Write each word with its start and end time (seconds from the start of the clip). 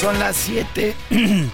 Son 0.00 0.16
las 0.20 0.36
7. 0.36 0.94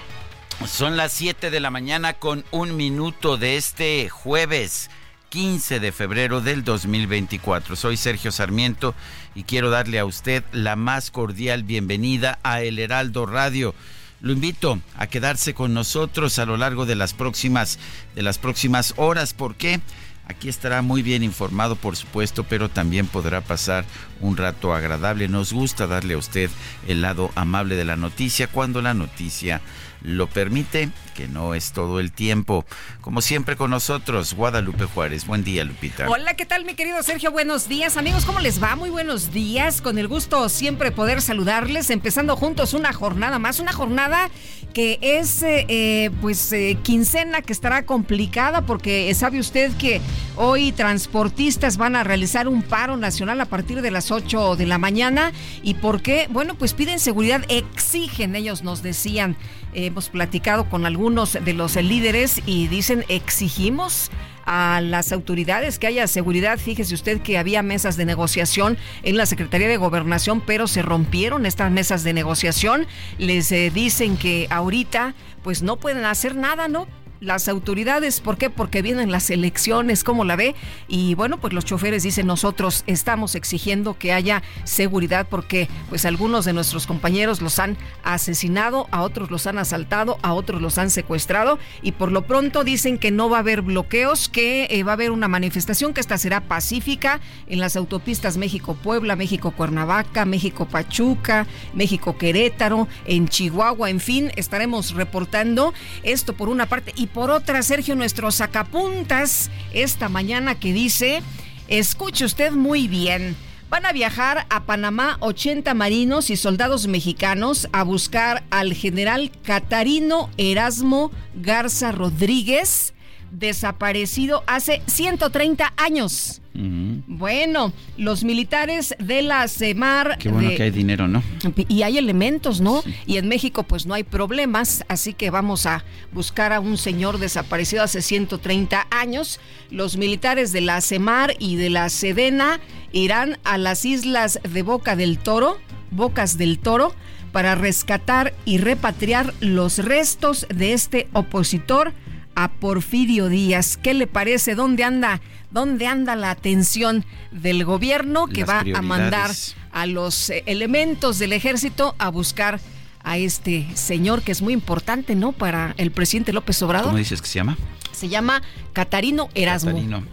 Son 0.66 0.98
las 0.98 1.12
7 1.12 1.50
de 1.50 1.60
la 1.60 1.70
mañana 1.70 2.12
con 2.12 2.44
un 2.50 2.76
minuto 2.76 3.38
de 3.38 3.56
este 3.56 4.10
jueves 4.10 4.90
15 5.30 5.80
de 5.80 5.92
febrero 5.92 6.42
del 6.42 6.62
2024. 6.62 7.74
Soy 7.74 7.96
Sergio 7.96 8.30
Sarmiento 8.30 8.94
y 9.34 9.44
quiero 9.44 9.70
darle 9.70 9.98
a 9.98 10.04
usted 10.04 10.44
la 10.52 10.76
más 10.76 11.10
cordial 11.10 11.62
bienvenida 11.62 12.38
a 12.42 12.60
El 12.60 12.78
Heraldo 12.78 13.24
Radio. 13.24 13.74
Lo 14.20 14.34
invito 14.34 14.78
a 14.98 15.06
quedarse 15.06 15.54
con 15.54 15.72
nosotros 15.72 16.38
a 16.38 16.44
lo 16.44 16.58
largo 16.58 16.84
de 16.84 16.96
las 16.96 17.14
próximas 17.14 17.78
de 18.14 18.20
las 18.20 18.36
próximas 18.36 18.92
horas. 18.98 19.32
¿Por 19.32 19.54
qué? 19.54 19.80
Aquí 20.26 20.48
estará 20.48 20.80
muy 20.80 21.02
bien 21.02 21.22
informado, 21.22 21.76
por 21.76 21.96
supuesto, 21.96 22.44
pero 22.44 22.70
también 22.70 23.06
podrá 23.06 23.42
pasar 23.42 23.84
un 24.20 24.36
rato 24.36 24.72
agradable. 24.72 25.28
Nos 25.28 25.52
gusta 25.52 25.86
darle 25.86 26.14
a 26.14 26.18
usted 26.18 26.50
el 26.88 27.02
lado 27.02 27.30
amable 27.34 27.76
de 27.76 27.84
la 27.84 27.96
noticia 27.96 28.46
cuando 28.46 28.80
la 28.80 28.94
noticia 28.94 29.60
lo 30.04 30.26
permite, 30.26 30.90
que 31.14 31.28
no 31.28 31.54
es 31.54 31.72
todo 31.72 31.98
el 31.98 32.12
tiempo. 32.12 32.64
Como 33.00 33.22
siempre 33.22 33.56
con 33.56 33.70
nosotros, 33.70 34.34
Guadalupe 34.34 34.84
Juárez. 34.84 35.26
Buen 35.26 35.44
día, 35.44 35.64
Lupita. 35.64 36.08
Hola, 36.08 36.34
¿qué 36.34 36.46
tal, 36.46 36.64
mi 36.64 36.74
querido 36.74 37.02
Sergio? 37.02 37.30
Buenos 37.30 37.68
días, 37.68 37.96
amigos. 37.96 38.24
¿Cómo 38.24 38.40
les 38.40 38.62
va? 38.62 38.76
Muy 38.76 38.90
buenos 38.90 39.32
días. 39.32 39.80
Con 39.80 39.98
el 39.98 40.08
gusto 40.08 40.48
siempre 40.48 40.90
poder 40.90 41.22
saludarles, 41.22 41.90
empezando 41.90 42.36
juntos 42.36 42.74
una 42.74 42.92
jornada 42.92 43.38
más, 43.38 43.60
una 43.60 43.72
jornada 43.72 44.30
que 44.74 44.98
es, 45.00 45.42
eh, 45.42 46.10
pues, 46.20 46.52
eh, 46.52 46.76
quincena 46.82 47.40
que 47.40 47.52
estará 47.52 47.86
complicada 47.86 48.66
porque 48.66 49.14
sabe 49.14 49.38
usted 49.38 49.72
que 49.78 50.00
hoy 50.36 50.72
transportistas 50.72 51.76
van 51.78 51.96
a 51.96 52.04
realizar 52.04 52.48
un 52.48 52.62
paro 52.62 52.96
nacional 52.96 53.40
a 53.40 53.46
partir 53.46 53.80
de 53.80 53.90
las 53.90 54.10
8 54.10 54.56
de 54.56 54.66
la 54.66 54.76
mañana. 54.76 55.32
¿Y 55.62 55.74
por 55.74 56.02
qué? 56.02 56.28
Bueno, 56.30 56.56
pues 56.56 56.74
piden 56.74 56.98
seguridad, 56.98 57.42
exigen, 57.48 58.34
ellos 58.36 58.62
nos 58.62 58.82
decían 58.82 59.36
hemos 59.76 60.08
platicado 60.08 60.68
con 60.68 60.86
algunos 60.86 61.32
de 61.32 61.52
los 61.52 61.74
líderes 61.74 62.40
y 62.46 62.68
dicen 62.68 63.04
exigimos 63.08 64.10
a 64.44 64.80
las 64.80 65.12
autoridades 65.12 65.78
que 65.78 65.86
haya 65.86 66.06
seguridad. 66.06 66.58
Fíjese 66.58 66.94
usted 66.94 67.20
que 67.20 67.38
había 67.38 67.62
mesas 67.62 67.96
de 67.96 68.04
negociación 68.04 68.78
en 69.02 69.16
la 69.16 69.26
Secretaría 69.26 69.68
de 69.68 69.76
Gobernación, 69.76 70.40
pero 70.40 70.66
se 70.66 70.82
rompieron 70.82 71.46
estas 71.46 71.70
mesas 71.70 72.04
de 72.04 72.12
negociación. 72.12 72.86
Les 73.18 73.50
eh, 73.52 73.70
dicen 73.72 74.16
que 74.16 74.46
ahorita 74.50 75.14
pues 75.42 75.62
no 75.62 75.76
pueden 75.76 76.04
hacer 76.04 76.34
nada, 76.34 76.68
¿no? 76.68 76.86
Las 77.24 77.48
autoridades. 77.48 78.20
¿Por 78.20 78.36
qué? 78.36 78.50
Porque 78.50 78.82
vienen 78.82 79.10
las 79.10 79.30
elecciones, 79.30 80.04
¿cómo 80.04 80.24
la 80.24 80.36
ve? 80.36 80.54
Y 80.88 81.14
bueno, 81.14 81.38
pues 81.40 81.52
los 81.52 81.64
choferes 81.64 82.02
dicen, 82.02 82.26
nosotros 82.26 82.84
estamos 82.86 83.34
exigiendo 83.34 83.98
que 83.98 84.12
haya 84.12 84.42
seguridad 84.64 85.26
porque 85.28 85.68
pues 85.88 86.04
algunos 86.04 86.44
de 86.44 86.52
nuestros 86.52 86.86
compañeros 86.86 87.40
los 87.40 87.58
han 87.58 87.76
asesinado, 88.02 88.86
a 88.90 89.02
otros 89.02 89.30
los 89.30 89.46
han 89.46 89.58
asaltado, 89.58 90.18
a 90.22 90.34
otros 90.34 90.60
los 90.60 90.78
han 90.78 90.90
secuestrado 90.90 91.58
y 91.82 91.92
por 91.92 92.12
lo 92.12 92.26
pronto 92.26 92.64
dicen 92.64 92.98
que 92.98 93.10
no 93.10 93.28
va 93.28 93.38
a 93.38 93.40
haber 93.40 93.62
bloqueos, 93.62 94.28
que 94.28 94.66
eh, 94.70 94.82
va 94.82 94.92
a 94.92 94.94
haber 94.94 95.10
una 95.10 95.28
manifestación 95.28 95.94
que 95.94 96.00
esta 96.00 96.18
será 96.18 96.42
pacífica 96.42 97.20
en 97.46 97.60
las 97.60 97.76
autopistas 97.76 98.36
México-Puebla, 98.36 99.16
México-Cuernavaca, 99.16 100.24
México-Pachuca, 100.24 101.46
México-Querétaro, 101.72 102.88
en 103.06 103.28
Chihuahua, 103.28 103.90
en 103.90 104.00
fin, 104.00 104.30
estaremos 104.36 104.92
reportando 104.92 105.72
esto 106.02 106.34
por 106.34 106.48
una 106.48 106.66
parte 106.66 106.92
y 106.96 107.06
por 107.14 107.30
otra, 107.30 107.62
Sergio, 107.62 107.94
nuestro 107.94 108.32
sacapuntas 108.32 109.48
esta 109.72 110.08
mañana 110.08 110.58
que 110.58 110.72
dice, 110.72 111.22
escuche 111.68 112.24
usted 112.24 112.50
muy 112.50 112.88
bien. 112.88 113.36
Van 113.70 113.86
a 113.86 113.92
viajar 113.92 114.46
a 114.50 114.64
Panamá 114.64 115.16
80 115.20 115.72
marinos 115.74 116.28
y 116.30 116.36
soldados 116.36 116.88
mexicanos 116.88 117.68
a 117.72 117.84
buscar 117.84 118.42
al 118.50 118.74
general 118.74 119.30
Catarino 119.44 120.28
Erasmo 120.36 121.12
Garza 121.36 121.92
Rodríguez, 121.92 122.93
desaparecido 123.34 124.42
hace 124.46 124.82
130 124.86 125.72
años. 125.76 126.40
Bueno, 126.56 127.72
los 127.96 128.22
militares 128.22 128.94
de 129.00 129.22
la 129.22 129.48
CEMAR. 129.48 130.18
Qué 130.18 130.28
bueno 130.28 130.50
que 130.56 130.62
hay 130.62 130.70
dinero, 130.70 131.08
¿no? 131.08 131.20
Y 131.68 131.82
hay 131.82 131.98
elementos, 131.98 132.60
¿no? 132.60 132.84
Y 133.06 133.16
en 133.16 133.28
México, 133.28 133.64
pues 133.64 133.86
no 133.86 133.94
hay 133.94 134.04
problemas, 134.04 134.84
así 134.88 135.14
que 135.14 135.30
vamos 135.30 135.66
a 135.66 135.84
buscar 136.12 136.52
a 136.52 136.60
un 136.60 136.78
señor 136.78 137.18
desaparecido 137.18 137.82
hace 137.82 138.02
130 138.02 138.86
años. 138.90 139.40
Los 139.70 139.96
militares 139.96 140.52
de 140.52 140.60
la 140.60 140.80
CEMAR 140.80 141.34
y 141.40 141.56
de 141.56 141.70
la 141.70 141.88
SEDENA 141.88 142.60
irán 142.92 143.38
a 143.42 143.58
las 143.58 143.84
islas 143.84 144.38
de 144.48 144.62
Boca 144.62 144.94
del 144.94 145.18
Toro, 145.18 145.58
Bocas 145.90 146.38
del 146.38 146.60
Toro, 146.60 146.94
para 147.32 147.56
rescatar 147.56 148.32
y 148.44 148.58
repatriar 148.58 149.34
los 149.40 149.78
restos 149.78 150.46
de 150.54 150.72
este 150.72 151.08
opositor 151.12 151.92
a 152.34 152.48
Porfirio 152.48 153.28
Díaz. 153.28 153.76
¿Qué 153.76 153.94
le 153.94 154.06
parece? 154.06 154.54
¿Dónde 154.54 154.84
anda? 154.84 155.20
¿Dónde 155.50 155.86
anda 155.86 156.16
la 156.16 156.30
atención 156.30 157.04
del 157.30 157.64
gobierno 157.64 158.26
que 158.26 158.44
va 158.44 158.64
a 158.74 158.82
mandar 158.82 159.30
a 159.72 159.86
los 159.86 160.30
eh, 160.30 160.42
elementos 160.46 161.18
del 161.18 161.32
ejército 161.32 161.94
a 161.98 162.08
buscar 162.08 162.60
a 163.04 163.18
este 163.18 163.66
señor 163.74 164.22
que 164.22 164.32
es 164.32 164.42
muy 164.42 164.54
importante, 164.54 165.14
¿no? 165.14 165.32
Para 165.32 165.74
el 165.76 165.90
presidente 165.90 166.32
López 166.32 166.60
Obrador. 166.62 166.88
¿Cómo 166.88 166.98
dices 166.98 167.20
que 167.20 167.28
se 167.28 167.34
llama? 167.34 167.56
Se 167.92 168.08
llama 168.08 168.42
Catarino 168.72 169.28
Erasmo. 169.34 169.70
Catarino. 169.70 170.04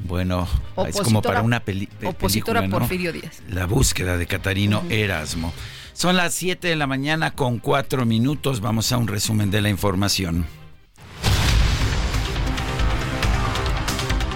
Bueno, 0.00 0.46
es 0.86 1.00
como 1.00 1.22
para 1.22 1.40
una 1.42 1.60
peli 1.60 1.88
opositora 2.04 2.60
película, 2.60 2.78
Porfirio 2.78 3.12
Díaz. 3.12 3.42
La 3.48 3.66
búsqueda 3.66 4.18
de 4.18 4.26
Catarino 4.26 4.82
Erasmo. 4.90 5.52
Son 5.92 6.14
las 6.16 6.34
7 6.34 6.68
de 6.68 6.76
la 6.76 6.86
mañana 6.86 7.30
con 7.30 7.58
4 7.58 8.04
minutos. 8.04 8.60
Vamos 8.60 8.92
a 8.92 8.98
un 8.98 9.08
resumen 9.08 9.50
de 9.50 9.62
la 9.62 9.70
información. 9.70 10.46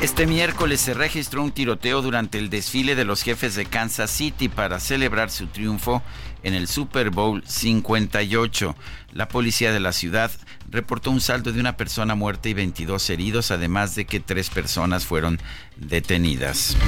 Este 0.03 0.27
miércoles 0.27 0.81
se 0.81 0.95
registró 0.95 1.43
un 1.43 1.53
tiroteo 1.53 2.01
durante 2.01 2.39
el 2.39 2.49
desfile 2.49 2.95
de 2.95 3.05
los 3.05 3.23
jefes 3.23 3.55
de 3.55 3.67
Kansas 3.67 4.11
City 4.11 4.49
para 4.49 4.81
celebrar 4.81 5.31
su 5.31 5.47
triunfo 5.47 6.03
en 6.43 6.55
el 6.55 6.69
Super 6.69 7.11
Bowl 7.11 7.43
58. 7.47 8.75
La 9.13 9.29
policía 9.29 9.73
de 9.73 9.81
la 9.81 9.93
ciudad 9.93 10.31
reportó 10.71 11.11
un 11.11 11.21
saldo 11.21 11.53
de 11.53 11.61
una 11.61 11.77
persona 11.77 12.15
muerta 12.15 12.49
y 12.49 12.55
22 12.55 13.11
heridos, 13.11 13.51
además 13.51 13.95
de 13.95 14.07
que 14.07 14.21
tres 14.21 14.49
personas 14.49 15.05
fueron 15.05 15.39
detenidas 15.77 16.79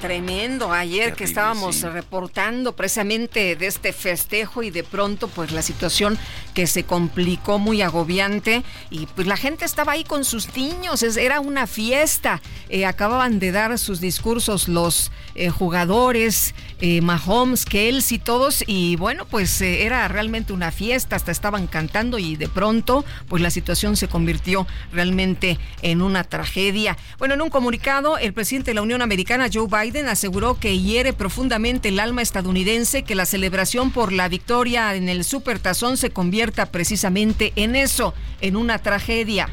tremendo 0.00 0.72
ayer 0.72 1.14
que 1.14 1.24
estábamos 1.24 1.82
reportando 1.82 2.76
precisamente 2.76 3.56
de 3.56 3.66
este 3.66 3.92
festejo 3.92 4.62
y 4.62 4.70
de 4.70 4.84
pronto 4.84 5.28
pues 5.28 5.52
la 5.52 5.62
situación 5.62 6.18
que 6.54 6.66
se 6.66 6.84
complicó 6.84 7.58
muy 7.58 7.82
agobiante 7.82 8.62
y 8.90 9.06
pues 9.06 9.26
la 9.26 9.36
gente 9.36 9.64
estaba 9.64 9.92
ahí 9.92 10.04
con 10.04 10.24
sus 10.24 10.54
niños, 10.56 11.02
era 11.02 11.40
una 11.40 11.66
fiesta, 11.66 12.40
eh, 12.68 12.86
acababan 12.86 13.38
de 13.38 13.50
dar 13.52 13.76
sus 13.78 14.00
discursos 14.00 14.68
los 14.68 15.10
eh, 15.34 15.50
jugadores, 15.50 16.54
eh, 16.80 17.00
Mahomes, 17.00 17.64
Kelsey, 17.64 18.18
todos 18.18 18.62
y 18.66 18.96
bueno 18.96 19.26
pues 19.26 19.60
era 19.60 20.06
realmente 20.08 20.52
una 20.52 20.70
fiesta, 20.70 21.16
hasta 21.16 21.32
estaban 21.32 21.66
cantando 21.66 22.18
y 22.18 22.36
de 22.36 22.48
pronto 22.48 23.04
pues 23.28 23.42
la 23.42 23.50
situación 23.50 23.96
se 23.96 24.08
convirtió 24.08 24.66
realmente 24.92 25.58
en 25.82 26.00
una 26.02 26.22
tragedia. 26.24 26.96
Bueno, 27.18 27.34
en 27.34 27.42
un 27.42 27.50
comunicado 27.50 28.18
el 28.18 28.32
presidente 28.32 28.70
de 28.70 28.74
la 28.74 28.82
Unión 28.82 29.02
Americana, 29.02 29.48
Joe 29.52 29.63
Biden, 29.68 30.08
aseguró 30.08 30.58
que 30.58 30.78
hiere 30.78 31.12
profundamente 31.12 31.88
el 31.88 32.00
alma 32.00 32.22
estadounidense 32.22 33.02
que 33.02 33.14
la 33.14 33.26
celebración 33.26 33.90
por 33.90 34.12
la 34.12 34.28
victoria 34.28 34.94
en 34.94 35.08
el 35.08 35.24
Supertazón 35.24 35.96
se 35.96 36.10
convierta 36.10 36.66
precisamente 36.66 37.52
en 37.56 37.76
eso, 37.76 38.14
en 38.40 38.56
una 38.56 38.78
tragedia. 38.78 39.48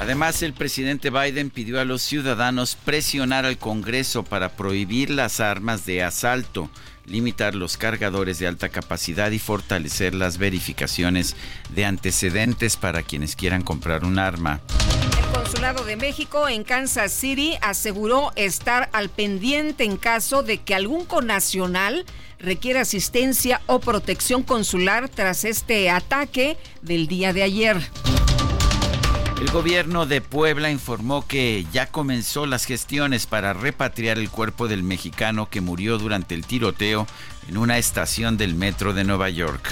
Además, 0.00 0.42
el 0.42 0.52
presidente 0.52 1.08
Biden 1.08 1.50
pidió 1.50 1.80
a 1.80 1.84
los 1.84 2.02
ciudadanos 2.02 2.76
presionar 2.76 3.46
al 3.46 3.56
Congreso 3.56 4.22
para 4.22 4.50
prohibir 4.50 5.08
las 5.08 5.40
armas 5.40 5.86
de 5.86 6.02
asalto, 6.02 6.68
limitar 7.06 7.54
los 7.54 7.76
cargadores 7.76 8.38
de 8.38 8.46
alta 8.46 8.68
capacidad 8.68 9.30
y 9.30 9.38
fortalecer 9.38 10.14
las 10.14 10.38
verificaciones 10.38 11.36
de 11.70 11.84
antecedentes 11.84 12.76
para 12.76 13.02
quienes 13.02 13.36
quieran 13.36 13.62
comprar 13.62 14.04
un 14.04 14.18
arma. 14.18 14.60
Consulado 15.32 15.84
de 15.84 15.96
México 15.96 16.48
en 16.48 16.64
Kansas 16.64 17.12
City 17.12 17.56
aseguró 17.60 18.32
estar 18.36 18.88
al 18.92 19.08
pendiente 19.08 19.84
en 19.84 19.96
caso 19.96 20.42
de 20.42 20.58
que 20.58 20.74
algún 20.74 21.04
conacional 21.04 22.04
requiera 22.38 22.82
asistencia 22.82 23.60
o 23.66 23.80
protección 23.80 24.42
consular 24.42 25.08
tras 25.08 25.44
este 25.44 25.90
ataque 25.90 26.56
del 26.82 27.08
día 27.08 27.32
de 27.32 27.42
ayer. 27.42 27.76
El 29.40 29.50
gobierno 29.50 30.06
de 30.06 30.20
Puebla 30.20 30.70
informó 30.70 31.26
que 31.26 31.66
ya 31.72 31.86
comenzó 31.86 32.46
las 32.46 32.64
gestiones 32.64 33.26
para 33.26 33.52
repatriar 33.52 34.18
el 34.18 34.30
cuerpo 34.30 34.68
del 34.68 34.84
mexicano 34.84 35.50
que 35.50 35.60
murió 35.60 35.98
durante 35.98 36.34
el 36.34 36.46
tiroteo 36.46 37.06
en 37.48 37.56
una 37.56 37.76
estación 37.78 38.36
del 38.36 38.54
metro 38.54 38.94
de 38.94 39.04
Nueva 39.04 39.28
York. 39.30 39.70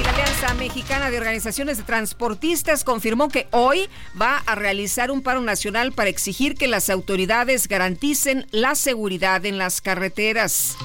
Y 0.00 0.02
la 0.02 0.10
Alianza 0.10 0.54
Mexicana 0.54 1.10
de 1.10 1.18
Organizaciones 1.18 1.76
de 1.76 1.84
Transportistas 1.84 2.82
confirmó 2.82 3.28
que 3.28 3.46
hoy 3.50 3.88
va 4.20 4.38
a 4.46 4.54
realizar 4.54 5.10
un 5.10 5.22
paro 5.22 5.42
nacional 5.42 5.92
para 5.92 6.10
exigir 6.10 6.54
que 6.54 6.66
las 6.66 6.88
autoridades 6.88 7.68
garanticen 7.68 8.46
la 8.50 8.74
seguridad 8.74 9.44
en 9.44 9.58
las 9.58 9.82
carreteras. 9.82 10.76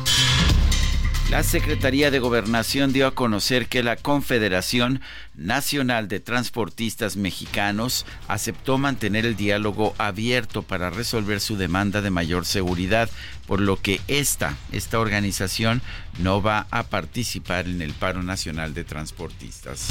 La 1.29 1.43
Secretaría 1.43 2.09
de 2.09 2.17
Gobernación 2.17 2.91
dio 2.91 3.05
a 3.05 3.13
conocer 3.13 3.67
que 3.67 3.83
la 3.83 3.97
Confederación 3.97 4.99
Nacional 5.39 6.09
de 6.09 6.19
Transportistas 6.19 7.15
Mexicanos 7.15 8.05
aceptó 8.27 8.77
mantener 8.77 9.25
el 9.25 9.37
diálogo 9.37 9.95
abierto 9.97 10.63
para 10.63 10.89
resolver 10.89 11.39
su 11.39 11.55
demanda 11.55 12.01
de 12.01 12.09
mayor 12.09 12.45
seguridad, 12.45 13.09
por 13.47 13.61
lo 13.61 13.81
que 13.81 14.01
esta, 14.07 14.57
esta 14.73 14.99
organización 14.99 15.81
no 16.19 16.41
va 16.41 16.67
a 16.71 16.83
participar 16.83 17.67
en 17.67 17.81
el 17.81 17.93
paro 17.93 18.21
nacional 18.21 18.73
de 18.73 18.83
transportistas. 18.83 19.87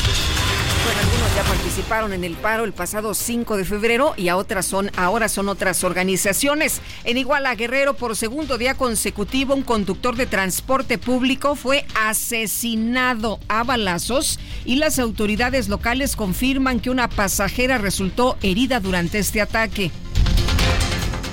Bueno, 0.85 1.00
algunos 1.00 1.35
ya 1.35 1.43
participaron 1.45 2.12
en 2.12 2.25
el 2.25 2.35
paro 2.35 2.65
el 2.65 2.75
pasado 2.75 3.15
5 3.15 3.56
de 3.56 3.65
febrero 3.65 4.12
y 4.17 4.29
a 4.29 4.37
otras 4.37 4.67
son, 4.67 4.91
ahora 4.97 5.29
son 5.29 5.49
otras 5.49 5.83
organizaciones. 5.83 6.83
En 7.05 7.17
Iguala 7.17 7.55
Guerrero, 7.55 7.94
por 7.94 8.17
segundo 8.17 8.59
día 8.59 8.75
consecutivo, 8.75 9.55
un 9.55 9.62
conductor 9.62 10.15
de 10.15 10.27
transporte 10.27 10.99
público 10.99 11.56
fue 11.56 11.87
asesinado 11.99 13.41
a 13.49 13.65
balazos 13.65 14.39
y 14.67 14.77
las 14.77 14.99
autoridades 14.99 15.38
locales 15.69 16.17
confirman 16.17 16.81
que 16.81 16.90
una 16.90 17.08
pasajera 17.08 17.79
resultó 17.79 18.37
herida 18.43 18.81
durante 18.81 19.19
este 19.19 19.40
ataque. 19.40 19.93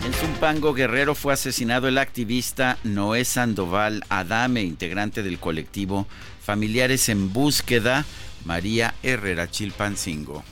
En 0.05 0.13
Zumpango 0.13 0.73
Guerrero 0.75 1.15
fue 1.15 1.33
asesinado 1.33 1.87
el 1.87 1.97
activista 1.97 2.77
Noé 2.83 3.25
Sandoval 3.25 4.03
Adame, 4.09 4.61
integrante 4.61 5.23
del 5.23 5.39
colectivo 5.39 6.05
Familiares 6.39 7.09
en 7.09 7.33
Búsqueda, 7.33 8.05
María 8.45 8.93
Herrera 9.01 9.49
Chilpancingo 9.49 10.43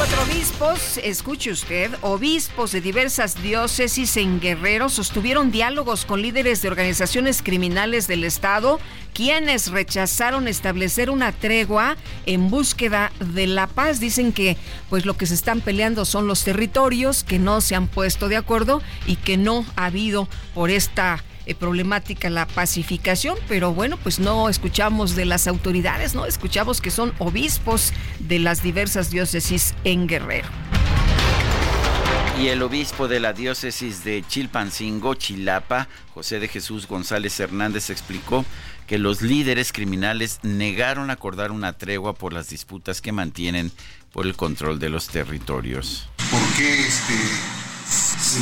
cuatro 0.00 0.22
obispos, 0.22 0.96
escuche 1.04 1.50
usted, 1.50 1.90
obispos 2.00 2.72
de 2.72 2.80
diversas 2.80 3.42
diócesis 3.42 4.16
en 4.16 4.40
Guerrero 4.40 4.88
sostuvieron 4.88 5.50
diálogos 5.50 6.06
con 6.06 6.22
líderes 6.22 6.62
de 6.62 6.68
organizaciones 6.68 7.42
criminales 7.42 8.06
del 8.06 8.24
Estado, 8.24 8.80
quienes 9.12 9.70
rechazaron 9.70 10.48
establecer 10.48 11.10
una 11.10 11.32
tregua 11.32 11.98
en 12.24 12.48
búsqueda 12.48 13.12
de 13.20 13.46
la 13.46 13.66
paz. 13.66 14.00
Dicen 14.00 14.32
que 14.32 14.56
pues 14.88 15.04
lo 15.04 15.18
que 15.18 15.26
se 15.26 15.34
están 15.34 15.60
peleando 15.60 16.06
son 16.06 16.26
los 16.26 16.44
territorios, 16.44 17.22
que 17.22 17.38
no 17.38 17.60
se 17.60 17.74
han 17.74 17.86
puesto 17.86 18.30
de 18.30 18.38
acuerdo 18.38 18.80
y 19.06 19.16
que 19.16 19.36
no 19.36 19.66
ha 19.76 19.84
habido 19.84 20.30
por 20.54 20.70
esta 20.70 21.22
eh, 21.50 21.54
problemática 21.54 22.30
la 22.30 22.46
pacificación, 22.46 23.36
pero 23.48 23.74
bueno, 23.74 23.96
pues 23.96 24.20
no 24.20 24.48
escuchamos 24.48 25.16
de 25.16 25.24
las 25.24 25.48
autoridades, 25.48 26.14
¿no? 26.14 26.26
Escuchamos 26.26 26.80
que 26.80 26.90
son 26.90 27.12
obispos 27.18 27.92
de 28.20 28.38
las 28.38 28.62
diversas 28.62 29.10
diócesis 29.10 29.74
en 29.84 30.06
Guerrero. 30.06 30.48
Y 32.40 32.48
el 32.48 32.62
obispo 32.62 33.08
de 33.08 33.20
la 33.20 33.32
diócesis 33.32 34.04
de 34.04 34.24
Chilpancingo, 34.26 35.14
Chilapa, 35.14 35.88
José 36.14 36.38
de 36.38 36.48
Jesús 36.48 36.86
González 36.86 37.38
Hernández, 37.40 37.90
explicó 37.90 38.44
que 38.86 38.98
los 38.98 39.20
líderes 39.20 39.72
criminales 39.72 40.38
negaron 40.42 41.10
acordar 41.10 41.50
una 41.50 41.72
tregua 41.72 42.14
por 42.14 42.32
las 42.32 42.48
disputas 42.48 43.00
que 43.00 43.12
mantienen 43.12 43.72
por 44.12 44.26
el 44.26 44.36
control 44.36 44.78
de 44.78 44.88
los 44.88 45.08
territorios. 45.08 46.08
¿Por 46.30 46.40
qué 46.56 46.80
este, 46.80 47.14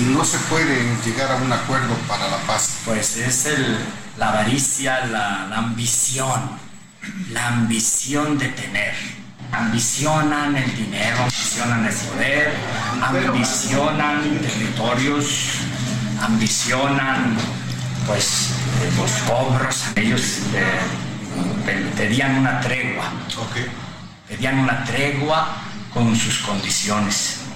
no 0.09 0.25
se 0.25 0.39
puede 0.51 0.97
llegar 1.05 1.33
a 1.33 1.37
un 1.37 1.53
acuerdo 1.53 1.95
para 2.07 2.29
la 2.29 2.39
paz? 2.39 2.79
Pues 2.85 3.17
es 3.17 3.47
el, 3.47 3.79
la 4.19 4.31
avaricia, 4.31 5.07
la, 5.07 5.45
ambición, 5.57 6.59
la 7.31 7.49
ambición 7.49 8.39
de 8.39 8.49
tener. 8.49 8.95
Ambicionan 9.51 10.57
el 10.57 10.77
dinero, 10.77 11.23
ambicionan 11.23 11.87
el 11.87 11.95
poder, 11.95 12.53
ambicionan 13.03 14.39
territorios, 14.41 15.27
ambicionan 16.21 17.37
pues 18.07 18.51
los 18.97 19.11
cobros. 19.23 19.85
Ellos 19.97 20.41
eh, 20.55 21.91
pedían 21.97 22.39
una 22.39 22.61
tregua. 22.61 23.11
Pedían 24.29 24.59
una 24.59 24.85
tregua 24.85 25.57
con 25.95 26.15
sus 26.15 26.39
condiciones 26.41 27.48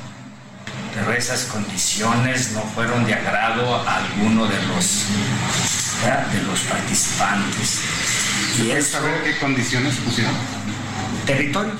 pero 0.95 1.13
esas 1.13 1.45
condiciones 1.45 2.53
no 2.53 2.61
fueron 2.61 3.05
de 3.05 3.15
agrado 3.15 3.77
a 3.77 3.97
alguno 3.97 4.47
de 4.47 4.63
los, 4.67 5.07
de 6.33 6.43
los 6.43 6.61
participantes. 6.61 7.81
¿Y 8.63 8.71
es 8.71 8.89
saber 8.89 9.23
qué 9.25 9.39
condiciones 9.39 9.97
pusieron? 9.97 10.35
Territorio. 11.27 11.73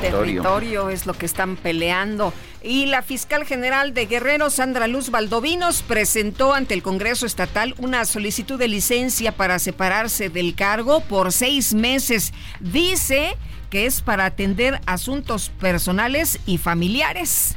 territorio 0.00 0.90
es 0.90 1.06
lo 1.06 1.14
que 1.14 1.26
están 1.26 1.56
peleando. 1.56 2.32
Y 2.62 2.86
la 2.86 3.02
fiscal 3.02 3.44
general 3.44 3.94
de 3.94 4.06
Guerrero, 4.06 4.50
Sandra 4.50 4.86
Luz 4.86 5.10
Valdovinos, 5.10 5.82
presentó 5.82 6.54
ante 6.54 6.74
el 6.74 6.82
Congreso 6.82 7.26
Estatal 7.26 7.74
una 7.78 8.04
solicitud 8.04 8.58
de 8.58 8.68
licencia 8.68 9.32
para 9.32 9.58
separarse 9.58 10.28
del 10.28 10.54
cargo 10.54 11.00
por 11.00 11.32
seis 11.32 11.74
meses. 11.74 12.32
Dice 12.60 13.36
que 13.70 13.86
es 13.86 14.00
para 14.00 14.24
atender 14.24 14.80
asuntos 14.86 15.50
personales 15.60 16.38
y 16.46 16.58
familiares. 16.58 17.56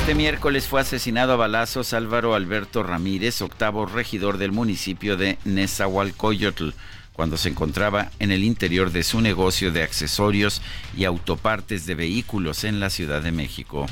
Este 0.00 0.14
miércoles 0.14 0.66
fue 0.66 0.80
asesinado 0.80 1.34
a 1.34 1.36
balazos 1.36 1.92
Álvaro 1.92 2.34
Alberto 2.34 2.82
Ramírez, 2.82 3.42
octavo 3.42 3.84
regidor 3.84 4.38
del 4.38 4.52
municipio 4.52 5.18
de 5.18 5.36
Nezahualcóyotl, 5.44 6.70
cuando 7.12 7.36
se 7.36 7.50
encontraba 7.50 8.10
en 8.18 8.30
el 8.30 8.42
interior 8.42 8.90
de 8.90 9.02
su 9.02 9.20
negocio 9.20 9.70
de 9.70 9.82
accesorios 9.82 10.62
y 10.96 11.04
autopartes 11.04 11.84
de 11.84 11.94
vehículos 11.94 12.64
en 12.64 12.80
la 12.80 12.88
Ciudad 12.88 13.20
de 13.20 13.32
México. 13.32 13.86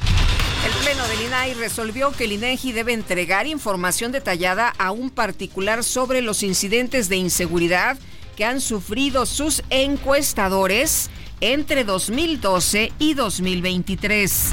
El 0.64 0.72
Pleno 0.82 1.06
del 1.06 1.22
INAI 1.22 1.54
resolvió 1.54 2.12
que 2.12 2.24
el 2.24 2.32
INEGI 2.32 2.72
debe 2.72 2.92
entregar 2.92 3.46
información 3.46 4.10
detallada 4.10 4.72
a 4.78 4.92
un 4.92 5.10
particular 5.10 5.84
sobre 5.84 6.22
los 6.22 6.42
incidentes 6.42 7.08
de 7.08 7.16
inseguridad 7.16 7.98
que 8.36 8.44
han 8.44 8.60
sufrido 8.60 9.26
sus 9.26 9.64
encuestadores 9.70 11.10
entre 11.40 11.84
2012 11.84 12.92
y 12.98 13.14
2023. 13.14 14.52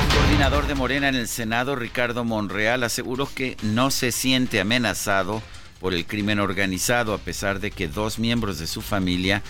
El 0.00 0.16
coordinador 0.16 0.66
de 0.66 0.74
Morena 0.74 1.08
en 1.08 1.14
el 1.14 1.28
Senado, 1.28 1.76
Ricardo 1.76 2.24
Monreal, 2.24 2.82
aseguró 2.82 3.28
que 3.32 3.56
no 3.62 3.90
se 3.90 4.12
siente 4.12 4.60
amenazado 4.60 5.40
por 5.80 5.94
el 5.94 6.04
crimen 6.04 6.40
organizado, 6.40 7.14
a 7.14 7.18
pesar 7.18 7.60
de 7.60 7.70
que 7.70 7.88
dos 7.88 8.18
miembros 8.18 8.58
de 8.58 8.66
su 8.66 8.82
familia 8.82 9.42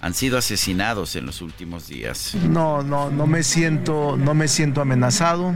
han 0.00 0.14
sido 0.14 0.38
asesinados 0.38 1.14
en 1.16 1.26
los 1.26 1.42
últimos 1.42 1.88
días. 1.88 2.34
No, 2.34 2.82
no, 2.82 3.10
no 3.10 3.26
me 3.26 3.42
siento, 3.42 4.16
no 4.16 4.34
me 4.34 4.48
siento 4.48 4.80
amenazado. 4.80 5.54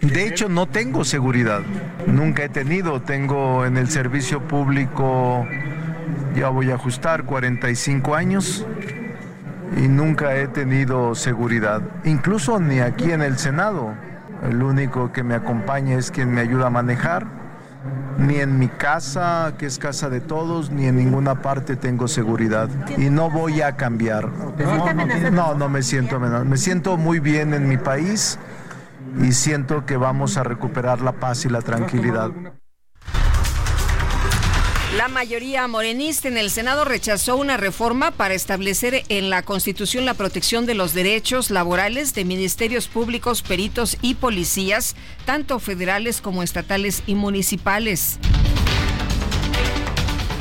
De 0.00 0.28
hecho, 0.28 0.48
no 0.48 0.66
tengo 0.66 1.04
seguridad. 1.04 1.62
Nunca 2.06 2.44
he 2.44 2.48
tenido. 2.48 3.02
Tengo 3.02 3.64
en 3.64 3.76
el 3.76 3.88
servicio 3.90 4.46
público, 4.46 5.46
ya 6.34 6.48
voy 6.48 6.70
a 6.70 6.74
ajustar, 6.74 7.24
45 7.24 8.14
años 8.14 8.66
y 9.76 9.88
nunca 9.88 10.36
he 10.36 10.48
tenido 10.48 11.14
seguridad. 11.14 11.82
Incluso 12.04 12.58
ni 12.60 12.80
aquí 12.80 13.12
en 13.12 13.22
el 13.22 13.38
Senado. 13.38 13.94
El 14.42 14.62
único 14.62 15.12
que 15.12 15.22
me 15.22 15.34
acompaña 15.34 15.96
es 15.96 16.10
quien 16.10 16.32
me 16.32 16.40
ayuda 16.40 16.68
a 16.68 16.70
manejar. 16.70 17.26
Ni 18.18 18.36
en 18.36 18.58
mi 18.58 18.68
casa, 18.68 19.54
que 19.58 19.66
es 19.66 19.78
casa 19.78 20.10
de 20.10 20.20
todos, 20.20 20.70
ni 20.70 20.86
en 20.86 20.96
ninguna 20.96 21.36
parte 21.42 21.76
tengo 21.76 22.08
seguridad. 22.08 22.68
Y 22.96 23.10
no 23.10 23.30
voy 23.30 23.62
a 23.62 23.76
cambiar. 23.76 24.28
No, 25.32 25.54
no, 25.54 25.68
me 25.68 25.82
siento 25.82 26.16
amenazado. 26.16 26.44
Me 26.44 26.56
siento 26.56 26.96
muy 26.96 27.20
bien 27.20 27.54
en 27.54 27.68
mi 27.68 27.76
país 27.76 28.38
y 29.22 29.32
siento 29.32 29.86
que 29.86 29.96
vamos 29.96 30.36
a 30.36 30.42
recuperar 30.42 31.00
la 31.00 31.12
paz 31.12 31.44
y 31.44 31.48
la 31.48 31.62
tranquilidad. 31.62 32.30
La 34.96 35.08
mayoría 35.08 35.68
morenista 35.68 36.28
en 36.28 36.38
el 36.38 36.50
Senado 36.50 36.86
rechazó 36.86 37.36
una 37.36 37.58
reforma 37.58 38.10
para 38.10 38.32
establecer 38.32 39.04
en 39.10 39.28
la 39.28 39.42
Constitución 39.42 40.06
la 40.06 40.14
protección 40.14 40.64
de 40.64 40.74
los 40.74 40.94
derechos 40.94 41.50
laborales 41.50 42.14
de 42.14 42.24
ministerios 42.24 42.88
públicos, 42.88 43.42
peritos 43.42 43.98
y 44.00 44.14
policías, 44.14 44.96
tanto 45.26 45.58
federales 45.58 46.22
como 46.22 46.42
estatales 46.42 47.02
y 47.06 47.16
municipales. 47.16 48.18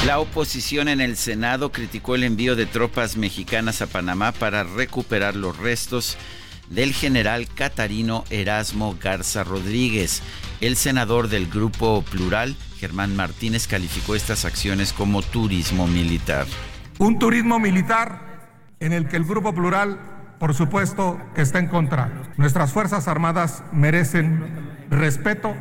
La 0.05 0.19
oposición 0.19 0.87
en 0.87 1.01
el 1.01 1.17
Senado 1.17 1.73
criticó 1.73 2.15
el 2.15 2.23
envío 2.23 2.55
de 2.55 2.65
tropas 2.65 3.17
mexicanas 3.17 3.81
a 3.81 3.87
Panamá 3.87 4.31
para 4.31 4.63
recuperar 4.63 5.35
los 5.35 5.57
restos 5.57 6.15
del 6.69 6.93
general 6.93 7.49
Catarino 7.53 8.23
Erasmo 8.29 8.97
Garza 9.01 9.43
Rodríguez. 9.43 10.21
El 10.61 10.77
senador 10.77 11.27
del 11.27 11.47
Grupo 11.47 12.01
Plural, 12.09 12.55
Germán 12.77 13.15
Martínez, 13.15 13.67
calificó 13.67 14.15
estas 14.15 14.45
acciones 14.45 14.93
como 14.93 15.21
turismo 15.21 15.87
militar. 15.87 16.45
Un 16.99 17.19
turismo 17.19 17.59
militar 17.59 18.21
en 18.79 18.93
el 18.93 19.07
que 19.07 19.17
el 19.17 19.25
Grupo 19.25 19.53
Plural, 19.53 19.99
por 20.39 20.53
supuesto, 20.53 21.19
que 21.35 21.41
está 21.41 21.59
en 21.59 21.67
contra. 21.67 22.31
Nuestras 22.37 22.71
Fuerzas 22.71 23.07
Armadas 23.07 23.63
merecen 23.71 24.43
respeto 24.89 25.55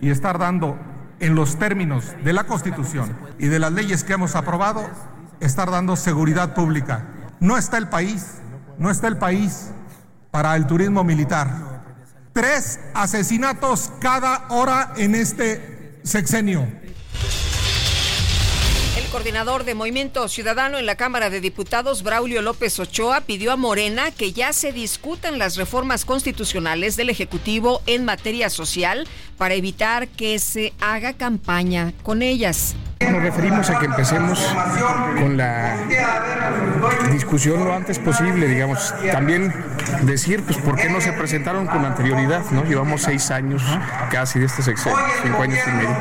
y 0.00 0.10
estar 0.10 0.38
dando 0.38 0.78
en 1.20 1.34
los 1.34 1.58
términos 1.58 2.14
de 2.24 2.32
la 2.32 2.44
Constitución 2.44 3.16
y 3.38 3.46
de 3.46 3.58
las 3.58 3.72
leyes 3.72 4.04
que 4.04 4.12
hemos 4.12 4.36
aprobado, 4.36 4.88
estar 5.40 5.70
dando 5.70 5.96
seguridad 5.96 6.54
pública. 6.54 7.06
No 7.40 7.56
está 7.56 7.78
el 7.78 7.88
país, 7.88 8.34
no 8.78 8.90
está 8.90 9.08
el 9.08 9.16
país 9.16 9.70
para 10.30 10.56
el 10.56 10.66
turismo 10.66 11.04
militar. 11.04 11.82
Tres 12.32 12.78
asesinatos 12.94 13.92
cada 14.00 14.46
hora 14.48 14.92
en 14.96 15.14
este 15.14 15.77
sexenio. 16.08 16.66
El 18.96 19.04
coordinador 19.10 19.64
de 19.64 19.74
Movimiento 19.74 20.26
Ciudadano 20.28 20.78
en 20.78 20.86
la 20.86 20.96
Cámara 20.96 21.30
de 21.30 21.40
Diputados, 21.40 22.02
Braulio 22.02 22.42
López 22.42 22.78
Ochoa, 22.78 23.20
pidió 23.20 23.52
a 23.52 23.56
Morena 23.56 24.10
que 24.10 24.32
ya 24.32 24.52
se 24.52 24.72
discutan 24.72 25.38
las 25.38 25.56
reformas 25.56 26.04
constitucionales 26.04 26.96
del 26.96 27.10
Ejecutivo 27.10 27.82
en 27.86 28.04
materia 28.04 28.50
social 28.50 29.06
para 29.36 29.54
evitar 29.54 30.08
que 30.08 30.38
se 30.38 30.72
haga 30.80 31.12
campaña 31.12 31.92
con 32.02 32.22
ellas. 32.22 32.74
Nos 33.00 33.22
referimos 33.22 33.70
a 33.70 33.78
que 33.78 33.86
empecemos 33.86 34.44
con 35.20 35.36
la 35.36 35.76
discusión 37.12 37.64
lo 37.64 37.74
antes 37.74 37.98
posible, 37.98 38.48
digamos. 38.48 38.94
También 39.12 39.52
decir, 40.02 40.42
pues, 40.42 40.58
por 40.58 40.76
qué 40.76 40.88
no 40.90 41.00
se 41.00 41.12
presentaron 41.12 41.66
con 41.66 41.84
anterioridad, 41.84 42.42
¿no? 42.50 42.64
Llevamos 42.64 43.02
seis 43.02 43.30
años 43.30 43.62
casi 44.10 44.40
de 44.40 44.46
este 44.46 44.62
sexenio, 44.62 44.98
cinco 45.22 45.42
años 45.42 45.58
y 45.66 45.70
medio. 45.70 45.96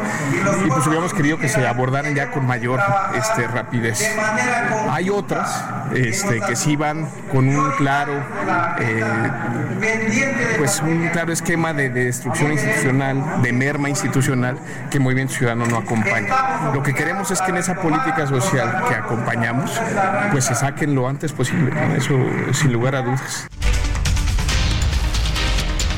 Y 0.65 0.69
pues 0.69 0.87
hubiéramos 0.87 1.13
querido 1.13 1.37
que 1.37 1.49
se 1.49 1.65
abordaran 1.67 2.15
ya 2.15 2.31
con 2.31 2.45
mayor 2.45 2.79
este, 3.15 3.47
rapidez. 3.47 4.15
Hay 4.89 5.09
otras 5.09 5.63
este, 5.93 6.41
que 6.41 6.55
sí 6.55 6.75
van 6.75 7.07
con 7.31 7.47
un 7.47 7.71
claro, 7.73 8.13
eh, 8.79 9.03
pues 10.57 10.81
un 10.81 11.09
claro 11.09 11.31
esquema 11.31 11.73
de, 11.73 11.89
de 11.89 12.05
destrucción 12.05 12.51
institucional, 12.51 13.41
de 13.41 13.53
merma 13.53 13.89
institucional, 13.89 14.57
que 14.89 14.99
Movimiento 14.99 15.33
Ciudadano 15.33 15.65
no 15.67 15.77
acompaña. 15.77 16.33
Que 16.87 16.93
queremos 16.93 17.29
es 17.31 17.41
que 17.41 17.51
en 17.51 17.57
esa 17.57 17.75
política 17.75 18.25
social 18.27 18.85
que 18.87 18.95
acompañamos, 18.95 19.71
pues 20.31 20.45
se 20.45 20.55
saquen 20.55 20.95
lo 20.95 21.09
antes 21.09 21.33
posible, 21.33 21.69
eso 21.97 22.13
sin 22.53 22.71
lugar 22.71 22.95
a 22.95 23.01
dudas. 23.01 23.45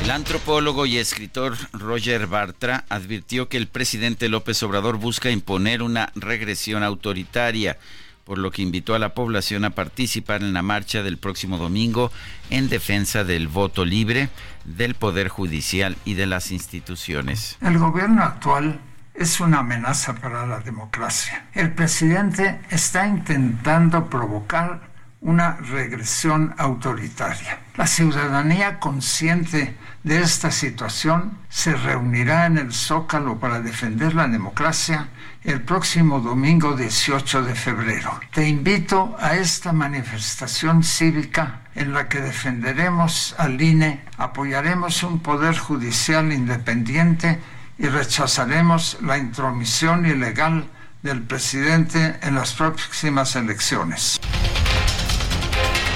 El 0.02 0.10
antropólogo 0.10 0.86
y 0.86 0.98
escritor 0.98 1.56
Roger 1.72 2.26
Bartra 2.26 2.84
advirtió 2.88 3.48
que 3.48 3.56
el 3.56 3.68
presidente 3.68 4.28
López 4.28 4.60
Obrador 4.64 4.96
busca 4.96 5.30
imponer 5.30 5.82
una 5.82 6.10
regresión 6.16 6.82
autoritaria, 6.82 7.78
por 8.24 8.38
lo 8.38 8.50
que 8.50 8.62
invitó 8.62 8.96
a 8.96 8.98
la 8.98 9.14
población 9.14 9.64
a 9.64 9.70
participar 9.70 10.42
en 10.42 10.52
la 10.54 10.62
marcha 10.62 11.04
del 11.04 11.18
próximo 11.18 11.56
domingo 11.56 12.10
en 12.50 12.68
defensa 12.68 13.22
del 13.22 13.46
voto 13.46 13.84
libre, 13.84 14.28
del 14.64 14.96
Poder 14.96 15.28
Judicial 15.28 15.96
y 16.04 16.14
de 16.14 16.26
las 16.26 16.50
instituciones. 16.50 17.58
El 17.60 17.78
gobierno 17.78 18.24
actual 18.24 18.80
es 19.14 19.40
una 19.40 19.58
amenaza 19.58 20.14
para 20.14 20.46
la 20.46 20.60
democracia. 20.60 21.46
El 21.52 21.72
presidente 21.72 22.60
está 22.70 23.06
intentando 23.06 24.08
provocar 24.08 24.90
una 25.20 25.56
regresión 25.56 26.54
autoritaria. 26.56 27.60
La 27.76 27.86
ciudadanía 27.86 28.78
consciente 28.78 29.76
de 30.02 30.20
esta 30.20 30.50
situación 30.50 31.36
se 31.50 31.74
reunirá 31.74 32.46
en 32.46 32.56
el 32.56 32.72
Zócalo 32.72 33.38
para 33.38 33.60
defender 33.60 34.14
la 34.14 34.28
democracia 34.28 35.08
el 35.44 35.60
próximo 35.62 36.20
domingo 36.20 36.74
18 36.74 37.42
de 37.42 37.54
febrero. 37.54 38.18
Te 38.32 38.48
invito 38.48 39.16
a 39.18 39.36
esta 39.36 39.72
manifestación 39.72 40.82
cívica 40.82 41.62
en 41.74 41.92
la 41.92 42.08
que 42.08 42.20
defenderemos 42.20 43.34
al 43.38 43.60
INE, 43.60 44.02
apoyaremos 44.16 45.02
un 45.02 45.20
poder 45.20 45.56
judicial 45.56 46.32
independiente 46.32 47.40
y 47.80 47.88
rechazaremos 47.88 48.98
la 49.00 49.16
intromisión 49.16 50.04
ilegal 50.04 50.64
del 51.02 51.22
presidente 51.22 52.18
en 52.22 52.34
las 52.34 52.52
próximas 52.52 53.34
elecciones. 53.36 54.20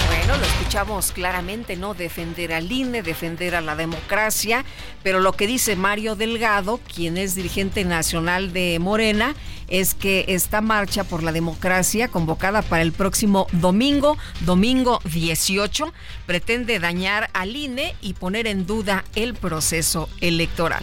Bueno, 0.06 0.38
lo 0.38 0.46
escuchamos 0.46 1.12
claramente, 1.12 1.76
¿no? 1.76 1.92
Defender 1.92 2.54
al 2.54 2.72
INE, 2.72 3.02
defender 3.02 3.54
a 3.54 3.60
la 3.60 3.76
democracia, 3.76 4.64
pero 5.02 5.20
lo 5.20 5.32
que 5.32 5.46
dice 5.46 5.76
Mario 5.76 6.16
Delgado, 6.16 6.80
quien 6.94 7.18
es 7.18 7.34
dirigente 7.34 7.84
nacional 7.84 8.54
de 8.54 8.78
Morena, 8.80 9.34
es 9.68 9.94
que 9.94 10.24
esta 10.28 10.62
marcha 10.62 11.04
por 11.04 11.22
la 11.22 11.32
democracia, 11.32 12.08
convocada 12.08 12.62
para 12.62 12.82
el 12.82 12.92
próximo 12.92 13.46
domingo, 13.52 14.16
domingo 14.40 15.00
18, 15.04 15.92
pretende 16.24 16.78
dañar 16.78 17.28
al 17.34 17.54
INE 17.54 17.94
y 18.00 18.14
poner 18.14 18.46
en 18.46 18.66
duda 18.66 19.04
el 19.14 19.34
proceso 19.34 20.08
electoral. 20.22 20.82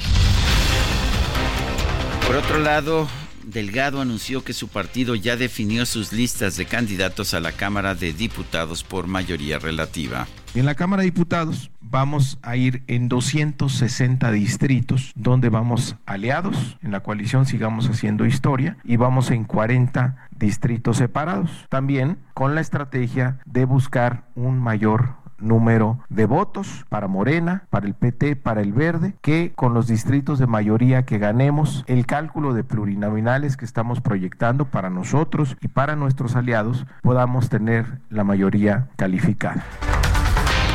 Por 2.26 2.36
otro 2.36 2.60
lado, 2.60 3.08
Delgado 3.44 4.02
anunció 4.02 4.44
que 4.44 4.54
su 4.54 4.68
partido 4.68 5.16
ya 5.16 5.36
definió 5.36 5.86
sus 5.86 6.14
listas 6.14 6.56
de 6.58 6.66
candidatos 6.66 7.34
a 7.34 7.40
la 7.40 7.52
Cámara 7.52 7.96
de 7.96 8.14
Diputados 8.14 8.84
por 8.84 9.08
mayoría 9.08 9.60
relativa. 9.60 10.28
En 10.54 10.66
la 10.66 10.76
Cámara 10.76 11.02
de 11.02 11.08
Diputados 11.08 11.72
vamos 11.80 12.40
a 12.42 12.56
ir 12.56 12.84
en 12.88 13.10
260 13.10 14.32
distritos 14.32 15.12
donde 15.16 15.50
vamos 15.50 15.96
aliados, 16.06 16.78
en 16.82 16.92
la 16.92 17.02
coalición 17.02 17.46
sigamos 17.46 17.90
haciendo 17.90 18.26
historia 18.26 18.78
y 18.84 18.98
vamos 18.98 19.32
en 19.32 19.44
40 19.44 20.30
distritos 20.32 20.98
separados. 20.98 21.50
También 21.70 22.18
con 22.34 22.56
la 22.56 22.62
estrategia 22.62 23.40
de 23.46 23.66
buscar 23.66 24.26
un 24.36 24.60
mayor 24.60 25.21
número 25.42 26.00
de 26.10 26.26
votos 26.26 26.86
para 26.90 27.08
Morena, 27.08 27.66
para 27.70 27.88
el 27.88 27.94
PT, 27.94 28.36
para 28.36 28.62
el 28.62 28.74
Verde, 28.74 29.16
que 29.22 29.52
con 29.56 29.74
los 29.74 29.88
distritos 29.88 30.40
de 30.40 30.48
mayoría 30.48 31.04
que 31.04 31.18
ganemos, 31.18 31.84
el 31.88 32.06
cálculo 32.06 32.54
de 32.54 32.64
plurinominales 32.64 33.58
que 33.58 33.66
estamos 33.66 34.02
proyectando 34.02 34.66
para 34.66 34.90
nosotros 34.90 35.58
y 35.62 35.68
para 35.68 35.96
nuestros 35.96 36.36
aliados, 36.36 36.86
podamos 37.02 37.50
tener 37.50 38.00
la 38.10 38.24
mayoría 38.24 38.88
calificada. 38.96 39.66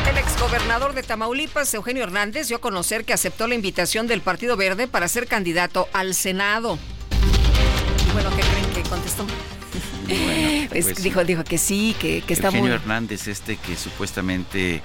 El 0.08 0.18
exgobernador 0.18 0.94
de 0.94 1.02
Tamaulipas, 1.02 1.72
Eugenio 1.74 2.04
Hernández, 2.04 2.48
dio 2.48 2.58
a 2.58 2.60
conocer 2.60 3.04
que 3.04 3.12
aceptó 3.12 3.48
la 3.48 3.54
invitación 3.54 4.06
del 4.06 4.20
Partido 4.20 4.56
Verde 4.56 4.86
para 4.86 5.08
ser 5.08 5.26
candidato 5.26 5.88
al 5.92 6.14
Senado. 6.14 6.78
Bueno, 8.12 8.30
¿qué 8.30 8.42
creen 8.42 8.72
que 8.72 8.88
contestó? 8.88 9.26
Bueno, 10.06 10.66
Pues 10.68 10.84
pues, 10.86 11.02
dijo, 11.02 11.24
dijo 11.24 11.44
que 11.44 11.58
sí, 11.58 11.94
que, 11.98 12.22
que 12.22 12.34
está 12.34 12.48
Eugenio 12.48 12.68
muy... 12.68 12.74
Hernández, 12.74 13.28
este 13.28 13.56
que 13.56 13.76
supuestamente 13.76 14.82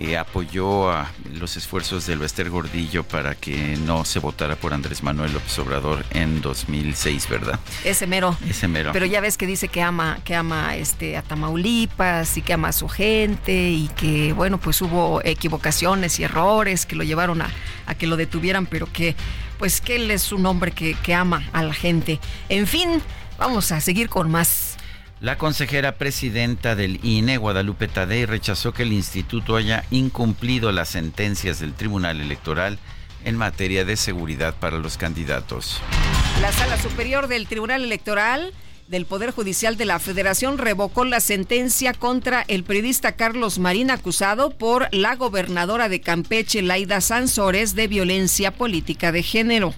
eh, 0.00 0.16
apoyó 0.16 0.90
a 0.90 1.08
los 1.34 1.56
esfuerzos 1.56 2.04
de 2.06 2.16
Lester 2.16 2.50
Gordillo 2.50 3.04
para 3.04 3.36
que 3.36 3.76
no 3.76 4.04
se 4.04 4.18
votara 4.18 4.56
por 4.56 4.74
Andrés 4.74 5.04
Manuel 5.04 5.32
López 5.32 5.56
Obrador 5.60 6.04
en 6.10 6.40
2006, 6.40 7.28
¿verdad? 7.28 7.60
Ese 7.84 8.08
mero. 8.08 8.36
Ese 8.48 8.66
mero. 8.66 8.90
Pero 8.92 9.06
ya 9.06 9.20
ves 9.20 9.36
que 9.36 9.46
dice 9.46 9.68
que 9.68 9.82
ama, 9.82 10.18
que 10.24 10.34
ama 10.34 10.74
este, 10.74 11.16
a 11.16 11.22
Tamaulipas 11.22 12.36
y 12.36 12.42
que 12.42 12.54
ama 12.54 12.68
a 12.68 12.72
su 12.72 12.88
gente 12.88 13.70
y 13.70 13.88
que, 13.96 14.32
bueno, 14.32 14.58
pues 14.58 14.82
hubo 14.82 15.20
equivocaciones 15.24 16.18
y 16.18 16.24
errores 16.24 16.86
que 16.86 16.96
lo 16.96 17.04
llevaron 17.04 17.42
a, 17.42 17.50
a 17.86 17.94
que 17.94 18.08
lo 18.08 18.16
detuvieran, 18.16 18.66
pero 18.66 18.90
que, 18.92 19.14
pues 19.58 19.80
que 19.80 19.94
él 19.94 20.10
es 20.10 20.32
un 20.32 20.44
hombre 20.46 20.72
que, 20.72 20.94
que 20.94 21.14
ama 21.14 21.44
a 21.52 21.62
la 21.62 21.72
gente. 21.72 22.18
En 22.48 22.66
fin, 22.66 23.00
vamos 23.38 23.72
a 23.72 23.80
seguir 23.80 24.08
con 24.08 24.30
más. 24.30 24.76
La 25.20 25.38
consejera 25.38 25.96
presidenta 25.96 26.74
del 26.74 27.00
INE, 27.02 27.38
Guadalupe 27.38 27.88
Tadei, 27.88 28.26
rechazó 28.26 28.72
que 28.72 28.82
el 28.82 28.92
instituto 28.92 29.56
haya 29.56 29.84
incumplido 29.90 30.70
las 30.72 30.90
sentencias 30.90 31.60
del 31.60 31.72
Tribunal 31.72 32.20
Electoral 32.20 32.78
en 33.24 33.36
materia 33.36 33.84
de 33.84 33.96
seguridad 33.96 34.54
para 34.54 34.78
los 34.78 34.98
candidatos. 34.98 35.80
La 36.42 36.52
Sala 36.52 36.76
Superior 36.76 37.28
del 37.28 37.46
Tribunal 37.46 37.82
Electoral 37.82 38.52
del 38.88 39.06
Poder 39.06 39.30
Judicial 39.30 39.76
de 39.76 39.86
la 39.86 39.98
Federación 39.98 40.58
revocó 40.58 41.04
la 41.04 41.20
sentencia 41.20 41.94
contra 41.94 42.44
el 42.48 42.64
periodista 42.64 43.12
Carlos 43.12 43.58
Marín 43.58 43.90
acusado 43.90 44.50
por 44.50 44.88
la 44.92 45.16
gobernadora 45.16 45.88
de 45.88 46.00
Campeche, 46.00 46.60
Laida 46.60 47.00
Sansores, 47.00 47.74
de 47.74 47.88
violencia 47.88 48.50
política 48.50 49.10
de 49.10 49.22
género. 49.22 49.74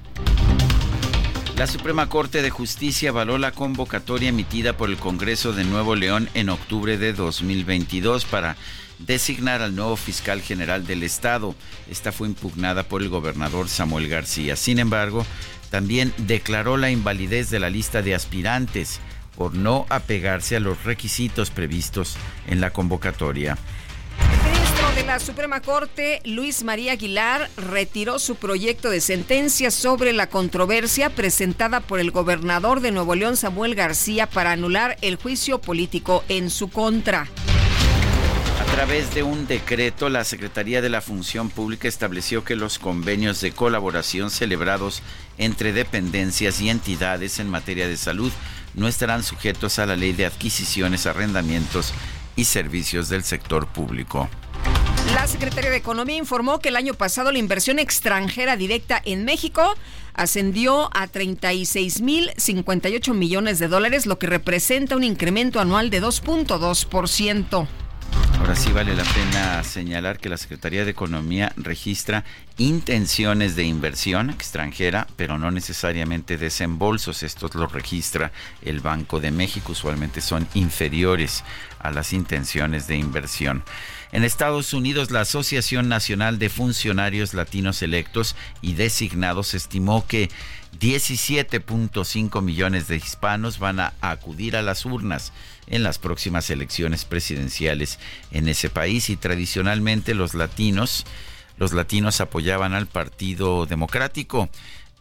La 1.56 1.66
Suprema 1.66 2.06
Corte 2.10 2.42
de 2.42 2.50
Justicia 2.50 3.08
avaló 3.08 3.38
la 3.38 3.50
convocatoria 3.50 4.28
emitida 4.28 4.76
por 4.76 4.90
el 4.90 4.98
Congreso 4.98 5.54
de 5.54 5.64
Nuevo 5.64 5.94
León 5.94 6.28
en 6.34 6.50
octubre 6.50 6.98
de 6.98 7.14
2022 7.14 8.26
para 8.26 8.56
designar 8.98 9.62
al 9.62 9.74
nuevo 9.74 9.96
fiscal 9.96 10.42
general 10.42 10.86
del 10.86 11.02
Estado. 11.02 11.54
Esta 11.90 12.12
fue 12.12 12.28
impugnada 12.28 12.82
por 12.82 13.00
el 13.00 13.08
gobernador 13.08 13.70
Samuel 13.70 14.06
García. 14.06 14.54
Sin 14.54 14.78
embargo, 14.78 15.24
también 15.70 16.12
declaró 16.18 16.76
la 16.76 16.90
invalidez 16.90 17.48
de 17.48 17.58
la 17.58 17.70
lista 17.70 18.02
de 18.02 18.14
aspirantes 18.14 19.00
por 19.34 19.54
no 19.54 19.86
apegarse 19.88 20.56
a 20.56 20.60
los 20.60 20.84
requisitos 20.84 21.48
previstos 21.48 22.16
en 22.48 22.60
la 22.60 22.70
convocatoria 22.70 23.56
de 24.96 25.04
la 25.04 25.20
Suprema 25.20 25.60
Corte, 25.60 26.22
Luis 26.24 26.64
María 26.64 26.92
Aguilar, 26.92 27.50
retiró 27.58 28.18
su 28.18 28.36
proyecto 28.36 28.88
de 28.88 29.02
sentencia 29.02 29.70
sobre 29.70 30.14
la 30.14 30.28
controversia 30.28 31.10
presentada 31.10 31.80
por 31.80 32.00
el 32.00 32.10
gobernador 32.10 32.80
de 32.80 32.92
Nuevo 32.92 33.14
León, 33.14 33.36
Samuel 33.36 33.74
García, 33.74 34.26
para 34.26 34.52
anular 34.52 34.96
el 35.02 35.16
juicio 35.16 35.60
político 35.60 36.24
en 36.30 36.48
su 36.48 36.70
contra. 36.70 37.28
A 38.58 38.64
través 38.74 39.14
de 39.14 39.22
un 39.22 39.46
decreto, 39.46 40.08
la 40.08 40.24
Secretaría 40.24 40.80
de 40.80 40.88
la 40.88 41.02
Función 41.02 41.50
Pública 41.50 41.88
estableció 41.88 42.42
que 42.42 42.56
los 42.56 42.78
convenios 42.78 43.42
de 43.42 43.52
colaboración 43.52 44.30
celebrados 44.30 45.02
entre 45.36 45.74
dependencias 45.74 46.62
y 46.62 46.70
entidades 46.70 47.38
en 47.38 47.50
materia 47.50 47.86
de 47.86 47.98
salud 47.98 48.32
no 48.72 48.88
estarán 48.88 49.24
sujetos 49.24 49.78
a 49.78 49.84
la 49.84 49.96
ley 49.96 50.14
de 50.14 50.24
adquisiciones, 50.24 51.06
arrendamientos 51.06 51.92
y 52.34 52.46
servicios 52.46 53.10
del 53.10 53.24
sector 53.24 53.66
público. 53.66 54.30
La 55.14 55.26
Secretaría 55.26 55.70
de 55.70 55.76
Economía 55.76 56.16
informó 56.16 56.58
que 56.58 56.70
el 56.70 56.76
año 56.76 56.94
pasado 56.94 57.30
la 57.32 57.38
inversión 57.38 57.78
extranjera 57.78 58.56
directa 58.56 59.00
en 59.04 59.24
México 59.24 59.74
ascendió 60.14 60.88
a 60.94 61.08
36.058 61.08 63.14
millones 63.14 63.58
de 63.58 63.68
dólares, 63.68 64.06
lo 64.06 64.18
que 64.18 64.26
representa 64.26 64.96
un 64.96 65.04
incremento 65.04 65.60
anual 65.60 65.90
de 65.90 66.02
2.2%. 66.02 67.68
Ahora 68.38 68.54
sí 68.54 68.70
vale 68.70 68.94
la 68.94 69.02
pena 69.02 69.64
señalar 69.64 70.18
que 70.18 70.28
la 70.28 70.36
Secretaría 70.36 70.84
de 70.84 70.90
Economía 70.90 71.52
registra 71.56 72.24
intenciones 72.58 73.56
de 73.56 73.64
inversión 73.64 74.30
extranjera, 74.30 75.06
pero 75.16 75.38
no 75.38 75.50
necesariamente 75.50 76.36
desembolsos. 76.36 77.22
Estos 77.22 77.54
los 77.54 77.72
registra 77.72 78.32
el 78.62 78.80
Banco 78.80 79.20
de 79.20 79.30
México. 79.30 79.72
Usualmente 79.72 80.20
son 80.20 80.46
inferiores 80.54 81.44
a 81.80 81.90
las 81.90 82.12
intenciones 82.12 82.86
de 82.86 82.96
inversión. 82.96 83.64
En 84.12 84.24
Estados 84.24 84.72
Unidos, 84.72 85.10
la 85.10 85.22
Asociación 85.22 85.88
Nacional 85.88 86.38
de 86.38 86.48
Funcionarios 86.48 87.34
Latinos 87.34 87.82
Electos 87.82 88.36
y 88.62 88.74
Designados 88.74 89.54
estimó 89.54 90.06
que 90.06 90.30
17.5 90.78 92.42
millones 92.42 92.86
de 92.86 92.96
hispanos 92.96 93.58
van 93.58 93.80
a 93.80 93.94
acudir 94.00 94.56
a 94.56 94.62
las 94.62 94.84
urnas 94.84 95.32
en 95.66 95.82
las 95.82 95.98
próximas 95.98 96.50
elecciones 96.50 97.04
presidenciales 97.04 97.98
en 98.30 98.48
ese 98.48 98.70
país. 98.70 99.10
Y 99.10 99.16
tradicionalmente 99.16 100.14
los 100.14 100.34
latinos 100.34 101.04
los 101.58 101.72
latinos 101.72 102.20
apoyaban 102.20 102.74
al 102.74 102.86
Partido 102.86 103.64
Democrático 103.64 104.50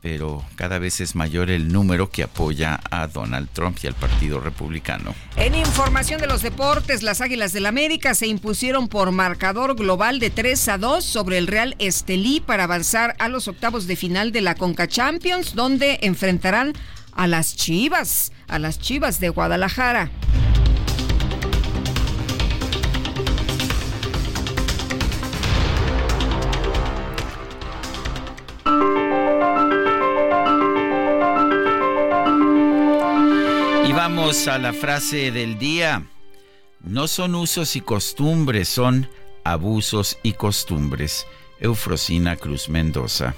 pero 0.05 0.45
cada 0.53 0.77
vez 0.77 1.01
es 1.01 1.15
mayor 1.15 1.49
el 1.49 1.73
número 1.73 2.11
que 2.11 2.21
apoya 2.21 2.79
a 2.91 3.07
Donald 3.07 3.49
Trump 3.53 3.79
y 3.81 3.87
al 3.87 3.95
Partido 3.95 4.39
Republicano. 4.39 5.15
En 5.35 5.55
información 5.55 6.21
de 6.21 6.27
los 6.27 6.43
deportes, 6.43 7.01
las 7.01 7.21
Águilas 7.21 7.53
del 7.53 7.65
América 7.65 8.13
se 8.13 8.27
impusieron 8.27 8.87
por 8.87 9.09
marcador 9.11 9.75
global 9.75 10.19
de 10.19 10.29
3 10.29 10.67
a 10.67 10.77
2 10.77 11.03
sobre 11.03 11.39
el 11.39 11.47
Real 11.47 11.75
Estelí 11.79 12.39
para 12.39 12.65
avanzar 12.65 13.15
a 13.17 13.29
los 13.29 13.47
octavos 13.47 13.87
de 13.87 13.95
final 13.95 14.31
de 14.31 14.41
la 14.41 14.53
Conca 14.53 14.87
Champions, 14.87 15.55
donde 15.55 15.97
enfrentarán 16.03 16.73
a 17.13 17.25
las 17.25 17.55
Chivas, 17.55 18.31
a 18.47 18.59
las 18.59 18.77
Chivas 18.77 19.19
de 19.19 19.29
Guadalajara. 19.29 20.11
A 34.47 34.57
la 34.59 34.73
frase 34.73 35.31
del 35.31 35.57
día. 35.57 36.05
No 36.81 37.07
son 37.07 37.33
usos 37.33 37.75
y 37.75 37.81
costumbres, 37.81 38.67
son 38.67 39.09
abusos 39.43 40.19
y 40.21 40.33
costumbres. 40.33 41.25
Eufrosina 41.59 42.35
Cruz 42.35 42.69
Mendoza. 42.69 43.33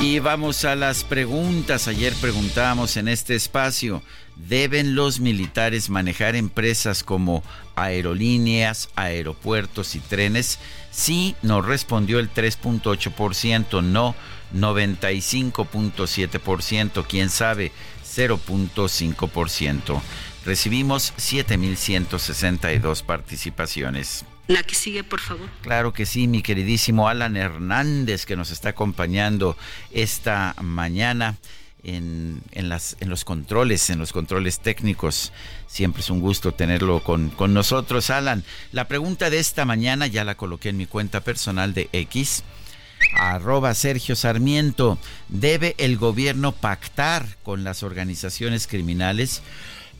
Y 0.00 0.18
vamos 0.18 0.64
a 0.64 0.76
las 0.76 1.04
preguntas. 1.04 1.88
Ayer 1.88 2.14
preguntábamos 2.14 2.96
en 2.96 3.08
este 3.08 3.34
espacio, 3.34 4.02
¿deben 4.48 4.94
los 4.94 5.20
militares 5.20 5.90
manejar 5.90 6.36
empresas 6.36 7.04
como 7.04 7.42
aerolíneas, 7.76 8.88
aeropuertos 8.96 9.94
y 9.94 10.00
trenes? 10.00 10.58
Sí, 10.90 11.36
nos 11.42 11.66
respondió 11.66 12.18
el 12.18 12.32
3.8%, 12.32 13.82
no 13.82 14.14
95.7%, 14.54 17.04
quién 17.08 17.28
sabe 17.30 17.72
0.5%. 18.04 20.00
Recibimos 20.44 21.14
7.162 21.16 23.04
participaciones. 23.04 24.24
La 24.48 24.64
que 24.64 24.74
sigue, 24.74 25.04
por 25.04 25.20
favor. 25.20 25.48
Claro 25.62 25.92
que 25.92 26.06
sí, 26.06 26.26
mi 26.26 26.42
queridísimo 26.42 27.06
Alan 27.08 27.36
Hernández, 27.36 28.26
que 28.26 28.34
nos 28.34 28.50
está 28.50 28.70
acompañando 28.70 29.56
esta 29.92 30.56
mañana 30.60 31.36
en, 31.84 32.42
las, 32.54 32.96
en 33.00 33.08
los 33.08 33.24
controles, 33.24 33.90
en 33.90 33.98
los 33.98 34.12
controles 34.12 34.60
técnicos. 34.60 35.32
Siempre 35.66 36.02
es 36.02 36.10
un 36.10 36.20
gusto 36.20 36.52
tenerlo 36.52 37.02
con, 37.02 37.30
con 37.30 37.54
nosotros, 37.54 38.10
Alan. 38.10 38.44
La 38.72 38.88
pregunta 38.88 39.30
de 39.30 39.38
esta 39.38 39.64
mañana 39.64 40.06
ya 40.06 40.24
la 40.24 40.36
coloqué 40.36 40.70
en 40.70 40.76
mi 40.76 40.86
cuenta 40.86 41.20
personal 41.20 41.74
de 41.74 41.88
X 41.92 42.44
arroba 43.18 43.74
Sergio 43.74 44.16
Sarmiento. 44.16 44.98
¿Debe 45.28 45.74
el 45.78 45.96
gobierno 45.96 46.52
pactar 46.52 47.26
con 47.42 47.64
las 47.64 47.82
organizaciones 47.82 48.66
criminales? 48.66 49.42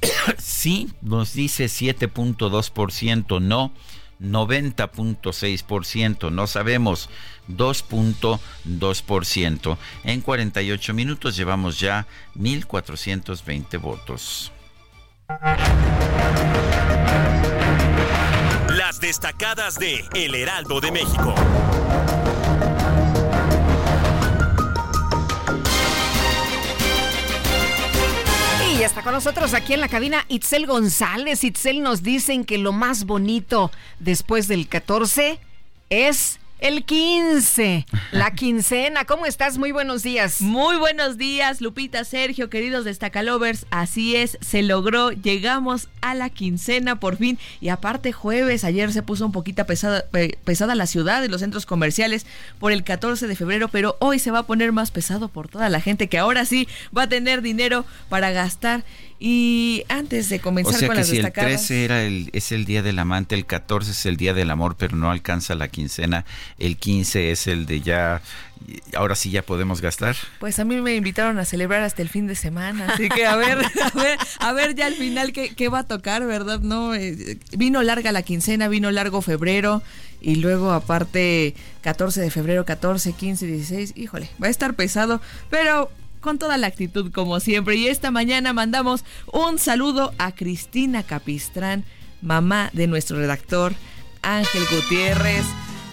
sí, 0.38 0.90
nos 1.02 1.34
dice 1.34 1.66
7.2%, 1.66 3.40
no 3.40 3.72
90.6%, 4.20 6.30
no 6.30 6.46
sabemos 6.46 7.08
2.2%. 7.48 9.78
En 10.04 10.20
48 10.20 10.94
minutos 10.94 11.36
llevamos 11.36 11.80
ya 11.80 12.06
1.420 12.36 13.80
votos. 13.80 14.52
Las 18.68 19.00
destacadas 19.00 19.78
de 19.78 20.04
El 20.14 20.34
Heraldo 20.34 20.80
de 20.80 20.92
México. 20.92 21.34
Y 28.80 28.82
está 28.82 29.02
con 29.02 29.12
nosotros 29.12 29.52
aquí 29.52 29.74
en 29.74 29.82
la 29.82 29.88
cabina 29.88 30.24
Itzel 30.28 30.66
González. 30.66 31.44
Itzel 31.44 31.82
nos 31.82 32.02
dicen 32.02 32.46
que 32.46 32.56
lo 32.56 32.72
más 32.72 33.04
bonito 33.04 33.70
después 33.98 34.48
del 34.48 34.68
14 34.68 35.38
es 35.90 36.40
El 36.60 36.84
15, 36.84 37.86
la 38.12 38.32
quincena. 38.32 39.06
¿Cómo 39.06 39.24
estás? 39.24 39.56
Muy 39.56 39.72
buenos 39.72 40.02
días. 40.02 40.42
Muy 40.42 40.76
buenos 40.76 41.16
días, 41.16 41.62
Lupita, 41.62 42.04
Sergio, 42.04 42.50
queridos 42.50 42.84
Destacalovers. 42.84 43.64
Así 43.70 44.14
es, 44.14 44.36
se 44.42 44.62
logró, 44.62 45.10
llegamos 45.10 45.88
a 46.02 46.14
la 46.14 46.28
quincena 46.28 47.00
por 47.00 47.16
fin. 47.16 47.38
Y 47.62 47.70
aparte, 47.70 48.12
jueves, 48.12 48.64
ayer 48.64 48.92
se 48.92 49.02
puso 49.02 49.24
un 49.24 49.32
poquito 49.32 49.64
pesada 49.64 50.74
la 50.74 50.86
ciudad 50.86 51.22
y 51.22 51.28
los 51.28 51.40
centros 51.40 51.64
comerciales 51.64 52.26
por 52.58 52.72
el 52.72 52.84
14 52.84 53.26
de 53.26 53.36
febrero, 53.36 53.68
pero 53.68 53.96
hoy 53.98 54.18
se 54.18 54.30
va 54.30 54.40
a 54.40 54.46
poner 54.46 54.70
más 54.70 54.90
pesado 54.90 55.28
por 55.28 55.48
toda 55.48 55.70
la 55.70 55.80
gente 55.80 56.10
que 56.10 56.18
ahora 56.18 56.44
sí 56.44 56.68
va 56.94 57.04
a 57.04 57.08
tener 57.08 57.40
dinero 57.40 57.86
para 58.10 58.32
gastar. 58.32 58.84
Y 59.22 59.84
antes 59.90 60.30
de 60.30 60.40
comenzar 60.40 60.76
o 60.76 60.78
sea 60.78 60.88
con 60.88 60.94
que 60.94 61.00
las 61.00 61.08
si 61.08 61.18
el 61.18 61.30
13 61.30 61.84
era 61.84 62.02
el, 62.04 62.30
es 62.32 62.52
el 62.52 62.64
día 62.64 62.80
del 62.82 62.98
amante, 62.98 63.34
el 63.34 63.44
14 63.44 63.90
es 63.90 64.06
el 64.06 64.16
día 64.16 64.32
del 64.32 64.50
amor, 64.50 64.76
pero 64.78 64.96
no 64.96 65.10
alcanza 65.10 65.54
la 65.54 65.68
quincena, 65.68 66.24
el 66.58 66.78
15 66.78 67.30
es 67.30 67.46
el 67.46 67.66
de 67.66 67.82
ya, 67.82 68.22
ahora 68.94 69.14
sí 69.14 69.30
ya 69.30 69.42
podemos 69.42 69.82
gastar. 69.82 70.16
Pues 70.38 70.58
a 70.58 70.64
mí 70.64 70.80
me 70.80 70.94
invitaron 70.94 71.38
a 71.38 71.44
celebrar 71.44 71.82
hasta 71.82 72.00
el 72.00 72.08
fin 72.08 72.26
de 72.26 72.34
semana, 72.34 72.94
así 72.94 73.10
que 73.10 73.26
a 73.26 73.36
ver, 73.36 73.58
a 73.82 73.98
ver, 73.98 74.18
a 74.38 74.52
ver 74.54 74.74
ya 74.74 74.86
al 74.86 74.94
final 74.94 75.34
qué, 75.34 75.54
qué 75.54 75.68
va 75.68 75.80
a 75.80 75.84
tocar, 75.84 76.24
¿verdad? 76.24 76.60
No, 76.60 76.94
eh, 76.94 77.36
vino 77.58 77.82
larga 77.82 78.12
la 78.12 78.22
quincena, 78.22 78.68
vino 78.68 78.90
largo 78.90 79.20
febrero 79.20 79.82
y 80.22 80.36
luego 80.36 80.72
aparte 80.72 81.54
14 81.82 82.22
de 82.22 82.30
febrero, 82.30 82.64
14, 82.64 83.12
15, 83.12 83.46
16, 83.46 83.92
híjole, 83.96 84.30
va 84.42 84.46
a 84.46 84.50
estar 84.50 84.72
pesado, 84.72 85.20
pero 85.50 85.90
con 86.20 86.38
toda 86.38 86.58
la 86.58 86.66
actitud 86.66 87.10
como 87.12 87.40
siempre. 87.40 87.76
Y 87.76 87.88
esta 87.88 88.10
mañana 88.10 88.52
mandamos 88.52 89.04
un 89.32 89.58
saludo 89.58 90.12
a 90.18 90.32
Cristina 90.32 91.02
Capistrán, 91.02 91.84
mamá 92.22 92.70
de 92.72 92.86
nuestro 92.86 93.16
redactor 93.16 93.74
Ángel 94.22 94.62
Gutiérrez. 94.70 95.44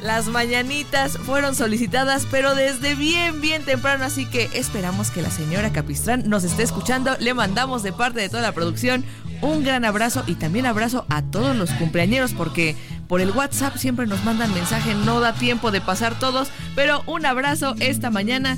Las 0.02 0.28
mañanitas 0.28 1.18
fueron 1.18 1.56
solicitadas, 1.56 2.28
pero 2.30 2.54
desde 2.54 2.94
bien, 2.94 3.42
bien 3.42 3.66
temprano, 3.66 4.06
así 4.06 4.28
que 4.28 4.48
esperamos 4.54 5.10
que 5.10 5.24
la 5.24 5.32
señora 5.32 5.74
Capistrán 5.74 6.30
nos 6.30 6.44
esté 6.44 6.62
escuchando. 6.62 7.18
Le 7.20 7.34
mandamos 7.34 7.82
de 7.82 7.94
parte 7.94 8.20
de 8.20 8.30
toda 8.30 8.44
la 8.44 8.52
producción 8.52 9.04
un 9.42 9.64
gran 9.64 9.86
abrazo 9.86 10.24
y 10.28 10.36
también 10.36 10.66
abrazo 10.66 11.06
a 11.10 11.22
todos 11.22 11.56
los 11.56 11.72
cumpleañeros 11.72 12.34
porque 12.34 12.76
por 13.08 13.22
el 13.22 13.32
WhatsApp 13.32 13.78
siempre 13.78 14.06
nos 14.06 14.24
mandan 14.26 14.54
mensaje, 14.54 14.94
no 14.94 15.20
da 15.20 15.34
tiempo 15.34 15.72
de 15.72 15.82
pasar 15.82 16.20
todos, 16.20 16.50
pero 16.76 17.04
un 17.06 17.26
abrazo 17.26 17.76
esta 17.80 18.10
mañana. 18.10 18.58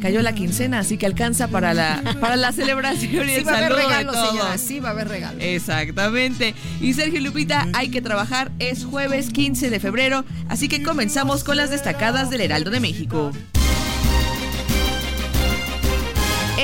Cayó 0.00 0.20
la 0.20 0.34
quincena, 0.34 0.80
así 0.80 0.98
que 0.98 1.06
alcanza 1.06 1.48
para 1.48 1.72
la, 1.72 2.02
para 2.20 2.36
la 2.36 2.52
celebración 2.52 3.26
y 3.26 3.32
sí 3.32 3.36
el 3.36 3.46
va 3.46 3.52
a 3.52 3.58
haber 3.58 3.72
regalo, 3.72 4.12
de 4.12 4.18
todos. 4.18 4.30
señora, 4.30 4.58
sí 4.58 4.80
va 4.80 4.88
a 4.88 4.92
haber 4.92 5.08
regalo. 5.08 5.40
Exactamente. 5.40 6.54
Y 6.80 6.92
Sergio 6.92 7.20
Lupita, 7.20 7.68
hay 7.72 7.88
que 7.88 8.02
trabajar. 8.02 8.50
Es 8.58 8.84
jueves 8.84 9.30
15 9.30 9.70
de 9.70 9.80
febrero, 9.80 10.24
así 10.48 10.68
que 10.68 10.82
comenzamos 10.82 11.42
con 11.44 11.56
las 11.56 11.70
destacadas 11.70 12.28
del 12.28 12.42
Heraldo 12.42 12.70
de 12.70 12.80
México. 12.80 13.32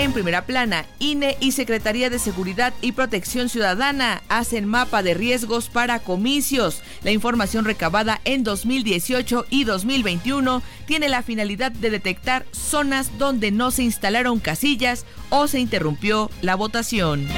En 0.01 0.15
primera 0.15 0.47
plana, 0.47 0.87
INE 0.99 1.37
y 1.41 1.53
Secretaría 1.53 2.09
de 2.09 2.19
Seguridad 2.19 2.73
y 2.81 2.93
Protección 2.93 3.51
Ciudadana 3.51 4.23
hacen 4.31 4.65
mapa 4.65 5.03
de 5.03 5.13
riesgos 5.13 5.69
para 5.69 5.99
comicios. 5.99 6.81
La 7.05 7.11
información 7.11 7.67
recabada 7.67 8.19
en 8.25 8.43
2018 8.43 9.45
y 9.51 9.65
2021 9.65 10.63
tiene 10.87 11.11
la 11.11 11.23
finalidad 11.23 11.71
de 11.71 11.91
detectar 11.91 12.47
zonas 12.51 13.19
donde 13.19 13.51
no 13.51 13.71
se 13.71 13.83
instalaron 13.83 14.41
casillas 14.41 15.05
o 15.29 15.49
se 15.49 15.61
interrumpió 15.61 16.31
la 16.41 16.55
votación. 16.55 17.29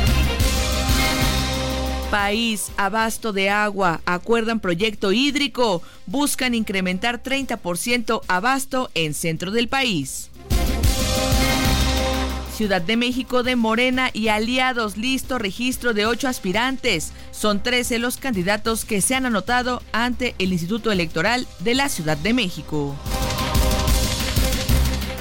País, 2.13 2.71
abasto 2.77 3.33
de 3.33 3.51
agua, 3.51 4.03
acuerdan 4.05 4.61
proyecto 4.61 5.11
hídrico, 5.11 5.83
buscan 6.07 6.55
incrementar 6.55 7.25
30% 7.25 8.21
abasto 8.29 8.89
en 8.95 9.15
centro 9.15 9.51
del 9.51 9.67
país. 9.67 10.31
Ciudad 12.53 12.83
de 12.83 12.99
México 12.99 13.43
de 13.43 13.57
Morena 13.57 14.11
y 14.13 14.29
aliados 14.29 14.99
listo 14.99 15.39
registro 15.39 15.95
de 15.95 16.05
ocho 16.05 16.29
aspirantes. 16.29 17.13
Son 17.31 17.63
13 17.63 17.99
los 17.99 18.19
candidatos 18.19 18.85
que 18.85 19.01
se 19.01 19.15
han 19.15 19.25
anotado 19.25 19.83
ante 19.93 20.35
el 20.39 20.53
Instituto 20.53 20.93
Electoral 20.93 21.47
de 21.61 21.75
la 21.75 21.89
Ciudad 21.89 22.19
de 22.19 22.35
México. 22.35 22.95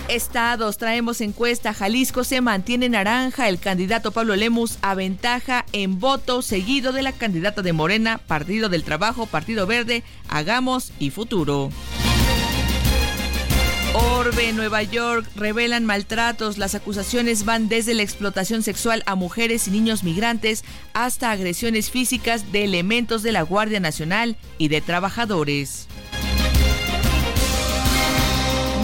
Estados, 0.10 0.78
traemos 0.78 1.22
encuesta. 1.22 1.74
Jalisco 1.74 2.26
se 2.26 2.42
mantiene 2.42 2.90
naranja. 2.90 3.48
El 3.48 3.60
candidato 3.60 4.12
Pablo 4.12 4.36
Lemus 4.36 4.78
aventaja 4.82 5.66
en 5.72 6.02
voto, 6.02 6.42
seguido 6.42 6.92
de 6.92 7.02
la 7.02 7.14
candidata 7.14 7.62
de 7.62 7.72
Morena, 7.72 8.18
Partido 8.18 8.68
del 8.68 8.84
Trabajo, 8.84 9.26
Partido 9.26 9.66
Verde, 9.66 10.04
Hagamos 10.28 10.92
y 11.00 11.12
Futuro. 11.12 11.70
Orbe, 13.94 14.54
Nueva 14.54 14.84
York, 14.84 15.28
revelan 15.36 15.86
maltratos. 15.86 16.58
Las 16.58 16.76
acusaciones 16.76 17.44
van 17.44 17.68
desde 17.68 17.94
la 17.94 18.04
explotación 18.04 18.64
sexual 18.64 19.04
a 19.06 19.16
mujeres 19.16 19.68
y 19.68 19.72
niños 19.72 20.04
migrantes 20.04 20.64
hasta 20.94 21.32
agresiones 21.32 21.92
físicas 21.92 22.54
de 22.54 22.64
elementos 22.64 23.22
de 23.22 23.34
la 23.34 23.42
Guardia 23.42 23.82
Nacional 23.82 24.38
y 24.58 24.70
de 24.70 24.80
trabajadores. 24.80 25.88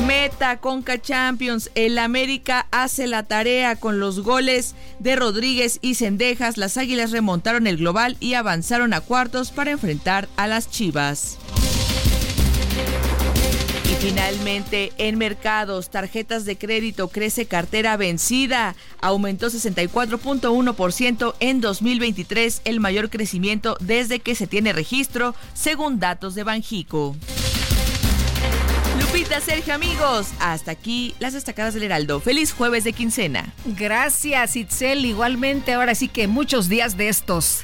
Meta 0.06 0.58
Conca 0.58 1.02
Champions. 1.02 1.72
El 1.76 1.98
América 2.00 2.68
hace 2.72 3.08
la 3.08 3.24
tarea 3.24 3.78
con 3.78 4.02
los 4.02 4.20
goles 4.22 4.76
de 5.00 5.16
Rodríguez 5.16 5.80
y 5.82 5.96
Cendejas. 5.96 6.58
Las 6.58 6.76
Águilas 6.76 7.12
remontaron 7.12 7.66
el 7.66 7.78
global 7.78 8.18
y 8.20 8.34
avanzaron 8.34 8.94
a 8.94 9.00
cuartos 9.00 9.52
para 9.52 9.72
enfrentar 9.72 10.28
a 10.36 10.48
las 10.48 10.70
Chivas. 10.70 11.38
Finalmente, 14.00 14.94
en 14.98 15.18
mercados, 15.18 15.90
tarjetas 15.90 16.46
de 16.46 16.58
crédito 16.58 17.08
crece 17.08 17.48
cartera 17.48 17.98
vencida. 17.98 18.76
Aumentó 19.02 19.48
64.1% 19.48 21.34
en 21.40 21.62
2023, 21.62 22.62
el 22.66 22.80
mayor 22.80 23.10
crecimiento 23.10 23.76
desde 23.80 24.20
que 24.20 24.36
se 24.36 24.46
tiene 24.46 24.72
registro, 24.72 25.34
según 25.54 26.00
datos 26.00 26.36
de 26.36 26.44
Banjico. 26.44 27.16
Lupita, 29.00 29.42
Sergio, 29.42 29.74
amigos, 29.74 30.28
hasta 30.40 30.72
aquí 30.72 31.16
las 31.20 31.34
destacadas 31.34 31.74
del 31.74 31.84
Heraldo. 31.84 32.20
Feliz 32.20 32.54
jueves 32.54 32.84
de 32.84 32.94
quincena. 32.94 33.54
Gracias, 33.66 34.56
Itzel. 34.56 35.06
Igualmente, 35.06 35.74
ahora 35.74 35.96
sí 35.96 36.08
que 36.08 36.28
muchos 36.28 36.70
días 36.70 36.98
de 36.98 37.10
estos. 37.10 37.64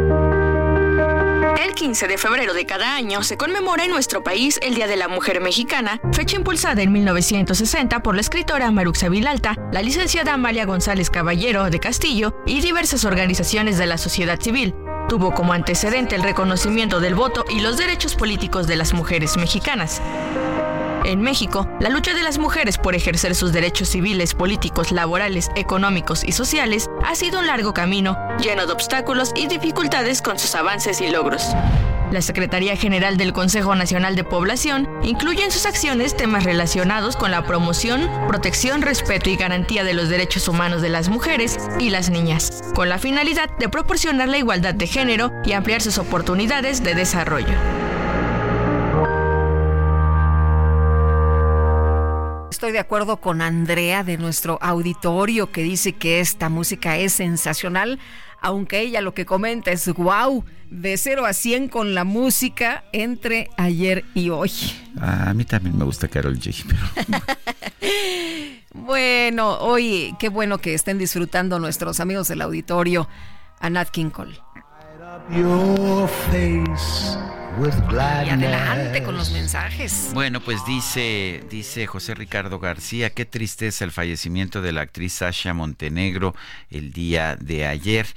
El 1.63 1.75
15 1.75 2.07
de 2.07 2.17
febrero 2.17 2.55
de 2.55 2.65
cada 2.65 2.95
año 2.95 3.21
se 3.21 3.37
conmemora 3.37 3.85
en 3.85 3.91
nuestro 3.91 4.23
país 4.23 4.59
el 4.63 4.73
Día 4.73 4.87
de 4.87 4.95
la 4.95 5.07
Mujer 5.07 5.41
Mexicana, 5.41 6.01
fecha 6.11 6.35
impulsada 6.35 6.81
en 6.81 6.91
1960 6.91 8.01
por 8.01 8.15
la 8.15 8.21
escritora 8.21 8.71
Maruxa 8.71 9.09
Vilalta, 9.09 9.55
la 9.71 9.83
licenciada 9.83 10.33
Amalia 10.33 10.65
González 10.65 11.11
Caballero 11.11 11.69
de 11.69 11.79
Castillo 11.79 12.33
y 12.47 12.61
diversas 12.61 13.05
organizaciones 13.05 13.77
de 13.77 13.85
la 13.85 13.99
sociedad 13.99 14.41
civil. 14.41 14.73
Tuvo 15.07 15.35
como 15.35 15.53
antecedente 15.53 16.15
el 16.15 16.23
reconocimiento 16.23 16.99
del 16.99 17.13
voto 17.13 17.45
y 17.47 17.59
los 17.59 17.77
derechos 17.77 18.15
políticos 18.15 18.65
de 18.65 18.77
las 18.77 18.93
mujeres 18.93 19.37
mexicanas. 19.37 20.01
En 21.03 21.21
México, 21.21 21.67
la 21.79 21.89
lucha 21.89 22.13
de 22.13 22.21
las 22.21 22.37
mujeres 22.37 22.77
por 22.77 22.93
ejercer 22.93 23.33
sus 23.33 23.51
derechos 23.51 23.89
civiles, 23.89 24.35
políticos, 24.35 24.91
laborales, 24.91 25.49
económicos 25.55 26.23
y 26.23 26.31
sociales 26.31 26.89
ha 27.11 27.15
sido 27.15 27.39
un 27.39 27.47
largo 27.47 27.73
camino, 27.73 28.17
lleno 28.39 28.65
de 28.65 28.71
obstáculos 28.71 29.33
y 29.35 29.47
dificultades 29.47 30.21
con 30.21 30.39
sus 30.39 30.55
avances 30.55 31.01
y 31.01 31.09
logros. 31.09 31.45
La 32.09 32.21
Secretaría 32.21 32.77
General 32.77 33.17
del 33.17 33.33
Consejo 33.33 33.75
Nacional 33.75 34.15
de 34.15 34.23
Población 34.23 34.87
incluye 35.03 35.43
en 35.43 35.51
sus 35.51 35.65
acciones 35.65 36.15
temas 36.15 36.45
relacionados 36.45 37.17
con 37.17 37.31
la 37.31 37.43
promoción, 37.43 38.09
protección, 38.29 38.81
respeto 38.81 39.29
y 39.29 39.35
garantía 39.35 39.83
de 39.83 39.93
los 39.93 40.07
derechos 40.07 40.47
humanos 40.47 40.81
de 40.81 40.87
las 40.87 41.09
mujeres 41.09 41.57
y 41.79 41.89
las 41.89 42.09
niñas, 42.09 42.63
con 42.75 42.87
la 42.87 42.97
finalidad 42.97 43.49
de 43.57 43.67
proporcionar 43.67 44.29
la 44.29 44.37
igualdad 44.37 44.73
de 44.73 44.87
género 44.87 45.33
y 45.43 45.51
ampliar 45.51 45.81
sus 45.81 45.97
oportunidades 45.97 46.81
de 46.81 46.95
desarrollo. 46.95 47.90
Estoy 52.61 52.73
de 52.73 52.79
acuerdo 52.79 53.17
con 53.17 53.41
Andrea 53.41 54.03
de 54.03 54.19
nuestro 54.19 54.59
auditorio 54.61 55.51
que 55.51 55.63
dice 55.63 55.93
que 55.93 56.19
esta 56.19 56.47
música 56.47 56.95
es 56.95 57.13
sensacional, 57.13 57.97
aunque 58.39 58.81
ella 58.81 59.01
lo 59.01 59.15
que 59.15 59.25
comenta 59.25 59.71
es 59.71 59.91
wow, 59.91 60.45
de 60.69 60.95
0 60.95 61.25
a 61.25 61.33
100 61.33 61.69
con 61.69 61.95
la 61.95 62.03
música 62.03 62.83
entre 62.93 63.49
ayer 63.57 64.05
y 64.13 64.29
hoy. 64.29 64.51
a 64.99 65.33
mí 65.33 65.43
también 65.43 65.75
me 65.75 65.85
gusta 65.85 66.07
Carol 66.07 66.37
G. 66.37 66.63
bueno, 68.75 69.57
hoy 69.57 70.15
qué 70.19 70.29
bueno 70.29 70.59
que 70.59 70.75
estén 70.75 70.99
disfrutando 70.99 71.57
nuestros 71.57 71.99
amigos 71.99 72.27
del 72.27 72.43
auditorio 72.43 73.09
a 73.59 73.71
Nat 73.71 73.89
King 73.89 74.11
Cole. 74.11 74.39
Y 78.27 78.29
adelante 78.29 79.03
con 79.03 79.17
los 79.17 79.31
mensajes. 79.31 80.11
Bueno, 80.13 80.39
pues 80.39 80.65
dice, 80.65 81.43
dice 81.49 81.85
José 81.85 82.15
Ricardo 82.15 82.59
García, 82.59 83.09
qué 83.09 83.25
tristeza 83.25 83.83
el 83.83 83.91
fallecimiento 83.91 84.61
de 84.61 84.71
la 84.71 84.81
actriz 84.81 85.13
Sasha 85.13 85.53
Montenegro 85.53 86.33
el 86.69 86.93
día 86.93 87.35
de 87.35 87.65
ayer. 87.65 88.07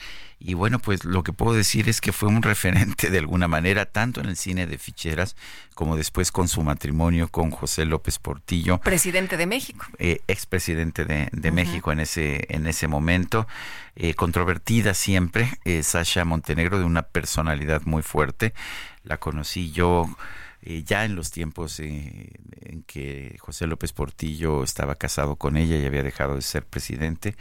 Y 0.47 0.53
bueno, 0.53 0.79
pues 0.79 1.07
lo 1.07 1.23
que 1.23 1.33
puedo 1.33 1.55
decir 1.57 1.89
es 1.89 2.03
que 2.03 2.13
fue 2.13 2.29
un 2.29 2.43
referente 2.43 3.09
de 3.11 3.19
alguna 3.19 3.49
manera, 3.49 3.87
tanto 3.87 4.21
en 4.21 4.27
el 4.27 4.37
cine 4.37 4.67
de 4.67 4.77
ficheras 4.77 5.37
como 5.75 5.97
después 5.97 6.31
con 6.31 6.49
su 6.49 6.63
matrimonio 6.63 7.29
con 7.29 7.51
José 7.51 7.87
López 7.87 8.19
Portillo. 8.19 8.79
Presidente 8.79 9.39
de 9.39 9.47
México. 9.47 9.87
Eh, 9.99 10.21
expresidente 10.29 11.07
de, 11.07 11.31
de 11.33 11.51
México 11.51 11.93
en 11.93 12.01
ese, 12.01 12.45
en 12.51 12.67
ese 12.67 12.89
momento. 12.89 13.49
Eh, 13.97 14.13
controvertida 14.13 14.93
siempre, 14.93 15.49
eh, 15.65 15.83
Sasha 15.83 16.27
Montenegro, 16.27 16.79
de 16.79 16.85
una 16.85 17.03
personalidad 17.03 17.81
muy 17.87 18.03
fuerte. 18.03 18.53
La 19.03 19.17
conocí 19.17 19.73
yo 19.73 20.15
eh, 20.61 20.83
ya 20.85 21.07
en 21.07 21.17
los 21.17 21.31
tiempos 21.31 21.81
en 21.81 22.85
que 22.87 23.39
José 23.41 23.67
López 23.67 23.95
Portillo 23.95 24.63
estaba 24.63 24.95
casado 24.97 25.37
con 25.37 25.57
ella 25.57 25.79
y 25.79 25.87
había 25.87 26.03
dejado 26.03 26.35
de 26.35 26.43
ser 26.43 26.67
presidente. 26.67 27.35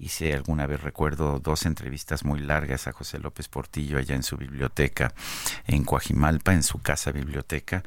Hice 0.00 0.32
alguna 0.32 0.66
vez, 0.66 0.80
recuerdo, 0.80 1.40
dos 1.40 1.66
entrevistas 1.66 2.24
muy 2.24 2.40
largas 2.40 2.86
a 2.86 2.92
José 2.92 3.18
López 3.18 3.48
Portillo 3.48 3.98
allá 3.98 4.14
en 4.14 4.22
su 4.22 4.38
biblioteca 4.38 5.12
en 5.66 5.84
Coajimalpa, 5.84 6.54
en 6.54 6.62
su 6.62 6.78
casa 6.78 7.12
biblioteca 7.12 7.82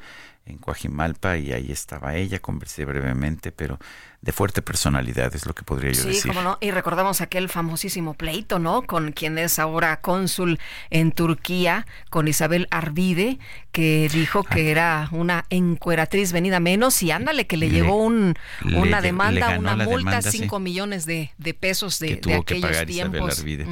en 0.46 0.58
Coajimalpa, 0.58 1.36
y 1.38 1.52
ahí 1.52 1.72
estaba 1.72 2.14
ella, 2.14 2.38
conversé 2.38 2.84
brevemente, 2.84 3.50
pero 3.50 3.78
de 4.24 4.32
fuerte 4.32 4.62
personalidad, 4.62 5.34
es 5.36 5.44
lo 5.44 5.54
que 5.54 5.64
podría 5.64 5.92
yo 5.92 6.04
decir. 6.04 6.22
Sí, 6.22 6.28
cómo 6.28 6.40
no. 6.40 6.56
Y 6.62 6.70
recordamos 6.70 7.20
aquel 7.20 7.50
famosísimo 7.50 8.14
pleito, 8.14 8.58
¿no? 8.58 8.80
Con 8.80 9.12
quien 9.12 9.36
es 9.36 9.58
ahora 9.58 10.00
cónsul 10.00 10.58
en 10.88 11.12
Turquía, 11.12 11.86
con 12.08 12.26
Isabel 12.26 12.66
Arvide, 12.70 13.38
que 13.70 14.08
dijo 14.10 14.42
que 14.42 14.68
ah. 14.68 14.70
era 14.70 15.08
una 15.12 15.44
encueratriz 15.50 16.32
venida 16.32 16.58
menos 16.58 17.02
y 17.02 17.10
ándale, 17.10 17.46
que 17.46 17.58
le, 17.58 17.68
llevó 17.68 17.98
un, 17.98 18.34
una 18.74 19.02
demanda, 19.02 19.58
una 19.58 19.76
multa, 19.76 20.22
5 20.22 20.58
millones 20.58 21.04
de, 21.04 21.30
pesos 21.60 21.98
de, 21.98 22.08
que 22.08 22.16
tuvo 22.16 22.44
que 22.44 22.56
pagar 22.56 22.88
Isabel 22.88 23.24
Arvide. 23.24 23.66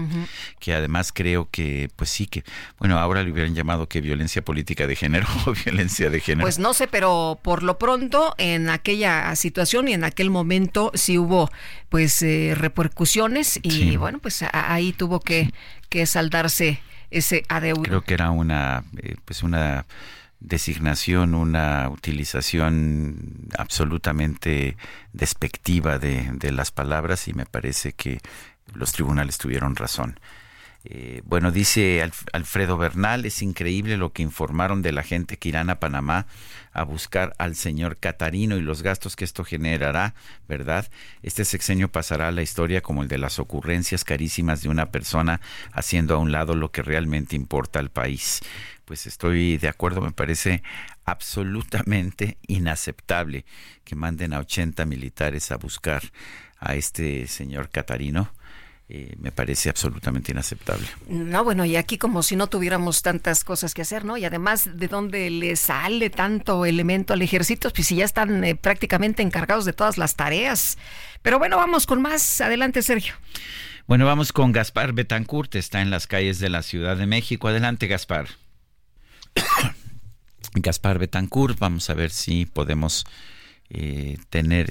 Que 0.59 0.75
además 0.75 1.13
creo 1.15 1.49
que, 1.51 1.89
pues 1.97 2.11
sí, 2.11 2.27
que, 2.27 2.45
bueno, 2.79 2.99
ahora 2.99 3.23
le 3.23 3.33
hubieran 3.33 3.55
llamado 3.55 3.89
que 3.89 4.03
violencia 4.03 4.43
política 4.43 4.87
de 4.87 4.97
género 4.97 5.27
o 5.47 5.53
violencia 5.53 6.11
de 6.11 6.21
género. 6.21 6.45
Pues 6.45 6.59
no 6.59 6.75
sé, 6.75 6.89
pero 6.89 7.41
por 7.41 7.63
lo 7.63 7.79
pronto 7.79 8.35
en 8.37 8.69
aquella 8.69 9.35
situación 9.35 9.89
y 9.89 9.95
en 9.95 10.05
aquel 10.05 10.29
momento 10.29 10.42
momento 10.43 10.91
sí 10.95 11.19
hubo 11.19 11.51
pues 11.89 12.23
eh, 12.23 12.55
repercusiones 12.57 13.61
y 13.63 13.97
bueno, 13.97 14.19
pues 14.19 14.45
ahí 14.53 14.93
tuvo 14.93 15.21
que, 15.21 15.53
que 15.89 16.07
saldarse 16.07 16.81
ese 17.11 17.45
adeudo. 17.49 17.83
Creo 17.83 18.03
que 18.03 18.15
era 18.15 18.31
una 18.31 18.85
eh, 18.99 19.17
pues 19.25 19.43
una 19.43 19.87
designación, 20.41 21.35
una 21.35 21.89
utilización 21.89 23.49
absolutamente 23.57 24.77
despectiva 25.13 25.99
de, 25.99 26.31
de, 26.33 26.51
las 26.51 26.73
palabras 26.73 27.29
y 27.29 27.33
me 27.33 27.47
parece 27.47 27.93
que 27.93 28.21
los 28.75 28.91
tribunales 28.93 29.39
tuvieron 29.39 29.77
razón. 29.77 30.19
Eh, 30.85 31.23
bueno, 31.25 31.53
dice 31.53 32.03
Alfredo 32.33 32.77
Bernal, 32.77 33.25
es 33.25 33.41
increíble 33.41 33.97
lo 33.97 34.13
que 34.13 34.23
informaron 34.23 34.83
de 34.83 34.91
la 34.91 35.05
gente 35.05 35.37
que 35.37 35.49
irán 35.49 35.71
a 35.71 35.79
Panamá 35.79 36.27
a 36.73 36.83
buscar 36.83 37.35
al 37.39 37.55
señor 37.55 37.99
Catarino 37.99 38.57
y 38.57 38.63
los 38.63 38.83
gastos 38.83 39.15
que 39.15 39.25
esto 39.25 39.45
generará, 39.45 40.15
¿verdad? 40.49 40.91
Este 41.23 41.45
sexenio 41.45 41.93
pasará 41.93 42.29
a 42.29 42.33
la 42.33 42.43
historia 42.43 42.81
como 42.81 43.03
el 43.03 43.09
de 43.09 43.19
las 43.19 43.39
ocurrencias 43.39 44.03
carísimas 44.03 44.63
de 44.63 44.71
una 44.71 44.91
persona 44.91 45.41
haciendo 45.73 46.17
a 46.17 46.19
un 46.19 46.33
lado 46.33 46.57
lo 46.57 46.73
que 46.73 46.83
realmente 46.83 47.37
importa 47.37 47.79
al 47.79 47.91
país. 47.91 48.41
Pues 48.85 49.07
estoy 49.07 49.59
de 49.59 49.69
acuerdo, 49.69 50.01
me 50.01 50.11
parece 50.11 50.65
absolutamente 51.05 52.39
inaceptable 52.49 53.45
que 53.85 53.95
manden 53.95 54.33
a 54.33 54.41
80 54.41 54.85
militares 54.87 55.53
a 55.53 55.57
buscar 55.57 56.03
a 56.59 56.75
este 56.75 57.27
señor 57.29 57.71
Catarino 57.71 58.33
eh, 58.95 59.15
me 59.19 59.33
parece 59.33 59.71
absolutamente 59.71 60.33
inaceptable. 60.33 60.87
No, 61.09 61.45
bueno, 61.45 61.65
y 61.65 61.77
aquí 61.77 61.97
como 61.97 62.23
si 62.23 62.37
no 62.37 62.49
tuviéramos 62.49 63.01
tantas 63.01 63.43
cosas 63.43 63.73
que 63.73 63.81
hacer, 63.81 64.05
¿no? 64.05 64.19
Y 64.19 64.27
además, 64.27 64.69
¿de 64.75 64.87
dónde 64.87 65.31
le 65.31 65.57
sale 65.57 66.11
tanto 66.11 66.67
elemento 66.67 67.15
al 67.15 67.23
ejército? 67.23 67.71
Pues 67.71 67.87
si 67.87 67.97
ya 67.97 68.05
están 68.05 68.45
eh, 68.45 68.55
prácticamente 68.55 69.23
encargados 69.23 69.65
de 69.65 69.73
todas 69.73 69.97
las 69.97 70.15
tareas. 70.15 70.77
Pero 71.23 71.39
bueno, 71.39 71.57
vamos 71.57 71.87
con 71.87 72.03
más. 72.03 72.43
Adelante, 72.43 72.83
Sergio. 72.83 73.15
Bueno, 73.87 74.05
vamos 74.05 74.31
con 74.31 74.53
Gaspar 74.53 74.93
Betancourt, 74.93 75.55
está 75.55 75.81
en 75.81 75.89
las 75.89 76.07
calles 76.07 76.39
de 76.39 76.51
la 76.51 76.63
Ciudad 76.63 76.99
de 76.99 77.07
México. 77.07 77.49
Adelante, 77.49 77.87
Gaspar. 77.87 78.29
Gaspar 80.53 80.99
Betancourt, 80.99 81.59
vamos 81.59 81.89
a 81.89 81.95
ver 81.95 82.11
si 82.11 82.45
podemos 82.45 83.07
eh, 83.71 84.19
tener... 84.29 84.71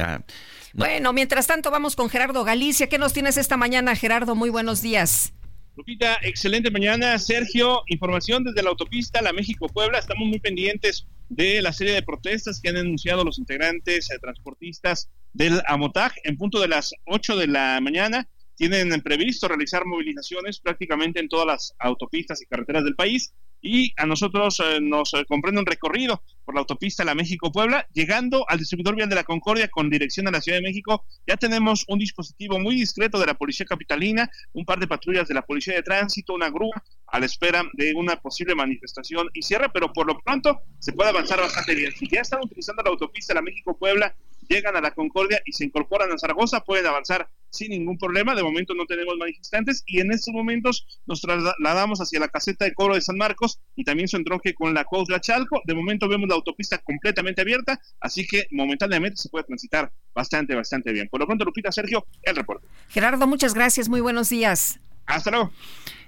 Ah, 0.00 0.24
bueno, 0.72 1.12
mientras 1.12 1.46
tanto 1.46 1.70
vamos 1.70 1.96
con 1.96 2.08
Gerardo 2.08 2.44
Galicia. 2.44 2.88
¿Qué 2.88 2.98
nos 2.98 3.12
tienes 3.12 3.36
esta 3.36 3.56
mañana, 3.56 3.96
Gerardo? 3.96 4.34
Muy 4.34 4.50
buenos 4.50 4.82
días. 4.82 5.32
Lupita, 5.76 6.18
excelente 6.22 6.70
mañana. 6.70 7.18
Sergio, 7.18 7.82
información 7.86 8.44
desde 8.44 8.62
la 8.62 8.70
autopista 8.70 9.22
La 9.22 9.32
México-Puebla. 9.32 9.98
Estamos 9.98 10.28
muy 10.28 10.38
pendientes 10.38 11.06
de 11.28 11.62
la 11.62 11.72
serie 11.72 11.94
de 11.94 12.02
protestas 12.02 12.60
que 12.60 12.68
han 12.68 12.76
anunciado 12.76 13.24
los 13.24 13.38
integrantes 13.38 14.10
eh, 14.10 14.18
transportistas 14.20 15.08
del 15.32 15.62
AMOTAG. 15.66 16.12
En 16.24 16.36
punto 16.36 16.60
de 16.60 16.68
las 16.68 16.92
8 17.06 17.36
de 17.36 17.46
la 17.46 17.80
mañana 17.80 18.28
tienen 18.56 18.90
previsto 19.00 19.48
realizar 19.48 19.86
movilizaciones 19.86 20.60
prácticamente 20.60 21.18
en 21.18 21.28
todas 21.28 21.46
las 21.46 21.74
autopistas 21.78 22.42
y 22.42 22.46
carreteras 22.46 22.84
del 22.84 22.94
país 22.94 23.32
y 23.60 23.92
a 23.96 24.06
nosotros 24.06 24.60
eh, 24.60 24.80
nos 24.80 25.12
eh, 25.14 25.24
comprende 25.26 25.60
un 25.60 25.66
recorrido 25.66 26.22
por 26.44 26.54
la 26.54 26.60
autopista 26.60 27.04
La 27.04 27.14
México-Puebla, 27.14 27.86
llegando 27.92 28.44
al 28.48 28.58
distribuidor 28.58 28.96
vial 28.96 29.08
de 29.08 29.14
la 29.14 29.24
Concordia 29.24 29.68
con 29.68 29.90
dirección 29.90 30.26
a 30.28 30.30
la 30.30 30.40
Ciudad 30.40 30.58
de 30.58 30.62
México. 30.62 31.04
Ya 31.26 31.36
tenemos 31.36 31.84
un 31.88 31.98
dispositivo 31.98 32.58
muy 32.58 32.74
discreto 32.74 33.18
de 33.18 33.26
la 33.26 33.34
Policía 33.34 33.66
Capitalina, 33.66 34.30
un 34.52 34.64
par 34.64 34.78
de 34.78 34.88
patrullas 34.88 35.28
de 35.28 35.34
la 35.34 35.42
Policía 35.42 35.74
de 35.74 35.82
Tránsito, 35.82 36.34
una 36.34 36.50
grúa 36.50 36.82
a 37.06 37.20
la 37.20 37.26
espera 37.26 37.64
de 37.74 37.94
una 37.94 38.16
posible 38.16 38.54
manifestación 38.54 39.28
y 39.34 39.42
cierre, 39.42 39.68
pero 39.72 39.92
por 39.92 40.06
lo 40.06 40.18
pronto 40.20 40.60
se 40.78 40.92
puede 40.92 41.10
avanzar 41.10 41.40
bastante 41.40 41.74
bien. 41.74 41.92
Si 41.92 42.08
ya 42.08 42.20
están 42.20 42.40
utilizando 42.42 42.82
la 42.82 42.90
autopista 42.90 43.34
La 43.34 43.42
México-Puebla, 43.42 44.14
llegan 44.48 44.76
a 44.76 44.80
la 44.80 44.90
Concordia 44.90 45.40
y 45.44 45.52
se 45.52 45.64
incorporan 45.64 46.10
a 46.12 46.18
Zaragoza, 46.18 46.60
pueden 46.60 46.86
avanzar 46.86 47.28
sin 47.50 47.70
ningún 47.70 47.98
problema. 47.98 48.34
De 48.34 48.42
momento 48.42 48.74
no 48.74 48.86
tenemos 48.86 49.16
manifestantes 49.16 49.82
y 49.86 50.00
en 50.00 50.12
estos 50.12 50.34
momentos 50.34 51.00
nos 51.06 51.20
trasladamos 51.20 52.00
hacia 52.00 52.20
la 52.20 52.28
caseta 52.28 52.64
de 52.64 52.74
cobro 52.74 52.94
de 52.94 53.00
San 53.00 53.16
Marcos 53.16 53.49
y 53.74 53.84
también 53.84 54.08
su 54.08 54.16
entronque 54.16 54.54
con 54.54 54.74
la 54.74 54.84
Cuautla 54.84 55.20
Chalco. 55.20 55.60
De 55.64 55.74
momento 55.74 56.08
vemos 56.08 56.28
la 56.28 56.34
autopista 56.34 56.78
completamente 56.78 57.40
abierta, 57.40 57.80
así 58.00 58.26
que 58.26 58.46
momentáneamente 58.50 59.16
se 59.16 59.28
puede 59.28 59.44
transitar 59.44 59.90
bastante, 60.14 60.54
bastante 60.54 60.92
bien. 60.92 61.08
Por 61.08 61.20
lo 61.20 61.26
pronto, 61.26 61.44
Lupita, 61.44 61.72
Sergio, 61.72 62.06
el 62.22 62.36
reporte. 62.36 62.66
Gerardo, 62.88 63.26
muchas 63.26 63.54
gracias. 63.54 63.88
Muy 63.88 64.00
buenos 64.00 64.28
días. 64.28 64.80
Hasta 65.06 65.30
luego. 65.30 65.52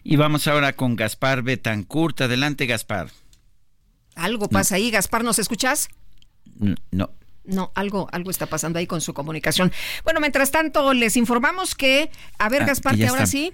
Y 0.05 0.17
vamos 0.17 0.47
ahora 0.47 0.73
con 0.75 0.97
Gaspar 0.97 1.43
Betancourt. 1.43 2.21
Adelante, 2.21 2.67
Gaspar. 2.67 3.11
Algo 4.15 4.49
pasa 4.49 4.77
ahí. 4.77 4.91
Gaspar, 4.91 5.25
¿nos 5.25 5.39
escuchas? 5.39 5.89
No. 6.91 7.11
No, 7.45 7.73
algo, 7.75 8.09
algo 8.13 8.31
está 8.31 8.47
pasando 8.47 8.79
ahí 8.79 8.87
con 8.87 9.01
su 9.01 9.15
comunicación. 9.15 9.73
Bueno, 10.05 10.21
mientras 10.21 10.53
tanto, 10.53 10.93
les 10.93 11.17
informamos 11.17 11.75
que, 11.75 12.11
a 12.39 12.49
ver, 12.49 12.63
ah, 12.63 12.67
Gaspar, 12.67 12.97
que 12.97 13.09
ahora 13.09 13.27
sí. 13.27 13.53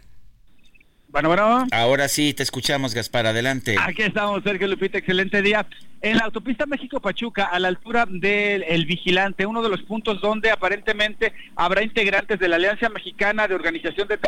Bueno, 1.08 1.28
bueno. 1.28 1.66
Ahora 1.72 2.06
sí, 2.08 2.34
te 2.34 2.42
escuchamos, 2.42 2.94
Gaspar, 2.94 3.26
adelante. 3.26 3.76
Aquí 3.80 4.02
estamos, 4.02 4.42
Sergio 4.42 4.68
Lupita, 4.68 4.98
excelente 4.98 5.40
día. 5.40 5.66
En 6.00 6.16
la 6.16 6.24
autopista 6.24 6.66
México-Pachuca, 6.66 7.44
a 7.44 7.58
la 7.58 7.68
altura 7.68 8.06
del 8.08 8.62
El 8.62 8.86
Vigilante, 8.86 9.46
uno 9.46 9.62
de 9.62 9.68
los 9.68 9.82
puntos 9.82 10.20
donde 10.20 10.50
aparentemente 10.50 11.32
habrá 11.56 11.82
integrantes 11.82 12.38
de 12.38 12.48
la 12.48 12.56
Alianza 12.56 12.88
Mexicana 12.88 13.48
de 13.48 13.54
Organización 13.54 14.06
de, 14.06 14.18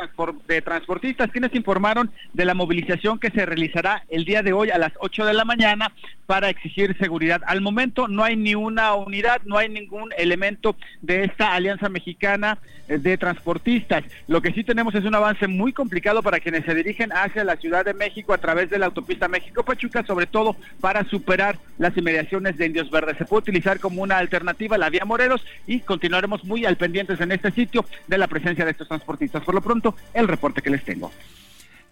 de 0.49 0.63
Transportistas, 0.63 1.31
quienes 1.31 1.55
informaron 1.55 2.11
de 2.33 2.45
la 2.45 2.55
movilización 2.55 3.19
que 3.19 3.31
se 3.31 3.47
realizará 3.47 4.05
el 4.09 4.25
día 4.25 4.43
de 4.43 4.53
hoy 4.53 4.71
a 4.71 4.79
las 4.79 4.93
8 4.99 5.27
de 5.27 5.35
la 5.35 5.45
mañana 5.45 5.93
para 6.27 6.49
exigir 6.49 6.97
seguridad. 6.99 7.43
Al 7.47 7.61
momento 7.61 8.09
no 8.09 8.25
hay 8.25 8.37
ni 8.37 8.55
una 8.55 8.95
unidad, 8.95 9.41
no 9.45 9.59
hay 9.59 9.69
ningún 9.69 10.11
elemento 10.17 10.77
de 11.03 11.25
esta 11.25 11.55
Alianza 11.55 11.89
Mexicana 11.89 12.59
de 12.89 13.17
Transportistas. 13.17 14.05
Lo 14.27 14.43
que 14.43 14.53
sí 14.53 14.65
tenemos 14.65 14.95
es 14.95 15.05
un 15.05 15.15
avance 15.15 15.47
muy 15.47 15.73
complicado 15.73 16.23
para 16.23 16.41
quienes 16.41 16.65
se 16.65 16.75
dirigen 16.75 17.13
hacia 17.13 17.45
la 17.45 17.57
Ciudad 17.57 17.85
de 17.85 17.95
México 17.95 18.33
a 18.33 18.39
través 18.39 18.71
de 18.71 18.79
la 18.79 18.87
autopista 18.87 19.29
México-Pachuca, 19.29 20.05
sobre 20.05 20.27
todo 20.27 20.57
para 20.81 21.05
superar 21.05 21.60
las 21.79 21.97
inmediaciones 21.97 22.57
de 22.57 22.67
Indios 22.67 22.91
Verdes. 22.91 23.17
Se 23.19 23.25
puede 23.25 23.41
utilizar 23.41 23.81
como 23.81 24.03
una 24.03 24.19
alternativa 24.19 24.79
la 24.79 24.91
vía 24.91 25.05
Morelos 25.05 25.45
y 25.67 25.81
continuaremos 25.81 26.45
muy 26.45 26.65
al 26.65 26.77
pendientes 26.77 27.21
en 27.21 27.33
este 27.33 27.51
sitio 27.51 27.85
de 28.07 28.19
la 28.19 28.29
presencia 28.29 28.65
de 28.65 28.73
estos 28.73 28.89
transportistas. 28.89 29.43
Por 29.45 29.55
lo 29.55 29.61
pronto, 29.61 29.95
el 30.15 30.29
reporte 30.29 30.63
que 30.63 30.71
les 30.71 30.85
tengo. 30.85 31.11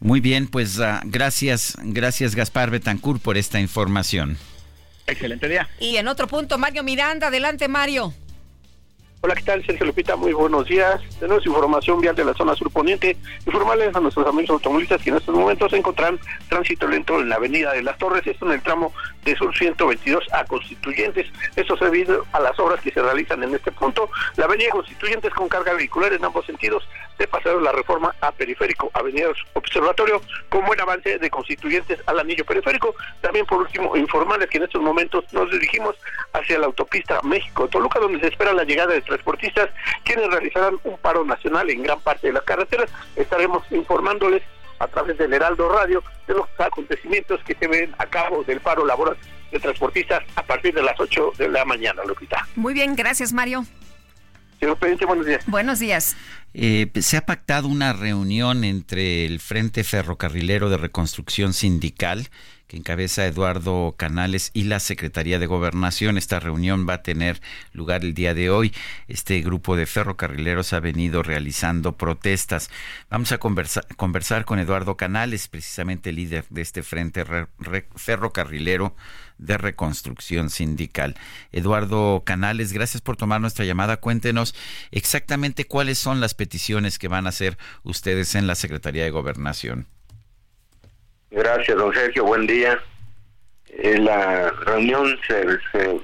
Muy 0.01 0.21
bien, 0.21 0.47
pues 0.47 0.79
uh, 0.79 1.01
gracias, 1.05 1.77
gracias 1.83 2.35
Gaspar 2.35 2.71
Betancourt 2.71 3.21
por 3.21 3.37
esta 3.37 3.61
información. 3.61 4.37
Excelente 5.07 5.49
día. 5.49 5.69
Y 5.81 5.97
en 5.97 6.07
otro 6.07 6.29
punto, 6.29 6.59
Mario 6.59 6.83
Miranda, 6.83 7.29
adelante 7.29 7.67
Mario. 7.67 8.13
Hola, 9.21 9.35
¿qué 9.35 9.43
tal? 9.43 9.67
Sergio 9.67 9.85
Lupita, 9.85 10.15
muy 10.15 10.33
buenos 10.33 10.67
días. 10.69 11.01
Tenemos 11.19 11.45
información 11.45 12.01
vial 12.01 12.15
de 12.15 12.25
la 12.25 12.35
zona 12.35 12.55
sur 12.55 12.71
poniente. 12.71 13.17
Informarles 13.47 13.93
a 13.97 13.99
nuestros 13.99 14.25
amigos 14.29 14.51
automovilistas 14.51 15.03
que 15.03 15.11
en 15.11 15.17
estos 15.17 15.35
momentos 15.35 15.73
se 15.73 15.79
encuentran 15.79 16.21
tránsito 16.49 16.87
lento 16.87 17.21
en 17.21 17.29
la 17.29 17.35
avenida 17.35 17.73
de 17.73 17.83
las 17.83 17.99
Torres, 17.99 18.25
esto 18.25 18.47
en 18.47 18.53
el 18.53 18.63
tramo 18.63 18.93
de 19.29 19.37
Sur 19.37 19.57
122 19.57 20.25
a 20.33 20.45
Constituyentes. 20.45 21.27
Esto 21.57 21.77
se 21.77 21.85
debido 21.85 22.25
a 22.33 22.41
las 22.41 22.59
obras 22.59 22.81
que 22.81 22.91
se 22.91 23.03
realizan 23.03 23.43
en 23.43 23.55
este 23.55 23.73
punto. 23.73 24.11
La 24.37 24.47
avenida 24.47 24.71
Constituyentes 24.71 25.33
con 25.35 25.49
carga 25.49 25.75
vehicular 25.75 26.13
en 26.13 26.25
ambos 26.25 26.47
sentidos 26.47 26.89
de 27.19 27.27
pasar 27.27 27.55
la 27.57 27.73
reforma 27.73 28.15
a 28.21 28.33
periférico, 28.33 28.91
avenida 28.95 29.29
Observatorio, 29.55 30.23
con 30.49 30.65
buen 30.65 30.81
avance 30.81 31.19
de 31.19 31.31
Constituyentes 31.31 31.99
al 32.07 32.19
anillo 32.21 32.45
periférico. 32.45 32.95
También 33.21 33.45
por 33.47 33.59
último, 33.59 33.97
informarles 33.97 34.49
que 34.49 34.59
en 34.59 34.65
estos 34.65 34.81
momentos 34.83 35.25
nos 35.33 35.51
dirigimos 35.51 35.97
hacia 36.33 36.59
la 36.59 36.67
autopista 36.67 37.21
México-Toluca, 37.23 37.99
donde 37.99 38.21
se 38.21 38.29
espera 38.29 38.53
la 38.53 38.65
llegada 38.65 38.95
de 38.95 39.03
transportistas, 39.03 39.69
quienes 40.05 40.29
realizarán 40.29 40.79
un 40.85 40.97
paro 40.99 41.25
nacional 41.25 41.69
en 41.71 41.83
gran 41.83 42.01
parte 42.01 42.29
de 42.29 42.33
las 42.33 42.45
carreteras. 42.45 42.91
Estaremos 43.17 43.65
informándoles 43.71 44.43
a 44.79 44.87
través 44.89 45.19
del 45.19 45.33
Heraldo 45.33 45.69
Radio 45.69 46.03
de 46.27 46.35
los 46.35 46.47
acontecimientos 46.59 47.41
que 47.45 47.55
se 47.55 47.67
ven 47.67 47.95
a 47.99 48.07
cabo 48.07 48.45
del 48.45 48.61
paro 48.61 48.85
laboral 48.87 49.17
de 49.51 49.59
transportistas 49.61 50.23
a 50.37 50.43
partir 50.43 50.75
de 50.75 50.83
las 50.83 50.99
8 50.99 51.33
de 51.39 51.49
la 51.49 51.65
mañana, 51.65 52.03
Lupita. 52.05 52.47
Muy 52.57 52.75
bien, 52.75 52.95
gracias 52.97 53.33
Mario. 53.33 53.65
Señor 54.61 54.77
presidente, 54.77 55.07
buenos 55.07 55.27
días. 55.27 55.45
Buenos 55.47 55.79
días. 55.79 56.17
Eh, 56.53 56.91
se 57.01 57.17
ha 57.17 57.25
pactado 57.25 57.69
una 57.69 57.93
reunión 57.93 58.65
entre 58.65 59.25
el 59.25 59.39
Frente 59.39 59.85
Ferrocarrilero 59.85 60.69
de 60.69 60.79
Reconstrucción 60.79 61.53
Sindical 61.53 62.29
que 62.69 62.77
encabeza 62.77 63.27
Eduardo 63.27 63.95
Canales 63.97 64.51
y 64.53 64.65
la 64.65 64.79
Secretaría 64.79 65.39
de 65.39 65.47
Gobernación. 65.47 66.19
Esta 66.19 66.39
reunión 66.39 66.87
va 66.87 66.95
a 66.95 67.03
tener 67.03 67.41
lugar 67.73 68.05
el 68.05 68.13
día 68.13 68.35
de 68.35 68.51
hoy. 68.51 68.75
Este 69.09 69.41
grupo 69.41 69.75
de 69.75 69.87
ferrocarrileros 69.87 70.75
ha 70.75 70.81
venido 70.81 71.23
realizando 71.23 71.97
protestas. 71.97 72.71
Vamos 73.11 73.33
a 73.33 73.39
conversar, 73.39 74.45
con 74.45 74.59
Eduardo 74.59 74.99
Canales, 74.99 75.49
precisamente 75.49 76.13
líder 76.13 76.45
de 76.51 76.61
este 76.61 76.83
Frente 76.83 77.25
Ferrocarrilero 77.97 78.95
de 79.39 79.57
Reconstrucción 79.57 80.51
Sindical. 80.51 81.15
Eduardo 81.53 82.23
Canales, 82.27 82.75
gracias 82.75 83.01
por 83.01 83.17
tomar 83.17 83.41
nuestra 83.41 83.65
llamada. 83.65 83.97
Cuéntenos 83.97 84.55
exactamente 84.91 85.65
cuáles 85.65 85.99
son 85.99 86.21
las 86.21 86.35
peticiones 86.35 86.99
que 86.99 87.09
van 87.09 87.25
a 87.25 87.31
hacer 87.31 87.57
ustedes 87.83 88.35
en 88.35 88.47
la 88.47 88.57
Secretaría 88.57 89.05
de 89.05 89.11
Gobernación. 89.11 89.87
Gracias, 91.31 91.77
don 91.77 91.93
Sergio. 91.93 92.25
Buen 92.25 92.47
día. 92.47 92.79
Eh, 93.69 93.99
la 93.99 94.51
reunión 94.51 95.19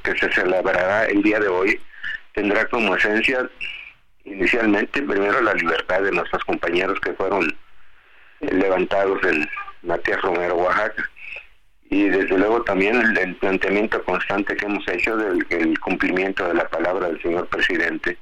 que 0.02 0.16
se 0.18 0.32
celebrará 0.32 1.06
el 1.06 1.22
día 1.22 1.40
de 1.40 1.48
hoy 1.48 1.80
tendrá 2.34 2.66
como 2.66 2.94
esencia 2.94 3.48
inicialmente 4.24 5.02
primero 5.02 5.40
la 5.40 5.54
libertad 5.54 6.02
de 6.02 6.12
nuestros 6.12 6.44
compañeros 6.44 7.00
que 7.00 7.14
fueron 7.14 7.56
levantados 8.40 9.22
en 9.24 9.48
Matías 9.82 10.20
Romero, 10.20 10.56
Oaxaca. 10.56 11.10
Y 11.90 12.08
desde 12.08 12.36
luego 12.36 12.62
también 12.62 12.96
el, 13.16 13.34
planteamiento 13.36 14.02
constante 14.04 14.56
que 14.56 14.66
hemos 14.66 14.86
hecho 14.88 15.16
del 15.16 15.78
cumplimiento 15.80 16.46
de 16.48 16.54
la 16.54 16.68
palabra 16.68 17.08
del 17.08 17.22
señor 17.22 17.46
presidente 17.48 18.18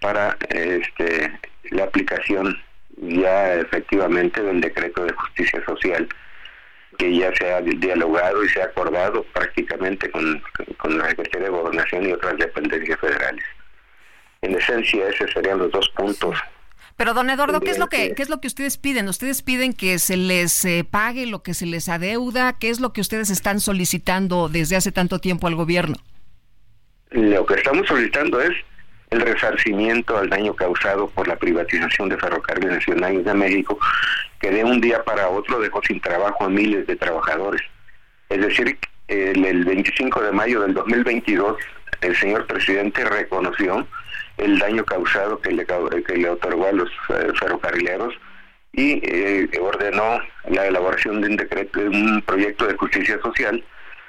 para 0.00 0.36
este 0.50 1.32
la 1.70 1.84
aplicación 1.84 2.60
ya 2.96 3.54
efectivamente 3.54 4.42
del 4.42 4.60
decreto 4.60 5.04
de 5.04 5.12
justicia 5.12 5.64
social 5.64 6.08
que 7.02 7.16
ya 7.16 7.34
se 7.34 7.52
ha 7.52 7.60
dialogado 7.60 8.44
y 8.44 8.48
se 8.50 8.62
ha 8.62 8.66
acordado 8.66 9.24
prácticamente 9.32 10.08
con, 10.10 10.40
la 10.96 11.08
Secretaría 11.08 11.48
de 11.48 11.52
Gobernación 11.52 12.08
y 12.08 12.12
otras 12.12 12.38
dependencias 12.38 13.00
federales. 13.00 13.44
En 14.40 14.54
esencia, 14.54 15.08
esos 15.08 15.32
serían 15.32 15.58
los 15.58 15.72
dos 15.72 15.88
puntos. 15.96 16.38
Pero 16.96 17.12
don 17.12 17.28
Eduardo, 17.28 17.60
¿qué 17.60 17.70
es 17.70 17.78
lo 17.78 17.88
que 17.88 18.14
qué 18.14 18.22
es 18.22 18.28
lo 18.28 18.40
que 18.40 18.46
ustedes 18.46 18.76
piden? 18.76 19.08
¿Ustedes 19.08 19.42
piden 19.42 19.72
que 19.72 19.98
se 19.98 20.16
les 20.16 20.64
eh, 20.64 20.86
pague 20.88 21.26
lo 21.26 21.42
que 21.42 21.54
se 21.54 21.66
les 21.66 21.88
adeuda? 21.88 22.52
¿Qué 22.58 22.70
es 22.70 22.78
lo 22.78 22.92
que 22.92 23.00
ustedes 23.00 23.30
están 23.30 23.58
solicitando 23.58 24.48
desde 24.48 24.76
hace 24.76 24.92
tanto 24.92 25.18
tiempo 25.18 25.48
al 25.48 25.56
gobierno? 25.56 25.96
Lo 27.10 27.44
que 27.46 27.54
estamos 27.54 27.88
solicitando 27.88 28.40
es 28.40 28.52
el 29.10 29.20
resarcimiento 29.20 30.16
al 30.16 30.30
daño 30.30 30.54
causado 30.54 31.08
por 31.08 31.26
la 31.26 31.36
privatización 31.36 32.08
de 32.08 32.16
Ferrocarriles 32.16 32.74
Nacionales 32.74 33.24
de 33.24 33.34
México, 33.34 33.78
que 34.42 34.50
de 34.50 34.64
un 34.64 34.80
día 34.80 35.02
para 35.04 35.28
otro 35.28 35.60
dejó 35.60 35.80
sin 35.82 36.00
trabajo 36.00 36.44
a 36.44 36.48
miles 36.48 36.84
de 36.88 36.96
trabajadores. 36.96 37.62
Es 38.28 38.40
decir, 38.40 38.76
el, 39.06 39.64
25 39.64 40.20
de 40.20 40.32
mayo 40.32 40.60
del 40.62 40.74
2022, 40.74 41.56
el 42.00 42.16
señor 42.16 42.46
presidente 42.46 43.04
reconoció 43.04 43.86
el 44.38 44.58
daño 44.58 44.84
causado 44.84 45.40
que 45.40 45.52
le, 45.52 45.64
que 45.64 46.16
le 46.16 46.28
otorgó 46.28 46.66
a 46.66 46.72
los 46.72 46.88
eh, 47.10 47.32
ferrocarrileros 47.38 48.14
y 48.72 49.00
eh, 49.04 49.48
ordenó 49.60 50.18
la 50.48 50.66
elaboración 50.66 51.20
de 51.20 51.28
un 51.28 51.36
decreto, 51.36 51.78
de 51.78 51.88
un 51.88 52.22
proyecto 52.22 52.66
de 52.66 52.74
justicia 52.74 53.20
social 53.22 53.62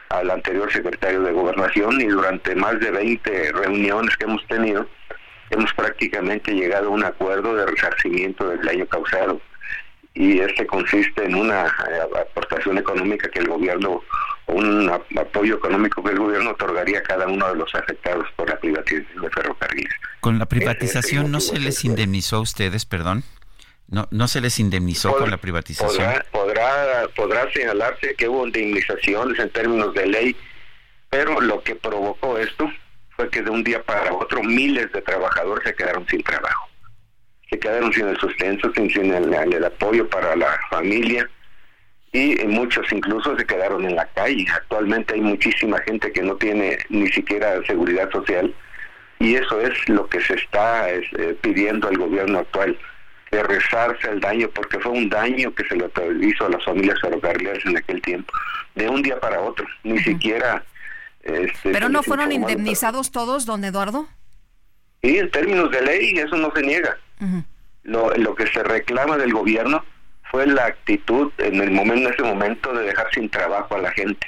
al 0.09 0.31
anterior 0.31 0.71
secretario 0.71 1.21
de 1.21 1.31
Gobernación 1.31 2.01
y 2.01 2.05
durante 2.05 2.55
más 2.55 2.79
de 2.79 2.89
20 2.89 3.51
reuniones 3.51 4.17
que 4.17 4.23
hemos 4.23 4.45
tenido, 4.47 4.87
hemos 5.51 5.71
prácticamente 5.73 6.53
llegado 6.53 6.87
a 6.87 6.91
un 6.91 7.03
acuerdo 7.03 7.55
de 7.55 7.67
resarcimiento 7.67 8.47
del 8.49 8.61
daño 8.61 8.87
causado. 8.87 9.39
Y 10.15 10.39
este 10.39 10.65
consiste 10.67 11.25
en 11.25 11.35
una 11.35 11.65
eh, 11.65 12.19
aportación 12.21 12.77
económica 12.77 13.29
que 13.29 13.39
el 13.39 13.47
gobierno, 13.47 14.03
un 14.47 14.89
apoyo 14.89 15.55
económico 15.55 16.03
que 16.03 16.11
el 16.11 16.19
gobierno 16.19 16.51
otorgaría 16.51 16.99
a 16.99 17.03
cada 17.03 17.27
uno 17.27 17.47
de 17.47 17.55
los 17.55 17.73
afectados 17.73 18.27
por 18.35 18.47
la 18.49 18.59
privatización 18.59 19.21
de 19.23 19.29
ferrocarriles. 19.31 19.93
¿Con 20.19 20.37
la 20.37 20.45
privatización 20.45 21.31
no 21.31 21.39
se 21.39 21.59
les 21.59 21.83
indemnizó 21.83 22.37
a 22.37 22.41
ustedes, 22.41 22.85
perdón? 22.85 23.23
¿No, 23.87 24.07
no 24.11 24.27
se 24.27 24.41
les 24.41 24.59
indemnizó 24.59 25.15
con 25.15 25.29
la 25.29 25.37
privatización? 25.37 26.13
Podrá, 26.31 27.07
podrá, 27.15 27.51
señalarse 27.51 28.15
que 28.15 28.27
hubo 28.27 28.45
indemnizaciones 28.45 29.37
en 29.39 29.49
términos 29.49 29.93
de 29.93 30.07
ley, 30.07 30.35
pero 31.09 31.39
lo 31.41 31.61
que 31.61 31.75
provocó 31.75 32.37
esto 32.37 32.71
fue 33.15 33.29
que 33.29 33.41
de 33.41 33.49
un 33.49 33.63
día 33.63 33.83
para 33.83 34.13
otro 34.13 34.41
miles 34.43 34.91
de 34.91 35.01
trabajadores 35.01 35.63
se 35.65 35.75
quedaron 35.75 36.07
sin 36.07 36.23
trabajo. 36.23 36.69
Se 37.53 37.59
quedaron 37.59 37.93
sin 37.93 38.07
el 38.07 38.17
sustento, 38.17 38.71
sin, 38.73 39.13
el, 39.13 39.63
apoyo 39.63 40.09
para 40.09 40.35
la 40.35 40.59
familia 40.71 41.29
y 42.11 42.35
muchos 42.47 42.91
incluso 42.91 43.37
se 43.37 43.45
quedaron 43.45 43.85
en 43.85 43.95
la 43.95 44.07
calle. 44.07 44.43
Actualmente 44.51 45.13
hay 45.13 45.21
muchísima 45.21 45.77
gente 45.81 46.11
que 46.11 46.23
no 46.23 46.35
tiene 46.35 46.79
ni 46.89 47.07
siquiera 47.09 47.63
seguridad 47.67 48.09
social 48.09 48.51
y 49.19 49.35
eso 49.35 49.61
es 49.61 49.87
lo 49.87 50.09
que 50.09 50.19
se 50.21 50.33
está 50.33 50.89
eh, 50.89 51.03
pidiendo 51.41 51.89
al 51.89 51.99
gobierno 51.99 52.39
actual 52.39 52.75
de 53.29 53.43
rezarse 53.43 54.09
el 54.09 54.19
daño, 54.19 54.49
porque 54.49 54.79
fue 54.79 54.91
un 54.91 55.07
daño 55.07 55.53
que 55.53 55.63
se 55.65 55.75
le 55.75 55.91
hizo 56.27 56.47
a 56.47 56.49
las 56.49 56.65
familias 56.65 56.99
ferrocarrileras 57.01 57.63
en 57.67 57.77
aquel 57.77 58.01
tiempo, 58.01 58.33
de 58.73 58.89
un 58.89 59.03
día 59.03 59.19
para 59.19 59.39
otro, 59.39 59.67
ni 59.83 59.99
siquiera... 59.99 60.63
Este, 61.21 61.71
¿Pero 61.71 61.87
no 61.87 62.01
fueron 62.01 62.31
indemnizados 62.31 63.11
todos, 63.11 63.45
don 63.45 63.63
Eduardo? 63.63 64.07
Sí, 65.03 65.19
en 65.19 65.29
términos 65.29 65.69
de 65.69 65.81
ley, 65.83 66.17
eso 66.17 66.35
no 66.35 66.51
se 66.55 66.63
niega. 66.63 66.97
Lo, 67.83 68.11
lo 68.15 68.35
que 68.35 68.47
se 68.47 68.63
reclama 68.63 69.17
del 69.17 69.33
gobierno 69.33 69.83
fue 70.31 70.47
la 70.47 70.65
actitud 70.65 71.31
en 71.37 71.61
el 71.61 71.71
momento 71.71 72.07
en 72.07 72.13
ese 72.13 72.23
momento 72.23 72.73
de 72.73 72.85
dejar 72.85 73.07
sin 73.13 73.29
trabajo 73.29 73.75
a 73.75 73.79
la 73.79 73.91
gente. 73.91 74.27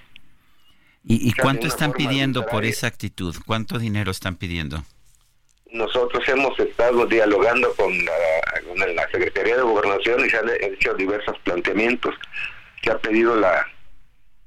¿Y, 1.04 1.30
y 1.30 1.34
cuánto 1.34 1.68
están 1.68 1.94
pidiendo 1.94 2.46
por 2.46 2.66
esa 2.66 2.88
actitud? 2.88 3.36
¿Cuánto 3.46 3.78
dinero 3.78 4.12
están 4.12 4.36
pidiendo? 4.36 4.84
nosotros 5.76 6.28
hemos 6.30 6.58
estado 6.60 7.06
dialogando 7.06 7.74
con 7.76 7.94
la, 8.06 9.08
Secretaría 9.12 9.56
de 9.56 9.62
Gobernación 9.62 10.26
y 10.26 10.30
se 10.30 10.38
han 10.38 10.50
hecho 10.62 10.94
diversos 10.94 11.38
planteamientos. 11.40 12.16
Se 12.84 12.92
ha 12.92 12.98
pedido 12.98 13.36
la, 13.36 13.66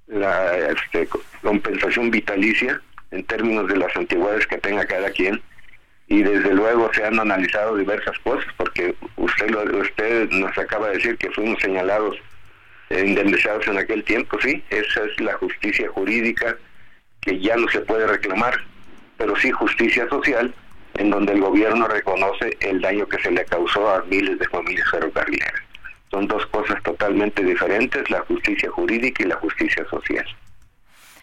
la 0.08 0.68
este, 0.68 1.08
compensación 1.42 2.10
vitalicia 2.10 2.80
en 3.10 3.24
términos 3.24 3.68
de 3.68 3.76
las 3.76 3.94
antigüedades 3.96 4.46
que 4.46 4.58
tenga 4.58 4.84
cada 4.84 5.10
quien 5.10 5.40
y 6.08 6.22
desde 6.22 6.54
luego 6.54 6.90
se 6.94 7.04
han 7.04 7.20
analizado 7.20 7.76
diversas 7.76 8.18
cosas 8.20 8.46
porque 8.56 8.94
usted 9.16 9.50
lo, 9.50 9.62
usted 9.78 10.30
nos 10.30 10.56
acaba 10.56 10.88
de 10.88 10.96
decir 10.96 11.16
que 11.18 11.30
fuimos 11.30 11.60
señalados 11.60 12.16
e 12.90 13.04
indemnizados 13.04 13.66
en 13.68 13.78
aquel 13.78 14.02
tiempo 14.04 14.38
sí 14.40 14.62
esa 14.70 15.04
es 15.04 15.20
la 15.20 15.34
justicia 15.34 15.88
jurídica 15.90 16.56
que 17.20 17.38
ya 17.38 17.56
no 17.56 17.68
se 17.68 17.80
puede 17.80 18.06
reclamar 18.06 18.58
pero 19.18 19.36
sí 19.36 19.50
justicia 19.50 20.08
social 20.08 20.54
en 20.94 21.10
donde 21.10 21.32
el 21.32 21.40
gobierno 21.40 21.86
reconoce 21.86 22.56
el 22.60 22.80
daño 22.80 23.06
que 23.06 23.20
se 23.20 23.30
le 23.30 23.44
causó 23.44 23.88
a 23.90 24.02
miles 24.04 24.38
de 24.38 24.48
familias 24.48 24.90
ferrocarrileras. 24.90 25.62
Son 26.10 26.26
dos 26.26 26.44
cosas 26.46 26.82
totalmente 26.82 27.44
diferentes 27.44 28.08
la 28.10 28.20
justicia 28.22 28.70
jurídica 28.70 29.22
y 29.22 29.26
la 29.26 29.36
justicia 29.36 29.86
social 29.90 30.26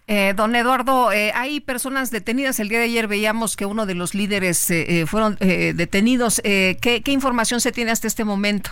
eh, 0.08 0.34
don 0.36 0.56
Eduardo, 0.56 1.12
eh, 1.12 1.32
hay 1.34 1.60
personas 1.60 2.12
detenidas. 2.12 2.60
El 2.60 2.70
día 2.70 2.80
de 2.80 2.86
ayer 2.86 3.08
veíamos 3.08 3.56
que 3.56 3.66
uno 3.66 3.86
de 3.86 3.96
los 3.96 4.14
líderes 4.14 4.70
eh, 4.70 5.06
fueron 5.08 5.36
detenidos. 5.40 6.42
¿qué, 6.44 7.02
información 7.08 7.60
se 7.60 7.72
tiene 7.72 7.92
hasta 7.92 8.08
este 8.08 8.24
momento? 8.24 8.72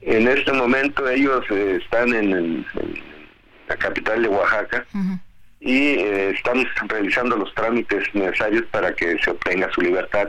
En 0.00 0.26
este 0.26 0.52
momento 0.52 1.08
ellos 1.08 1.44
están 1.50 2.14
en, 2.14 2.66
la 3.68 3.76
capital 3.76 4.22
de 4.22 4.28
Oaxaca 4.28 4.84
y 5.60 5.98
estamos 6.00 6.66
realizando 6.88 7.36
los 7.36 7.54
trámites 7.54 8.02
necesarios 8.14 8.64
para 8.70 8.92
que 8.94 9.16
se 9.22 9.30
obtenga 9.30 9.70
su 9.72 9.82
libertad. 9.82 10.28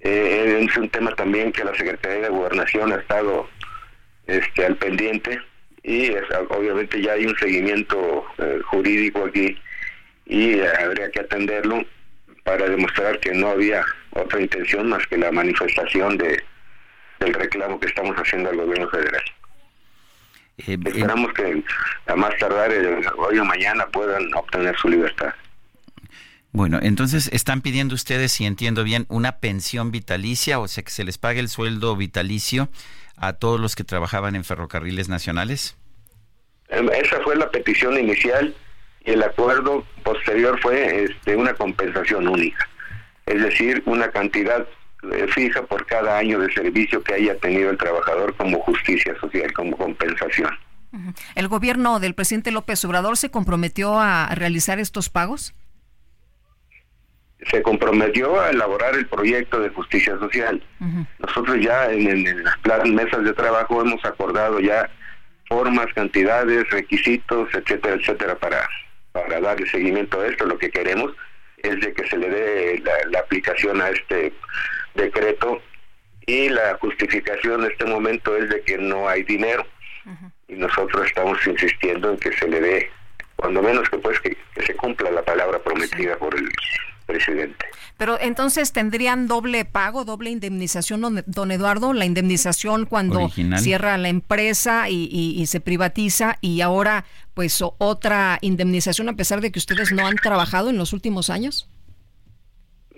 es 0.00 0.76
un 0.76 0.88
tema 0.90 1.14
también 1.14 1.52
que 1.52 1.64
la 1.64 1.74
Secretaría 1.74 2.22
de 2.24 2.28
Gobernación 2.28 2.92
ha 2.92 2.96
estado 2.96 3.48
este, 4.26 4.66
al 4.66 4.76
pendiente 4.76 5.40
y 5.82 6.10
obviamente 6.48 7.00
ya 7.00 7.12
hay 7.12 7.26
un 7.26 7.36
seguimiento 7.36 8.24
eh, 8.38 8.60
jurídico 8.66 9.24
aquí 9.24 9.58
y 10.26 10.60
habría 10.60 11.10
que 11.10 11.20
atenderlo 11.20 11.84
para 12.44 12.68
demostrar 12.68 13.18
que 13.20 13.32
no 13.32 13.48
había 13.48 13.84
otra 14.10 14.40
intención 14.40 14.88
más 14.88 15.06
que 15.06 15.16
la 15.16 15.32
manifestación 15.32 16.18
de 16.18 16.42
del 17.18 17.34
reclamo 17.34 17.78
que 17.78 17.86
estamos 17.86 18.16
haciendo 18.16 18.50
al 18.50 18.56
gobierno 18.56 18.88
federal. 18.88 19.22
Eh, 20.58 20.76
Esperamos 20.84 21.32
que 21.32 21.62
a 22.06 22.16
más 22.16 22.36
tardar 22.38 22.70
hoy 23.16 23.38
o 23.38 23.44
mañana 23.44 23.86
puedan 23.86 24.32
obtener 24.34 24.76
su 24.76 24.88
libertad. 24.88 25.32
Bueno, 26.50 26.80
entonces 26.82 27.30
están 27.32 27.62
pidiendo 27.62 27.94
ustedes, 27.94 28.32
si 28.32 28.44
entiendo 28.44 28.84
bien, 28.84 29.06
una 29.08 29.38
pensión 29.38 29.90
vitalicia, 29.90 30.58
o 30.58 30.68
sea, 30.68 30.84
que 30.84 30.90
se 30.90 31.04
les 31.04 31.16
pague 31.16 31.40
el 31.40 31.48
sueldo 31.48 31.96
vitalicio 31.96 32.68
a 33.22 33.34
todos 33.34 33.60
los 33.60 33.76
que 33.76 33.84
trabajaban 33.84 34.34
en 34.34 34.44
ferrocarriles 34.44 35.08
nacionales? 35.08 35.76
Em, 36.68 36.88
esa 36.90 37.20
fue 37.20 37.36
la 37.36 37.48
petición 37.50 37.96
inicial 37.96 38.52
y 39.04 39.12
el 39.12 39.22
acuerdo 39.22 39.84
posterior 40.02 40.58
fue 40.60 41.04
este, 41.04 41.36
una 41.36 41.54
compensación 41.54 42.26
única, 42.26 42.68
es 43.26 43.40
decir, 43.40 43.80
una 43.86 44.10
cantidad 44.10 44.66
eh, 45.12 45.26
fija 45.28 45.62
por 45.62 45.86
cada 45.86 46.18
año 46.18 46.40
de 46.40 46.52
servicio 46.52 47.02
que 47.04 47.14
haya 47.14 47.38
tenido 47.38 47.70
el 47.70 47.78
trabajador 47.78 48.36
como 48.36 48.58
justicia 48.60 49.14
social, 49.20 49.52
como 49.52 49.76
compensación. 49.76 50.50
¿El 51.36 51.48
gobierno 51.48 52.00
del 52.00 52.14
presidente 52.14 52.50
López 52.50 52.84
Obrador 52.84 53.16
se 53.16 53.30
comprometió 53.30 54.00
a 54.00 54.34
realizar 54.34 54.80
estos 54.80 55.08
pagos? 55.08 55.54
Se 57.50 57.62
comprometió 57.62 58.40
a 58.40 58.50
elaborar 58.50 58.94
el 58.94 59.06
proyecto 59.06 59.60
de 59.60 59.68
justicia 59.70 60.16
social. 60.18 60.62
Nosotros 61.18 61.58
ya 61.60 61.90
en, 61.90 62.44
las 62.64 62.88
mesas 62.88 63.24
de 63.24 63.32
trabajo 63.32 63.80
hemos 63.80 64.04
acordado 64.04 64.60
ya 64.60 64.88
formas, 65.48 65.86
cantidades, 65.94 66.68
requisitos, 66.70 67.48
etcétera, 67.52 67.96
etcétera, 67.96 68.34
para, 68.36 68.68
para 69.12 69.40
darle 69.40 69.68
seguimiento 69.68 70.20
a 70.20 70.26
esto. 70.26 70.46
Lo 70.46 70.58
que 70.58 70.70
queremos 70.70 71.12
es 71.62 71.80
de 71.80 71.92
que 71.92 72.06
se 72.08 72.16
le 72.16 72.28
dé 72.28 72.82
la, 73.10 73.18
aplicación 73.20 73.80
a 73.80 73.90
este 73.90 74.32
decreto 74.94 75.60
y 76.26 76.48
la 76.48 76.76
justificación 76.80 77.64
en 77.64 77.70
este 77.72 77.84
momento 77.84 78.36
es 78.36 78.48
de 78.48 78.60
que 78.62 78.78
no 78.78 79.08
hay 79.08 79.22
dinero 79.22 79.66
y 80.48 80.54
nosotros 80.54 81.06
estamos 81.06 81.44
insistiendo 81.46 82.10
en 82.10 82.18
que 82.18 82.32
se 82.32 82.48
le 82.48 82.60
dé 82.60 82.90
cuando 83.36 83.62
menos 83.62 83.88
que 83.88 83.98
pues 83.98 84.20
que, 84.20 84.36
se 84.64 84.74
cumpla 84.76 85.10
la 85.10 85.22
palabra 85.22 85.58
prometida 85.58 86.16
por 86.16 86.34
el 86.34 86.48
presidente. 87.12 87.66
Pero 87.98 88.18
entonces 88.20 88.72
tendrían 88.72 89.28
doble 89.28 89.64
pago, 89.64 90.04
doble 90.04 90.30
indemnización, 90.30 91.22
don, 91.26 91.50
Eduardo, 91.50 91.92
la 91.92 92.04
indemnización 92.04 92.86
cuando 92.86 93.28
cierra 93.58 93.98
la 93.98 94.08
empresa 94.08 94.88
y, 94.88 95.44
se 95.46 95.60
privatiza 95.60 96.38
y 96.40 96.60
ahora 96.60 97.04
pues 97.34 97.62
otra 97.62 98.38
indemnización 98.40 99.08
a 99.08 99.14
pesar 99.14 99.40
de 99.40 99.50
que 99.50 99.58
ustedes 99.58 99.92
no 99.92 100.06
han 100.06 100.16
trabajado 100.16 100.70
en 100.70 100.78
los 100.78 100.92
últimos 100.92 101.30
años. 101.30 101.68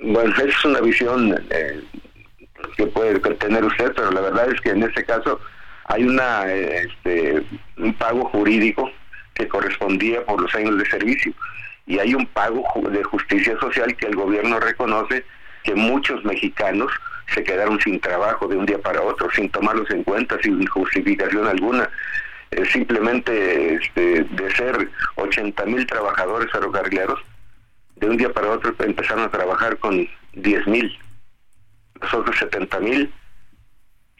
Bueno, 0.02 0.34
es 0.36 0.64
una 0.64 0.80
visión 0.80 1.34
eh, 1.50 1.82
que 2.76 2.86
puede 2.86 3.18
tener 3.18 3.64
usted, 3.64 3.92
pero 3.94 4.10
la 4.10 4.20
verdad 4.20 4.50
es 4.52 4.60
que 4.60 4.70
en 4.70 4.82
este 4.82 5.04
caso 5.04 5.40
hay 5.86 6.04
una 6.04 6.46
este, 6.46 7.44
un 7.78 7.94
pago 7.94 8.28
jurídico 8.30 8.90
que 9.34 9.48
correspondía 9.48 10.24
por 10.24 10.40
los 10.40 10.54
años 10.54 10.78
de 10.78 10.86
servicio 10.86 11.34
y 11.86 11.98
hay 11.98 12.14
un 12.14 12.26
pago 12.26 12.64
de 12.90 13.02
justicia 13.04 13.58
social 13.58 13.94
que 13.96 14.06
el 14.06 14.16
gobierno 14.16 14.58
reconoce 14.58 15.24
que 15.62 15.74
muchos 15.74 16.24
mexicanos 16.24 16.90
se 17.34 17.42
quedaron 17.42 17.80
sin 17.80 18.00
trabajo 18.00 18.46
de 18.48 18.56
un 18.56 18.66
día 18.66 18.78
para 18.78 19.02
otro, 19.02 19.30
sin 19.30 19.50
tomarlos 19.50 19.90
en 19.90 20.04
cuenta, 20.04 20.38
sin 20.42 20.64
justificación 20.66 21.46
alguna. 21.46 21.88
Simplemente 22.70 23.74
este, 23.74 24.24
de 24.24 24.54
ser 24.54 24.88
80 25.16 25.64
mil 25.66 25.86
trabajadores 25.86 26.50
ferrocarrileros, 26.52 27.20
de 27.96 28.08
un 28.08 28.16
día 28.16 28.32
para 28.32 28.50
otro 28.50 28.74
empezaron 28.78 29.24
a 29.24 29.30
trabajar 29.30 29.78
con 29.78 30.08
10 30.34 30.66
mil. 30.66 30.96
Los 32.00 32.14
otros 32.14 32.36
70 32.38 32.80
mil 32.80 33.12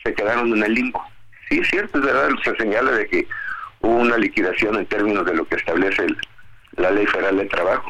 se 0.03 0.15
quedaron 0.15 0.53
en 0.53 0.63
el 0.63 0.75
limbo. 0.75 1.03
Sí, 1.49 1.59
es 1.59 1.69
cierto, 1.69 1.99
es 1.99 2.05
verdad, 2.05 2.31
se 2.43 2.57
señala 2.57 2.93
de 2.93 3.07
que 3.07 3.27
hubo 3.81 3.97
una 3.97 4.17
liquidación 4.17 4.77
en 4.77 4.87
términos 4.87 5.25
de 5.27 5.35
lo 5.35 5.45
que 5.45 5.57
establece 5.57 6.05
el, 6.05 6.17
la 6.77 6.91
ley 6.91 7.07
federal 7.07 7.37
de 7.39 7.47
trabajo. 7.47 7.89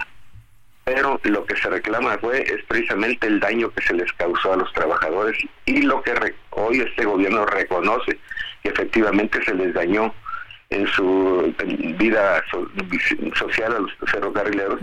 Pero 0.84 1.18
lo 1.24 1.46
que 1.46 1.56
se 1.56 1.70
reclama 1.70 2.18
fue 2.18 2.42
es 2.42 2.62
precisamente 2.68 3.26
el 3.26 3.40
daño 3.40 3.70
que 3.70 3.82
se 3.82 3.94
les 3.94 4.12
causó 4.12 4.52
a 4.52 4.56
los 4.56 4.72
trabajadores 4.74 5.36
y 5.64 5.82
lo 5.82 6.02
que 6.02 6.34
hoy 6.50 6.80
este 6.80 7.06
gobierno 7.06 7.46
reconoce 7.46 8.18
que 8.62 8.68
efectivamente 8.68 9.42
se 9.44 9.54
les 9.54 9.72
dañó 9.72 10.14
en 10.70 10.86
su 10.88 11.54
vida 11.98 12.42
social 13.34 13.74
a 13.74 13.78
los 13.78 13.92
ferrocarrileros 14.06 14.80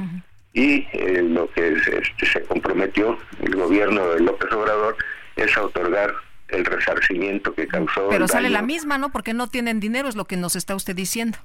y 0.54 0.88
eh, 0.94 1.22
lo 1.24 1.50
que 1.52 1.74
este, 1.74 2.26
se 2.26 2.42
comprometió 2.44 3.18
el 3.42 3.56
gobierno 3.56 4.10
de 4.10 4.22
López 4.22 4.52
Obrador 4.52 4.98
es 5.36 5.56
a 5.56 5.64
otorgar 5.64 6.14
el 6.50 6.66
resarcimiento 6.66 7.54
que 7.54 7.68
causó. 7.68 8.10
Pero 8.10 8.28
sale 8.28 8.50
la 8.50 8.62
misma, 8.62 8.98
¿no? 8.98 9.12
Porque 9.12 9.34
no 9.34 9.48
tienen 9.48 9.80
dinero, 9.80 10.10
es 10.10 10.16
lo 10.16 10.26
que 10.26 10.36
nos 10.36 10.56
está 10.56 10.76
usted 10.76 10.96
diciendo. 10.96 11.38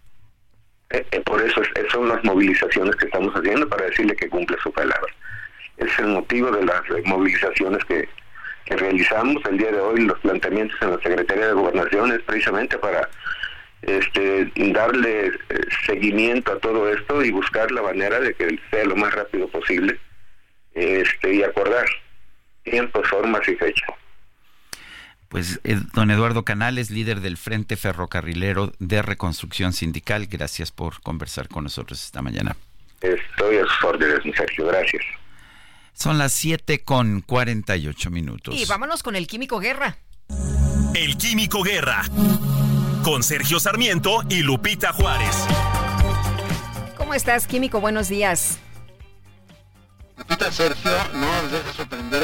Eh, 0.91 1.05
eh, 1.11 1.21
por 1.21 1.43
eso 1.43 1.63
son 1.91 2.09
las 2.09 2.23
movilizaciones 2.25 2.95
que 2.97 3.07
estamos 3.07 3.35
haciendo 3.35 3.69
para 3.69 3.87
decirle 3.87 4.15
que 4.15 4.29
cumple 4.29 4.57
su 4.63 4.73
palabra. 4.73 5.13
Es 5.77 5.99
el 5.99 6.07
motivo 6.07 6.51
de 6.51 6.65
las 6.65 6.83
movilizaciones 7.05 7.85
que, 7.85 8.09
realizamos 8.69 9.41
el 9.49 9.59
día 9.59 9.71
de 9.71 9.79
hoy, 9.79 10.01
los 10.01 10.19
planteamientos 10.19 10.77
en 10.83 10.91
la 10.91 10.99
Secretaría 10.99 11.47
de 11.47 11.53
Gobernación 11.53 12.11
es 12.11 12.21
precisamente 12.23 12.77
para 12.79 13.09
este, 13.83 14.51
darle 14.57 15.29
eh, 15.29 15.33
seguimiento 15.87 16.53
a 16.53 16.59
todo 16.59 16.91
esto 16.91 17.25
y 17.25 17.31
buscar 17.31 17.71
la 17.71 17.83
manera 17.83 18.19
de 18.19 18.35
que 18.35 18.59
sea 18.71 18.85
lo 18.85 18.97
más 18.97 19.15
rápido 19.15 19.47
posible 19.47 20.01
este, 20.75 21.35
y 21.35 21.43
acordar 21.45 21.87
tiempos, 22.65 23.09
formas 23.09 23.49
y 23.49 23.55
fechas. 23.55 23.89
Pues 25.37 25.61
eh, 25.65 25.79
don 25.93 26.11
Eduardo 26.11 26.47
Canales, 26.47 26.91
líder 26.91 27.21
del 27.21 27.37
Frente 27.37 27.77
Ferrocarrilero 27.77 28.73
de 28.79 29.03
Reconstrucción 29.03 29.75
Sindical, 29.75 30.29
gracias 30.29 30.73
por 30.73 31.03
conversar 31.03 31.47
con 31.49 31.65
nosotros 31.65 32.03
esta 32.03 32.23
mañana. 32.23 32.57
Estoy 33.03 33.59
a 33.59 33.65
sus 33.65 33.85
órdenes, 33.85 34.35
Sergio, 34.35 34.67
gracias. 34.69 35.03
Son 35.93 36.17
las 36.17 36.33
7 36.33 36.83
con 36.85 37.21
48 37.21 38.11
minutos. 38.11 38.55
Y 38.59 38.65
vámonos 38.65 39.03
con 39.03 39.15
el 39.15 39.27
Químico 39.27 39.59
Guerra. 39.61 39.99
El 40.95 41.19
Químico 41.19 41.63
Guerra, 41.63 42.05
con 43.05 43.23
Sergio 43.23 43.61
Sarmiento 43.61 44.23
y 44.31 44.41
Lupita 44.41 44.95
Juárez. 44.95 45.37
¿Cómo 46.97 47.13
estás, 47.13 47.47
Químico? 47.47 47.83
Buenos 47.83 48.09
días. 48.09 48.59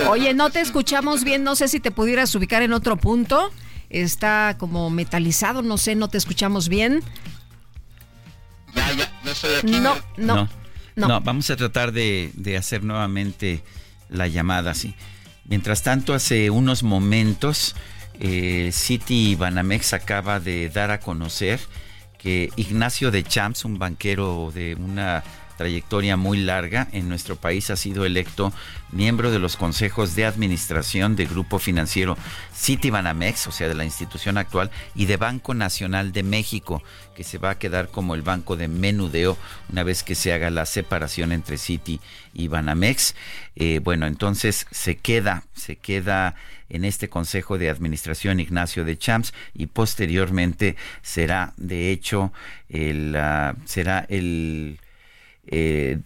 Oye, 0.08 0.34
no 0.34 0.50
te 0.50 0.60
escuchamos 0.60 1.24
bien, 1.24 1.44
no 1.44 1.56
sé 1.56 1.68
si 1.68 1.80
te 1.80 1.90
pudieras 1.90 2.34
ubicar 2.34 2.62
en 2.62 2.72
otro 2.72 2.96
punto. 2.96 3.50
Está 3.90 4.56
como 4.58 4.88
metalizado, 4.90 5.62
no 5.62 5.76
sé, 5.76 5.94
no 5.94 6.08
te 6.08 6.18
escuchamos 6.18 6.68
bien. 6.68 7.02
Ya, 8.74 8.92
ya, 8.92 9.12
no 9.22 9.30
estoy 9.30 9.54
aquí. 9.56 9.80
No, 9.80 9.94
no, 10.16 10.48
no. 10.96 11.20
vamos 11.20 11.50
a 11.50 11.56
tratar 11.56 11.92
de, 11.92 12.56
hacer 12.58 12.84
nuevamente 12.84 13.62
la 14.08 14.28
llamada, 14.28 14.74
sí. 14.74 14.94
Mientras 15.44 15.82
tanto, 15.82 16.14
hace 16.14 16.48
unos 16.48 16.82
momentos, 16.82 17.76
eh, 18.18 18.70
City 18.72 19.34
Banamex 19.34 19.92
acaba 19.92 20.40
de 20.40 20.70
dar 20.70 20.90
a 20.90 21.00
conocer 21.00 21.60
que 22.16 22.50
Ignacio 22.56 23.10
de 23.10 23.24
Champs, 23.24 23.64
un 23.64 23.78
banquero 23.78 24.50
de 24.54 24.76
una 24.76 25.24
trayectoria 25.62 26.16
muy 26.16 26.38
larga 26.38 26.88
en 26.90 27.08
nuestro 27.08 27.36
país, 27.36 27.70
ha 27.70 27.76
sido 27.76 28.04
electo 28.04 28.52
miembro 28.90 29.30
de 29.30 29.38
los 29.38 29.56
consejos 29.56 30.16
de 30.16 30.24
administración 30.24 31.14
de 31.14 31.26
Grupo 31.26 31.60
Financiero 31.60 32.18
Citibanamex, 32.52 33.46
o 33.46 33.52
sea, 33.52 33.68
de 33.68 33.76
la 33.76 33.84
institución 33.84 34.38
actual, 34.38 34.72
y 34.96 35.06
de 35.06 35.18
Banco 35.18 35.54
Nacional 35.54 36.10
de 36.10 36.24
México, 36.24 36.82
que 37.14 37.22
se 37.22 37.38
va 37.38 37.50
a 37.50 37.58
quedar 37.60 37.90
como 37.90 38.16
el 38.16 38.22
banco 38.22 38.56
de 38.56 38.66
menudeo 38.66 39.38
una 39.70 39.84
vez 39.84 40.02
que 40.02 40.16
se 40.16 40.32
haga 40.32 40.50
la 40.50 40.66
separación 40.66 41.30
entre 41.30 41.58
Citi 41.58 42.00
y 42.34 42.48
Banamex. 42.48 43.14
Eh, 43.54 43.78
bueno, 43.84 44.08
entonces 44.08 44.66
se 44.72 44.96
queda, 44.96 45.44
se 45.54 45.76
queda 45.76 46.34
en 46.70 46.84
este 46.84 47.08
consejo 47.08 47.56
de 47.56 47.70
administración 47.70 48.40
Ignacio 48.40 48.84
de 48.84 48.98
Champs 48.98 49.32
y 49.54 49.66
posteriormente 49.68 50.74
será, 51.02 51.52
de 51.56 51.92
hecho, 51.92 52.32
el, 52.68 53.14
ah, 53.14 53.54
será 53.64 54.04
el 54.08 54.80
eh, 55.46 56.00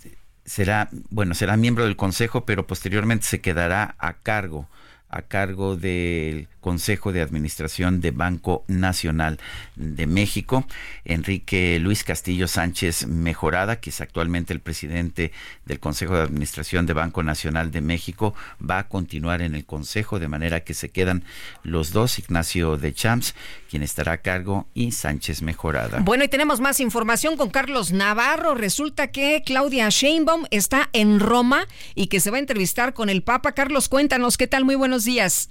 será, 0.45 0.89
bueno, 1.11 1.35
será 1.35 1.57
miembro 1.57 1.85
del 1.85 1.97
Consejo, 1.97 2.45
pero 2.47 2.67
posteriormente 2.67 3.27
se 3.27 3.41
quedará 3.41 3.95
a 3.99 4.15
cargo 4.15 4.69
a 5.17 5.23
cargo 5.23 5.77
del 5.77 6.49
Consejo 6.61 7.13
de 7.13 7.23
Administración 7.23 8.01
de 8.01 8.11
Banco 8.11 8.65
Nacional 8.67 9.39
de 9.77 10.07
México, 10.07 10.67
Enrique 11.05 11.79
Luis 11.81 12.03
Castillo 12.03 12.49
Sánchez 12.49 13.07
Mejorada, 13.07 13.81
que 13.81 13.91
es 13.91 14.01
actualmente 14.01 14.53
el 14.53 14.61
presidente 14.61 15.33
del 15.65 15.79
Consejo 15.79 16.17
de 16.17 16.23
Administración 16.23 16.85
de 16.85 16.93
Banco 16.93 17.23
Nacional 17.23 17.71
de 17.71 17.81
México, 17.81 18.35
va 18.59 18.81
a 18.81 18.89
continuar 18.89 19.43
en 19.43 19.55
el 19.55 19.65
Consejo, 19.65 20.19
de 20.19 20.29
manera 20.29 20.65
que 20.65 20.75
se 20.75 20.91
quedan 20.91 21.23
los 21.63 21.93
dos, 21.93 22.19
Ignacio 22.19 22.77
de 22.77 22.93
Champs, 22.93 23.35
quien 23.71 23.83
estará 23.83 24.13
a 24.13 24.19
cargo, 24.19 24.67
y 24.75 24.93
Sánchez 24.93 25.43
Mejorada. 25.43 26.01
Bueno, 26.01 26.25
y 26.25 26.29
tenemos 26.29 26.61
más 26.61 26.81
información 26.81 27.37
con 27.37 27.51
Carlos 27.51 27.93
Navarro. 27.93 28.55
Resulta 28.55 29.13
que 29.13 29.43
Claudia 29.47 29.89
Sheinbaum 29.89 30.45
está 30.51 30.91
en 30.93 31.21
Roma 31.21 31.67
y 31.95 32.09
que 32.09 32.21
se 32.21 32.31
va 32.31 32.37
a 32.37 32.41
entrevistar 32.41 32.93
con 32.93 33.09
el 33.09 33.23
Papa. 33.23 33.53
Carlos, 33.53 33.89
cuéntanos, 33.89 34.37
¿qué 34.37 34.47
tal? 34.47 34.65
Muy 34.65 34.75
buenos 34.75 35.06
días. 35.07 35.49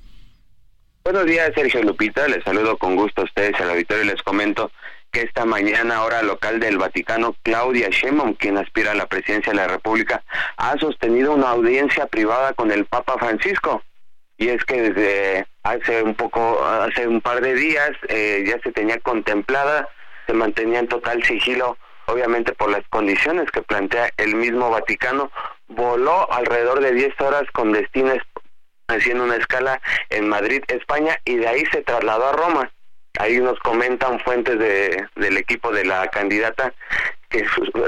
Buenos 1.03 1.25
días, 1.25 1.51
Sergio 1.55 1.81
Lupita. 1.81 2.27
Les 2.27 2.43
saludo 2.43 2.77
con 2.77 2.95
gusto 2.95 3.21
a 3.21 3.25
ustedes 3.25 3.59
a 3.59 3.65
la 3.65 3.73
victoria 3.73 4.03
y 4.03 4.07
les 4.07 4.21
comento 4.21 4.71
que 5.11 5.21
esta 5.21 5.45
mañana, 5.45 6.03
hora 6.03 6.21
local 6.23 6.59
del 6.59 6.77
Vaticano, 6.77 7.35
Claudia 7.41 7.89
Sheinbaum, 7.89 8.33
quien 8.33 8.57
aspira 8.57 8.91
a 8.91 8.95
la 8.95 9.05
presidencia 9.05 9.53
de 9.53 9.57
la 9.57 9.67
República, 9.67 10.23
ha 10.57 10.77
sostenido 10.77 11.33
una 11.33 11.51
audiencia 11.51 12.05
privada 12.07 12.53
con 12.53 12.71
el 12.71 12.85
Papa 12.85 13.15
Francisco. 13.17 13.81
Y 14.37 14.49
es 14.49 14.65
que 14.65 14.89
desde 14.89 15.47
hace 15.63 16.03
un 16.03 16.15
poco, 16.15 16.65
hace 16.65 17.07
un 17.07 17.21
par 17.21 17.39
de 17.39 17.53
días, 17.53 17.91
eh, 18.09 18.43
ya 18.45 18.59
se 18.61 18.71
tenía 18.71 18.99
contemplada, 18.99 19.87
se 20.27 20.33
mantenía 20.33 20.79
en 20.79 20.87
total 20.87 21.23
sigilo, 21.23 21.77
obviamente 22.07 22.51
por 22.53 22.69
las 22.69 22.85
condiciones 22.89 23.49
que 23.51 23.61
plantea 23.61 24.09
el 24.17 24.35
mismo 24.35 24.69
Vaticano, 24.69 25.31
voló 25.67 26.31
alrededor 26.33 26.81
de 26.81 26.91
10 26.91 27.21
horas 27.21 27.43
con 27.53 27.71
destinos 27.71 28.17
haciendo 28.87 29.23
una 29.23 29.37
escala 29.37 29.81
en 30.09 30.27
Madrid, 30.27 30.63
España, 30.67 31.19
y 31.25 31.37
de 31.37 31.47
ahí 31.47 31.63
se 31.71 31.81
trasladó 31.81 32.27
a 32.27 32.33
Roma. 32.33 32.71
Ahí 33.17 33.39
nos 33.39 33.57
comentan 33.59 34.19
fuentes 34.19 34.59
de, 34.59 35.07
del 35.15 35.37
equipo 35.37 35.71
de 35.71 35.85
la 35.85 36.07
candidata 36.09 36.73
que 37.29 37.45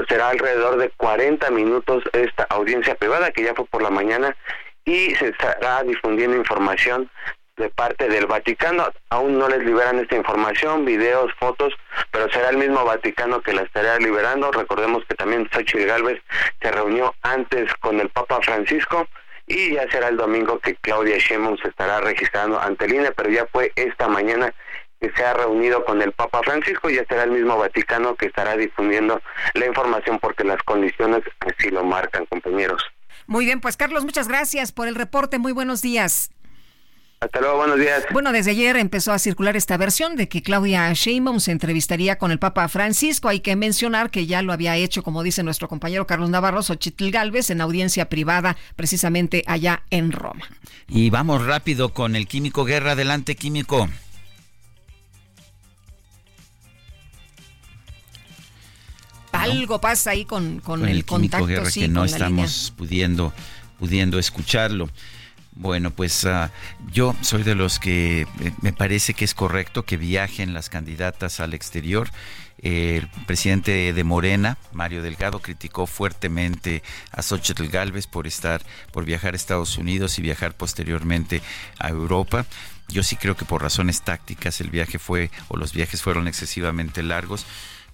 será 0.08 0.30
alrededor 0.30 0.78
de 0.78 0.90
40 0.90 1.50
minutos 1.50 2.02
esta 2.12 2.44
audiencia 2.44 2.94
privada 2.94 3.30
que 3.30 3.42
ya 3.42 3.54
fue 3.54 3.66
por 3.66 3.82
la 3.82 3.90
mañana 3.90 4.36
y 4.84 5.14
se 5.16 5.28
estará 5.28 5.82
difundiendo 5.82 6.36
información 6.36 7.10
de 7.58 7.68
parte 7.68 8.08
del 8.08 8.26
Vaticano. 8.26 8.88
Aún 9.10 9.38
no 9.38 9.48
les 9.48 9.64
liberan 9.64 9.98
esta 9.98 10.16
información, 10.16 10.84
videos, 10.84 11.30
fotos, 11.38 11.74
pero 12.10 12.30
será 12.30 12.50
el 12.50 12.56
mismo 12.56 12.84
Vaticano 12.84 13.42
que 13.42 13.52
la 13.52 13.62
estará 13.62 13.98
liberando. 13.98 14.50
Recordemos 14.50 15.04
que 15.06 15.14
también 15.14 15.48
Xochitl 15.52 15.86
Galvez 15.86 16.22
se 16.62 16.70
reunió 16.70 17.14
antes 17.22 17.72
con 17.80 18.00
el 18.00 18.08
Papa 18.08 18.38
Francisco 18.42 19.06
y 19.48 19.74
ya 19.74 19.90
será 19.90 20.08
el 20.08 20.16
domingo 20.16 20.58
que 20.60 20.74
Claudia 20.76 21.18
Sheinbaum 21.18 21.56
se 21.58 21.68
estará 21.68 22.00
registrando 22.00 22.60
ante 22.60 22.84
el 22.84 22.94
INE, 22.94 23.12
pero 23.12 23.30
ya 23.30 23.46
fue 23.46 23.72
esta 23.76 24.08
mañana 24.08 24.52
que 25.00 25.10
se 25.12 25.24
ha 25.24 25.32
reunido 25.32 25.84
con 25.84 26.02
el 26.02 26.12
Papa 26.12 26.40
Francisco 26.44 26.90
y 26.90 26.96
ya 26.96 27.04
será 27.08 27.24
el 27.24 27.30
mismo 27.30 27.56
Vaticano 27.56 28.14
que 28.16 28.26
estará 28.26 28.56
difundiendo 28.56 29.20
la 29.54 29.66
información 29.66 30.18
porque 30.18 30.44
las 30.44 30.62
condiciones 30.64 31.22
así 31.40 31.70
lo 31.70 31.84
marcan, 31.84 32.26
compañeros. 32.26 32.82
Muy 33.26 33.44
bien, 33.44 33.60
pues 33.60 33.76
Carlos, 33.76 34.04
muchas 34.04 34.28
gracias 34.28 34.72
por 34.72 34.88
el 34.88 34.94
reporte. 34.94 35.38
Muy 35.38 35.52
buenos 35.52 35.82
días. 35.82 36.30
Hasta 37.20 37.40
luego, 37.40 37.56
buenos 37.56 37.80
días. 37.80 38.04
Bueno, 38.12 38.30
desde 38.30 38.52
ayer 38.52 38.76
empezó 38.76 39.12
a 39.12 39.18
circular 39.18 39.56
esta 39.56 39.76
versión 39.76 40.14
de 40.14 40.28
que 40.28 40.40
Claudia 40.40 40.92
Sheinbaum 40.92 41.40
se 41.40 41.50
entrevistaría 41.50 42.16
con 42.16 42.30
el 42.30 42.38
Papa 42.38 42.68
Francisco. 42.68 43.28
Hay 43.28 43.40
que 43.40 43.56
mencionar 43.56 44.10
que 44.10 44.26
ya 44.26 44.40
lo 44.42 44.52
había 44.52 44.76
hecho, 44.76 45.02
como 45.02 45.24
dice 45.24 45.42
nuestro 45.42 45.66
compañero 45.66 46.06
Carlos 46.06 46.30
Navarro, 46.30 46.62
Xochitl 46.62 47.10
Galvez, 47.10 47.50
en 47.50 47.60
audiencia 47.60 48.08
privada, 48.08 48.56
precisamente 48.76 49.42
allá 49.48 49.82
en 49.90 50.12
Roma. 50.12 50.44
Y 50.86 51.10
vamos 51.10 51.44
rápido 51.44 51.88
con 51.88 52.14
el 52.14 52.28
Químico 52.28 52.64
Guerra. 52.64 52.92
Adelante, 52.92 53.34
Químico. 53.34 53.88
Algo 59.32 59.80
pasa 59.80 60.10
ahí 60.10 60.24
con, 60.24 60.60
con, 60.60 60.86
el, 60.86 61.04
contacto, 61.04 61.46
Guerra, 61.46 61.70
que 61.70 61.88
no 61.88 62.04
estamos 62.04 62.72
pudiendo 62.76 63.32
pudiendo 63.78 64.18
escucharlo. 64.18 64.88
Bueno, 65.58 65.90
pues 65.90 66.24
ah, 66.24 66.52
yo 66.92 67.16
soy 67.20 67.42
de 67.42 67.56
los 67.56 67.80
que 67.80 68.20
eh, 68.20 68.26
me 68.62 68.72
parece 68.72 69.12
que 69.12 69.24
es 69.24 69.34
correcto 69.34 69.84
que 69.84 69.96
viajen 69.96 70.54
las 70.54 70.70
candidatas 70.70 71.40
al 71.40 71.52
exterior. 71.52 72.10
el 72.62 73.08
presidente 73.26 73.92
de 73.92 74.04
Morena, 74.04 74.56
Mario 74.70 75.02
Delgado, 75.02 75.40
criticó 75.40 75.88
fuertemente 75.88 76.84
a 77.10 77.22
Xochitl 77.22 77.66
Galvez 77.66 78.06
por 78.06 78.28
estar, 78.28 78.62
por 78.92 79.04
viajar 79.04 79.32
a 79.32 79.36
Estados 79.36 79.78
Unidos 79.78 80.20
y 80.20 80.22
viajar 80.22 80.56
posteriormente 80.56 81.42
a 81.80 81.88
Europa. 81.88 82.46
Yo 82.86 83.02
sí 83.02 83.16
creo 83.16 83.36
que 83.36 83.44
por 83.44 83.60
razones 83.60 84.02
tácticas 84.02 84.60
el 84.60 84.70
viaje 84.70 85.00
fue, 85.00 85.28
o 85.48 85.56
los 85.56 85.72
viajes 85.72 86.02
fueron 86.02 86.28
excesivamente 86.28 87.02
largos 87.02 87.46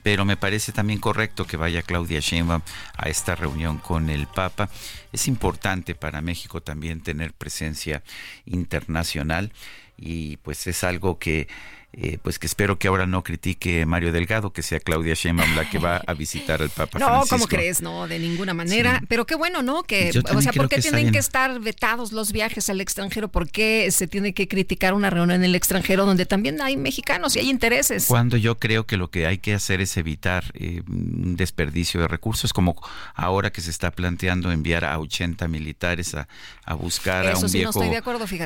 pero 0.05 0.27
me 0.27 0.37
parece 0.37 0.71
también 0.71 1.01
correcto 1.01 1.47
que 1.47 1.57
vaya 1.57 1.81
Claudia 1.81 2.21
Sheinbaum 2.21 2.61
a 2.95 3.09
esta 3.09 3.35
reunión 3.37 3.79
con 3.79 4.11
el 4.11 4.27
Papa. 4.27 4.69
Es 5.13 5.27
importante 5.27 5.95
para 5.95 6.21
México 6.21 6.61
también 6.61 7.01
tener 7.01 7.33
presencia 7.33 8.03
internacional 8.45 9.51
y 9.97 10.37
pues 10.37 10.67
es 10.67 10.85
algo 10.85 11.19
que 11.19 11.49
eh, 11.97 12.19
pues 12.23 12.39
que 12.39 12.47
espero 12.47 12.79
que 12.79 12.89
ahora 12.89 13.07
no 13.07 13.23
critique 13.23 13.87
Mario 13.87 14.13
Delgado, 14.13 14.53
que 14.53 14.63
sea 14.63 14.81
Claudia 14.81 15.15
Sheinbaum 15.15 15.55
la 15.55 15.69
que 15.69 15.79
va 15.79 16.03
a 16.07 16.15
visitar 16.15 16.61
al 16.61 16.71
Papa 16.71 16.99
no, 16.99 17.07
Francisco. 17.07 17.37
¿cómo 17.37 17.47
crees? 17.47 17.83
No, 17.83 18.09
de 18.09 18.19
ninguna 18.19 18.53
manera. 18.55 19.01
Pero 19.09 19.27
qué 19.27 19.35
bueno, 19.35 19.63
¿no? 19.63 19.83
Que, 19.85 20.11
o 20.35 20.43
sea, 20.43 20.53
¿por 20.53 20.69
qué 20.69 20.81
tienen 20.81 21.13
que 21.13 21.19
estar 21.19 21.61
vetados 21.61 22.13
los 22.13 22.33
viajes 22.33 22.69
al 22.69 22.81
extranjero? 22.81 23.29
¿Por 23.29 23.49
qué 23.49 23.91
se 23.91 24.09
tiene 24.09 24.35
que 24.35 24.49
criticar 24.49 24.95
una 24.95 25.11
reunión 25.11 25.43
en 25.43 25.45
el 25.45 25.55
extranjero 25.55 26.05
donde 26.05 26.27
también 26.27 26.61
hay 26.61 26.77
mexicanos 26.77 27.37
y 27.37 27.41
hay 27.41 27.51
intereses? 27.51 28.07
Cuando 28.07 28.37
yo 28.37 28.59
creo 28.59 28.87
que 28.87 28.97
lo 28.97 29.11
que 29.11 29.27
hay 29.27 29.39
que 29.39 29.55
hacer 29.55 29.81
es 29.81 29.97
evitar 29.97 30.45
eh, 30.55 30.83
un 30.89 31.37
desperdicio 31.37 32.01
de 32.01 32.09
recursos, 32.09 32.53
como 32.53 32.77
ahora 33.15 33.51
que 33.51 33.61
se 33.61 33.71
está 33.71 33.91
planteando 33.91 34.51
enviar 34.51 34.85
a 34.85 34.99
80 34.99 35.47
militares 35.49 36.15
a, 36.15 36.29
a 36.65 36.75
buscar 36.75 37.27
a 37.29 37.39
un 37.39 37.53
viejo 37.53 37.83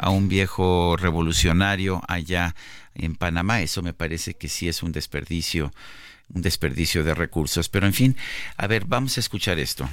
a 0.00 0.10
un 0.10 0.28
viejo 0.28 0.96
revolucionario 0.96 2.02
allá 2.08 2.54
en 2.98 3.14
Panamá. 3.14 3.60
Eso 3.62 3.82
me 3.82 3.94
parece 3.94 4.34
que 4.34 4.48
sí 4.48 4.68
es 4.68 4.82
un 4.82 4.92
desperdicio, 4.92 5.72
un 6.34 6.42
desperdicio 6.42 7.04
de 7.04 7.14
recursos. 7.14 7.68
Pero 7.68 7.86
en 7.86 7.94
fin, 7.94 8.16
a 8.56 8.66
ver, 8.66 8.84
vamos 8.84 9.16
a 9.16 9.20
escuchar 9.20 9.58
esto. 9.58 9.88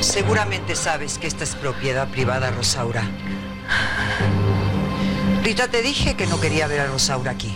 Seguramente 0.00 0.76
sabes 0.76 1.18
que 1.18 1.26
esta 1.26 1.44
es 1.44 1.54
propiedad 1.54 2.08
privada, 2.08 2.50
Rosaura. 2.50 3.02
Rita, 5.42 5.68
te 5.68 5.82
dije 5.82 6.14
que 6.14 6.26
no 6.26 6.40
quería 6.40 6.66
ver 6.66 6.80
a 6.80 6.86
Rosaura 6.86 7.32
aquí. 7.32 7.54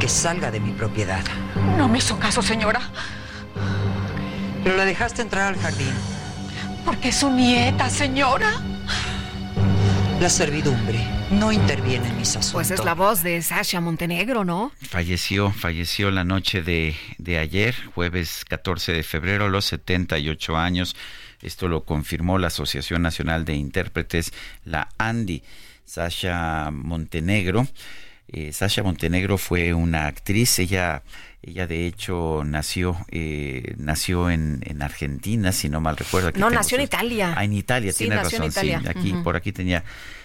Que 0.00 0.08
salga 0.08 0.50
de 0.50 0.60
mi 0.60 0.72
propiedad. 0.72 1.22
No 1.76 1.88
me 1.88 1.98
hizo 1.98 2.18
caso, 2.18 2.42
señora. 2.42 2.80
Pero 4.64 4.76
la 4.76 4.84
dejaste 4.84 5.22
entrar 5.22 5.54
al 5.54 5.60
jardín. 5.60 5.92
Porque 6.84 7.10
es 7.10 7.16
su 7.16 7.30
nieta, 7.30 7.90
señora. 7.90 8.60
La 10.22 10.30
servidumbre 10.30 11.00
no 11.32 11.50
interviene 11.50 12.06
en 12.06 12.16
mis 12.16 12.28
asuntos. 12.36 12.52
Pues 12.52 12.70
es 12.70 12.84
la 12.84 12.94
voz 12.94 13.24
de 13.24 13.42
Sasha 13.42 13.80
Montenegro, 13.80 14.44
¿no? 14.44 14.70
Falleció, 14.80 15.50
falleció 15.50 16.12
la 16.12 16.22
noche 16.22 16.62
de, 16.62 16.94
de 17.18 17.38
ayer, 17.38 17.74
jueves 17.92 18.44
14 18.48 18.92
de 18.92 19.02
febrero, 19.02 19.46
a 19.46 19.48
los 19.48 19.64
78 19.64 20.56
años. 20.56 20.94
Esto 21.40 21.66
lo 21.66 21.82
confirmó 21.84 22.38
la 22.38 22.46
Asociación 22.46 23.02
Nacional 23.02 23.44
de 23.44 23.54
Intérpretes, 23.54 24.32
la 24.64 24.90
ANDI. 24.96 25.42
Sasha 25.84 26.70
Montenegro. 26.70 27.66
Eh, 28.28 28.52
Sasha 28.52 28.84
Montenegro 28.84 29.38
fue 29.38 29.74
una 29.74 30.06
actriz, 30.06 30.60
ella 30.60 31.02
Ella 31.42 31.66
de 31.66 31.86
hecho 31.86 32.42
nació 32.44 32.96
eh, 33.10 33.74
nació 33.76 34.30
en, 34.30 34.60
en, 34.64 34.80
Argentina, 34.80 35.50
si 35.50 35.68
no 35.68 35.80
mal 35.80 35.96
recuerdo. 35.96 36.30
no, 36.36 36.50
nació 36.50 36.78
en 36.78 36.84
Italia. 36.84 37.34
Ah, 37.36 37.44
en 37.44 37.52
Italia, 37.52 37.92
tiene 37.92 38.14
razón. 38.16 38.52
Sí, 38.52 38.72
aquí, 38.72 39.12
por 39.24 39.34
aquí 39.34 39.50
tenía 39.50 39.82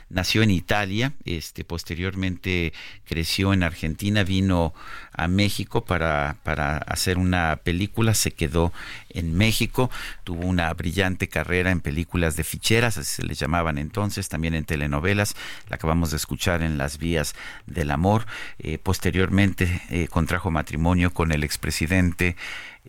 nació 0.10 0.42
en 0.42 0.52
Italia, 0.52 1.14
este, 1.26 1.64
posteriormente 1.64 2.74
creció 3.06 3.54
en 3.54 3.64
Argentina, 3.64 4.24
vino 4.24 4.74
a 5.14 5.28
México 5.28 5.84
para, 5.84 6.38
para 6.44 6.78
hacer 6.78 7.18
una 7.18 7.58
película, 7.64 8.14
se 8.14 8.32
quedó 8.32 8.72
en 9.10 9.36
México, 9.36 9.90
tuvo 10.24 10.46
una 10.46 10.74
brillante 10.74 11.28
carrera 11.28 11.72
en 11.72 11.82
películas 11.82 12.36
de 12.36 12.44
ficheras, 12.44 12.98
así 12.98 13.16
se 13.16 13.24
les 13.24 13.40
llamaban 13.40 13.78
entonces, 13.78 14.30
también 14.30 14.54
en 14.54 14.64
telenovelas, 14.64 15.36
la 15.70 15.76
acabamos 15.76 16.12
de 16.12 16.18
escuchar 16.18 16.62
en 16.62 16.78
Las 16.78 16.98
Vías 16.98 17.36
del 17.66 17.92
Amor, 17.92 18.26
eh, 18.60 18.78
posteriormente 18.78 19.82
eh, 19.90 20.08
contrajo 20.08 20.52
matrimonio 20.52 21.14
con 21.14 21.32
el 21.32 21.44
expresidente 21.44 22.36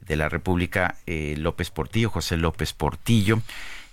de 0.06 0.16
la 0.16 0.28
República, 0.28 0.96
eh, 1.06 1.34
López 1.38 1.70
Portillo, 1.70 2.10
José 2.10 2.36
López 2.36 2.72
Portillo, 2.72 3.42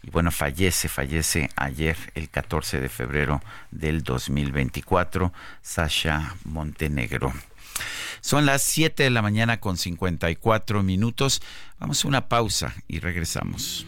y 0.05 0.11
bueno, 0.11 0.29
fallece, 0.31 0.87
fallece 0.87 1.49
ayer, 1.55 1.97
el 2.13 2.29
14 2.29 2.79
de 2.79 2.89
febrero 2.89 3.41
del 3.71 4.03
2024, 4.03 5.33
Sasha 5.63 6.35
Montenegro. 6.43 7.33
Son 8.21 8.45
las 8.45 8.61
7 8.61 9.01
de 9.01 9.09
la 9.09 9.23
mañana 9.23 9.59
con 9.59 9.77
54 9.77 10.83
minutos. 10.83 11.41
Vamos 11.79 12.05
a 12.05 12.07
una 12.07 12.29
pausa 12.29 12.75
y 12.87 12.99
regresamos. 12.99 13.87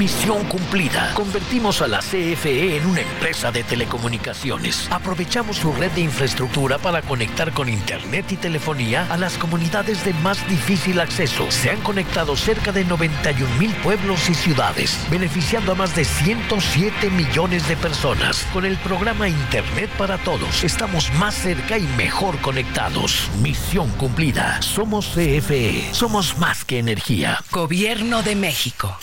Misión 0.00 0.44
cumplida. 0.44 1.12
Convertimos 1.12 1.82
a 1.82 1.86
la 1.86 1.98
CFE 1.98 2.78
en 2.78 2.86
una 2.86 3.02
empresa 3.02 3.52
de 3.52 3.62
telecomunicaciones. 3.62 4.88
Aprovechamos 4.90 5.58
su 5.58 5.74
red 5.74 5.90
de 5.90 6.00
infraestructura 6.00 6.78
para 6.78 7.02
conectar 7.02 7.52
con 7.52 7.68
Internet 7.68 8.32
y 8.32 8.36
telefonía 8.38 9.06
a 9.10 9.18
las 9.18 9.36
comunidades 9.36 10.02
de 10.06 10.14
más 10.14 10.48
difícil 10.48 11.00
acceso. 11.00 11.50
Se 11.50 11.68
han 11.68 11.82
conectado 11.82 12.34
cerca 12.34 12.72
de 12.72 12.86
91 12.86 13.54
mil 13.56 13.74
pueblos 13.82 14.30
y 14.30 14.34
ciudades, 14.34 15.06
beneficiando 15.10 15.72
a 15.72 15.74
más 15.74 15.94
de 15.94 16.06
107 16.06 17.10
millones 17.10 17.68
de 17.68 17.76
personas. 17.76 18.46
Con 18.54 18.64
el 18.64 18.78
programa 18.78 19.28
Internet 19.28 19.90
para 19.98 20.16
Todos, 20.16 20.64
estamos 20.64 21.12
más 21.18 21.34
cerca 21.34 21.76
y 21.76 21.86
mejor 21.98 22.40
conectados. 22.40 23.28
Misión 23.42 23.90
cumplida. 23.98 24.62
Somos 24.62 25.08
CFE. 25.08 25.92
Somos 25.92 26.38
más 26.38 26.64
que 26.64 26.78
energía. 26.78 27.38
Gobierno 27.50 28.22
de 28.22 28.34
México. 28.34 28.96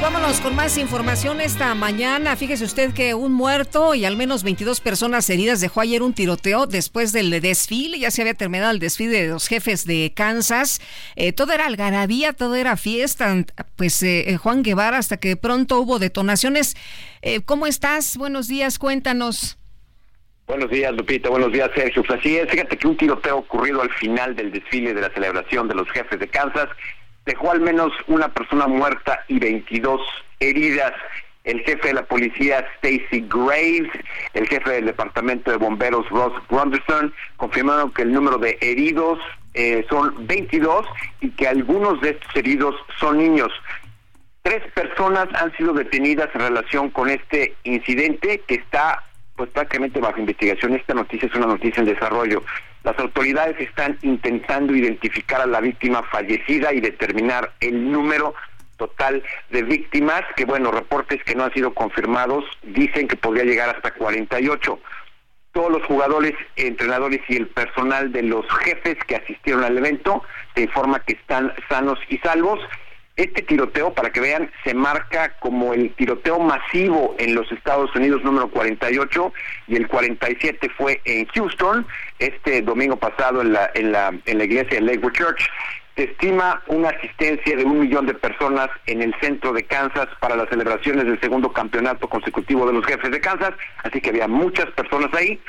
Vámonos 0.00 0.40
con 0.40 0.54
más 0.54 0.76
información 0.76 1.40
esta 1.40 1.74
mañana. 1.74 2.36
Fíjese 2.36 2.64
usted 2.64 2.92
que 2.92 3.14
un 3.14 3.32
muerto 3.32 3.94
y 3.94 4.04
al 4.04 4.16
menos 4.16 4.42
22 4.42 4.80
personas 4.80 5.28
heridas 5.30 5.60
dejó 5.60 5.80
ayer 5.80 6.02
un 6.02 6.12
tiroteo 6.12 6.66
después 6.66 7.12
del 7.12 7.30
desfile. 7.40 7.98
Ya 7.98 8.10
se 8.10 8.20
había 8.20 8.34
terminado 8.34 8.70
el 8.70 8.78
desfile 8.78 9.22
de 9.22 9.28
los 9.28 9.48
jefes 9.48 9.86
de 9.86 10.12
Kansas. 10.14 10.80
Eh, 11.16 11.32
todo 11.32 11.52
era 11.52 11.66
algarabía, 11.66 12.32
todo 12.32 12.54
era 12.54 12.76
fiesta. 12.76 13.34
Pues 13.76 14.02
eh, 14.02 14.30
eh, 14.30 14.36
Juan 14.36 14.62
Guevara, 14.62 14.98
hasta 14.98 15.16
que 15.16 15.36
pronto 15.36 15.80
hubo 15.80 15.98
detonaciones. 15.98 16.76
¿Cómo 17.46 17.66
estás? 17.66 18.18
Buenos 18.18 18.48
días, 18.48 18.78
cuéntanos. 18.78 19.58
Buenos 20.46 20.70
días, 20.70 20.92
Lupita. 20.92 21.30
Buenos 21.30 21.50
días, 21.52 21.70
Sergio. 21.74 22.02
Pues 22.04 22.20
así. 22.20 22.38
Fíjate 22.50 22.76
que 22.76 22.86
un 22.86 22.96
tiroteo 22.98 23.38
ocurrido 23.38 23.80
al 23.80 23.90
final 23.94 24.36
del 24.36 24.52
desfile 24.52 24.92
de 24.92 25.00
la 25.00 25.10
celebración 25.14 25.66
de 25.68 25.74
los 25.74 25.88
jefes 25.90 26.18
de 26.18 26.28
Kansas 26.28 26.68
dejó 27.26 27.52
al 27.52 27.60
menos 27.60 27.92
una 28.06 28.28
persona 28.28 28.66
muerta 28.66 29.20
y 29.28 29.38
22 29.38 30.00
heridas. 30.40 30.92
El 31.44 31.60
jefe 31.60 31.88
de 31.88 31.94
la 31.94 32.04
policía, 32.04 32.66
Stacy 32.76 33.26
Graves, 33.28 33.90
el 34.32 34.48
jefe 34.48 34.70
del 34.70 34.86
departamento 34.86 35.50
de 35.50 35.58
bomberos, 35.58 36.08
Ross 36.08 36.32
Grunderson, 36.48 37.12
confirmaron 37.36 37.92
que 37.92 38.02
el 38.02 38.12
número 38.12 38.38
de 38.38 38.56
heridos 38.62 39.18
eh, 39.52 39.84
son 39.90 40.26
22 40.26 40.86
y 41.20 41.30
que 41.30 41.46
algunos 41.46 42.00
de 42.00 42.10
estos 42.10 42.34
heridos 42.34 42.74
son 42.98 43.18
niños. 43.18 43.52
Tres 44.42 44.62
personas 44.72 45.28
han 45.34 45.54
sido 45.56 45.74
detenidas 45.74 46.28
en 46.34 46.40
relación 46.40 46.90
con 46.90 47.10
este 47.10 47.54
incidente 47.64 48.42
que 48.46 48.54
está 48.54 49.02
pues 49.36 49.50
prácticamente 49.50 50.00
bajo 50.00 50.20
investigación. 50.20 50.74
Esta 50.74 50.94
noticia 50.94 51.28
es 51.28 51.34
una 51.34 51.46
noticia 51.46 51.80
en 51.80 51.86
desarrollo. 51.86 52.42
Las 52.84 52.98
autoridades 52.98 53.58
están 53.58 53.98
intentando 54.02 54.74
identificar 54.74 55.40
a 55.40 55.46
la 55.46 55.60
víctima 55.60 56.02
fallecida 56.02 56.72
y 56.74 56.80
determinar 56.80 57.52
el 57.60 57.90
número 57.90 58.34
total 58.76 59.22
de 59.50 59.62
víctimas, 59.62 60.22
que 60.36 60.44
bueno, 60.44 60.70
reportes 60.70 61.24
que 61.24 61.34
no 61.34 61.44
han 61.44 61.52
sido 61.54 61.72
confirmados 61.72 62.44
dicen 62.62 63.08
que 63.08 63.16
podría 63.16 63.44
llegar 63.44 63.74
hasta 63.74 63.92
48. 63.94 64.78
Todos 65.52 65.72
los 65.72 65.82
jugadores, 65.84 66.34
entrenadores 66.56 67.20
y 67.28 67.36
el 67.36 67.46
personal 67.46 68.12
de 68.12 68.22
los 68.22 68.44
jefes 68.58 68.96
que 69.06 69.16
asistieron 69.16 69.64
al 69.64 69.78
evento 69.78 70.22
se 70.54 70.62
informa 70.62 71.00
que 71.00 71.14
están 71.14 71.54
sanos 71.70 71.98
y 72.10 72.18
salvos 72.18 72.60
este 73.16 73.42
tiroteo, 73.42 73.94
para 73.94 74.10
que 74.10 74.20
vean, 74.20 74.50
se 74.64 74.74
marca 74.74 75.36
como 75.38 75.72
el 75.72 75.94
tiroteo 75.94 76.40
masivo 76.40 77.14
en 77.18 77.34
los 77.34 77.50
Estados 77.52 77.94
Unidos 77.94 78.24
número 78.24 78.48
48 78.48 79.32
y 79.68 79.76
el 79.76 79.86
47 79.86 80.68
fue 80.76 81.00
en 81.04 81.26
Houston, 81.26 81.86
este 82.18 82.62
domingo 82.62 82.96
pasado 82.96 83.40
en 83.40 83.52
la, 83.52 83.70
en 83.74 83.92
la, 83.92 84.12
en 84.26 84.38
la 84.38 84.44
iglesia 84.44 84.80
de 84.80 84.80
Lakewood 84.80 85.12
Church. 85.12 85.48
Se 85.94 86.04
estima 86.04 86.60
una 86.66 86.88
asistencia 86.88 87.56
de 87.56 87.64
un 87.64 87.78
millón 87.78 88.06
de 88.06 88.14
personas 88.14 88.68
en 88.86 89.00
el 89.00 89.14
centro 89.20 89.52
de 89.52 89.62
Kansas 89.62 90.08
para 90.18 90.34
las 90.34 90.48
celebraciones 90.48 91.04
del 91.04 91.20
segundo 91.20 91.52
campeonato 91.52 92.08
consecutivo 92.08 92.66
de 92.66 92.72
los 92.72 92.84
jefes 92.84 93.12
de 93.12 93.20
Kansas, 93.20 93.52
así 93.84 94.00
que 94.00 94.10
había 94.10 94.26
muchas 94.26 94.66
personas 94.72 95.14
ahí. 95.14 95.40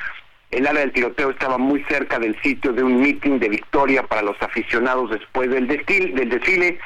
El 0.51 0.67
área 0.67 0.81
del 0.81 0.91
tiroteo 0.91 1.31
estaba 1.31 1.57
muy 1.57 1.83
cerca 1.85 2.19
del 2.19 2.39
sitio 2.41 2.71
de 2.71 2.83
un 2.83 3.01
meeting 3.01 3.39
de 3.39 3.49
victoria 3.49 4.03
para 4.03 4.21
los 4.21 4.39
aficionados 4.39 5.09
después 5.09 5.49
del 5.49 5.67
desfile. 5.67 6.13
Del 6.13 6.29
desfile. 6.29 6.79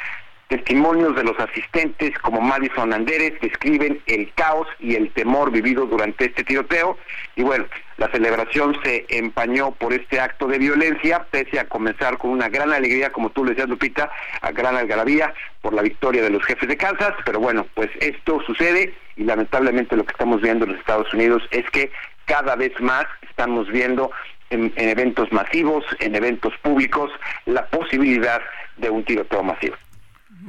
Testimonios 0.49 1.15
de 1.15 1.23
los 1.23 1.39
asistentes 1.39 2.17
como 2.17 2.41
Madison 2.41 2.91
Anderes 2.91 3.39
describen 3.39 4.01
el 4.07 4.33
caos 4.33 4.67
y 4.79 4.95
el 4.95 5.11
temor 5.11 5.51
vivido 5.51 5.85
durante 5.85 6.25
este 6.25 6.43
tiroteo 6.43 6.97
y 7.35 7.43
bueno, 7.43 7.65
la 7.97 8.09
celebración 8.09 8.75
se 8.83 9.05
empañó 9.09 9.69
por 9.69 9.93
este 9.93 10.19
acto 10.19 10.47
de 10.47 10.57
violencia, 10.57 11.27
pese 11.29 11.59
a 11.59 11.69
comenzar 11.69 12.17
con 12.17 12.31
una 12.31 12.49
gran 12.49 12.73
alegría, 12.73 13.11
como 13.11 13.29
tú 13.29 13.45
le 13.45 13.51
decías 13.51 13.69
Lupita, 13.69 14.09
a 14.41 14.51
gran 14.51 14.75
algarabía 14.75 15.35
por 15.61 15.75
la 15.75 15.83
victoria 15.83 16.23
de 16.23 16.31
los 16.31 16.43
jefes 16.43 16.67
de 16.67 16.77
Kansas, 16.77 17.13
pero 17.25 17.39
bueno, 17.39 17.67
pues 17.75 17.91
esto 17.99 18.41
sucede 18.41 18.95
y 19.17 19.25
lamentablemente 19.25 19.95
lo 19.95 20.03
que 20.03 20.13
estamos 20.13 20.41
viendo 20.41 20.65
en 20.65 20.71
los 20.71 20.79
Estados 20.79 21.13
Unidos 21.13 21.43
es 21.51 21.69
que 21.69 21.91
cada 22.25 22.55
vez 22.55 22.71
más 22.79 23.05
estamos 23.21 23.67
viendo 23.67 24.09
en, 24.49 24.73
en 24.77 24.89
eventos 24.89 25.31
masivos, 25.31 25.85
en 25.99 26.15
eventos 26.15 26.57
públicos, 26.63 27.11
la 27.45 27.67
posibilidad 27.67 28.41
de 28.77 28.89
un 28.89 29.03
tiroteo 29.03 29.43
masivo. 29.43 29.75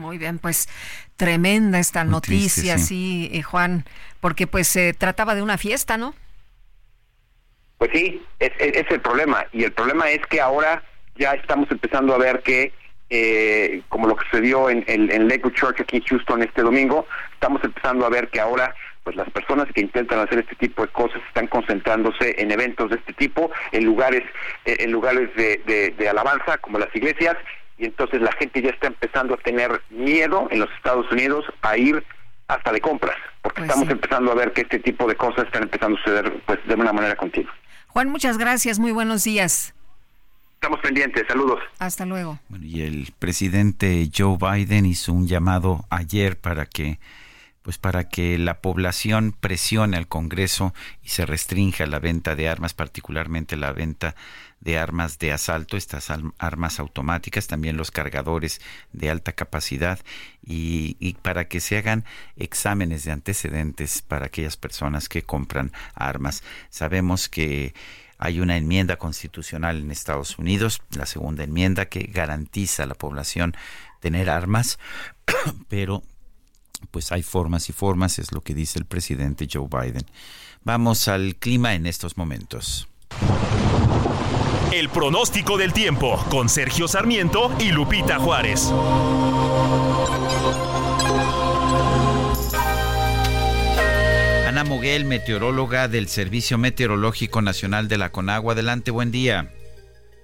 Muy 0.00 0.16
bien, 0.16 0.38
pues 0.38 0.66
tremenda 1.18 1.78
esta 1.78 2.04
noticia, 2.04 2.78
sí, 2.78 3.28
eh, 3.34 3.42
Juan, 3.42 3.84
porque 4.20 4.46
pues 4.46 4.66
se 4.66 4.94
trataba 4.94 5.34
de 5.34 5.42
una 5.42 5.58
fiesta, 5.58 5.98
¿no? 5.98 6.14
Pues 7.76 7.90
sí, 7.92 8.22
es, 8.38 8.50
el 8.58 9.00
problema. 9.02 9.44
Y 9.52 9.64
el 9.64 9.72
problema 9.72 10.08
es 10.08 10.24
que 10.26 10.40
ahora 10.40 10.82
ya 11.16 11.32
estamos 11.32 11.70
empezando 11.70 12.14
a 12.14 12.18
ver 12.18 12.40
que, 12.40 12.72
eh, 13.10 13.82
como 13.90 14.08
lo 14.08 14.16
que 14.16 14.24
sucedió 14.30 14.70
en, 14.70 14.84
en, 14.86 15.12
en 15.12 15.28
Lakewood 15.28 15.52
Church 15.52 15.82
aquí 15.82 15.98
en 15.98 16.04
Houston 16.04 16.42
este 16.42 16.62
domingo, 16.62 17.06
estamos 17.34 17.62
empezando 17.62 18.06
a 18.06 18.08
ver 18.08 18.30
que 18.30 18.40
ahora 18.40 18.74
pues 19.04 19.16
las 19.16 19.28
personas 19.30 19.66
que 19.74 19.82
intentan 19.82 20.20
hacer 20.20 20.38
este 20.38 20.56
tipo 20.56 20.80
de 20.82 20.92
cosas 20.92 21.20
están 21.28 21.46
concentrándose 21.46 22.36
en 22.38 22.50
eventos 22.50 22.88
de 22.88 22.96
este 22.96 23.12
tipo, 23.12 23.50
en 23.72 23.84
lugares, 23.84 24.22
eh, 24.64 24.76
en 24.80 24.92
lugares 24.92 25.34
de, 25.36 25.94
de 25.96 26.08
alabanza 26.08 26.56
como 26.58 26.78
las 26.78 26.94
iglesias 26.96 27.36
y 27.80 27.86
entonces 27.86 28.20
la 28.20 28.32
gente 28.32 28.60
ya 28.60 28.70
está 28.70 28.88
empezando 28.88 29.34
a 29.34 29.36
tener 29.38 29.80
miedo 29.88 30.48
en 30.50 30.60
los 30.60 30.70
Estados 30.76 31.10
Unidos 31.10 31.46
a 31.62 31.78
ir 31.78 32.04
hasta 32.46 32.72
de 32.72 32.80
compras, 32.80 33.16
porque 33.40 33.62
pues 33.62 33.70
estamos 33.70 33.90
empezando 33.90 34.32
a 34.32 34.34
ver 34.34 34.52
que 34.52 34.62
este 34.62 34.80
tipo 34.80 35.08
de 35.08 35.16
cosas 35.16 35.46
están 35.46 35.62
empezando 35.62 35.96
a 35.96 36.02
suceder 36.02 36.42
pues 36.44 36.58
de 36.66 36.74
una 36.74 36.92
manera 36.92 37.16
continua. 37.16 37.52
Juan, 37.88 38.10
muchas 38.10 38.36
gracias, 38.36 38.78
muy 38.78 38.92
buenos 38.92 39.24
días. 39.24 39.74
Estamos 40.54 40.80
pendientes, 40.80 41.24
saludos. 41.26 41.60
Hasta 41.78 42.04
luego. 42.04 42.38
Bueno, 42.50 42.66
y 42.66 42.82
el 42.82 43.14
presidente 43.18 44.10
Joe 44.14 44.36
Biden 44.36 44.84
hizo 44.84 45.14
un 45.14 45.26
llamado 45.26 45.86
ayer 45.88 46.38
para 46.38 46.66
que 46.66 46.98
pues 47.62 47.78
para 47.78 48.08
que 48.08 48.38
la 48.38 48.60
población 48.60 49.34
presione 49.38 49.96
al 49.96 50.08
Congreso 50.08 50.74
y 51.02 51.10
se 51.10 51.26
restrinja 51.26 51.86
la 51.86 51.98
venta 51.98 52.34
de 52.34 52.48
armas, 52.48 52.74
particularmente 52.74 53.56
la 53.56 53.72
venta 53.72 54.16
de 54.60 54.78
armas 54.78 55.18
de 55.18 55.32
asalto, 55.32 55.76
estas 55.76 56.08
armas 56.38 56.80
automáticas, 56.80 57.46
también 57.46 57.76
los 57.76 57.90
cargadores 57.90 58.60
de 58.92 59.10
alta 59.10 59.32
capacidad 59.32 59.98
y, 60.42 61.14
para 61.22 61.48
que 61.48 61.60
se 61.60 61.78
hagan 61.78 62.04
exámenes 62.36 63.04
de 63.04 63.12
antecedentes 63.12 64.02
para 64.02 64.26
aquellas 64.26 64.56
personas 64.56 65.08
que 65.08 65.22
compran 65.22 65.72
armas. 65.94 66.42
Sabemos 66.68 67.28
que 67.28 67.74
hay 68.18 68.40
una 68.40 68.58
enmienda 68.58 68.96
constitucional 68.96 69.78
en 69.78 69.90
Estados 69.90 70.38
Unidos, 70.38 70.82
la 70.90 71.06
segunda 71.06 71.44
enmienda 71.44 71.86
que 71.86 72.02
garantiza 72.02 72.82
a 72.82 72.86
la 72.86 72.94
población 72.94 73.56
tener 74.00 74.28
armas, 74.28 74.78
pero 75.68 76.02
pues 76.90 77.12
hay 77.12 77.22
formas 77.22 77.68
y 77.70 77.72
formas, 77.72 78.18
es 78.18 78.32
lo 78.32 78.42
que 78.42 78.54
dice 78.54 78.78
el 78.78 78.84
presidente 78.84 79.48
Joe 79.50 79.68
Biden. 79.68 80.04
Vamos 80.64 81.08
al 81.08 81.36
clima 81.36 81.74
en 81.74 81.86
estos 81.86 82.18
momentos. 82.18 82.90
El 84.72 84.88
pronóstico 84.88 85.58
del 85.58 85.72
tiempo 85.72 86.16
con 86.30 86.48
Sergio 86.48 86.86
Sarmiento 86.86 87.50
y 87.58 87.72
Lupita 87.72 88.20
Juárez. 88.20 88.72
Ana 94.46 94.62
Moguel, 94.62 95.06
meteoróloga 95.06 95.88
del 95.88 96.06
Servicio 96.08 96.56
Meteorológico 96.56 97.42
Nacional 97.42 97.88
de 97.88 97.98
la 97.98 98.12
Conagua. 98.12 98.52
Adelante, 98.52 98.92
buen 98.92 99.10
día. 99.10 99.50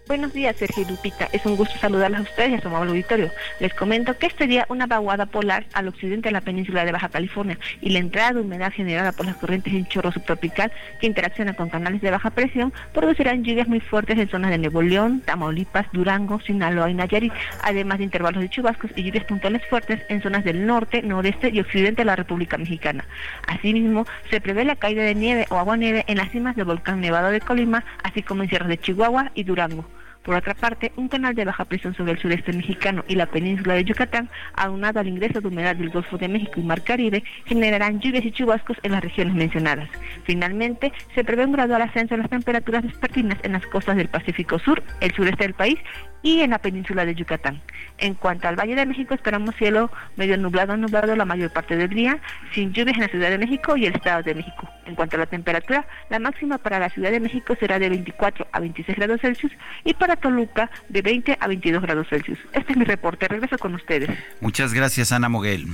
Buenos 0.09 0.32
días, 0.32 0.54
Sergio 0.54 0.86
Lupita. 0.88 1.28
Es 1.32 1.44
un 1.46 1.57
gusto 1.57 1.76
saludarles 1.80 2.20
a 2.20 2.22
ustedes 2.22 2.50
y 2.50 2.54
a 2.54 2.61
su 2.61 2.68
amable 2.68 2.90
auditorio. 2.90 3.28
Les 3.59 3.74
comento 3.74 4.16
que 4.16 4.26
este 4.26 4.46
día 4.46 4.64
una 4.68 4.86
vaguada 4.86 5.26
polar 5.26 5.66
al 5.72 5.88
occidente 5.88 6.28
de 6.28 6.32
la 6.32 6.42
península 6.42 6.84
de 6.84 6.92
Baja 6.92 7.09
California 7.09 7.59
y 7.80 7.90
la 7.90 7.98
entrada 7.98 8.34
de 8.34 8.42
humedad 8.42 8.72
generada 8.72 9.11
por 9.11 9.26
las 9.26 9.34
corrientes 9.34 9.72
en 9.72 9.84
chorro 9.88 10.12
subtropical 10.12 10.70
que 11.00 11.09
interacciona 11.09 11.54
con 11.54 11.70
canales 11.70 12.02
de 12.02 12.12
baja 12.12 12.30
presión 12.30 12.72
producirán 12.94 13.42
lluvias 13.42 13.66
muy 13.66 13.80
fuertes 13.80 14.16
en 14.16 14.28
zonas 14.28 14.52
de 14.52 14.59
Nuevo 14.59 14.80
León, 14.80 15.22
Tamaulipas, 15.24 15.88
Durango, 15.92 16.40
Sinaloa 16.40 16.88
y 16.88 16.94
Nayarit, 16.94 17.32
además 17.64 17.98
de 17.98 18.04
intervalos 18.04 18.40
de 18.40 18.48
chubascos 18.48 18.92
y 18.94 19.02
lluvias 19.02 19.24
puntuales 19.24 19.66
fuertes 19.66 20.00
en 20.09 20.22
zonas 20.22 20.44
del 20.44 20.66
norte, 20.66 21.02
noreste 21.02 21.50
y 21.52 21.59
occidente 21.59 22.02
de 22.02 22.07
la 22.07 22.14
República 22.14 22.57
Mexicana. 22.59 23.04
Asimismo, 23.48 24.07
se 24.30 24.40
prevé 24.40 24.64
la 24.64 24.76
caída 24.76 25.02
de 25.02 25.16
nieve 25.16 25.46
o 25.50 25.57
agua 25.57 25.76
nieve 25.76 26.04
en 26.07 26.18
las 26.18 26.30
cimas 26.30 26.54
del 26.54 26.66
volcán 26.66 27.00
Nevado 27.00 27.30
de 27.30 27.40
Colima, 27.40 27.84
así 28.04 28.22
como 28.22 28.44
en 28.44 28.50
sierras 28.50 28.68
de 28.68 28.78
Chihuahua 28.78 29.32
y 29.34 29.42
Durango. 29.42 29.84
Por 30.26 30.34
otra 30.34 30.54
parte, 30.54 30.90
un 30.96 31.06
canal 31.06 31.36
de 31.36 31.44
baja 31.44 31.64
presión 31.64 31.94
sobre 31.94 32.10
el 32.10 32.18
sureste 32.18 32.52
mexicano 32.52 33.04
y 33.06 33.14
la 33.14 33.26
península 33.26 33.74
de 33.74 33.84
Yucatán, 33.84 34.28
aunado 34.54 34.98
al 34.98 35.06
ingreso 35.06 35.40
de 35.40 35.46
humedad 35.46 35.76
del 35.76 35.90
Golfo 35.90 36.18
de 36.18 36.26
México 36.26 36.54
y 36.56 36.64
Mar 36.64 36.82
Caribe, 36.82 37.22
generarán 37.44 38.00
lluvias 38.00 38.24
y 38.24 38.32
chubascos 38.32 38.76
en 38.82 38.90
las 38.90 39.04
regiones 39.04 39.36
mencionadas. 39.36 39.88
Finalmente, 40.24 40.92
se 41.14 41.22
prevé 41.22 41.44
un 41.44 41.52
gradual 41.52 41.80
ascenso 41.80 42.14
en 42.14 42.22
las 42.22 42.30
temperaturas 42.30 42.82
vespertinas 42.82 43.38
en 43.44 43.52
las 43.52 43.64
costas 43.66 43.96
del 43.96 44.08
Pacífico 44.08 44.58
Sur, 44.58 44.82
el 45.00 45.14
sureste 45.14 45.44
del 45.44 45.54
país 45.54 45.78
y 46.22 46.40
en 46.40 46.50
la 46.50 46.58
península 46.58 47.04
de 47.04 47.14
Yucatán. 47.14 47.62
En 47.98 48.14
cuanto 48.14 48.48
al 48.48 48.56
Valle 48.56 48.74
de 48.74 48.84
México, 48.84 49.14
esperamos 49.14 49.54
cielo 49.54 49.92
medio 50.16 50.36
nublado, 50.36 50.76
nublado 50.76 51.14
la 51.14 51.24
mayor 51.24 51.52
parte 51.52 51.76
del 51.76 51.90
día, 51.90 52.18
sin 52.52 52.72
lluvias 52.72 52.96
en 52.96 53.02
la 53.02 53.08
Ciudad 53.08 53.30
de 53.30 53.38
México 53.38 53.76
y 53.76 53.86
el 53.86 53.94
Estado 53.94 54.24
de 54.24 54.34
México. 54.34 54.68
En 54.86 54.96
cuanto 54.96 55.14
a 55.14 55.20
la 55.20 55.26
temperatura, 55.26 55.86
la 56.10 56.18
máxima 56.18 56.58
para 56.58 56.80
la 56.80 56.90
Ciudad 56.90 57.12
de 57.12 57.20
México 57.20 57.54
será 57.60 57.78
de 57.78 57.88
24 57.90 58.48
a 58.50 58.58
26 58.58 58.98
grados 58.98 59.20
Celsius 59.20 59.52
y 59.84 59.94
para 59.94 60.15
Toluca 60.16 60.70
de 60.88 61.02
20 61.02 61.38
a 61.40 61.46
22 61.46 61.82
grados 61.82 62.08
Celsius. 62.08 62.38
Este 62.52 62.72
es 62.72 62.78
mi 62.78 62.84
reporte. 62.84 63.28
Regreso 63.28 63.58
con 63.58 63.74
ustedes. 63.74 64.10
Muchas 64.40 64.72
gracias, 64.72 65.12
Ana 65.12 65.28
Moguel. 65.28 65.66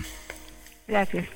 Gracias. 0.86 1.26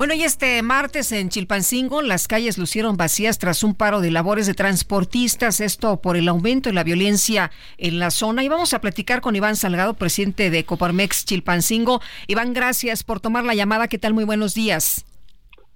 Bueno, 0.00 0.14
y 0.14 0.22
este 0.22 0.62
martes 0.62 1.12
en 1.12 1.28
Chilpancingo 1.28 2.00
las 2.00 2.26
calles 2.26 2.56
lucieron 2.56 2.96
vacías 2.96 3.38
tras 3.38 3.62
un 3.62 3.74
paro 3.74 4.00
de 4.00 4.10
labores 4.10 4.46
de 4.46 4.54
transportistas, 4.54 5.60
esto 5.60 6.00
por 6.00 6.16
el 6.16 6.26
aumento 6.26 6.70
de 6.70 6.74
la 6.74 6.84
violencia 6.84 7.50
en 7.76 7.98
la 7.98 8.10
zona. 8.10 8.42
Y 8.42 8.48
vamos 8.48 8.72
a 8.72 8.80
platicar 8.80 9.20
con 9.20 9.36
Iván 9.36 9.56
Salgado, 9.56 9.92
presidente 9.92 10.48
de 10.48 10.64
Coparmex 10.64 11.26
Chilpancingo. 11.26 12.00
Iván, 12.28 12.54
gracias 12.54 13.04
por 13.04 13.20
tomar 13.20 13.44
la 13.44 13.54
llamada. 13.54 13.88
¿Qué 13.88 13.98
tal? 13.98 14.14
Muy 14.14 14.24
buenos 14.24 14.54
días. 14.54 15.04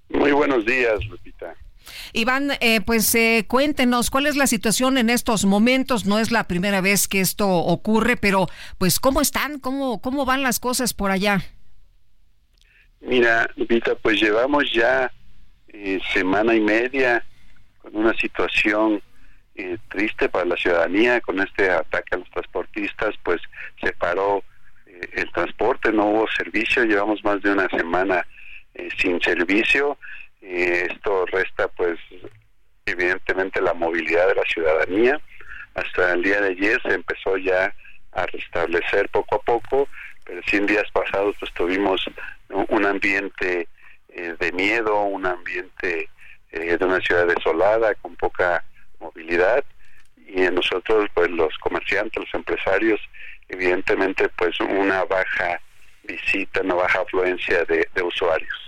Muy 0.09 0.33
buenos 0.33 0.65
días, 0.65 1.05
Lupita. 1.05 1.55
Iván, 2.15 2.53
eh, 2.61 2.81
pues 2.81 3.15
eh, 3.15 3.45
cuéntenos 3.47 4.09
cuál 4.09 4.27
es 4.27 4.37
la 4.37 4.47
situación 4.47 4.97
en 4.97 5.11
estos 5.11 5.45
momentos. 5.45 6.07
No 6.07 6.19
es 6.19 6.31
la 6.31 6.49
primera 6.49 6.81
vez 6.81 7.09
que 7.09 7.21
esto 7.21 7.49
ocurre, 7.49 8.17
pero 8.17 8.47
pues 8.79 8.99
cómo 8.99 9.21
están, 9.21 9.59
cómo 9.59 10.01
cómo 10.01 10.25
van 10.25 10.43
las 10.43 10.59
cosas 10.59 10.95
por 10.95 11.11
allá. 11.11 11.43
Mira, 13.07 13.51
Vita, 13.57 13.95
pues 13.97 14.19
llevamos 14.21 14.73
ya 14.73 15.13
eh, 15.69 16.01
semana 16.13 16.55
y 16.55 16.61
media 16.61 17.23
con 17.79 17.97
una 17.97 18.15
situación 18.15 19.03
eh, 19.57 19.77
triste 19.89 20.29
para 20.29 20.47
la 20.47 20.57
ciudadanía, 20.57 21.21
con 21.21 21.41
este 21.41 21.69
ataque 21.71 22.15
a 22.15 22.19
los 22.19 22.31
transportistas, 22.31 23.15
pues 23.23 23.43
se 23.83 23.93
paró 23.93 24.43
eh, 24.87 25.01
el 25.15 25.31
transporte, 25.33 25.93
no 25.93 26.07
hubo 26.07 26.27
servicio, 26.31 26.85
llevamos 26.85 27.23
más 27.25 27.43
de 27.43 27.53
una 27.53 27.69
semana 27.69 28.27
sin 28.99 29.21
servicio, 29.21 29.99
esto 30.47 31.27
resta 31.27 31.69
pues 31.69 31.99
evidentemente 32.87 33.61
la 33.61 33.75
movilidad 33.75 34.29
de 34.29 34.35
la 34.35 34.45
ciudadanía, 34.45 35.21
hasta 35.75 36.13
el 36.13 36.23
día 36.23 36.41
de 36.41 36.51
ayer 36.51 36.81
se 36.83 36.95
empezó 36.95 37.37
ya 37.37 37.75
a 38.13 38.27
restablecer 38.27 39.09
poco 39.09 39.37
a 39.37 39.43
poco, 39.43 39.89
pero 40.25 40.41
100 40.47 40.67
días 40.67 40.91
pasados 40.93 41.35
pues 41.41 41.53
tuvimos 41.55 42.05
un 42.49 42.85
ambiente 42.85 43.69
eh, 44.09 44.35
de 44.39 44.53
miedo, 44.53 45.03
un 45.03 45.27
ambiente 45.27 46.09
eh, 46.53 46.77
de 46.77 46.85
una 46.85 47.01
ciudad 47.01 47.27
desolada, 47.27 47.95
con 47.97 48.15
poca 48.17 48.65
movilidad, 49.01 49.65
y 50.27 50.43
en 50.43 50.55
nosotros, 50.55 51.09
pues 51.15 51.31
los 51.31 51.57
comerciantes, 51.59 52.23
los 52.23 52.35
empresarios, 52.35 53.01
evidentemente, 53.49 54.29
pues 54.31 54.59
una 54.61 55.05
baja 55.05 55.61
visita, 56.05 56.61
una 56.61 56.75
baja 56.75 57.01
afluencia 57.01 57.65
de, 57.65 57.87
usuarios. 58.03 58.64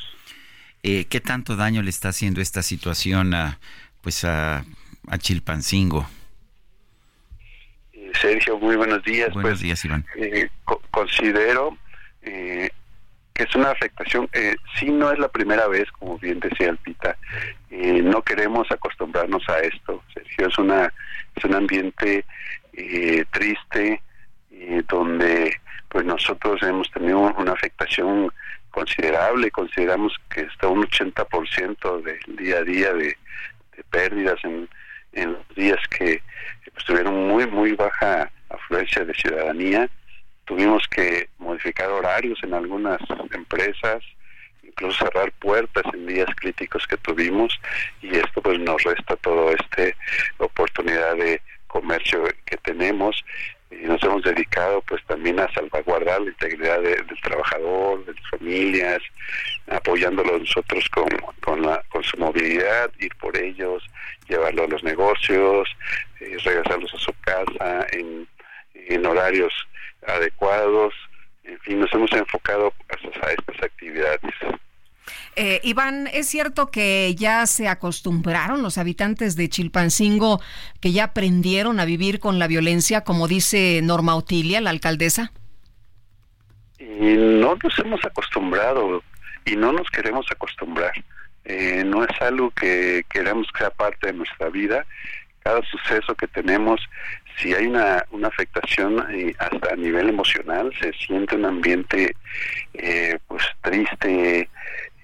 Eh, 0.89 1.07
¿Qué 1.07 1.21
tanto 1.21 1.57
daño 1.57 1.83
le 1.83 1.91
está 1.91 2.11
haciendo 2.11 2.41
esta 2.41 2.63
situación 2.63 3.35
a, 3.35 3.59
pues 4.03 4.25
a, 4.25 4.65
a 5.09 5.19
Chilpancingo? 5.19 6.09
Sergio, 8.21 8.57
muy 8.57 8.77
buenos 8.77 9.03
días. 9.03 9.35
Buenos 9.35 9.51
pues, 9.51 9.61
días, 9.63 9.85
Iván. 9.85 10.07
considero 10.93 11.77
eh, 12.23 12.71
que 13.35 13.43
es 13.43 13.55
una 13.57 13.73
afectación, 13.73 14.29
eh, 14.33 14.55
sí 14.79 14.87
no 14.93 15.11
es 15.11 15.19
la 15.19 15.27
primera 15.27 15.67
vez, 15.67 15.91
como 15.91 16.19
bien 16.19 16.39
decía 16.39 16.69
el 16.69 16.79
Pita, 16.79 17.17
eh, 17.69 18.01
no 18.01 18.23
queremos 18.23 18.71
acostumbrarnos 18.71 19.43
a 19.49 19.59
esto, 19.59 20.05
Sergio, 20.15 20.47
es, 20.47 20.57
una, 20.57 20.93
es 21.35 21.45
un 21.45 21.55
ambiente 21.57 22.25
eh, 22.75 23.25
triste 23.33 24.01
donde 24.89 25.61
pues 25.89 26.07
nosotros 26.07 26.63
hemos 26.63 26.89
tenido 26.93 27.19
una 27.19 27.53
afectación 27.53 28.33
considerable, 28.77 29.51
consideramos 29.51 30.15
que 30.29 30.43
está 30.43 30.69
un 30.69 30.85
80% 30.85 32.03
del 32.03 32.37
día 32.37 32.59
a 32.59 32.63
día 32.63 32.93
de, 32.93 33.17
pérdidas 33.89 34.39
en, 34.45 34.69
en 35.13 35.33
los 35.33 35.49
días 35.55 35.81
que 35.89 36.23
tuvieron 36.87 37.27
muy, 37.27 37.47
muy 37.47 37.73
baja 37.73 38.31
afluencia 38.51 39.03
de 39.07 39.15
ciudadanía. 39.15 39.89
Tuvimos 40.45 40.87
que 40.89 41.31
modificar 41.39 41.89
horarios 41.89 42.39
en 42.43 42.53
algunas 42.53 43.01
empresas, 43.33 44.05
incluso 44.63 45.07
cerrar 45.07 45.33
puertas 45.41 45.85
en 45.95 46.07
días 46.07 46.29
críticos 46.37 46.87
que 46.87 46.99
tuvimos 46.99 47.59
y 48.03 48.15
esto 48.15 48.43
pues 48.43 48.59
nos 48.59 48.83
resta 48.83 49.17
toda 49.17 49.55
esta 49.55 49.97
oportunidad 50.37 51.17
de 51.17 51.41
comercio 51.67 52.25
que 52.45 52.59
tenemos 52.59 53.25
y 53.71 53.77
nos 53.87 54.03
hemos 54.03 54.23
dedicado 54.23 54.81
pues 54.83 55.05
también 55.07 55.41
a 55.41 55.53
salvaguardar 55.53 56.21
la 56.21 56.31
integridad 56.31 56.81
del 56.83 57.07
trabajador, 57.23 58.05
de 58.05 58.15
las 58.15 58.31
familias, 58.31 59.03
apoyándolo 59.69 60.39
nosotros 60.39 60.89
con, 60.91 61.09
con, 61.41 62.05
su 62.05 62.17
movilidad, 62.19 62.91
ir 62.99 63.15
por 63.17 63.37
ellos, 63.37 63.83
llevarlo 64.29 64.65
a 64.65 64.69
los 64.69 64.85
negocios, 64.85 65.69
eh, 66.21 66.37
regresarlos 66.45 66.95
a 66.95 66.99
su 66.99 67.13
casa 67.21 67.87
en 67.93 69.07
horarios 69.07 69.53
adecuados, 70.07 70.95
en 71.47 71.59
fin, 71.61 71.81
nos 71.81 71.93
hemos 71.95 72.13
enfocado 72.13 72.73
a, 73.23 73.31
estas 73.31 73.63
actividades. 73.63 74.35
Eh, 75.35 75.61
Iván, 75.63 76.09
¿es 76.13 76.27
cierto 76.27 76.71
que 76.71 77.15
ya 77.15 77.47
se 77.47 77.69
acostumbraron 77.69 78.63
los 78.63 78.79
habitantes 78.79 79.37
de 79.37 79.49
Chilpancingo, 79.49 80.41
que 80.81 80.93
ya 80.93 81.05
aprendieron 81.05 81.81
a 81.81 81.85
vivir 81.85 82.21
con 82.21 82.39
la 82.39 82.47
violencia, 82.47 83.03
como 83.03 83.29
dice 83.29 83.81
Norma 83.83 84.17
Otilia, 84.17 84.61
la 84.61 84.71
alcaldesa? 84.71 85.33
Y 86.79 87.15
no 87.15 87.57
nos 87.63 87.79
hemos 87.79 88.05
acostumbrado 88.05 89.03
y 89.45 89.57
no 89.57 89.73
nos 89.73 89.89
queremos 89.91 90.27
acostumbrar. 90.31 90.93
Eh, 91.45 91.85
no 91.85 92.03
es 92.05 92.21
algo 92.21 92.51
que 92.51 93.05
queremos 93.09 93.47
que 93.53 93.61
sea 93.61 93.71
parte 93.71 94.09
de 94.09 94.13
nuestra 94.15 94.49
vida. 94.49 94.85
Cada 95.43 95.63
suceso 95.71 96.15
que 96.17 96.27
tenemos 96.27 96.81
si 97.39 97.53
hay 97.53 97.67
una, 97.67 98.05
una 98.11 98.29
afectación 98.29 99.05
eh, 99.11 99.35
hasta 99.39 99.73
a 99.73 99.77
nivel 99.77 100.09
emocional, 100.09 100.73
se 100.81 100.93
siente 100.95 101.37
un 101.37 101.45
ambiente 101.45 102.17
eh, 102.75 103.19
pues 103.27 103.43
triste, 103.63 104.49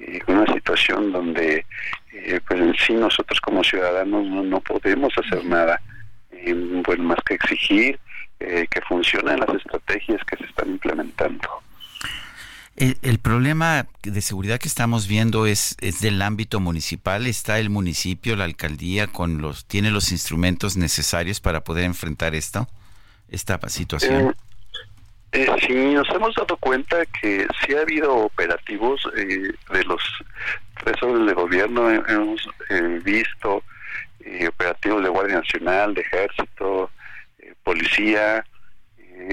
eh, 0.07 0.21
una 0.27 0.47
situación 0.53 1.13
donde 1.13 1.65
pues 2.47 2.61
en 2.61 2.75
sí 2.75 2.93
nosotros 2.93 3.41
como 3.41 3.65
ciudadanos 3.65 4.27
no, 4.27 4.61
podemos 4.61 5.13
hacer 5.17 5.45
nada, 5.45 5.81
bueno, 6.87 7.05
más 7.05 7.19
que 7.27 7.35
exigir 7.35 7.99
que 8.39 8.81
funcionen 8.87 9.41
las 9.41 9.57
estrategias 9.57 10.21
que 10.25 10.37
se 10.37 10.45
están 10.45 10.69
implementando. 10.69 11.49
El, 12.77 13.19
problema 13.19 13.87
de 14.03 14.21
seguridad 14.23 14.59
que 14.59 14.67
estamos 14.67 15.07
viendo 15.07 15.47
es, 15.47 15.77
es 15.81 16.01
del 16.01 16.23
ámbito 16.23 16.59
municipal. 16.59 17.27
Está 17.27 17.59
el 17.59 17.69
municipio, 17.69 18.35
la 18.35 18.45
alcaldía, 18.45 19.07
con 19.07 19.43
los 19.43 19.67
tiene 19.67 19.91
los 19.91 20.11
instrumentos 20.11 20.77
necesarios 20.77 21.41
para 21.41 21.65
poder 21.65 21.85
enfrentar 21.85 22.35
esto, 22.35 22.69
esta 23.29 23.61
situación. 23.69 24.35
Eh, 25.33 25.47
eh, 25.49 25.57
sí, 25.67 25.75
nos 25.95 26.09
hemos 26.11 26.35
dado 26.35 26.57
cuenta 26.59 27.05
que 27.07 27.47
sí 27.61 27.75
ha 27.75 27.81
habido 27.81 28.15
operativos 28.17 29.09
eh, 29.17 29.53
de 29.73 29.85
los 29.85 30.03
tres 30.85 31.03
órdenes 31.03 31.29
de 31.29 31.35
gobierno. 31.35 31.91
Hemos 31.91 32.49
visto 33.03 33.63
operativos 34.49 35.03
de 35.03 35.09
Guardia 35.09 35.37
Nacional, 35.37 35.95
de 35.95 36.03
Ejército, 36.03 36.91
policía, 37.65 38.45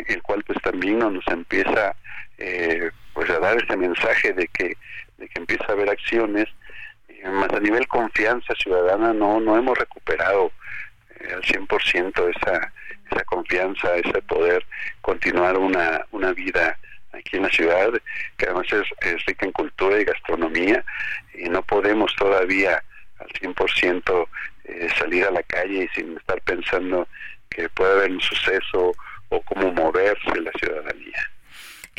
el 0.07 0.21
cual 0.21 0.43
pues 0.43 0.59
también 0.61 0.99
nos 0.99 1.25
empieza 1.27 1.95
eh, 2.39 2.91
pues 3.13 3.29
a 3.29 3.39
dar 3.39 3.61
ese 3.61 3.75
mensaje 3.75 4.33
de 4.33 4.47
que, 4.47 4.77
de 5.17 5.27
que 5.27 5.39
empieza 5.39 5.65
a 5.67 5.73
haber 5.73 5.89
acciones, 5.89 6.47
eh, 7.09 7.29
más 7.29 7.49
a 7.51 7.59
nivel 7.59 7.87
confianza 7.87 8.53
ciudadana 8.55 9.13
no, 9.13 9.39
no 9.39 9.57
hemos 9.57 9.77
recuperado 9.77 10.51
eh, 11.19 11.33
al 11.33 11.41
100% 11.41 12.35
esa, 12.35 12.73
esa 13.09 13.23
confianza, 13.25 13.95
ese 13.95 14.21
poder 14.23 14.65
continuar 15.01 15.57
una, 15.57 16.05
una 16.11 16.33
vida 16.33 16.77
aquí 17.11 17.37
en 17.37 17.43
la 17.43 17.49
ciudad, 17.49 17.91
que 18.37 18.45
además 18.45 18.67
es, 18.71 19.25
rica 19.25 19.45
en 19.45 19.51
cultura 19.51 19.99
y 19.99 20.05
gastronomía, 20.05 20.83
y 21.33 21.49
no 21.49 21.61
podemos 21.63 22.13
todavía 22.15 22.81
al 23.19 23.27
100% 23.27 24.27
eh, 24.65 24.87
salir 24.97 25.25
a 25.25 25.31
la 25.31 25.43
calle 25.43 25.89
sin 25.93 26.17
estar 26.17 26.41
pensando 26.41 27.07
que 27.49 27.67
puede 27.69 27.93
haber 27.93 28.11
un 28.11 28.21
suceso 28.21 28.93
o 29.29 29.41
cómo 29.41 29.71
moverse 29.73 30.41
la 30.41 30.51
ciudadanía. 30.51 31.31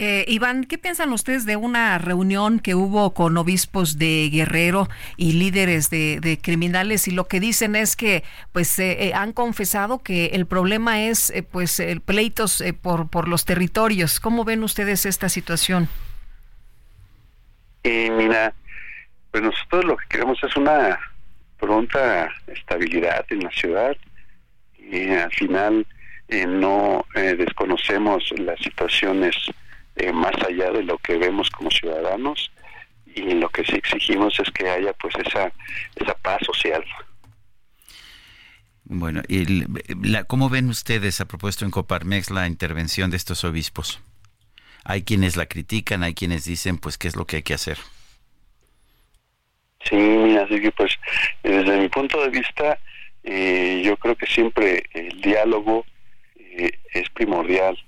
Eh, 0.03 0.25
Iván, 0.29 0.65
¿qué 0.65 0.79
piensan 0.79 1.13
ustedes 1.13 1.45
de 1.45 1.57
una 1.57 1.99
reunión 1.99 2.59
que 2.59 2.75
hubo 2.75 3.13
con 3.13 3.37
obispos 3.37 3.99
de 3.99 4.31
Guerrero 4.33 4.89
y 5.19 5.33
líderes 5.33 5.91
de, 5.91 6.39
criminales 6.43 7.07
y 7.07 7.11
lo 7.11 7.29
que 7.29 7.39
dicen 7.39 7.77
es 7.77 7.97
que 7.97 8.25
pues 8.51 8.79
eh, 8.79 9.09
eh, 9.09 9.13
han 9.13 9.35
confesado 9.35 9.99
que 9.99 10.29
el 10.29 10.47
problema 10.47 11.03
es 11.03 11.31
pues 11.53 11.81
el 11.81 12.01
pleitos 12.01 12.65
por, 12.81 13.11
por 13.11 13.29
los 13.29 13.45
territorios. 13.45 14.21
¿Cómo 14.21 14.45
ven 14.45 14.65
ustedes 14.65 15.05
esta 15.05 15.29
situación? 15.29 15.87
mira, 17.85 18.55
pues 19.31 19.43
nosotros 19.43 19.85
lo 19.85 19.97
que 19.99 20.07
queremos 20.09 20.43
es 20.43 20.57
una 20.57 20.99
pronta 21.59 22.33
estabilidad 22.47 23.27
en 23.29 23.41
la 23.41 23.51
ciudad 23.51 23.95
y 24.79 25.11
al 25.11 25.33
final 25.33 25.87
no 26.31 27.05
desconocemos 27.15 28.33
las 28.39 28.59
situaciones 28.61 29.37
eh, 29.97 30.13
más 30.13 30.35
allá 30.47 30.71
de 30.71 30.83
lo 30.83 30.99
que 30.99 31.17
vemos 31.17 31.51
como 31.51 31.71
ciudadanos 31.71 32.51
y 33.07 33.35
lo 33.35 33.49
que 33.49 33.65
sí 33.65 33.75
exigimos 33.75 34.39
es 34.39 34.51
que 34.53 34.69
haya 34.69 34.93
pues 34.95 35.15
esa 35.17 35.53
esa 35.97 36.15
paz 36.15 36.41
social. 36.47 36.85
Bueno, 38.85 39.23
y 39.29 39.65
la, 40.03 40.25
¿cómo 40.25 40.49
ven 40.49 40.69
ustedes, 40.69 41.21
a 41.21 41.29
propuesto 41.29 41.65
en 41.65 41.71
Coparmex, 41.71 42.31
la 42.31 42.49
intervención 42.49 43.11
de 43.11 43.19
estos 43.19 43.45
obispos? 43.45 44.01
Hay 44.85 45.03
quienes 45.03 45.37
la 45.37 45.47
critican, 45.47 46.03
hay 46.03 46.15
quienes 46.15 46.45
dicen, 46.45 46.79
pues, 46.79 46.99
¿qué 46.99 47.07
es 47.07 47.15
lo 47.15 47.25
que 47.25 47.37
hay 47.37 47.43
que 47.45 47.55
hacer? 47.55 47.79
Sí, 49.85 49.95
mira, 49.95 50.43
así 50.43 50.61
que 50.61 50.73
pues, 50.73 50.99
desde 51.45 51.79
mi 51.79 51.89
punto 51.89 52.21
de 52.21 52.31
vista, 52.31 52.81
eh, 53.23 53.81
yo 53.85 53.97
creo 53.97 54.17
que 54.17 54.27
siempre 54.27 54.83
el 54.93 55.21
diálogo 55.21 55.85
eh, 56.37 56.73
es 56.93 57.09
primordial 57.11 57.79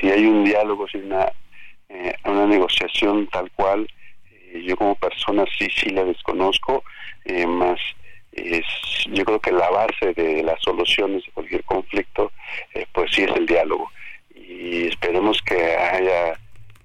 si 0.00 0.10
hay 0.10 0.26
un 0.26 0.44
diálogo, 0.44 0.86
si 0.88 0.98
una, 0.98 1.30
eh, 1.88 2.14
una 2.24 2.46
negociación 2.46 3.26
tal 3.28 3.50
cual, 3.52 3.86
eh, 4.30 4.62
yo 4.66 4.76
como 4.76 4.94
persona 4.96 5.44
sí, 5.58 5.68
sí 5.74 5.90
la 5.90 6.04
desconozco, 6.04 6.84
eh, 7.24 7.46
más 7.46 7.80
yo 9.12 9.24
creo 9.24 9.38
que 9.38 9.52
la 9.52 9.70
base 9.70 10.12
de 10.12 10.42
las 10.42 10.60
soluciones 10.60 11.24
de 11.24 11.30
cualquier 11.30 11.62
conflicto, 11.62 12.32
pues 12.90 13.12
sí 13.14 13.22
es 13.22 13.30
el 13.30 13.46
diálogo. 13.46 13.88
Y 14.34 14.88
esperemos 14.88 15.40
que 15.42 15.54
haya 15.54 16.36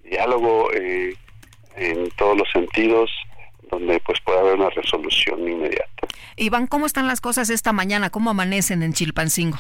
diálogo 0.04 0.70
en 0.72 2.10
todos 2.18 2.38
los 2.38 2.48
sentidos, 2.52 3.10
donde 3.72 4.00
pues 4.02 4.22
pueda 4.22 4.42
haber 4.42 4.56
una 4.60 4.70
resolución 4.70 5.40
inmediata. 5.48 6.08
Iván, 6.36 6.68
¿cómo 6.68 6.86
están 6.86 7.08
las 7.08 7.20
cosas 7.20 7.50
esta 7.50 7.74
mañana? 7.74 8.12
¿Cómo 8.12 8.30
amanecen 8.30 8.84
en 8.84 8.94
Chilpancingo? 8.94 9.58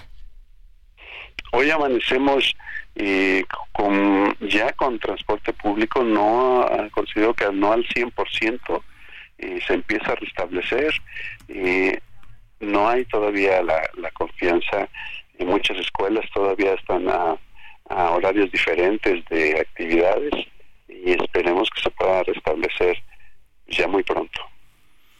Hoy 1.51 1.71
amanecemos 1.71 2.55
eh, 2.95 3.43
con, 3.71 4.35
ya 4.39 4.71
con 4.73 4.99
transporte 4.99 5.53
público, 5.53 6.03
no 6.03 6.65
considero 6.91 7.33
que 7.33 7.51
no 7.51 7.71
al 7.71 7.85
100% 7.85 8.81
eh, 9.39 9.59
se 9.65 9.73
empieza 9.73 10.11
a 10.11 10.15
restablecer. 10.15 10.93
Eh, 11.47 11.99
no 12.59 12.89
hay 12.89 13.05
todavía 13.05 13.61
la, 13.63 14.11
confianza. 14.11 14.89
En 15.37 15.47
muchas 15.47 15.77
escuelas 15.77 16.29
todavía 16.33 16.73
están 16.73 17.07
a, 17.07 17.37
horarios 17.89 18.51
diferentes 18.51 19.25
de 19.29 19.61
actividades 19.61 20.31
y 20.87 21.11
esperemos 21.11 21.69
que 21.71 21.81
se 21.81 21.89
pueda 21.89 22.21
restablecer 22.21 23.01
ya 23.67 23.87
muy 23.87 24.03
pronto. 24.03 24.41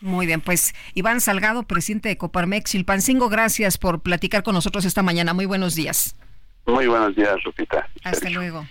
Muy 0.02 0.26
bien, 0.26 0.42
pues 0.42 0.74
Iván 0.94 1.20
Salgado, 1.20 1.64
presidente 1.64 2.10
de 2.10 2.18
Coparmex 2.18 2.72
Chilpancingo, 2.72 3.28
gracias 3.28 3.78
por 3.78 4.02
platicar 4.02 4.44
con 4.44 4.56
nosotros 4.56 4.86
esta 4.86 5.04
mañana. 5.04 5.34
Muy 5.34 5.46
buenos 5.46 5.76
días. 5.76 6.16
Muy 6.66 6.88
buenos 6.88 7.16
días, 7.16 7.36
Lupita. 7.44 7.88
Hasta 8.04 8.30
luego. 8.30 8.66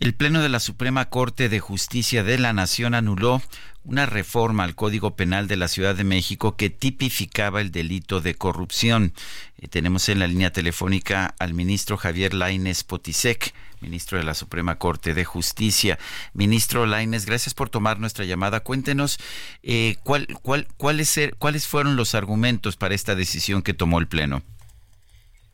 El 0.00 0.14
Pleno 0.14 0.40
de 0.40 0.48
la 0.48 0.60
Suprema 0.60 1.10
Corte 1.10 1.50
de 1.50 1.60
Justicia 1.60 2.24
de 2.24 2.38
la 2.38 2.54
Nación 2.54 2.94
anuló 2.94 3.42
una 3.84 4.06
reforma 4.06 4.64
al 4.64 4.74
Código 4.74 5.14
Penal 5.14 5.46
de 5.46 5.58
la 5.58 5.68
Ciudad 5.68 5.94
de 5.94 6.04
México 6.04 6.56
que 6.56 6.70
tipificaba 6.70 7.60
el 7.60 7.70
delito 7.70 8.22
de 8.22 8.34
corrupción. 8.34 9.12
Eh, 9.58 9.68
tenemos 9.68 10.08
en 10.08 10.18
la 10.18 10.26
línea 10.26 10.52
telefónica 10.52 11.34
al 11.38 11.52
ministro 11.52 11.98
Javier 11.98 12.32
Laines 12.32 12.82
Potisek, 12.82 13.52
ministro 13.82 14.16
de 14.16 14.24
la 14.24 14.32
Suprema 14.32 14.76
Corte 14.76 15.12
de 15.12 15.26
Justicia. 15.26 15.98
Ministro 16.32 16.86
Laines, 16.86 17.26
gracias 17.26 17.52
por 17.52 17.68
tomar 17.68 18.00
nuestra 18.00 18.24
llamada. 18.24 18.60
Cuéntenos 18.60 19.18
eh, 19.62 19.96
cuál, 20.02 20.28
cuál, 20.40 20.66
cuáles, 20.78 21.20
cuáles 21.38 21.66
fueron 21.66 21.96
los 21.96 22.14
argumentos 22.14 22.78
para 22.78 22.94
esta 22.94 23.14
decisión 23.14 23.60
que 23.60 23.74
tomó 23.74 23.98
el 23.98 24.08
Pleno. 24.08 24.40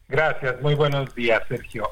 Gracias, 0.08 0.62
muy 0.62 0.76
buenos 0.76 1.12
días, 1.16 1.42
Sergio. 1.48 1.88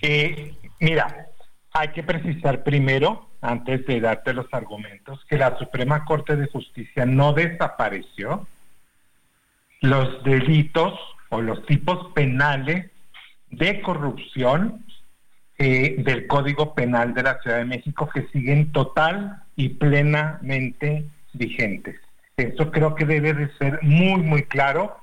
Eh, 0.00 0.54
mira, 0.80 1.27
hay 1.72 1.88
que 1.88 2.02
precisar 2.02 2.62
primero, 2.62 3.28
antes 3.40 3.86
de 3.86 4.00
darte 4.00 4.32
los 4.32 4.46
argumentos, 4.52 5.24
que 5.28 5.38
la 5.38 5.56
Suprema 5.58 6.04
Corte 6.04 6.36
de 6.36 6.48
Justicia 6.48 7.06
no 7.06 7.32
desapareció 7.32 8.46
los 9.80 10.24
delitos 10.24 10.98
o 11.28 11.40
los 11.40 11.64
tipos 11.66 12.12
penales 12.14 12.90
de 13.50 13.80
corrupción 13.80 14.84
eh, 15.58 15.96
del 15.98 16.26
Código 16.26 16.74
Penal 16.74 17.14
de 17.14 17.22
la 17.22 17.40
Ciudad 17.40 17.58
de 17.58 17.64
México 17.64 18.08
que 18.12 18.26
siguen 18.28 18.72
total 18.72 19.42
y 19.56 19.70
plenamente 19.70 21.04
vigentes. 21.32 21.96
Eso 22.36 22.70
creo 22.70 22.94
que 22.94 23.04
debe 23.04 23.34
de 23.34 23.50
ser 23.56 23.80
muy, 23.82 24.22
muy 24.22 24.44
claro 24.44 24.96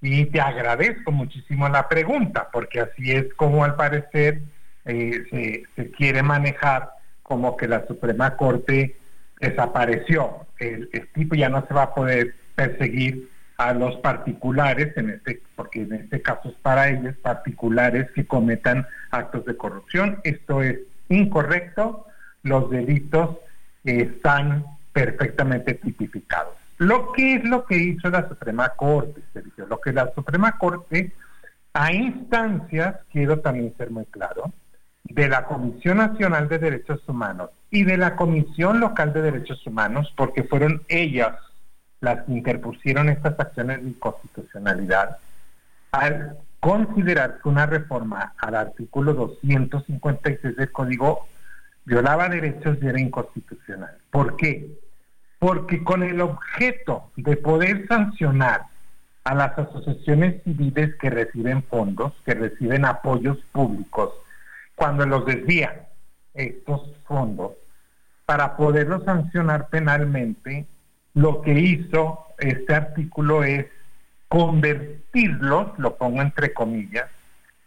y 0.00 0.26
te 0.26 0.40
agradezco 0.40 1.12
muchísimo 1.12 1.68
la 1.68 1.88
pregunta, 1.88 2.48
porque 2.52 2.80
así 2.80 3.12
es 3.12 3.32
como 3.34 3.64
al 3.64 3.76
parecer 3.76 4.42
eh, 4.84 5.64
se, 5.76 5.90
quiere 5.90 6.22
manejar 6.22 6.90
como 7.22 7.56
que 7.56 7.68
la 7.68 7.86
Suprema 7.86 8.36
Corte 8.36 8.96
desapareció. 9.40 10.46
El, 10.58 10.88
tipo 11.14 11.34
ya 11.34 11.48
no 11.48 11.66
se 11.66 11.74
va 11.74 11.84
a 11.84 11.94
poder 11.94 12.34
perseguir 12.54 13.30
a 13.58 13.72
los 13.72 13.96
particulares, 13.96 14.96
en 14.96 15.10
este, 15.10 15.40
porque 15.54 15.82
en 15.82 15.92
este 15.92 16.20
caso 16.20 16.48
es 16.48 16.54
para 16.62 16.88
ellos, 16.88 17.14
particulares 17.22 18.10
que 18.12 18.26
cometan 18.26 18.86
actos 19.10 19.44
de 19.44 19.56
corrupción. 19.56 20.20
Esto 20.24 20.62
es 20.62 20.78
incorrecto, 21.08 22.06
los 22.42 22.70
delitos 22.70 23.36
están 23.84 24.64
perfectamente 24.92 25.74
tipificados. 25.74 26.54
Lo 26.78 27.12
que 27.12 27.34
es 27.34 27.44
lo 27.44 27.64
que 27.64 27.76
hizo 27.76 28.10
la 28.10 28.28
Suprema 28.28 28.70
Corte, 28.70 29.22
Sergio, 29.32 29.66
lo 29.66 29.80
que 29.80 29.92
la 29.92 30.12
Suprema 30.14 30.58
Corte, 30.58 31.12
a 31.74 31.92
instancias, 31.92 32.96
quiero 33.12 33.38
también 33.38 33.72
ser 33.78 33.90
muy 33.90 34.04
claro, 34.06 34.52
de 35.14 35.28
la 35.28 35.44
Comisión 35.44 35.98
Nacional 35.98 36.48
de 36.48 36.58
Derechos 36.58 37.00
Humanos 37.06 37.50
y 37.70 37.84
de 37.84 37.96
la 37.96 38.16
Comisión 38.16 38.80
Local 38.80 39.12
de 39.12 39.22
Derechos 39.22 39.66
Humanos, 39.66 40.12
porque 40.16 40.44
fueron 40.44 40.82
ellas 40.88 41.36
las 42.00 42.24
que 42.24 42.32
interpusieron 42.32 43.08
estas 43.08 43.38
acciones 43.38 43.82
de 43.82 43.90
inconstitucionalidad, 43.90 45.18
al 45.92 46.38
considerar 46.60 47.40
que 47.42 47.48
una 47.48 47.66
reforma 47.66 48.32
al 48.38 48.54
artículo 48.54 49.12
256 49.14 50.56
del 50.56 50.72
Código 50.72 51.26
violaba 51.84 52.28
derechos 52.28 52.78
y 52.80 52.86
era 52.86 53.00
inconstitucional. 53.00 53.96
¿Por 54.10 54.36
qué? 54.36 54.78
Porque 55.38 55.84
con 55.84 56.02
el 56.02 56.20
objeto 56.20 57.10
de 57.16 57.36
poder 57.36 57.86
sancionar 57.86 58.62
a 59.24 59.34
las 59.34 59.58
asociaciones 59.58 60.42
civiles 60.42 60.94
que 61.00 61.10
reciben 61.10 61.62
fondos, 61.64 62.12
que 62.24 62.34
reciben 62.34 62.84
apoyos 62.84 63.38
públicos, 63.52 64.10
cuando 64.82 65.06
los 65.06 65.24
desvían 65.24 65.86
estos 66.34 66.90
fondos, 67.04 67.52
para 68.26 68.56
poderlos 68.56 69.04
sancionar 69.04 69.68
penalmente, 69.68 70.66
lo 71.14 71.40
que 71.40 71.52
hizo 71.52 72.26
este 72.36 72.74
artículo 72.74 73.44
es 73.44 73.66
convertirlos, 74.26 75.78
lo 75.78 75.94
pongo 75.94 76.20
entre 76.20 76.52
comillas, 76.52 77.08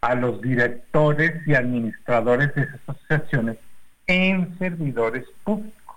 a 0.02 0.14
los 0.14 0.42
directores 0.42 1.40
y 1.46 1.54
administradores 1.54 2.54
de 2.54 2.64
esas 2.64 2.80
asociaciones 2.86 3.56
en 4.06 4.58
servidores 4.58 5.24
públicos. 5.42 5.96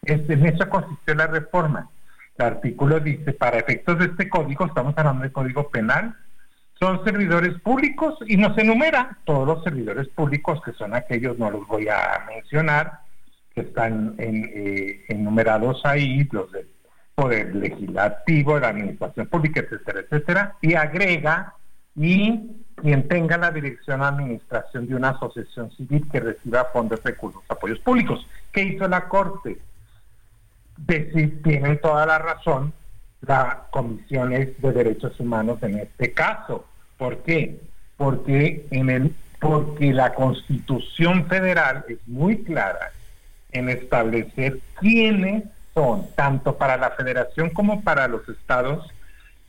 en 0.00 0.46
eso 0.46 0.66
consistió 0.70 1.14
la 1.14 1.26
reforma. 1.26 1.90
El 2.38 2.46
artículo 2.46 3.00
dice, 3.00 3.34
para 3.34 3.58
efectos 3.58 3.98
de 3.98 4.06
este 4.06 4.30
código, 4.30 4.64
estamos 4.64 4.96
hablando 4.96 5.24
de 5.24 5.30
código 5.30 5.68
penal, 5.68 6.16
son 6.78 7.04
servidores 7.04 7.60
públicos 7.60 8.18
y 8.26 8.36
nos 8.36 8.56
enumera 8.56 9.18
todos 9.24 9.46
los 9.46 9.64
servidores 9.64 10.08
públicos, 10.08 10.60
que 10.64 10.72
son 10.72 10.94
aquellos, 10.94 11.38
no 11.38 11.50
los 11.50 11.66
voy 11.66 11.88
a 11.88 12.24
mencionar, 12.28 13.00
que 13.54 13.62
están 13.62 14.14
eh, 14.18 15.04
enumerados 15.08 15.84
ahí, 15.84 16.28
los 16.30 16.50
del 16.52 16.68
Poder 17.14 17.54
Legislativo, 17.54 18.60
la 18.60 18.68
Administración 18.68 19.26
Pública, 19.26 19.60
etcétera, 19.60 20.00
etcétera, 20.00 20.56
y 20.60 20.74
agrega 20.74 21.54
y 21.96 22.62
quien 22.76 23.08
tenga 23.08 23.36
la 23.36 23.50
dirección 23.50 24.00
o 24.00 24.04
administración 24.04 24.86
de 24.86 24.94
una 24.94 25.08
asociación 25.10 25.72
civil 25.72 26.06
que 26.12 26.20
reciba 26.20 26.66
fondos, 26.66 27.02
recursos, 27.02 27.42
apoyos 27.48 27.80
públicos. 27.80 28.24
¿Qué 28.52 28.62
hizo 28.62 28.86
la 28.86 29.08
Corte? 29.08 29.58
Decir, 30.76 31.42
tienen 31.42 31.80
toda 31.80 32.06
la 32.06 32.20
razón 32.20 32.72
las 33.22 33.56
comisiones 33.70 34.60
de 34.62 34.72
derechos 34.72 35.18
humanos 35.18 35.58
en 35.62 35.78
este 35.78 36.12
caso. 36.12 36.64
¿Por 36.98 37.22
qué? 37.22 37.60
Porque 37.96 38.66
en 38.70 38.90
el 38.90 39.14
porque 39.40 39.92
la 39.92 40.14
Constitución 40.14 41.26
Federal 41.26 41.84
es 41.88 41.98
muy 42.06 42.42
clara 42.42 42.90
en 43.52 43.68
establecer 43.68 44.58
quiénes 44.80 45.44
son, 45.74 46.06
tanto 46.16 46.56
para 46.56 46.76
la 46.76 46.90
Federación 46.90 47.50
como 47.50 47.82
para 47.82 48.08
los 48.08 48.28
estados, 48.28 48.92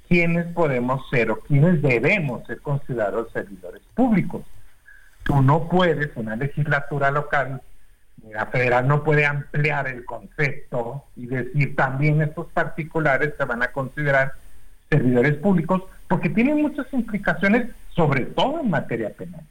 quiénes 0.07 0.45
podemos 0.53 1.09
ser 1.09 1.31
o 1.31 1.39
quiénes 1.39 1.81
debemos 1.81 2.45
ser 2.45 2.61
considerados 2.61 3.31
servidores 3.31 3.81
públicos. 3.95 4.43
Tú 5.23 5.41
no 5.41 5.67
puedes, 5.67 6.15
una 6.15 6.35
legislatura 6.35 7.11
local, 7.11 7.61
la 8.31 8.45
federal 8.47 8.87
no 8.87 9.03
puede 9.03 9.25
ampliar 9.25 9.87
el 9.87 10.05
concepto 10.05 11.05
y 11.15 11.25
decir 11.25 11.75
también 11.75 12.21
estos 12.21 12.47
particulares 12.47 13.33
se 13.37 13.45
van 13.45 13.63
a 13.63 13.71
considerar 13.71 14.33
servidores 14.89 15.35
públicos 15.35 15.83
porque 16.09 16.29
tienen 16.29 16.61
muchas 16.61 16.87
implicaciones, 16.91 17.69
sobre 17.95 18.25
todo 18.25 18.59
en 18.59 18.69
materia 18.69 19.09
penal 19.13 19.45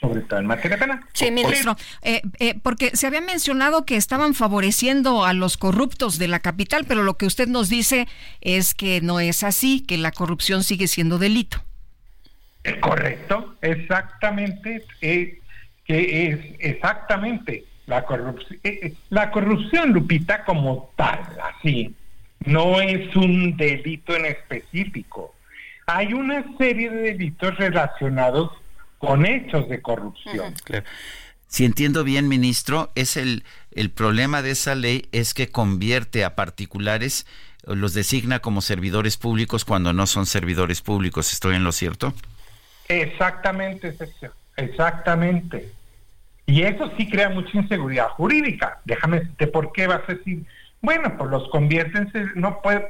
sobre 0.00 0.20
todo 0.22 0.40
en 0.40 0.46
materia 0.46 0.76
penal. 0.76 1.00
Sí, 1.12 1.30
ministro, 1.30 1.76
eh, 2.02 2.22
eh, 2.40 2.58
porque 2.60 2.96
se 2.96 3.06
había 3.06 3.20
mencionado 3.20 3.86
que 3.86 3.96
estaban 3.96 4.34
favoreciendo 4.34 5.24
a 5.24 5.32
los 5.32 5.56
corruptos 5.56 6.18
de 6.18 6.26
la 6.26 6.40
capital, 6.40 6.84
pero 6.86 7.04
lo 7.04 7.16
que 7.16 7.26
usted 7.26 7.46
nos 7.46 7.68
dice 7.68 8.08
es 8.40 8.74
que 8.74 9.00
no 9.00 9.20
es 9.20 9.44
así, 9.44 9.80
que 9.80 9.96
la 9.98 10.10
corrupción 10.10 10.64
sigue 10.64 10.88
siendo 10.88 11.18
delito. 11.18 11.62
Es 12.64 12.76
correcto, 12.78 13.54
exactamente, 13.62 14.84
eh, 15.00 15.38
que 15.84 16.28
es 16.28 16.38
exactamente 16.58 17.64
la 17.86 18.04
corrupción. 18.04 18.58
la 19.10 19.30
corrupción, 19.30 19.92
Lupita, 19.92 20.44
como 20.44 20.90
tal, 20.96 21.20
así, 21.54 21.94
no 22.44 22.80
es 22.80 23.14
un 23.14 23.56
delito 23.56 24.16
en 24.16 24.26
específico. 24.26 25.34
Hay 25.86 26.12
una 26.12 26.44
serie 26.58 26.90
de 26.90 27.02
delitos 27.02 27.56
relacionados 27.56 28.50
con 28.98 29.26
hechos 29.26 29.68
de 29.68 29.82
corrupción. 29.82 30.54
Si 31.48 31.64
entiendo 31.64 32.04
bien, 32.04 32.28
ministro, 32.28 32.90
es 32.94 33.16
el, 33.16 33.44
el 33.72 33.90
problema 33.90 34.42
de 34.42 34.52
esa 34.52 34.74
ley 34.74 35.06
es 35.12 35.34
que 35.34 35.50
convierte 35.50 36.24
a 36.24 36.34
particulares, 36.34 37.26
los 37.64 37.94
designa 37.94 38.38
como 38.38 38.60
servidores 38.60 39.16
públicos 39.16 39.64
cuando 39.64 39.92
no 39.92 40.06
son 40.06 40.26
servidores 40.26 40.80
públicos. 40.80 41.32
¿Estoy 41.32 41.56
en 41.56 41.64
lo 41.64 41.72
cierto? 41.72 42.14
Exactamente, 42.88 43.92
Sergio. 43.92 44.32
Exactamente. 44.56 45.72
Y 46.46 46.62
eso 46.62 46.90
sí 46.96 47.08
crea 47.08 47.28
mucha 47.28 47.56
inseguridad 47.56 48.08
jurídica. 48.10 48.80
Déjame 48.84 49.20
decirte 49.20 49.46
por 49.46 49.72
qué 49.72 49.86
vas 49.86 50.02
a 50.08 50.14
decir, 50.14 50.44
bueno, 50.80 51.16
pues 51.16 51.30
los 51.30 51.48
convierten, 51.50 52.10
no 52.34 52.60
puede, 52.60 52.88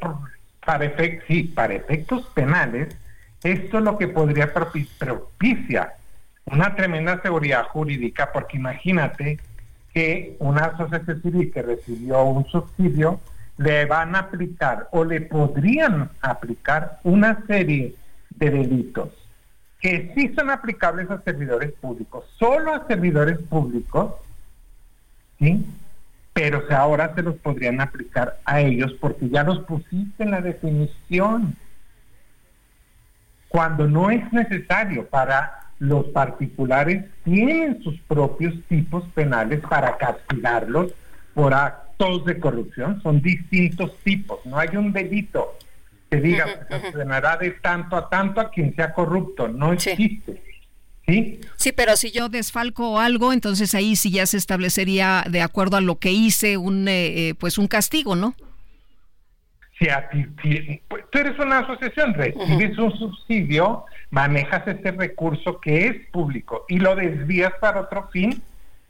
para, 0.64 0.84
efectos, 0.84 1.24
sí, 1.28 1.44
para 1.44 1.74
efectos 1.74 2.26
penales, 2.34 2.96
esto 3.42 3.78
es 3.78 3.84
lo 3.84 3.98
que 3.98 4.08
podría 4.08 4.52
propiciar 4.52 5.96
una 6.44 6.74
tremenda 6.74 7.20
seguridad 7.22 7.64
jurídica, 7.68 8.30
porque 8.32 8.56
imagínate 8.56 9.38
que 9.92 10.36
una 10.38 10.66
asociación 10.66 11.22
civil 11.22 11.52
que 11.52 11.62
recibió 11.62 12.24
un 12.24 12.46
subsidio 12.46 13.20
le 13.58 13.84
van 13.84 14.16
a 14.16 14.20
aplicar 14.20 14.88
o 14.92 15.04
le 15.04 15.20
podrían 15.20 16.10
aplicar 16.20 16.98
una 17.04 17.44
serie 17.46 17.94
de 18.30 18.50
delitos 18.50 19.10
que 19.80 20.12
sí 20.14 20.32
son 20.34 20.48
aplicables 20.50 21.10
a 21.10 21.20
servidores 21.22 21.72
públicos, 21.72 22.24
solo 22.38 22.72
a 22.72 22.86
servidores 22.86 23.38
públicos, 23.38 24.14
¿sí? 25.40 25.66
Pero 26.32 26.64
ahora 26.70 27.14
se 27.14 27.22
los 27.22 27.36
podrían 27.36 27.80
aplicar 27.80 28.38
a 28.44 28.60
ellos 28.60 28.94
porque 29.00 29.28
ya 29.28 29.42
los 29.42 29.60
pusiste 29.60 30.22
en 30.22 30.30
la 30.30 30.40
definición. 30.40 31.56
Cuando 33.48 33.86
no 33.86 34.10
es 34.10 34.32
necesario 34.32 35.06
para 35.06 35.62
los 35.78 36.06
particulares 36.06 37.04
tienen 37.24 37.82
sus 37.82 37.98
propios 38.02 38.54
tipos 38.68 39.04
penales 39.14 39.60
para 39.68 39.96
castigarlos 39.98 40.94
por 41.34 41.52
actos 41.52 42.24
de 42.24 42.38
corrupción. 42.38 43.02
Son 43.02 43.20
distintos 43.20 43.96
tipos. 44.04 44.38
No 44.46 44.58
hay 44.58 44.76
un 44.76 44.92
delito 44.92 45.58
que 46.10 46.20
diga 46.20 46.44
que 46.68 46.74
se 46.74 46.92
condenará 46.92 47.36
de 47.36 47.50
tanto 47.52 47.96
a 47.96 48.08
tanto 48.08 48.40
a 48.40 48.50
quien 48.50 48.74
sea 48.74 48.92
corrupto. 48.92 49.48
No 49.48 49.72
existe. 49.72 50.34
¿Sí? 50.34 50.51
Sí, 51.06 51.72
pero 51.76 51.96
si 51.96 52.10
yo 52.10 52.28
desfalco 52.28 53.00
algo, 53.00 53.32
entonces 53.32 53.74
ahí 53.74 53.96
sí 53.96 54.10
ya 54.10 54.26
se 54.26 54.36
establecería 54.36 55.24
de 55.28 55.42
acuerdo 55.42 55.76
a 55.76 55.80
lo 55.80 55.98
que 55.98 56.12
hice 56.12 56.56
un 56.56 56.88
eh, 56.88 57.28
eh, 57.28 57.34
pues 57.34 57.58
un 57.58 57.66
castigo, 57.66 58.14
¿no? 58.14 58.34
Si, 59.78 59.88
a 59.88 60.08
ti, 60.10 60.26
pues, 60.88 61.04
tú 61.10 61.18
eres 61.18 61.38
una 61.38 61.58
asociación, 61.58 62.14
recibes 62.14 62.78
un 62.78 62.96
subsidio, 62.96 63.84
manejas 64.10 64.66
ese 64.68 64.92
recurso 64.92 65.60
que 65.60 65.86
es 65.86 66.06
público 66.12 66.64
y 66.68 66.78
lo 66.78 66.94
desvías 66.94 67.52
para 67.60 67.80
otro 67.80 68.08
fin, 68.12 68.40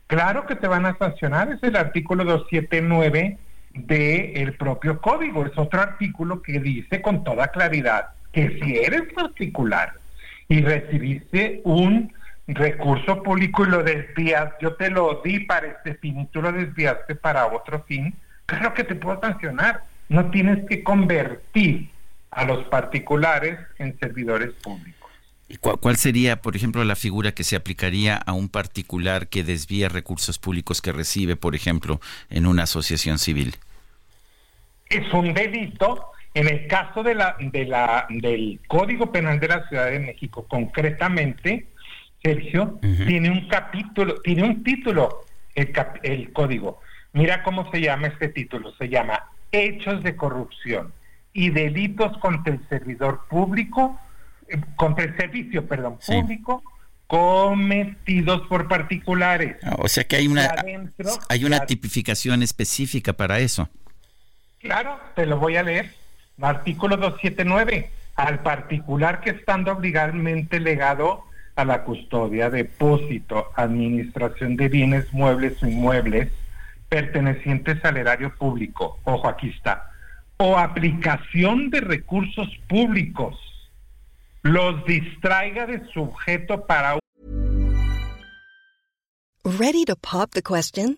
claro 0.07 0.45
que 0.45 0.55
te 0.55 0.67
van 0.67 0.85
a 0.85 0.97
sancionar. 0.97 1.51
Es 1.51 1.63
el 1.63 1.75
artículo 1.75 2.23
279 2.25 3.37
del 3.73 4.53
propio 4.53 5.01
código. 5.01 5.45
Es 5.45 5.57
otro 5.57 5.81
artículo 5.81 6.43
que 6.43 6.59
dice 6.59 7.01
con 7.01 7.23
toda 7.23 7.47
claridad 7.47 8.09
que 8.31 8.59
si 8.61 8.77
eres 8.77 9.13
particular 9.13 10.02
y 10.53 10.61
recibiste 10.61 11.61
un 11.63 12.13
recurso 12.45 13.23
público 13.23 13.65
y 13.65 13.69
lo 13.69 13.81
desvías, 13.81 14.53
yo 14.61 14.75
te 14.75 14.91
lo 14.91 15.19
di 15.25 15.39
para 15.39 15.65
este 15.65 15.95
fin 15.95 16.19
y 16.19 16.27
tú 16.27 16.43
lo 16.43 16.51
desviaste 16.51 17.15
para 17.15 17.47
otro 17.47 17.83
fin, 17.87 18.13
claro 18.45 18.71
que 18.75 18.83
te 18.83 18.93
puedo 18.93 19.19
sancionar. 19.19 19.83
No 20.09 20.29
tienes 20.29 20.63
que 20.69 20.83
convertir 20.83 21.89
a 22.29 22.45
los 22.45 22.65
particulares 22.65 23.57
en 23.79 23.97
servidores 23.97 24.53
públicos. 24.61 25.09
¿Cuál 25.59 25.97
sería, 25.97 26.39
por 26.39 26.55
ejemplo, 26.55 26.83
la 26.83 26.95
figura 26.95 27.31
que 27.31 27.43
se 27.43 27.55
aplicaría 27.55 28.17
a 28.17 28.33
un 28.33 28.47
particular 28.47 29.29
que 29.29 29.43
desvía 29.43 29.89
recursos 29.89 30.37
públicos 30.37 30.83
que 30.83 30.91
recibe, 30.91 31.35
por 31.35 31.55
ejemplo, 31.55 31.99
en 32.29 32.45
una 32.45 32.63
asociación 32.63 33.17
civil? 33.17 33.55
Es 34.87 35.11
un 35.13 35.33
delito. 35.33 36.11
En 36.33 36.47
el 36.47 36.67
caso 36.67 37.03
de 37.03 37.15
la, 37.15 37.35
de 37.39 37.65
la, 37.65 38.07
del 38.09 38.59
Código 38.67 39.11
Penal 39.11 39.39
de 39.39 39.47
la 39.47 39.67
Ciudad 39.67 39.91
de 39.91 39.99
México, 39.99 40.47
concretamente, 40.47 41.67
Sergio, 42.23 42.79
tiene 42.81 43.29
un 43.29 43.47
capítulo, 43.47 44.15
tiene 44.21 44.43
un 44.43 44.63
título, 44.63 45.25
el, 45.53 45.71
el 46.03 46.33
código. 46.33 46.79
Mira 47.11 47.43
cómo 47.43 47.69
se 47.71 47.81
llama 47.81 48.07
este 48.07 48.29
título. 48.29 48.73
Se 48.77 48.89
llama 48.89 49.25
Hechos 49.51 50.01
de 50.03 50.15
corrupción 50.15 50.93
y 51.33 51.49
delitos 51.49 52.17
contra 52.17 52.53
el 52.53 52.67
servidor 52.69 53.25
público 53.29 53.99
contra 54.75 55.05
el 55.05 55.15
servicio, 55.17 55.65
perdón, 55.67 55.99
público 56.05 56.63
cometidos 57.07 58.47
por 58.47 58.67
particulares. 58.67 59.57
Ah, 59.63 59.75
o 59.79 59.87
sea 59.87 60.03
que 60.03 60.15
hay 60.15 60.27
una 60.27 60.49
hay 61.29 61.45
una 61.45 61.65
tipificación 61.65 62.41
específica 62.41 63.13
para 63.13 63.39
eso. 63.39 63.69
Claro, 64.59 64.99
te 65.15 65.25
lo 65.25 65.37
voy 65.37 65.57
a 65.57 65.63
leer. 65.63 65.91
Artículo 66.41 66.97
279. 66.97 67.91
al 68.15 68.39
particular 68.43 69.21
que 69.21 69.31
estando 69.31 69.79
legalmente 69.79 70.59
legado 70.59 71.23
a 71.55 71.65
la 71.65 71.83
custodia, 71.83 72.49
depósito, 72.49 73.49
administración 73.55 74.55
de 74.55 74.69
bienes 74.69 75.11
muebles 75.13 75.61
o 75.63 75.67
inmuebles 75.67 76.31
pertenecientes 76.89 77.83
al 77.85 77.97
erario 77.97 78.35
público, 78.35 78.99
ojo 79.03 79.27
aquí 79.27 79.49
está, 79.49 79.91
o 80.37 80.57
aplicación 80.57 81.69
de 81.69 81.81
recursos 81.81 82.47
públicos, 82.67 83.35
los 84.43 84.83
distraiga 84.85 85.65
de 85.65 85.83
sujeto 85.91 86.65
para 86.65 86.99
Ready 89.45 89.85
to 89.85 89.95
pop 89.95 90.31
the 90.31 90.41
question? 90.41 90.97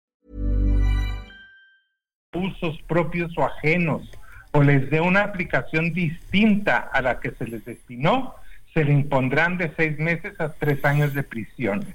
Usos 2.33 2.77
propios 2.87 3.31
o 3.37 3.43
ajenos, 3.43 4.09
o 4.51 4.63
les 4.63 4.89
dé 4.89 5.01
una 5.01 5.23
aplicación 5.23 5.93
distinta 5.93 6.77
a 6.77 7.01
la 7.01 7.19
que 7.19 7.31
se 7.31 7.45
les 7.45 7.63
destinó, 7.65 8.35
se 8.73 8.83
le 8.83 8.93
impondrán 8.93 9.57
de 9.57 9.73
seis 9.75 9.97
meses 9.99 10.39
a 10.39 10.53
tres 10.53 10.83
años 10.85 11.13
de 11.13 11.23
prisión. 11.23 11.85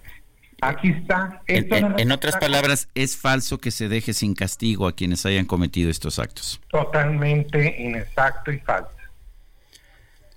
Aquí 0.62 0.89
está. 0.89 1.43
En, 1.47 1.72
en, 1.72 2.01
en, 2.01 2.12
otras 2.12 2.37
palabras, 2.37 2.89
es 2.95 3.16
falso 3.16 3.59
que 3.59 3.70
se 3.70 3.89
deje 3.89 4.14
sin 4.14 4.34
castigo 4.34 4.87
a 4.87 4.95
quienes 4.95 5.26
hayan 5.26 5.45
cometido 5.45 5.91
estos 5.91 6.18
actos. 6.18 6.61
Totalmente 6.70 7.76
inexacto 7.78 8.53
y 8.53 8.59
falso. 8.61 8.96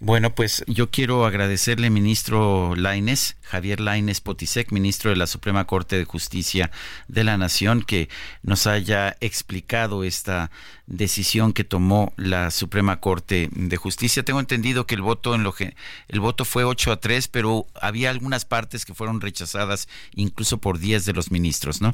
Bueno, 0.02 0.34
pues 0.34 0.64
yo 0.66 0.90
quiero 0.90 1.26
agradecerle, 1.26 1.90
ministro 1.90 2.74
Laines, 2.78 3.36
Javier 3.42 3.82
Laines 3.82 4.22
Potisek, 4.22 4.72
ministro 4.72 5.10
de 5.10 5.18
la 5.18 5.28
Suprema 5.28 5.68
Corte 5.68 5.98
de 5.98 6.06
Justicia 6.06 6.72
de 7.10 7.26
la 7.26 7.38
Nación, 7.38 7.84
que 7.84 8.08
nos 8.42 8.66
haya 8.66 9.18
explicado 9.20 10.06
esta 10.06 10.52
decisión 10.88 11.52
que 11.52 11.66
tomó 11.66 12.14
la 12.16 12.50
Suprema 12.50 13.02
Corte 13.02 13.50
de 13.52 13.76
Justicia. 13.76 14.24
Tengo 14.24 14.40
entendido 14.40 14.88
que 14.88 14.96
el 14.96 15.02
voto 15.02 15.36
en 15.36 15.44
lo 15.44 15.52
que 15.52 15.76
el 16.08 16.22
voto 16.22 16.46
fue 16.46 16.64
8 16.64 16.94
a 16.94 17.00
3, 17.02 17.28
pero 17.28 17.66
había 17.76 18.10
algunas 18.10 18.46
partes 18.46 18.86
que 18.86 18.94
fueron 18.94 19.20
rechazadas 19.20 19.90
incluso 20.16 20.60
por 20.60 20.80
10 20.80 21.04
de 21.08 21.14
los 21.14 21.30
ministros, 21.30 21.82
¿no? 21.82 21.94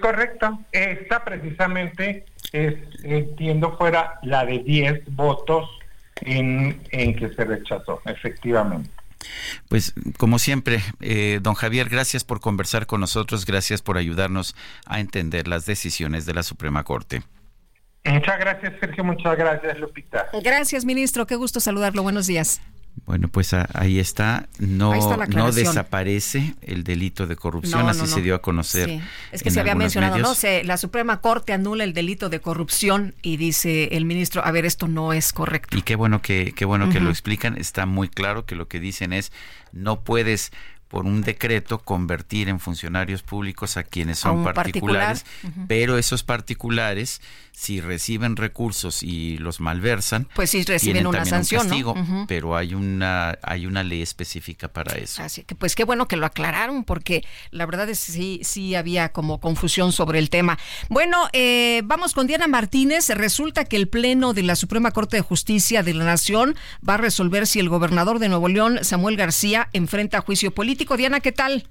Correcto. 0.00 0.58
Esta 0.72 1.22
precisamente 1.22 2.24
es, 2.50 2.76
entiendo, 3.02 3.76
fuera 3.76 4.18
la 4.22 4.46
de 4.46 4.60
10 4.60 5.02
votos 5.14 5.68
en, 6.20 6.80
en 6.90 7.16
que 7.16 7.28
se 7.34 7.44
rechazó, 7.44 8.00
efectivamente. 8.04 8.90
Pues 9.68 9.94
como 10.18 10.38
siempre, 10.38 10.80
eh, 11.00 11.38
don 11.42 11.54
Javier, 11.54 11.88
gracias 11.88 12.24
por 12.24 12.40
conversar 12.40 12.86
con 12.86 13.00
nosotros, 13.00 13.46
gracias 13.46 13.82
por 13.82 13.96
ayudarnos 13.96 14.54
a 14.86 15.00
entender 15.00 15.48
las 15.48 15.66
decisiones 15.66 16.26
de 16.26 16.34
la 16.34 16.42
Suprema 16.42 16.84
Corte. 16.84 17.22
Muchas 18.04 18.38
gracias, 18.38 18.74
Sergio, 18.80 19.04
muchas 19.04 19.36
gracias, 19.36 19.78
Lupita. 19.78 20.26
Gracias, 20.42 20.84
ministro, 20.84 21.26
qué 21.26 21.36
gusto 21.36 21.60
saludarlo, 21.60 22.02
buenos 22.02 22.26
días. 22.26 22.60
Bueno, 23.04 23.28
pues 23.28 23.52
ahí 23.52 23.98
está. 23.98 24.48
No, 24.58 24.94
no 25.28 25.52
desaparece 25.52 26.54
el 26.62 26.84
delito 26.84 27.26
de 27.26 27.36
corrupción, 27.36 27.82
No, 27.82 27.88
así 27.88 28.02
no, 28.02 28.06
se 28.06 28.22
dio 28.22 28.34
a 28.34 28.40
conocer. 28.40 28.88
Sí. 28.88 29.00
Es 29.32 29.42
que 29.42 29.48
en 29.48 29.54
se 29.54 29.60
había 29.60 29.74
mencionado, 29.74 30.14
medios. 30.14 30.28
no 30.28 30.34
sé, 30.34 30.62
la 30.62 30.76
Suprema 30.76 31.20
Corte 31.20 31.52
anula 31.52 31.84
el 31.84 31.94
delito 31.94 32.28
de 32.28 32.40
corrupción 32.40 33.14
y 33.20 33.38
dice 33.38 33.88
el 33.92 34.04
ministro, 34.04 34.44
a 34.44 34.50
ver, 34.52 34.64
esto 34.64 34.86
no 34.88 35.12
es 35.12 35.32
correcto. 35.32 35.76
Y 35.76 35.82
qué 35.82 35.96
bueno 35.96 36.22
que, 36.22 36.52
qué 36.54 36.64
bueno 36.64 36.90
que 36.90 37.00
lo 37.00 37.10
explican. 37.10 37.58
Está 37.58 37.86
muy 37.86 38.08
claro 38.08 38.46
que 38.46 38.54
lo 38.54 38.68
que 38.68 38.78
dicen 38.78 39.12
es 39.12 39.32
no 39.72 40.00
puedes 40.00 40.52
por 40.92 41.06
un 41.06 41.22
decreto 41.22 41.78
convertir 41.78 42.50
en 42.50 42.60
funcionarios 42.60 43.22
públicos 43.22 43.78
a 43.78 43.82
quienes 43.82 44.18
son 44.18 44.44
particulares, 44.44 45.24
particular, 45.24 45.66
pero 45.66 45.96
esos 45.96 46.22
particulares, 46.22 47.22
si 47.50 47.80
reciben 47.80 48.36
recursos 48.36 49.02
y 49.02 49.38
los 49.38 49.58
malversan, 49.58 50.28
Pues 50.34 50.50
sí 50.50 50.64
reciben 50.64 51.06
una 51.06 51.20
un 51.20 51.26
sanción, 51.26 51.66
¿no? 51.66 52.26
pero 52.28 52.56
hay 52.56 52.74
una 52.74 53.38
hay 53.42 53.64
una 53.64 53.82
ley 53.82 54.02
específica 54.02 54.68
para 54.68 54.98
eso. 54.98 55.22
Así 55.22 55.44
que 55.44 55.54
pues 55.54 55.74
qué 55.74 55.84
bueno 55.84 56.08
que 56.08 56.16
lo 56.16 56.26
aclararon 56.26 56.84
porque 56.84 57.24
la 57.50 57.64
verdad 57.64 57.88
es 57.88 58.04
que 58.04 58.12
sí, 58.12 58.40
sí 58.42 58.74
había 58.74 59.12
como 59.12 59.40
confusión 59.40 59.92
sobre 59.92 60.18
el 60.18 60.28
tema. 60.28 60.58
Bueno, 60.90 61.26
eh, 61.32 61.80
vamos 61.86 62.12
con 62.12 62.26
Diana 62.26 62.48
Martínez. 62.48 63.08
Resulta 63.08 63.64
que 63.64 63.76
el 63.76 63.88
Pleno 63.88 64.34
de 64.34 64.42
la 64.42 64.56
Suprema 64.56 64.90
Corte 64.90 65.16
de 65.16 65.22
Justicia 65.22 65.82
de 65.82 65.94
la 65.94 66.04
Nación 66.04 66.54
va 66.86 66.94
a 66.94 66.98
resolver 66.98 67.46
si 67.46 67.60
el 67.60 67.70
gobernador 67.70 68.18
de 68.18 68.28
Nuevo 68.28 68.48
León, 68.48 68.80
Samuel 68.82 69.16
García, 69.16 69.70
enfrenta 69.72 70.20
juicio 70.20 70.50
político. 70.50 70.81
Diana, 70.96 71.20
¿qué 71.20 71.32
tal? 71.32 71.68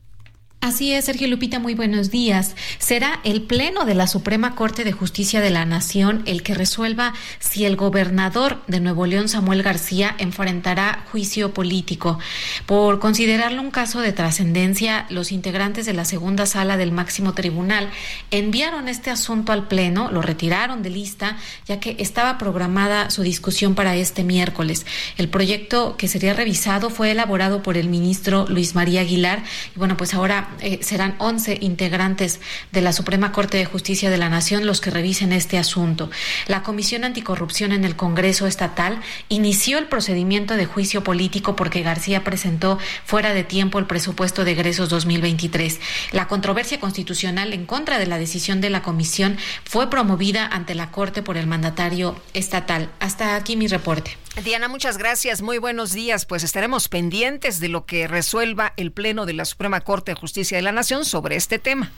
Así 0.63 0.93
es, 0.93 1.05
Sergio 1.05 1.27
Lupita, 1.27 1.57
muy 1.57 1.73
buenos 1.73 2.11
días. 2.11 2.55
Será 2.77 3.19
el 3.23 3.41
Pleno 3.41 3.83
de 3.83 3.95
la 3.95 4.05
Suprema 4.05 4.53
Corte 4.53 4.83
de 4.83 4.91
Justicia 4.91 5.41
de 5.41 5.49
la 5.49 5.65
Nación 5.65 6.21
el 6.27 6.43
que 6.43 6.53
resuelva 6.53 7.13
si 7.39 7.65
el 7.65 7.75
gobernador 7.75 8.61
de 8.67 8.79
Nuevo 8.79 9.07
León, 9.07 9.27
Samuel 9.27 9.63
García, 9.63 10.15
enfrentará 10.19 11.03
juicio 11.11 11.51
político. 11.55 12.19
Por 12.67 12.99
considerarlo 12.99 13.59
un 13.59 13.71
caso 13.71 14.01
de 14.01 14.13
trascendencia, 14.13 15.07
los 15.09 15.31
integrantes 15.31 15.87
de 15.87 15.93
la 15.93 16.05
segunda 16.05 16.45
sala 16.45 16.77
del 16.77 16.91
máximo 16.91 17.33
tribunal 17.33 17.89
enviaron 18.29 18.87
este 18.87 19.09
asunto 19.09 19.53
al 19.53 19.67
Pleno, 19.67 20.11
lo 20.11 20.21
retiraron 20.21 20.83
de 20.83 20.91
lista, 20.91 21.37
ya 21.65 21.79
que 21.79 21.95
estaba 21.97 22.37
programada 22.37 23.09
su 23.09 23.23
discusión 23.23 23.73
para 23.73 23.95
este 23.95 24.23
miércoles. 24.23 24.85
El 25.17 25.27
proyecto 25.27 25.97
que 25.97 26.07
sería 26.07 26.35
revisado 26.35 26.91
fue 26.91 27.09
elaborado 27.09 27.63
por 27.63 27.77
el 27.77 27.89
ministro 27.89 28.45
Luis 28.47 28.75
María 28.75 29.01
Aguilar 29.01 29.41
y 29.75 29.79
bueno, 29.79 29.97
pues 29.97 30.13
ahora 30.13 30.49
eh, 30.59 30.79
serán 30.81 31.15
11 31.17 31.57
integrantes 31.61 32.39
de 32.71 32.81
la 32.81 32.93
Suprema 32.93 33.31
Corte 33.31 33.57
de 33.57 33.65
Justicia 33.65 34.09
de 34.09 34.17
la 34.17 34.29
Nación 34.29 34.65
los 34.65 34.81
que 34.81 34.91
revisen 34.91 35.31
este 35.33 35.57
asunto. 35.57 36.09
La 36.47 36.63
Comisión 36.63 37.03
Anticorrupción 37.03 37.71
en 37.71 37.85
el 37.85 37.95
Congreso 37.95 38.47
Estatal 38.47 39.01
inició 39.29 39.77
el 39.77 39.87
procedimiento 39.87 40.55
de 40.55 40.65
juicio 40.65 41.03
político 41.03 41.55
porque 41.55 41.81
García 41.81 42.23
presentó 42.23 42.77
fuera 43.05 43.33
de 43.33 43.43
tiempo 43.43 43.79
el 43.79 43.87
presupuesto 43.87 44.43
de 44.43 44.51
egresos 44.51 44.89
2023. 44.89 45.79
La 46.11 46.27
controversia 46.27 46.79
constitucional 46.79 47.53
en 47.53 47.65
contra 47.65 47.99
de 47.99 48.07
la 48.07 48.17
decisión 48.17 48.61
de 48.61 48.69
la 48.69 48.81
comisión 48.81 49.37
fue 49.63 49.89
promovida 49.89 50.47
ante 50.47 50.75
la 50.75 50.91
Corte 50.91 51.23
por 51.23 51.37
el 51.37 51.47
mandatario 51.47 52.15
estatal. 52.33 52.89
Hasta 52.99 53.35
aquí 53.35 53.55
mi 53.55 53.67
reporte. 53.67 54.20
Diana, 54.43 54.69
muchas 54.69 54.97
gracias. 54.97 55.41
Muy 55.41 55.57
buenos 55.57 55.91
días. 55.91 56.25
Pues 56.25 56.43
estaremos 56.43 56.87
pendientes 56.87 57.59
de 57.59 57.67
lo 57.67 57.85
que 57.85 58.07
resuelva 58.07 58.73
el 58.77 58.91
Pleno 58.91 59.25
de 59.25 59.33
la 59.33 59.43
Suprema 59.43 59.81
Corte 59.81 60.11
de 60.11 60.15
Justicia 60.19 60.57
de 60.57 60.61
la 60.61 60.71
Nación 60.71 61.03
sobre 61.03 61.35
este 61.35 61.59
tema. 61.59 61.91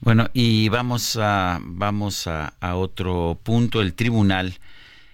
Bueno, 0.00 0.30
y 0.32 0.68
vamos 0.68 1.18
a 1.20 1.58
vamos 1.60 2.28
a, 2.28 2.54
otro 2.60 3.40
punto. 3.42 3.82
El 3.82 3.94
Tribunal 3.94 4.60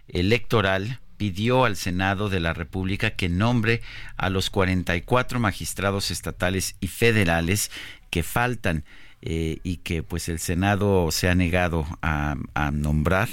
Electoral 0.07 1.01
pidió 1.17 1.65
al 1.65 1.77
Senado 1.77 2.29
de 2.29 2.41
la 2.41 2.53
República 2.53 3.13
que 3.13 3.31
nombre 3.31 3.81
a 4.19 4.29
los 4.29 4.51
44 4.51 5.41
magistrados 5.41 6.11
estatales 6.11 6.77
y 6.79 6.89
federales 6.89 7.71
que 8.11 8.23
faltan 8.23 8.85
eh, 9.23 9.61
y 9.63 9.79
que 9.79 10.03
pues 10.03 10.29
el 10.29 10.39
Senado 10.39 11.11
se 11.11 11.31
ha 11.31 11.35
negado 11.35 11.87
a 12.03 12.71
nombrar. 12.71 13.31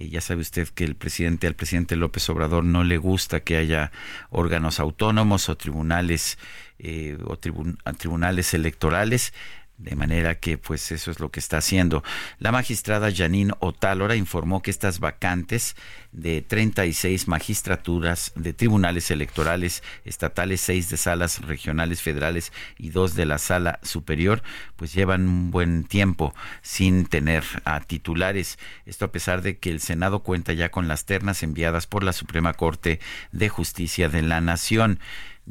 Eh, 0.00 0.08
ya 0.08 0.20
sabe 0.22 0.40
usted 0.40 0.66
que 0.68 0.84
el 0.84 0.96
presidente, 0.96 1.46
al 1.46 1.54
presidente 1.54 1.94
López 1.94 2.28
Obrador 2.30 2.64
no 2.64 2.84
le 2.84 2.96
gusta 2.96 3.40
que 3.40 3.58
haya 3.58 3.92
órganos 4.30 4.80
autónomos 4.80 5.48
o 5.50 5.56
tribunales 5.56 6.38
eh, 6.78 7.18
o 7.26 7.36
tribunales 7.36 8.54
electorales. 8.54 9.34
De 9.80 9.96
manera 9.96 10.34
que, 10.34 10.58
pues, 10.58 10.92
eso 10.92 11.10
es 11.10 11.20
lo 11.20 11.30
que 11.30 11.40
está 11.40 11.56
haciendo. 11.56 12.04
La 12.38 12.52
magistrada 12.52 13.10
Janine 13.10 13.54
Otálora 13.60 14.14
informó 14.14 14.60
que 14.60 14.70
estas 14.70 15.00
vacantes 15.00 15.74
de 16.12 16.42
36 16.42 17.28
magistraturas 17.28 18.32
de 18.34 18.52
tribunales 18.52 19.10
electorales 19.10 19.82
estatales, 20.04 20.60
seis 20.60 20.90
de 20.90 20.98
salas 20.98 21.40
regionales 21.40 22.02
federales 22.02 22.52
y 22.76 22.90
dos 22.90 23.14
de 23.14 23.24
la 23.24 23.38
sala 23.38 23.78
superior, 23.82 24.42
pues 24.76 24.92
llevan 24.92 25.26
un 25.26 25.50
buen 25.50 25.84
tiempo 25.84 26.34
sin 26.60 27.06
tener 27.06 27.44
a 27.64 27.80
titulares. 27.80 28.58
Esto 28.84 29.06
a 29.06 29.12
pesar 29.12 29.40
de 29.40 29.56
que 29.56 29.70
el 29.70 29.80
Senado 29.80 30.22
cuenta 30.22 30.52
ya 30.52 30.70
con 30.70 30.88
las 30.88 31.06
ternas 31.06 31.42
enviadas 31.42 31.86
por 31.86 32.04
la 32.04 32.12
Suprema 32.12 32.52
Corte 32.52 33.00
de 33.32 33.48
Justicia 33.48 34.10
de 34.10 34.20
la 34.20 34.42
Nación. 34.42 35.00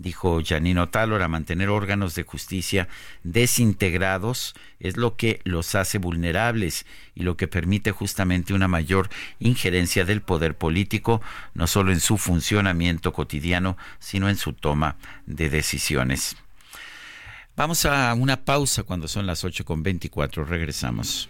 Dijo 0.01 0.41
Janino 0.43 0.89
Talor, 0.89 1.21
a 1.21 1.27
mantener 1.27 1.69
órganos 1.69 2.15
de 2.15 2.23
justicia 2.23 2.88
desintegrados 3.23 4.55
es 4.80 4.97
lo 4.97 5.15
que 5.15 5.41
los 5.43 5.76
hace 5.76 5.97
vulnerables 5.97 6.85
y 7.15 7.23
lo 7.23 7.38
que 7.38 7.47
permite 7.47 7.91
justamente 7.91 8.53
una 8.53 8.67
mayor 8.67 9.09
injerencia 9.39 10.05
del 10.05 10.21
poder 10.21 10.57
político, 10.57 11.21
no 11.53 11.67
solo 11.67 11.91
en 11.91 11.99
su 11.99 12.17
funcionamiento 12.17 13.11
cotidiano, 13.13 13.77
sino 13.99 14.30
en 14.30 14.38
su 14.38 14.53
toma 14.53 14.95
de 15.26 15.49
decisiones. 15.49 16.38
Vamos 17.57 17.85
a 17.85 18.13
una 18.13 18.45
pausa 18.45 18.84
cuando 18.84 19.09
son 19.09 19.26
las 19.27 19.43
8.24. 19.43 20.45
Regresamos. 20.45 21.30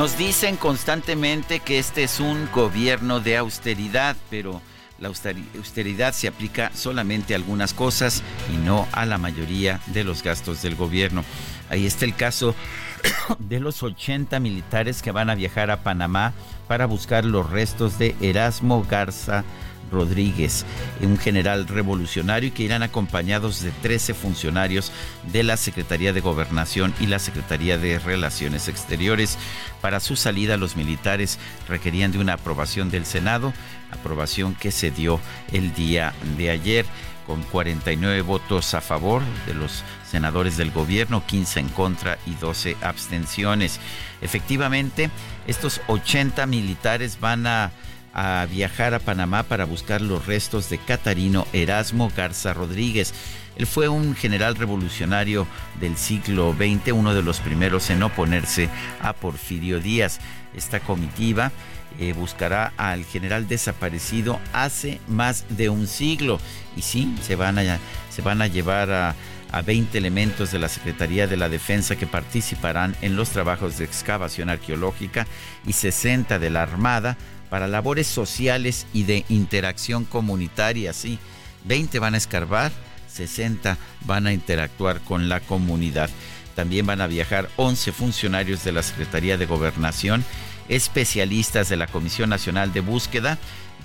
Nos 0.00 0.16
dicen 0.16 0.56
constantemente 0.56 1.60
que 1.60 1.78
este 1.78 2.04
es 2.04 2.20
un 2.20 2.48
gobierno 2.54 3.20
de 3.20 3.36
austeridad, 3.36 4.16
pero 4.30 4.62
la 4.98 5.08
austeridad 5.08 6.14
se 6.14 6.26
aplica 6.26 6.70
solamente 6.74 7.34
a 7.34 7.36
algunas 7.36 7.74
cosas 7.74 8.22
y 8.50 8.56
no 8.56 8.88
a 8.92 9.04
la 9.04 9.18
mayoría 9.18 9.78
de 9.88 10.04
los 10.04 10.22
gastos 10.22 10.62
del 10.62 10.74
gobierno. 10.74 11.22
Ahí 11.68 11.84
está 11.84 12.06
el 12.06 12.16
caso 12.16 12.54
de 13.38 13.60
los 13.60 13.82
80 13.82 14.40
militares 14.40 15.02
que 15.02 15.12
van 15.12 15.28
a 15.28 15.34
viajar 15.34 15.70
a 15.70 15.82
Panamá 15.82 16.32
para 16.66 16.86
buscar 16.86 17.26
los 17.26 17.50
restos 17.50 17.98
de 17.98 18.16
Erasmo 18.22 18.86
Garza 18.88 19.44
Rodríguez, 19.90 20.64
un 21.00 21.18
general 21.18 21.66
revolucionario 21.66 22.52
que 22.54 22.62
irán 22.62 22.82
acompañados 22.82 23.60
de 23.62 23.70
13 23.70 24.14
funcionarios 24.14 24.92
de 25.32 25.42
la 25.42 25.56
Secretaría 25.56 26.12
de 26.12 26.20
Gobernación 26.20 26.94
y 27.00 27.06
la 27.06 27.18
Secretaría 27.18 27.78
de 27.78 27.98
Relaciones 27.98 28.68
Exteriores. 28.68 29.38
Para 29.80 30.00
su 30.00 30.16
salida, 30.16 30.56
los 30.56 30.76
militares 30.76 31.38
requerían 31.68 32.12
de 32.12 32.18
una 32.18 32.34
aprobación 32.34 32.90
del 32.90 33.06
Senado, 33.06 33.52
aprobación 33.90 34.54
que 34.54 34.70
se 34.70 34.90
dio 34.90 35.20
el 35.52 35.74
día 35.74 36.12
de 36.36 36.50
ayer 36.50 36.86
con 37.26 37.42
49 37.44 38.22
votos 38.22 38.74
a 38.74 38.80
favor 38.80 39.22
de 39.46 39.54
los 39.54 39.84
senadores 40.04 40.56
del 40.56 40.72
gobierno, 40.72 41.24
15 41.24 41.60
en 41.60 41.68
contra 41.68 42.18
y 42.26 42.34
12 42.34 42.76
abstenciones. 42.82 43.78
Efectivamente, 44.20 45.10
estos 45.46 45.80
80 45.86 46.44
militares 46.46 47.20
van 47.20 47.46
a 47.46 47.70
a 48.12 48.46
viajar 48.50 48.94
a 48.94 48.98
Panamá 48.98 49.42
para 49.44 49.64
buscar 49.64 50.00
los 50.00 50.26
restos 50.26 50.68
de 50.70 50.78
Catarino 50.78 51.46
Erasmo 51.52 52.10
Garza 52.16 52.52
Rodríguez. 52.52 53.14
Él 53.56 53.66
fue 53.66 53.88
un 53.88 54.14
general 54.14 54.56
revolucionario 54.56 55.46
del 55.80 55.96
siglo 55.96 56.54
XX, 56.56 56.92
uno 56.92 57.14
de 57.14 57.22
los 57.22 57.40
primeros 57.40 57.90
en 57.90 58.02
oponerse 58.02 58.68
a 59.00 59.12
Porfirio 59.12 59.80
Díaz. 59.80 60.18
Esta 60.54 60.80
comitiva 60.80 61.52
eh, 61.98 62.12
buscará 62.12 62.72
al 62.76 63.04
general 63.04 63.48
desaparecido 63.48 64.40
hace 64.52 65.00
más 65.08 65.44
de 65.50 65.68
un 65.68 65.86
siglo. 65.86 66.40
Y 66.76 66.82
sí, 66.82 67.14
se 67.22 67.36
van 67.36 67.58
a, 67.58 67.78
se 68.08 68.22
van 68.22 68.40
a 68.40 68.46
llevar 68.46 68.90
a, 68.90 69.14
a 69.52 69.62
20 69.62 69.98
elementos 69.98 70.52
de 70.52 70.58
la 70.58 70.68
Secretaría 70.68 71.26
de 71.26 71.36
la 71.36 71.48
Defensa 71.48 71.96
que 71.96 72.06
participarán 72.06 72.96
en 73.02 73.16
los 73.16 73.30
trabajos 73.30 73.78
de 73.78 73.84
excavación 73.84 74.48
arqueológica 74.48 75.26
y 75.66 75.72
60 75.72 76.38
de 76.38 76.50
la 76.50 76.62
Armada 76.62 77.16
para 77.50 77.68
labores 77.68 78.06
sociales 78.06 78.86
y 78.94 79.02
de 79.02 79.24
interacción 79.28 80.04
comunitaria. 80.04 80.92
Sí, 80.92 81.18
20 81.64 81.98
van 81.98 82.14
a 82.14 82.18
escarbar, 82.18 82.72
60 83.12 83.76
van 84.06 84.26
a 84.26 84.32
interactuar 84.32 85.00
con 85.00 85.28
la 85.28 85.40
comunidad. 85.40 86.08
También 86.54 86.86
van 86.86 87.00
a 87.00 87.06
viajar 87.06 87.48
11 87.56 87.92
funcionarios 87.92 88.64
de 88.64 88.72
la 88.72 88.82
Secretaría 88.82 89.36
de 89.36 89.46
Gobernación, 89.46 90.24
especialistas 90.68 91.68
de 91.68 91.76
la 91.76 91.86
Comisión 91.88 92.30
Nacional 92.30 92.72
de 92.72 92.80
Búsqueda 92.80 93.38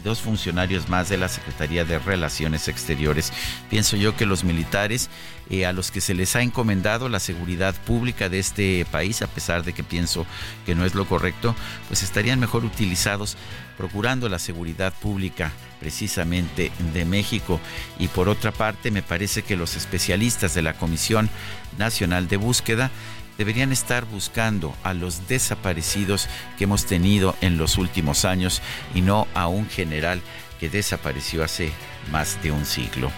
dos 0.05 0.21
funcionarios 0.21 0.87
más 0.87 1.09
de 1.09 1.17
la 1.17 1.27
Secretaría 1.27 1.83
de 1.83 1.99
Relaciones 1.99 2.69
Exteriores. 2.69 3.33
Pienso 3.69 3.97
yo 3.97 4.15
que 4.15 4.27
los 4.27 4.45
militares 4.45 5.09
eh, 5.49 5.65
a 5.65 5.73
los 5.73 5.91
que 5.91 5.99
se 5.99 6.13
les 6.13 6.35
ha 6.35 6.43
encomendado 6.43 7.09
la 7.09 7.19
seguridad 7.19 7.75
pública 7.75 8.29
de 8.29 8.39
este 8.39 8.85
país, 8.89 9.21
a 9.21 9.27
pesar 9.27 9.63
de 9.63 9.73
que 9.73 9.83
pienso 9.83 10.25
que 10.65 10.75
no 10.75 10.85
es 10.85 10.95
lo 10.95 11.05
correcto, 11.05 11.55
pues 11.87 12.03
estarían 12.03 12.39
mejor 12.39 12.63
utilizados 12.63 13.35
procurando 13.77 14.29
la 14.29 14.39
seguridad 14.39 14.93
pública 14.93 15.51
precisamente 15.79 16.71
de 16.93 17.03
México. 17.03 17.59
Y 17.99 18.07
por 18.07 18.29
otra 18.29 18.51
parte, 18.51 18.91
me 18.91 19.01
parece 19.01 19.41
que 19.41 19.57
los 19.57 19.75
especialistas 19.75 20.53
de 20.53 20.61
la 20.61 20.73
Comisión 20.73 21.29
Nacional 21.77 22.27
de 22.27 22.37
Búsqueda 22.37 22.91
deberían 23.37 23.71
estar 23.71 24.05
buscando 24.05 24.75
a 24.83 24.93
los 24.93 25.27
desaparecidos 25.27 26.27
que 26.57 26.65
hemos 26.65 26.85
tenido 26.85 27.35
en 27.41 27.57
los 27.57 27.77
últimos 27.77 28.25
años 28.25 28.61
y 28.93 29.01
no 29.01 29.27
a 29.33 29.47
un 29.47 29.67
general 29.69 30.21
que 30.59 30.69
desapareció 30.69 31.43
hace 31.43 31.71
más 32.11 32.41
de 32.41 32.51
un 32.51 32.65
siglo. 32.65 33.11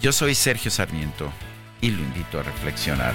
Yo 0.00 0.12
soy 0.12 0.34
Sergio 0.34 0.70
Sarmiento 0.70 1.30
y 1.80 1.90
lo 1.90 2.00
invito 2.00 2.40
a 2.40 2.42
reflexionar. 2.42 3.14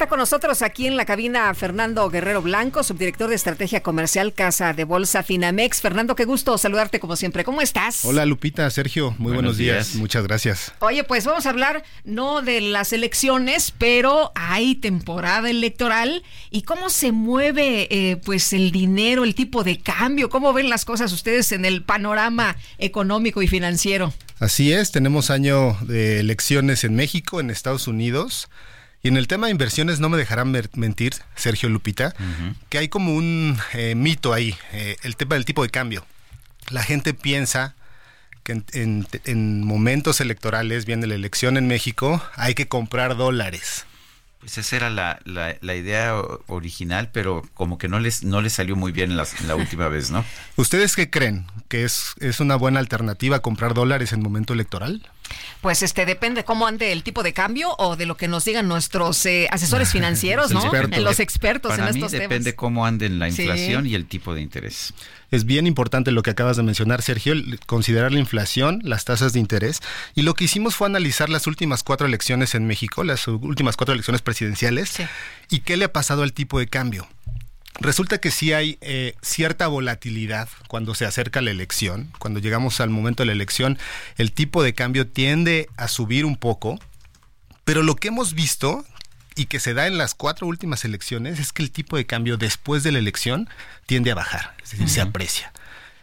Está 0.00 0.08
con 0.08 0.18
nosotros 0.18 0.62
aquí 0.62 0.86
en 0.86 0.96
la 0.96 1.04
cabina 1.04 1.52
Fernando 1.52 2.08
Guerrero 2.08 2.40
Blanco, 2.40 2.82
subdirector 2.82 3.28
de 3.28 3.34
Estrategia 3.34 3.82
Comercial 3.82 4.32
Casa 4.32 4.72
de 4.72 4.84
Bolsa 4.84 5.22
Finamex. 5.22 5.82
Fernando, 5.82 6.16
qué 6.16 6.24
gusto 6.24 6.56
saludarte 6.56 7.00
como 7.00 7.16
siempre. 7.16 7.44
¿Cómo 7.44 7.60
estás? 7.60 8.02
Hola 8.06 8.24
Lupita, 8.24 8.70
Sergio, 8.70 9.14
muy 9.18 9.34
buenos, 9.34 9.58
días. 9.58 9.96
Muchas 9.96 10.22
gracias. 10.22 10.72
Oye, 10.78 11.04
pues 11.04 11.26
vamos 11.26 11.44
a 11.44 11.50
hablar 11.50 11.84
no 12.04 12.40
de 12.40 12.62
las 12.62 12.94
elecciones, 12.94 13.74
pero 13.76 14.32
hay 14.34 14.74
temporada 14.74 15.50
electoral 15.50 16.22
y 16.50 16.62
cómo 16.62 16.88
se 16.88 17.12
mueve 17.12 17.86
eh, 17.90 18.16
pues 18.24 18.54
el 18.54 18.72
dinero, 18.72 19.24
el 19.24 19.34
tipo 19.34 19.64
de 19.64 19.80
cambio, 19.80 20.30
cómo 20.30 20.54
ven 20.54 20.70
las 20.70 20.86
cosas 20.86 21.12
ustedes 21.12 21.52
en 21.52 21.66
el 21.66 21.82
panorama 21.82 22.56
económico 22.78 23.42
y 23.42 23.48
financiero. 23.48 24.14
Así 24.38 24.72
es, 24.72 24.92
tenemos 24.92 25.28
año 25.28 25.76
de 25.82 26.20
elecciones 26.20 26.84
en 26.84 26.94
México, 26.94 27.38
en 27.38 27.50
Estados 27.50 27.86
Unidos. 27.86 28.48
Y 29.02 29.08
en 29.08 29.16
el 29.16 29.28
tema 29.28 29.46
de 29.46 29.52
inversiones 29.52 29.98
no 29.98 30.08
me 30.08 30.18
dejarán 30.18 30.54
mentir, 30.74 31.14
Sergio 31.34 31.68
Lupita, 31.68 32.14
que 32.68 32.78
hay 32.78 32.88
como 32.88 33.14
un 33.14 33.58
eh, 33.72 33.94
mito 33.94 34.34
ahí, 34.34 34.54
eh, 34.72 34.96
el 35.02 35.16
tema 35.16 35.36
del 35.36 35.46
tipo 35.46 35.62
de 35.62 35.70
cambio. 35.70 36.04
La 36.70 36.82
gente 36.82 37.14
piensa 37.14 37.74
que 38.42 38.62
en, 38.72 39.64
momentos 39.64 40.20
electorales, 40.20 40.84
viene 40.84 41.06
la 41.06 41.14
elección 41.14 41.56
en 41.56 41.66
México, 41.66 42.22
hay 42.36 42.54
que 42.54 42.68
comprar 42.68 43.16
dólares. 43.16 43.86
Pues 44.40 44.56
esa 44.56 44.76
era 44.76 44.90
la, 44.90 45.18
la, 45.24 45.74
idea 45.74 46.14
original, 46.46 47.10
pero 47.12 47.42
como 47.54 47.76
que 47.76 47.88
no 47.88 48.00
les, 48.00 48.22
no 48.22 48.40
les 48.40 48.54
salió 48.54 48.74
muy 48.74 48.90
bien 48.90 49.16
la, 49.16 49.26
la 49.46 49.54
última 49.54 49.88
vez, 49.88 50.10
¿no? 50.10 50.24
¿Ustedes 50.56 50.96
qué 50.96 51.10
creen? 51.10 51.46
¿Que 51.68 51.84
es, 51.84 52.14
es 52.20 52.40
una 52.40 52.56
buena 52.56 52.80
alternativa 52.80 53.40
comprar 53.40 53.74
dólares 53.74 54.12
en 54.12 54.22
momento 54.22 54.54
electoral? 54.54 55.10
Pues 55.60 55.82
este 55.82 56.06
depende 56.06 56.44
cómo 56.44 56.66
ande 56.66 56.92
el 56.92 57.02
tipo 57.02 57.22
de 57.22 57.32
cambio 57.32 57.74
o 57.78 57.96
de 57.96 58.06
lo 58.06 58.16
que 58.16 58.28
nos 58.28 58.44
digan 58.44 58.66
nuestros 58.68 59.24
eh, 59.26 59.46
asesores 59.50 59.90
financieros, 59.92 60.50
¿no? 60.52 60.60
Expertos. 60.62 60.98
Los 61.02 61.20
expertos 61.20 61.70
Para 61.70 61.88
en 61.88 61.94
mí 61.94 62.00
estos 62.00 62.12
depende 62.12 62.50
temas. 62.52 62.54
cómo 62.56 62.86
anden 62.86 63.18
la 63.18 63.30
Sí. 63.30 63.42
inflación 63.42 63.86
y 63.86 63.94
el 63.94 64.06
tipo 64.06 64.34
de 64.34 64.40
interés. 64.40 64.94
Es 65.30 65.44
bien 65.44 65.66
importante 65.66 66.10
lo 66.10 66.22
que 66.22 66.30
acabas 66.30 66.56
de 66.56 66.62
mencionar, 66.64 67.02
Sergio, 67.02 67.32
el 67.34 67.60
considerar 67.66 68.10
la 68.10 68.18
inflación, 68.18 68.80
las 68.82 69.04
tasas 69.04 69.32
de 69.32 69.38
interés. 69.38 69.80
Y 70.16 70.22
lo 70.22 70.34
que 70.34 70.44
hicimos 70.44 70.74
fue 70.74 70.88
analizar 70.88 71.28
las 71.28 71.46
últimas 71.46 71.82
cuatro 71.84 72.06
elecciones 72.06 72.54
en 72.56 72.66
México, 72.66 73.04
las 73.04 73.28
últimas 73.28 73.76
cuatro 73.76 73.92
elecciones 73.94 74.22
presidenciales, 74.22 74.94
y 75.48 75.60
qué 75.60 75.76
le 75.76 75.84
ha 75.84 75.92
pasado 75.92 76.22
al 76.24 76.32
tipo 76.32 76.58
de 76.58 76.66
cambio. 76.66 77.06
Resulta 77.78 78.18
que 78.18 78.30
sí 78.30 78.52
hay 78.52 78.78
eh, 78.80 79.14
cierta 79.22 79.68
volatilidad 79.68 80.48
cuando 80.68 80.94
se 80.94 81.06
acerca 81.06 81.40
la 81.40 81.50
elección. 81.50 82.12
Cuando 82.18 82.40
llegamos 82.40 82.80
al 82.80 82.90
momento 82.90 83.22
de 83.22 83.28
la 83.28 83.32
elección, 83.32 83.78
el 84.16 84.32
tipo 84.32 84.62
de 84.62 84.74
cambio 84.74 85.06
tiende 85.06 85.68
a 85.76 85.88
subir 85.88 86.24
un 86.24 86.36
poco. 86.36 86.78
Pero 87.64 87.82
lo 87.82 87.96
que 87.96 88.08
hemos 88.08 88.34
visto 88.34 88.84
y 89.36 89.46
que 89.46 89.60
se 89.60 89.74
da 89.74 89.86
en 89.86 89.96
las 89.96 90.14
cuatro 90.14 90.46
últimas 90.46 90.84
elecciones 90.84 91.38
es 91.38 91.52
que 91.52 91.62
el 91.62 91.70
tipo 91.70 91.96
de 91.96 92.04
cambio 92.04 92.36
después 92.36 92.82
de 92.82 92.92
la 92.92 92.98
elección 92.98 93.48
tiende 93.86 94.10
a 94.10 94.14
bajar, 94.14 94.54
es 94.62 94.72
decir, 94.72 94.88
se 94.88 95.00
aprecia. 95.00 95.52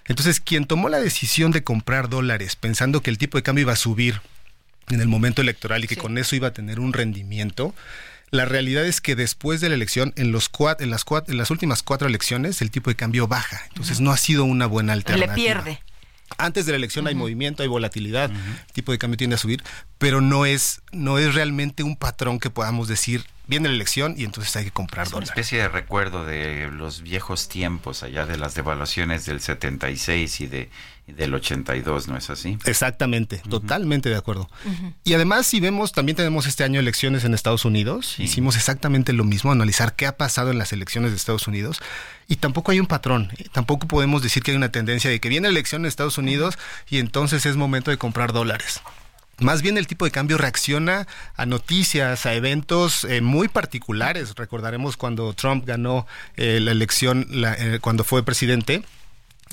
Entonces, 0.06 0.40
quien 0.40 0.66
tomó 0.66 0.90
la 0.90 1.00
decisión 1.00 1.52
de 1.52 1.64
comprar 1.64 2.10
dólares 2.10 2.56
pensando 2.56 3.02
que 3.02 3.10
el 3.10 3.18
tipo 3.18 3.38
de 3.38 3.44
cambio 3.44 3.64
iba 3.64 3.74
a 3.74 3.78
subir 3.78 4.22
en 4.90 5.02
el 5.02 5.08
momento 5.08 5.42
electoral 5.42 5.84
y 5.84 5.88
que 5.88 5.98
con 5.98 6.18
eso 6.18 6.36
iba 6.36 6.48
a 6.48 6.54
tener 6.54 6.80
un 6.80 6.94
rendimiento, 6.94 7.76
la 8.32 8.46
realidad 8.46 8.86
es 8.86 9.00
que 9.02 9.16
después 9.16 9.62
de 9.62 9.70
la 9.70 9.76
elección, 9.76 10.14
en, 10.18 10.32
los 10.32 10.52
cuat- 10.52 10.82
en, 10.82 10.90
las, 10.90 11.06
cuat- 11.06 11.30
en 11.30 11.38
las 11.38 11.50
últimas 11.52 11.82
cuatro 11.84 12.08
elecciones, 12.08 12.62
el 12.62 12.72
tipo 12.72 12.90
de 12.90 12.96
cambio 12.96 13.28
baja. 13.28 13.62
Entonces, 13.70 14.00
no 14.02 14.12
ha 14.12 14.18
sido 14.18 14.44
una 14.44 14.66
buena 14.66 14.94
Le 14.94 15.00
alternativa. 15.00 15.34
pierde. 15.36 15.82
Antes 16.38 16.66
de 16.66 16.74
la 16.74 16.76
elección 16.76 17.08
hay 17.08 17.16
movimiento, 17.16 17.64
hay 17.64 17.70
volatilidad, 17.70 18.30
el 18.32 18.74
tipo 18.74 18.92
de 18.92 18.98
cambio 18.98 19.16
tiende 19.18 19.36
a 19.38 19.40
subir, 19.40 19.64
pero 19.98 20.20
no 20.20 20.46
es, 20.46 20.82
no 20.92 21.18
es 21.20 21.34
realmente 21.34 21.84
un 21.84 21.96
patrón 21.96 22.40
que 22.40 22.50
podamos 22.50 22.90
decir, 22.90 23.24
viene 23.48 23.70
la 23.70 23.76
elección 23.76 24.14
y 24.18 24.26
entonces 24.26 24.54
hay 24.58 24.66
que 24.66 24.72
comprar 24.72 25.08
Es 25.08 25.14
una 25.14 25.24
especie 25.24 25.58
de 25.60 25.70
recuerdo 25.70 26.26
de 26.26 26.70
los 26.70 27.02
viejos 27.02 27.48
tiempos 27.48 28.04
allá 28.04 28.26
de 28.26 28.38
las 28.38 28.56
devaluaciones 28.56 29.26
del 29.26 29.40
76 29.40 30.42
y, 30.42 30.48
de, 30.48 30.70
y 30.97 30.97
del 31.08 31.34
82, 31.34 32.08
¿no 32.10 32.18
es 32.18 32.30
así? 32.30 32.58
Exactamente, 32.66 33.42
totalmente 33.50 34.10
de 34.10 34.16
acuerdo. 34.18 34.50
Y 35.04 35.14
además, 35.14 35.48
si 35.48 35.60
vemos, 35.60 35.92
también 35.94 36.16
tenemos 36.16 36.46
este 36.48 36.64
año 36.64 36.80
elecciones 36.80 37.24
en 37.24 37.34
Estados 37.34 37.66
Unidos. 37.66 38.16
Hicimos 38.20 38.56
exactamente 38.56 39.14
lo 39.14 39.24
mismo, 39.24 39.52
analizar 39.52 39.96
qué 39.96 40.06
ha 40.06 40.18
pasado 40.18 40.52
en 40.52 40.58
las 40.58 40.74
elecciones 40.74 41.12
de 41.12 41.18
Estados 41.18 41.48
Unidos. 41.48 41.80
Y 42.28 42.36
tampoco 42.38 42.72
hay 42.72 42.80
un 42.80 42.88
patrón. 42.88 43.32
Tampoco 43.54 43.88
podemos 43.88 44.22
decir 44.22 44.44
que 44.44 44.52
hay 44.52 44.58
una 44.58 44.72
tendencia 44.72 45.10
de 45.10 45.20
que 45.22 45.30
viene 45.30 45.48
la 45.48 45.52
elección 45.52 45.82
en 45.84 45.86
Estados 45.88 46.18
Unidos 46.18 46.58
y 46.90 46.98
entonces 47.00 47.46
es 47.46 47.56
momento 47.56 47.90
de 47.90 47.98
comprar 47.98 48.34
dólares. 48.34 48.82
Más 49.40 49.62
bien 49.62 49.78
el 49.78 49.86
tipo 49.88 50.04
de 50.04 50.10
cambio 50.12 50.38
reacciona 50.40 51.08
a 51.36 51.46
noticias, 51.46 52.26
a 52.26 52.34
eventos 52.34 53.04
eh, 53.06 53.22
muy 53.22 53.48
particulares. 53.48 54.34
Recordaremos 54.36 54.98
cuando 54.98 55.32
Trump 55.34 55.64
ganó 55.66 56.06
eh, 56.38 56.60
la 56.60 56.72
elección, 56.72 57.28
la- 57.30 57.54
eh, 57.54 57.80
cuando 57.80 58.04
fue 58.04 58.24
presidente, 58.24 58.84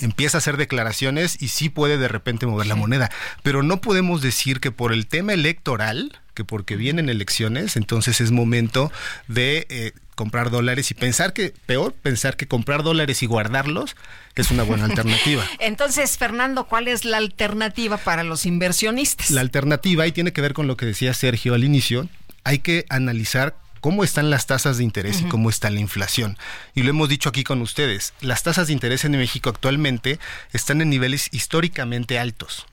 empieza 0.00 0.38
a 0.38 0.40
hacer 0.40 0.56
declaraciones 0.56 1.40
y 1.40 1.48
sí 1.48 1.68
puede 1.68 1.98
de 1.98 2.08
repente 2.08 2.46
mover 2.46 2.66
la 2.66 2.74
moneda. 2.74 3.10
Pero 3.42 3.62
no 3.62 3.80
podemos 3.80 4.22
decir 4.22 4.60
que 4.60 4.70
por 4.70 4.92
el 4.92 5.06
tema 5.06 5.32
electoral, 5.32 6.20
que 6.34 6.44
porque 6.44 6.76
vienen 6.76 7.08
elecciones, 7.08 7.76
entonces 7.76 8.20
es 8.20 8.30
momento 8.30 8.90
de 9.28 9.66
eh, 9.70 9.92
comprar 10.14 10.50
dólares 10.50 10.90
y 10.90 10.94
pensar 10.94 11.32
que, 11.32 11.54
peor, 11.66 11.92
pensar 11.92 12.36
que 12.36 12.46
comprar 12.46 12.82
dólares 12.82 13.22
y 13.22 13.26
guardarlos 13.26 13.96
es 14.34 14.50
una 14.50 14.62
buena 14.62 14.84
alternativa. 14.86 15.44
Entonces, 15.58 16.18
Fernando, 16.18 16.66
¿cuál 16.66 16.88
es 16.88 17.04
la 17.04 17.18
alternativa 17.18 17.96
para 17.96 18.24
los 18.24 18.46
inversionistas? 18.46 19.30
La 19.30 19.40
alternativa, 19.40 20.06
y 20.06 20.12
tiene 20.12 20.32
que 20.32 20.40
ver 20.40 20.54
con 20.54 20.66
lo 20.66 20.76
que 20.76 20.86
decía 20.86 21.14
Sergio 21.14 21.54
al 21.54 21.64
inicio, 21.64 22.08
hay 22.44 22.58
que 22.58 22.84
analizar 22.88 23.56
cómo 23.85 24.02
están 24.02 24.31
las 24.31 24.47
tasas 24.47 24.78
de 24.78 24.85
interés 24.85 25.20
y 25.20 25.24
cómo 25.24 25.51
está 25.51 25.69
la 25.69 25.78
inflación. 25.78 26.39
Y 26.74 26.85
lo 26.85 26.89
hemos 26.89 27.11
dicho 27.11 27.28
aquí 27.28 27.44
con 27.44 27.61
ustedes, 27.61 28.15
las 28.23 28.43
tasas 28.43 28.69
de 28.69 28.73
interés 28.73 29.05
en 29.05 29.11
México 29.11 29.51
actualmente 29.51 30.19
están 30.55 30.81
en 30.81 30.89
niveles 30.89 31.28
históricamente 31.32 32.19
altos. 32.19 32.65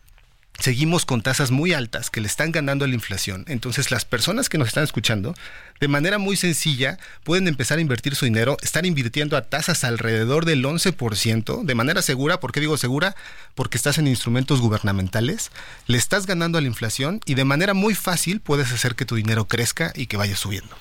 Seguimos 0.61 1.05
con 1.05 1.23
tasas 1.23 1.49
muy 1.49 1.73
altas 1.73 2.11
que 2.11 2.21
le 2.21 2.27
están 2.27 2.51
ganando 2.51 2.85
a 2.85 2.87
la 2.87 2.93
inflación. 2.93 3.45
Entonces 3.47 3.89
las 3.89 4.05
personas 4.05 4.47
que 4.47 4.59
nos 4.59 4.67
están 4.67 4.83
escuchando, 4.83 5.33
de 5.79 5.87
manera 5.87 6.19
muy 6.19 6.37
sencilla, 6.37 6.99
pueden 7.23 7.47
empezar 7.47 7.79
a 7.79 7.81
invertir 7.81 8.15
su 8.15 8.25
dinero, 8.25 8.57
estar 8.61 8.85
invirtiendo 8.85 9.35
a 9.37 9.41
tasas 9.41 9.83
alrededor 9.83 10.45
del 10.45 10.63
11%, 10.63 11.63
de 11.63 11.75
manera 11.75 12.03
segura. 12.03 12.39
¿Por 12.39 12.51
qué 12.51 12.59
digo 12.59 12.77
segura? 12.77 13.15
Porque 13.55 13.75
estás 13.75 13.97
en 13.97 14.05
instrumentos 14.05 14.61
gubernamentales, 14.61 15.49
le 15.87 15.97
estás 15.97 16.27
ganando 16.27 16.59
a 16.59 16.61
la 16.61 16.67
inflación 16.67 17.21
y 17.25 17.33
de 17.33 17.43
manera 17.43 17.73
muy 17.73 17.95
fácil 17.95 18.39
puedes 18.39 18.71
hacer 18.71 18.93
que 18.93 19.05
tu 19.05 19.15
dinero 19.15 19.47
crezca 19.47 19.91
y 19.95 20.05
que 20.05 20.17
vaya 20.17 20.35
subiendo. 20.35 20.77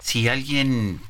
Si 0.00 0.26
alguien 0.26 1.00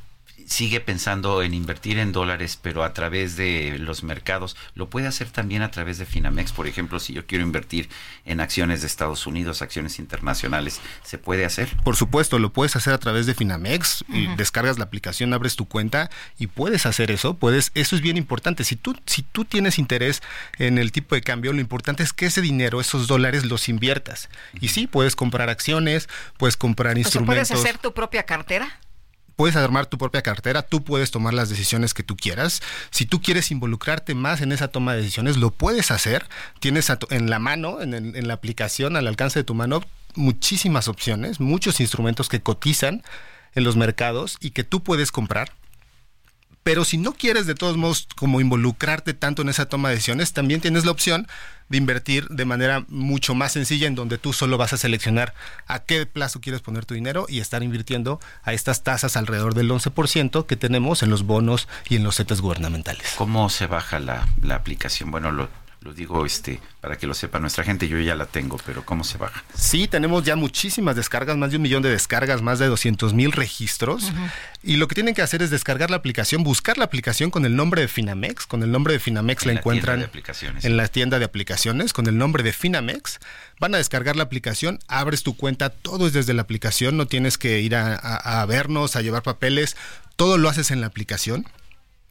sigue 0.49 0.81
pensando 0.81 1.43
en 1.43 1.55
invertir 1.55 1.99
en 1.99 2.13
dólares, 2.13 2.59
pero 2.61 2.83
a 2.85 2.93
través 2.93 3.37
de 3.37 3.77
los 3.79 4.03
mercados, 4.03 4.57
lo 4.75 4.89
puede 4.89 5.07
hacer 5.07 5.29
también 5.31 5.63
a 5.63 5.71
través 5.71 5.99
de 5.99 6.07
Finamex. 6.07 6.53
Por 6.53 6.67
ejemplo, 6.67 6.99
si 7.01 7.13
yo 7.13 7.27
quiero 7.27 7.45
invertir 7.45 7.89
en 8.25 8.41
acciones 8.41 8.81
de 8.81 8.87
Estados 8.87 9.27
Unidos, 9.27 9.63
acciones 9.63 9.99
internacionales, 9.99 10.81
¿se 11.05 11.19
puede 11.19 11.45
hacer? 11.45 11.69
Por 11.85 11.97
supuesto, 11.97 12.39
lo 12.39 12.53
puedes 12.53 12.77
hacer 12.77 12.93
a 12.95 12.99
través 12.99 13.27
de 13.27 13.35
Finamex, 13.35 14.05
y 14.09 14.27
Ujú. 14.27 14.37
descargas 14.37 14.79
la 14.79 14.85
aplicación, 14.85 15.33
abres 15.35 15.57
tu 15.57 15.67
cuenta 15.67 16.11
y 16.39 16.47
puedes 16.47 16.87
hacer 16.87 17.11
eso. 17.11 17.35
Puedes, 17.35 17.71
eso 17.75 17.95
es 17.97 18.03
bien 18.03 18.17
importante. 18.17 18.65
Si 18.65 18.77
tú, 18.77 18.97
si 19.07 19.23
tú 19.23 19.45
tienes 19.45 19.79
interés 19.79 20.23
en 20.59 20.79
el 20.79 20.93
tipo 20.93 21.15
de 21.15 21.21
cambio, 21.23 21.53
lo 21.53 21.61
importante 21.61 22.03
es 22.03 22.13
que 22.13 22.27
ese 22.27 22.41
dinero, 22.41 22.81
esos 22.81 23.07
dólares, 23.07 23.45
los 23.45 23.69
inviertas. 23.69 24.29
Y 24.61 24.69
sí, 24.69 24.87
puedes 24.87 25.15
comprar 25.17 25.51
acciones, 25.51 26.09
puedes 26.37 26.57
comprar 26.57 26.93
O 26.93 26.95
sea, 26.95 27.01
instrumentos. 27.01 27.49
¿puedes 27.49 27.65
hacer 27.65 27.79
tu 27.79 27.93
propia 27.93 28.23
cartera? 28.25 28.79
Puedes 29.39 29.55
armar 29.55 29.87
tu 29.87 29.99
propia 29.99 30.21
cartera, 30.21 30.63
tú 30.63 30.83
puedes 30.83 31.13
tomar 31.13 31.33
las 31.33 31.49
decisiones 31.49 31.95
que 31.95 32.03
tú 32.03 32.17
quieras. 32.17 32.61
Si 32.91 33.07
tú 33.07 33.23
quieres 33.23 33.53
involucrarte 33.53 34.17
más 34.17 34.41
en 34.41 34.51
esa 34.51 34.67
toma 34.67 34.95
de 34.95 34.99
decisiones, 34.99 35.37
lo 35.37 35.53
puedes 35.53 35.93
hacer. 35.93 36.27
Tienes 36.59 36.93
en 37.11 37.31
la 37.31 37.39
mano, 37.39 37.81
en, 37.81 37.95
en 37.95 38.27
la 38.27 38.35
aplicación, 38.35 38.97
al 38.97 39.07
alcance 39.07 39.39
de 39.39 39.45
tu 39.45 39.55
mano, 39.55 39.85
muchísimas 40.17 40.89
opciones, 40.89 41.39
muchos 41.39 41.79
instrumentos 41.79 42.29
que 42.29 42.41
cotizan 42.41 43.05
en 43.55 43.63
los 43.63 43.77
mercados 43.77 44.39
y 44.41 44.51
que 44.51 44.65
tú 44.65 44.83
puedes 44.83 45.13
comprar. 45.13 45.53
Pero 46.69 46.85
si 46.85 46.99
no 46.99 47.15
quieres 47.15 47.47
de 47.47 47.55
todos 47.55 47.79
modos 47.79 48.07
como 48.15 48.43
involucrarte 48.43 49.15
tanto 49.15 49.41
en 49.41 49.49
esa 49.49 49.71
toma 49.71 49.89
de 49.89 49.95
decisiones, 49.95 50.35
también 50.35 50.61
tienes 50.61 50.85
la 50.85 50.91
opción 50.91 51.27
de 51.71 51.79
invertir 51.79 52.29
de 52.29 52.45
manera 52.45 52.85
mucho 52.89 53.35
más 53.35 53.53
sencilla 53.53 53.87
en 53.87 53.95
donde 53.95 54.19
tú 54.19 54.35
solo 54.35 54.59
vas 54.59 54.75
a 54.75 54.77
seleccionar 54.77 55.33
a 55.67 55.79
qué 55.79 56.05
plazo 56.05 56.43
quieres 56.43 56.61
poner 56.61 56.85
tu 56.85 56.93
dinero 56.93 57.25
y 57.27 57.41
estar 57.41 57.63
invirtiendo 57.63 58.21
a 58.43 58.53
estas 58.53 58.83
tasas 58.83 59.17
alrededor 59.17 59.55
del 59.55 59.71
11% 59.71 60.45
que 60.45 60.57
tenemos 60.57 61.03
en 61.03 61.09
los 61.09 61.23
bonos 61.23 61.69
y 61.89 61.97
en 61.97 62.05
los 62.05 62.17
CETES 62.17 62.43
gubernamentales. 62.43 63.15
¿Cómo 63.17 63.49
se 63.49 63.67
baja 63.67 63.99
la, 63.99 64.29
la 64.43 64.57
aplicación? 64.57 65.11
Bueno, 65.11 65.33
lo, 65.33 65.49
lo 65.81 65.95
digo 65.95 66.27
este 66.27 66.61
para 66.81 66.97
que 66.99 67.07
lo 67.07 67.15
sepa 67.15 67.39
nuestra 67.39 67.63
gente, 67.65 67.87
yo 67.89 67.99
ya 68.01 68.15
la 68.15 68.27
tengo, 68.27 68.57
pero 68.67 68.85
¿cómo 68.85 69.05
se 69.05 69.17
baja? 69.19 69.45
Sí, 69.55 69.87
tenemos 69.89 70.25
ya 70.25 70.35
muchísimas 70.37 70.97
descargas, 70.97 71.37
más 71.37 71.51
de 71.51 71.57
un 71.57 71.63
millón 71.63 71.83
de 71.83 71.91
descargas, 71.91 72.43
más 72.43 72.59
de 72.59 72.67
200 72.67 73.15
mil 73.15 73.31
registros. 73.33 74.13
Y 74.63 74.77
lo 74.77 74.89
que 74.89 74.95
tienen 74.97 75.15
que 75.15 75.23
hacer 75.23 75.41
es 75.43 75.51
descargar 75.51 75.91
la 75.91 75.97
aplicación, 75.97 76.43
buscar 76.43 76.79
la 76.79 76.85
aplicación 76.85 77.31
con 77.31 77.45
el 77.45 77.55
nombre 77.57 77.81
de 77.83 77.89
Finamex. 77.89 78.47
Con 78.47 78.63
el 78.63 78.71
nombre 78.73 78.93
de 78.95 78.99
Finamex 79.01 79.43
En 79.43 79.49
la 79.49 79.55
la 79.55 79.61
encuentran 79.61 79.95
tienda 79.97 80.07
de 80.07 80.09
aplicaciones. 80.09 80.65
en 80.65 80.77
la 80.77 80.89
tienda 80.89 81.19
de 81.19 81.25
aplicaciones 81.25 81.93
con 81.93 82.07
el 82.07 82.19
nombre 82.19 82.43
de 82.43 82.53
Finamex. 82.53 83.19
Van 83.61 83.75
a 83.75 83.79
descargar 83.79 84.17
la 84.17 84.25
aplicación, 84.25 84.79
abres 84.89 85.23
tu 85.23 85.37
cuenta, 85.37 85.71
todo 85.71 86.07
es 86.07 86.13
desde 86.13 86.35
la 86.35 86.43
aplicación, 86.43 86.97
no 86.97 87.07
tienes 87.07 87.39
que 87.39 87.61
ir 87.61 87.75
a, 87.77 87.95
a- 87.95 88.43
a 88.43 88.47
vernos, 88.47 88.97
a 88.97 89.03
llevar 89.03 89.23
papeles, 89.23 89.77
todo 90.17 90.39
lo 90.39 90.49
haces 90.49 90.71
en 90.71 90.81
la 90.81 90.87
aplicación. 90.89 91.47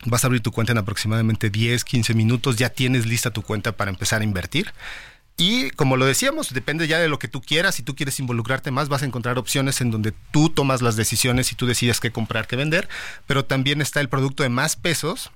Vas 0.05 0.23
a 0.23 0.27
abrir 0.27 0.41
tu 0.41 0.51
cuenta 0.51 0.71
en 0.71 0.77
aproximadamente 0.77 1.49
10, 1.49 1.83
15 1.83 2.13
minutos, 2.13 2.55
ya 2.57 2.69
tienes 2.69 3.05
lista 3.05 3.31
tu 3.31 3.41
cuenta 3.41 3.71
para 3.71 3.89
empezar 3.89 4.21
a 4.21 4.23
invertir. 4.23 4.73
Y 5.37 5.69
como 5.71 5.97
lo 5.97 6.05
decíamos, 6.05 6.51
depende 6.51 6.87
ya 6.87 6.97
de 6.97 7.07
lo 7.07 7.19
que 7.19 7.27
tú 7.27 7.41
quieras. 7.41 7.75
Si 7.75 7.83
tú 7.83 7.95
quieres 7.95 8.19
involucrarte 8.19 8.71
más, 8.71 8.89
vas 8.89 9.03
a 9.03 9.05
encontrar 9.05 9.37
opciones 9.37 9.81
en 9.81 9.91
donde 9.91 10.11
tú 10.31 10.49
tomas 10.49 10.81
las 10.81 10.95
decisiones 10.95 11.51
y 11.51 11.55
tú 11.55 11.67
decides 11.67 11.99
qué 11.99 12.11
comprar, 12.11 12.47
qué 12.47 12.55
vender. 12.55 12.89
Pero 13.27 13.45
también 13.45 13.79
está 13.79 14.01
el 14.01 14.09
producto 14.09 14.41
de 14.41 14.49
más 14.49 14.75
pesos, 14.75 15.31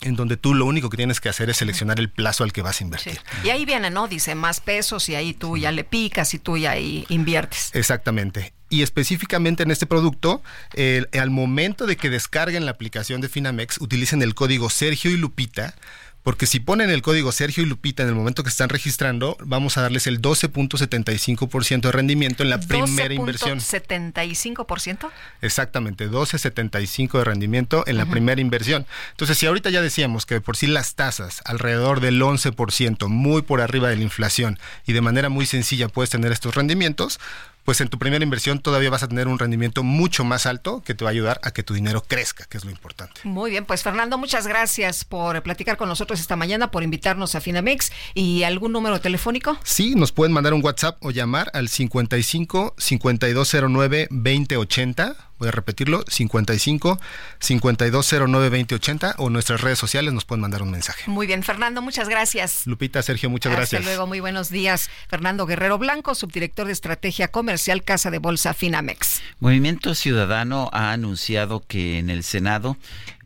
en 0.00 0.14
donde 0.14 0.36
tú 0.36 0.54
lo 0.54 0.64
único 0.64 0.90
que 0.90 0.96
tienes 0.96 1.20
que 1.20 1.28
hacer 1.28 1.50
es 1.50 1.56
seleccionar 1.56 1.98
el 1.98 2.08
plazo 2.08 2.44
al 2.44 2.52
que 2.52 2.62
vas 2.62 2.80
a 2.80 2.84
invertir. 2.84 3.20
Y 3.42 3.50
ahí 3.50 3.64
viene, 3.64 3.90
¿no? 3.90 4.06
Dice 4.06 4.36
más 4.36 4.60
pesos 4.60 5.08
y 5.08 5.16
ahí 5.16 5.34
tú 5.34 5.56
ya 5.56 5.72
le 5.72 5.82
picas 5.82 6.34
y 6.34 6.38
tú 6.38 6.56
ya 6.56 6.72
ahí 6.72 7.04
inviertes. 7.08 7.70
Exactamente. 7.74 8.52
Y 8.72 8.82
específicamente 8.82 9.62
en 9.62 9.70
este 9.70 9.84
producto, 9.84 10.42
al 11.12 11.30
momento 11.30 11.86
de 11.86 11.96
que 11.96 12.08
descarguen 12.08 12.64
la 12.64 12.70
aplicación 12.70 13.20
de 13.20 13.28
Finamex, 13.28 13.78
utilicen 13.82 14.22
el 14.22 14.34
código 14.34 14.70
Sergio 14.70 15.10
y 15.10 15.18
Lupita 15.18 15.74
Porque 16.22 16.46
si 16.46 16.60
ponen 16.60 16.88
el 16.90 17.02
código 17.02 17.32
Sergio 17.32 17.64
y 17.64 17.66
Lupita 17.66 18.04
en 18.04 18.08
el 18.08 18.14
momento 18.14 18.44
que 18.44 18.48
están 18.48 18.68
registrando, 18.68 19.36
vamos 19.40 19.76
a 19.76 19.82
darles 19.82 20.06
el 20.06 20.22
12.75% 20.22 21.80
de 21.80 21.92
rendimiento 21.92 22.44
en 22.44 22.50
la 22.50 22.60
primera 22.60 23.12
inversión. 23.12 23.58
¿75%? 23.58 25.10
Exactamente, 25.40 26.08
12.75 26.08 27.18
de 27.18 27.24
rendimiento 27.24 27.82
en 27.88 27.96
la 27.96 28.06
primera 28.06 28.40
inversión. 28.40 28.86
Entonces, 29.10 29.36
si 29.36 29.46
ahorita 29.46 29.70
ya 29.70 29.82
decíamos 29.82 30.24
que 30.24 30.40
por 30.40 30.56
sí 30.56 30.68
las 30.68 30.94
tasas 30.94 31.42
alrededor 31.44 31.98
del 31.98 32.22
11%, 32.22 33.08
muy 33.08 33.42
por 33.42 33.60
arriba 33.60 33.88
de 33.88 33.96
la 33.96 34.02
inflación 34.02 34.60
y 34.86 34.92
de 34.92 35.00
manera 35.00 35.28
muy 35.28 35.46
sencilla 35.46 35.88
puedes 35.88 36.10
tener 36.10 36.30
estos 36.30 36.54
rendimientos, 36.54 37.18
pues 37.64 37.80
en 37.80 37.88
tu 37.88 37.98
primera 37.98 38.22
inversión 38.22 38.60
todavía 38.60 38.90
vas 38.90 39.02
a 39.02 39.08
tener 39.08 39.28
un 39.28 39.38
rendimiento 39.38 39.82
mucho 39.82 40.24
más 40.24 40.46
alto 40.46 40.82
que 40.84 40.94
te 40.94 41.04
va 41.04 41.10
a 41.10 41.12
ayudar 41.12 41.40
a 41.42 41.52
que 41.52 41.62
tu 41.62 41.74
dinero 41.74 42.02
crezca, 42.06 42.44
que 42.44 42.58
es 42.58 42.64
lo 42.64 42.70
importante. 42.70 43.20
Muy 43.24 43.50
bien, 43.50 43.64
pues 43.64 43.82
Fernando, 43.82 44.18
muchas 44.18 44.46
gracias 44.46 45.04
por 45.04 45.42
platicar 45.42 45.76
con 45.76 45.88
nosotros 45.88 46.20
esta 46.20 46.36
mañana, 46.36 46.70
por 46.70 46.82
invitarnos 46.82 47.34
a 47.34 47.40
Finamex 47.40 47.92
y 48.14 48.42
algún 48.42 48.72
número 48.72 49.00
telefónico. 49.00 49.58
Sí, 49.64 49.94
nos 49.94 50.12
pueden 50.12 50.32
mandar 50.32 50.54
un 50.54 50.64
WhatsApp 50.64 50.96
o 51.00 51.10
llamar 51.10 51.50
al 51.54 51.68
55 51.68 52.74
5209 52.78 54.08
2080 54.10 55.31
voy 55.42 55.48
a 55.48 55.52
repetirlo, 55.52 56.04
55 56.06 57.00
5209 57.40 58.50
2080 58.50 59.16
o 59.18 59.28
nuestras 59.28 59.60
redes 59.60 59.78
sociales 59.78 60.12
nos 60.12 60.24
pueden 60.24 60.40
mandar 60.40 60.62
un 60.62 60.70
mensaje. 60.70 61.10
Muy 61.10 61.26
bien, 61.26 61.42
Fernando, 61.42 61.82
muchas 61.82 62.08
gracias. 62.08 62.66
Lupita, 62.66 63.02
Sergio, 63.02 63.28
muchas 63.28 63.52
gracias. 63.52 63.80
Hasta 63.80 63.90
luego, 63.90 64.06
muy 64.06 64.20
buenos 64.20 64.50
días. 64.50 64.88
Fernando 65.08 65.44
Guerrero 65.46 65.78
Blanco, 65.78 66.14
subdirector 66.14 66.66
de 66.66 66.72
Estrategia 66.72 67.28
Comercial 67.28 67.82
Casa 67.82 68.10
de 68.10 68.18
Bolsa 68.18 68.54
Finamex. 68.54 69.20
Movimiento 69.40 69.94
Ciudadano 69.94 70.70
ha 70.72 70.92
anunciado 70.92 71.60
que 71.66 71.98
en 71.98 72.08
el 72.08 72.22
Senado 72.22 72.76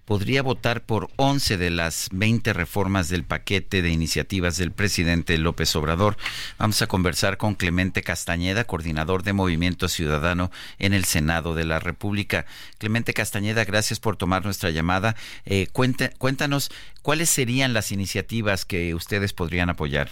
podría 0.06 0.42
votar 0.42 0.80
por 0.82 1.08
11 1.16 1.58
de 1.58 1.70
las 1.70 2.08
20 2.12 2.52
reformas 2.52 3.08
del 3.08 3.24
paquete 3.24 3.82
de 3.82 3.90
iniciativas 3.90 4.56
del 4.56 4.70
presidente 4.70 5.36
López 5.36 5.74
Obrador. 5.76 6.16
Vamos 6.58 6.80
a 6.80 6.86
conversar 6.86 7.36
con 7.36 7.54
Clemente 7.54 8.02
Castañeda, 8.02 8.64
coordinador 8.64 9.24
de 9.24 9.32
Movimiento 9.32 9.88
Ciudadano 9.88 10.50
en 10.78 10.94
el 10.94 11.04
Senado 11.04 11.54
de 11.54 11.64
la 11.64 11.80
República. 11.80 12.46
Clemente 12.78 13.12
Castañeda, 13.12 13.64
gracias 13.64 14.00
por 14.00 14.16
tomar 14.16 14.44
nuestra 14.44 14.70
llamada. 14.70 15.16
Eh, 15.44 15.66
cuéntanos 15.72 16.70
cuáles 17.02 17.28
serían 17.28 17.74
las 17.74 17.90
iniciativas 17.90 18.64
que 18.64 18.94
ustedes 18.94 19.32
podrían 19.32 19.70
apoyar. 19.70 20.08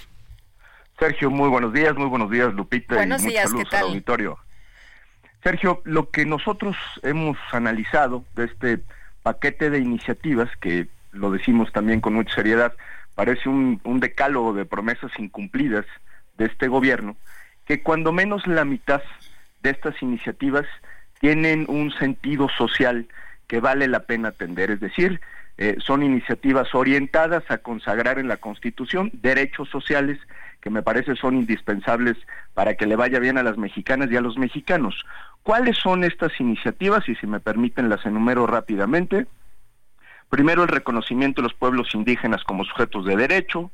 Sergio, 0.98 1.30
muy 1.30 1.48
buenos 1.48 1.72
días, 1.72 1.94
muy 1.96 2.06
buenos 2.06 2.30
días, 2.30 2.52
Lupita. 2.52 2.96
Buenos 2.96 3.22
y 3.22 3.28
días, 3.28 3.52
¿qué 3.52 3.64
tal? 3.64 3.84
auditorio. 3.84 4.38
Sergio, 5.42 5.82
lo 5.84 6.10
que 6.10 6.24
nosotros 6.24 6.76
hemos 7.02 7.36
analizado 7.52 8.24
de 8.34 8.44
este 8.44 8.80
paquete 9.24 9.70
de 9.70 9.78
iniciativas 9.78 10.50
que, 10.60 10.86
lo 11.12 11.30
decimos 11.30 11.72
también 11.72 12.02
con 12.02 12.12
mucha 12.12 12.34
seriedad, 12.34 12.74
parece 13.14 13.48
un, 13.48 13.80
decálogo 14.00 14.52
de 14.52 14.66
promesas 14.66 15.10
incumplidas 15.18 15.86
de 16.36 16.44
este 16.44 16.68
gobierno, 16.68 17.16
que 17.64 17.82
cuando 17.82 18.12
menos 18.12 18.46
la 18.46 18.66
mitad 18.66 19.02
de 19.62 19.70
estas 19.70 20.00
iniciativas 20.02 20.66
tienen 21.20 21.64
un 21.68 21.90
sentido 21.92 22.50
social 22.50 23.06
que 23.46 23.60
vale 23.60 23.88
la 23.88 24.00
pena 24.00 24.28
atender, 24.28 24.70
es 24.70 24.80
decir, 24.80 25.22
eh, 25.56 25.76
son 25.78 26.02
iniciativas 26.02 26.74
orientadas 26.74 27.44
a 27.50 27.58
consagrar 27.58 28.18
en 28.18 28.28
la 28.28 28.36
Constitución 28.36 29.10
derechos 29.14 29.70
sociales 29.70 30.18
que 30.60 30.70
me 30.70 30.82
parece 30.82 31.16
son 31.16 31.36
indispensables 31.36 32.16
para 32.54 32.74
que 32.74 32.86
le 32.86 32.96
vaya 32.96 33.18
bien 33.18 33.38
a 33.38 33.42
las 33.42 33.58
mexicanas 33.58 34.10
y 34.10 34.16
a 34.16 34.20
los 34.20 34.38
mexicanos. 34.38 35.04
¿Cuáles 35.42 35.76
son 35.76 36.04
estas 36.04 36.32
iniciativas? 36.40 37.08
Y 37.08 37.14
si 37.16 37.26
me 37.26 37.40
permiten 37.40 37.88
las 37.88 38.04
enumero 38.06 38.46
rápidamente. 38.46 39.26
Primero, 40.30 40.62
el 40.62 40.68
reconocimiento 40.68 41.42
de 41.42 41.48
los 41.48 41.54
pueblos 41.54 41.94
indígenas 41.94 42.42
como 42.44 42.64
sujetos 42.64 43.04
de 43.04 43.16
derecho. 43.16 43.70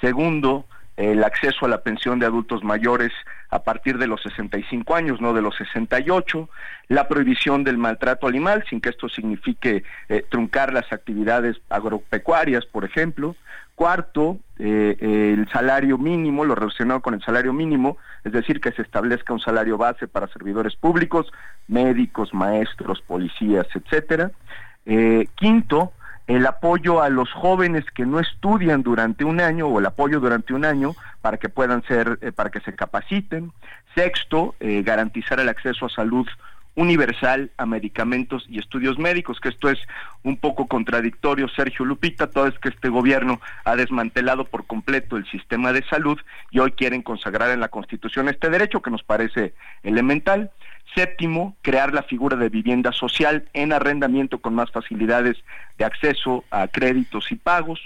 Segundo, 0.00 0.66
el 0.96 1.24
acceso 1.24 1.66
a 1.66 1.68
la 1.68 1.82
pensión 1.82 2.18
de 2.18 2.26
adultos 2.26 2.64
mayores 2.64 3.12
a 3.50 3.62
partir 3.62 3.98
de 3.98 4.06
los 4.06 4.22
65 4.22 4.94
años, 4.94 5.20
no 5.20 5.32
de 5.32 5.42
los 5.42 5.56
68, 5.56 6.48
la 6.88 7.06
prohibición 7.06 7.64
del 7.64 7.78
maltrato 7.78 8.26
animal, 8.26 8.64
sin 8.68 8.80
que 8.80 8.90
esto 8.90 9.08
signifique 9.08 9.84
eh, 10.08 10.24
truncar 10.28 10.72
las 10.72 10.92
actividades 10.92 11.56
agropecuarias, 11.68 12.64
por 12.66 12.84
ejemplo, 12.84 13.36
Cuarto, 13.76 14.38
eh, 14.58 14.96
el 15.00 15.46
salario 15.50 15.98
mínimo, 15.98 16.46
lo 16.46 16.54
relacionado 16.54 17.02
con 17.02 17.12
el 17.12 17.22
salario 17.22 17.52
mínimo, 17.52 17.98
es 18.24 18.32
decir, 18.32 18.58
que 18.58 18.72
se 18.72 18.80
establezca 18.80 19.34
un 19.34 19.38
salario 19.38 19.76
base 19.76 20.08
para 20.08 20.28
servidores 20.28 20.74
públicos, 20.76 21.30
médicos, 21.68 22.32
maestros, 22.32 23.02
policías, 23.02 23.66
etcétera. 23.74 24.30
Eh, 24.86 25.28
quinto, 25.34 25.92
el 26.26 26.46
apoyo 26.46 27.02
a 27.02 27.10
los 27.10 27.30
jóvenes 27.34 27.84
que 27.94 28.06
no 28.06 28.18
estudian 28.18 28.82
durante 28.82 29.24
un 29.24 29.42
año 29.42 29.66
o 29.66 29.78
el 29.78 29.84
apoyo 29.84 30.20
durante 30.20 30.54
un 30.54 30.64
año 30.64 30.94
para 31.20 31.36
que 31.36 31.50
puedan 31.50 31.82
ser, 31.82 32.18
eh, 32.22 32.32
para 32.32 32.48
que 32.48 32.60
se 32.60 32.74
capaciten. 32.74 33.52
Sexto, 33.94 34.54
garantizar 34.60 35.38
el 35.40 35.48
acceso 35.48 35.86
a 35.86 35.90
salud 35.90 36.26
universal 36.76 37.50
a 37.56 37.66
medicamentos 37.66 38.46
y 38.48 38.58
estudios 38.58 38.98
médicos, 38.98 39.40
que 39.40 39.48
esto 39.48 39.70
es 39.70 39.78
un 40.22 40.36
poco 40.36 40.68
contradictorio, 40.68 41.48
Sergio 41.48 41.84
Lupita, 41.84 42.28
todo 42.28 42.46
es 42.46 42.58
que 42.58 42.68
este 42.68 42.90
gobierno 42.90 43.40
ha 43.64 43.76
desmantelado 43.76 44.44
por 44.44 44.66
completo 44.66 45.16
el 45.16 45.28
sistema 45.30 45.72
de 45.72 45.82
salud 45.84 46.18
y 46.50 46.58
hoy 46.58 46.72
quieren 46.72 47.02
consagrar 47.02 47.50
en 47.50 47.60
la 47.60 47.68
Constitución 47.68 48.28
este 48.28 48.50
derecho 48.50 48.82
que 48.82 48.90
nos 48.90 49.02
parece 49.02 49.54
elemental. 49.82 50.50
Séptimo, 50.94 51.56
crear 51.62 51.92
la 51.92 52.02
figura 52.02 52.36
de 52.36 52.50
vivienda 52.50 52.92
social 52.92 53.48
en 53.54 53.72
arrendamiento 53.72 54.38
con 54.38 54.54
más 54.54 54.70
facilidades 54.70 55.36
de 55.78 55.84
acceso 55.84 56.44
a 56.50 56.68
créditos 56.68 57.32
y 57.32 57.36
pagos. 57.36 57.80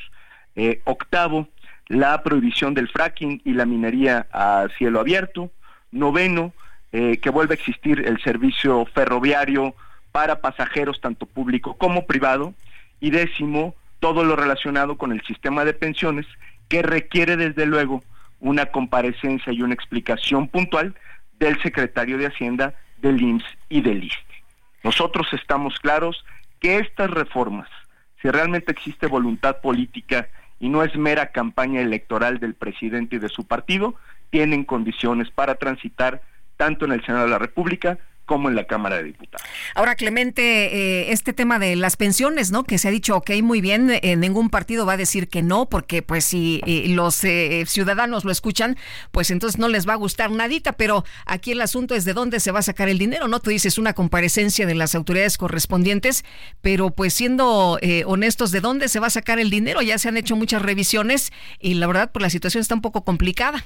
Eh, 0.57 0.83
octavo, 0.85 1.49
la 1.87 2.23
prohibición 2.23 2.75
del 2.75 2.89
fracking 2.89 3.41
y 3.45 3.53
la 3.53 3.67
minería 3.67 4.27
a 4.33 4.67
cielo 4.77 5.01
abierto. 5.01 5.51
Noveno, 5.93 6.53
eh, 6.93 7.19
que 7.19 7.31
vuelva 7.31 7.53
a 7.53 7.57
existir 7.57 8.01
el 8.07 8.21
servicio 8.23 8.85
ferroviario 8.87 9.75
para 10.13 10.41
pasajeros 10.41 11.01
tanto 11.01 11.27
público 11.27 11.77
como 11.77 12.07
privado 12.07 12.55
y 13.01 13.11
décimo 13.11 13.75
todo 14.01 14.25
lo 14.25 14.35
relacionado 14.35 14.97
con 14.97 15.13
el 15.13 15.23
sistema 15.23 15.65
de 15.65 15.75
pensiones 15.75 16.27
que 16.69 16.83
requiere 16.83 17.37
desde 17.37 17.67
luego 17.67 18.03
una 18.41 18.67
comparecencia 18.67 19.53
y 19.53 19.63
una 19.63 19.75
explicación 19.75 20.49
puntual 20.49 20.95
del 21.39 21.61
secretario 21.63 22.19
de 22.19 22.27
Hacienda, 22.27 22.75
del 22.99 23.21
IMSS 23.21 23.45
y 23.69 23.81
del 23.83 24.05
ISTE. 24.05 24.35
Nosotros 24.83 25.29
estamos 25.33 25.79
claros 25.79 26.25
que 26.59 26.79
estas 26.79 27.11
reformas, 27.11 27.69
si 28.21 28.29
realmente 28.29 28.73
existe 28.73 29.07
voluntad 29.07 29.61
política 29.61 30.29
y 30.59 30.69
no 30.69 30.83
es 30.83 30.95
mera 30.97 31.33
campaña 31.33 31.81
electoral 31.81 32.39
del 32.39 32.55
presidente 32.55 33.17
y 33.17 33.19
de 33.19 33.29
su 33.29 33.47
partido, 33.47 33.95
tienen 34.31 34.65
condiciones 34.65 35.31
para 35.31 35.55
transitar 35.57 36.23
tanto 36.61 36.85
en 36.85 36.93
el 36.93 37.03
Senado 37.03 37.25
de 37.25 37.31
la 37.31 37.39
República 37.39 37.99
como 38.27 38.51
en 38.51 38.55
la 38.55 38.65
Cámara 38.65 38.99
de 38.99 39.05
Diputados. 39.05 39.45
Ahora, 39.75 39.95
Clemente, 39.95 40.43
eh, 40.43 41.11
este 41.11 41.33
tema 41.33 41.59
de 41.59 41.75
las 41.75 41.97
pensiones, 41.97 42.51
¿no? 42.53 42.65
Que 42.65 42.77
se 42.77 42.87
ha 42.87 42.91
dicho, 42.91 43.17
ok, 43.17 43.31
muy 43.43 43.63
bien, 43.63 43.91
eh, 43.91 44.15
ningún 44.17 44.51
partido 44.51 44.85
va 44.85 44.93
a 44.93 44.97
decir 44.99 45.29
que 45.29 45.43
no, 45.43 45.71
porque 45.71 46.03
pues 46.03 46.27
si 46.27 46.61
eh, 46.67 46.85
los 46.91 47.15
ciudadanos 47.67 48.27
lo 48.27 48.31
escuchan, 48.31 48.77
pues 49.11 49.31
entonces 49.31 49.59
no 49.59 49.69
les 49.69 49.89
va 49.89 49.95
a 49.95 49.97
gustar 49.97 50.31
nadita, 50.31 50.73
pero 50.73 51.03
aquí 51.25 51.53
el 51.53 51.63
asunto 51.63 51.95
es 51.95 52.05
de 52.05 52.13
dónde 52.13 52.41
se 52.41 52.53
va 52.53 52.59
a 52.59 52.63
sacar 52.63 52.91
el 52.91 52.99
dinero, 52.99 53.27
¿no? 53.27 53.41
Tú 53.41 53.49
dices 53.49 53.79
una 53.79 53.95
comparecencia 53.95 54.67
de 54.67 54.75
las 54.75 54.95
autoridades 54.95 55.39
correspondientes, 55.39 56.27
pero 56.61 56.91
pues 56.91 57.15
siendo 57.15 57.79
honestos, 58.05 58.53
¿de 58.53 58.61
dónde 58.61 58.89
se 58.89 59.01
va 59.01 59.07
a 59.07 59.11
sacar 59.11 59.41
el 59.41 59.49
dinero? 59.49 59.81
Ya 59.81 59.97
se 59.97 60.09
han 60.09 60.19
hecho 60.19 60.37
muchas 60.37 60.61
revisiones 60.61 61.33
y 61.59 61.73
la 61.73 61.87
verdad, 61.87 62.13
pues 62.13 62.23
la 62.23 62.31
situación 62.31 62.61
está 62.61 62.75
un 62.75 62.83
poco 62.83 63.03
complicada. 63.03 63.65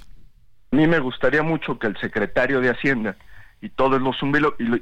A 0.75 0.77
mí 0.77 0.89
me 0.89 0.99
gustaría 0.99 1.45
mucho 1.45 1.79
que 1.79 1.87
el 1.87 1.97
secretario 1.99 2.61
de 2.61 2.69
Hacienda 2.69 3.15
y 3.61 3.69
todos 3.69 4.03
los 4.03 4.17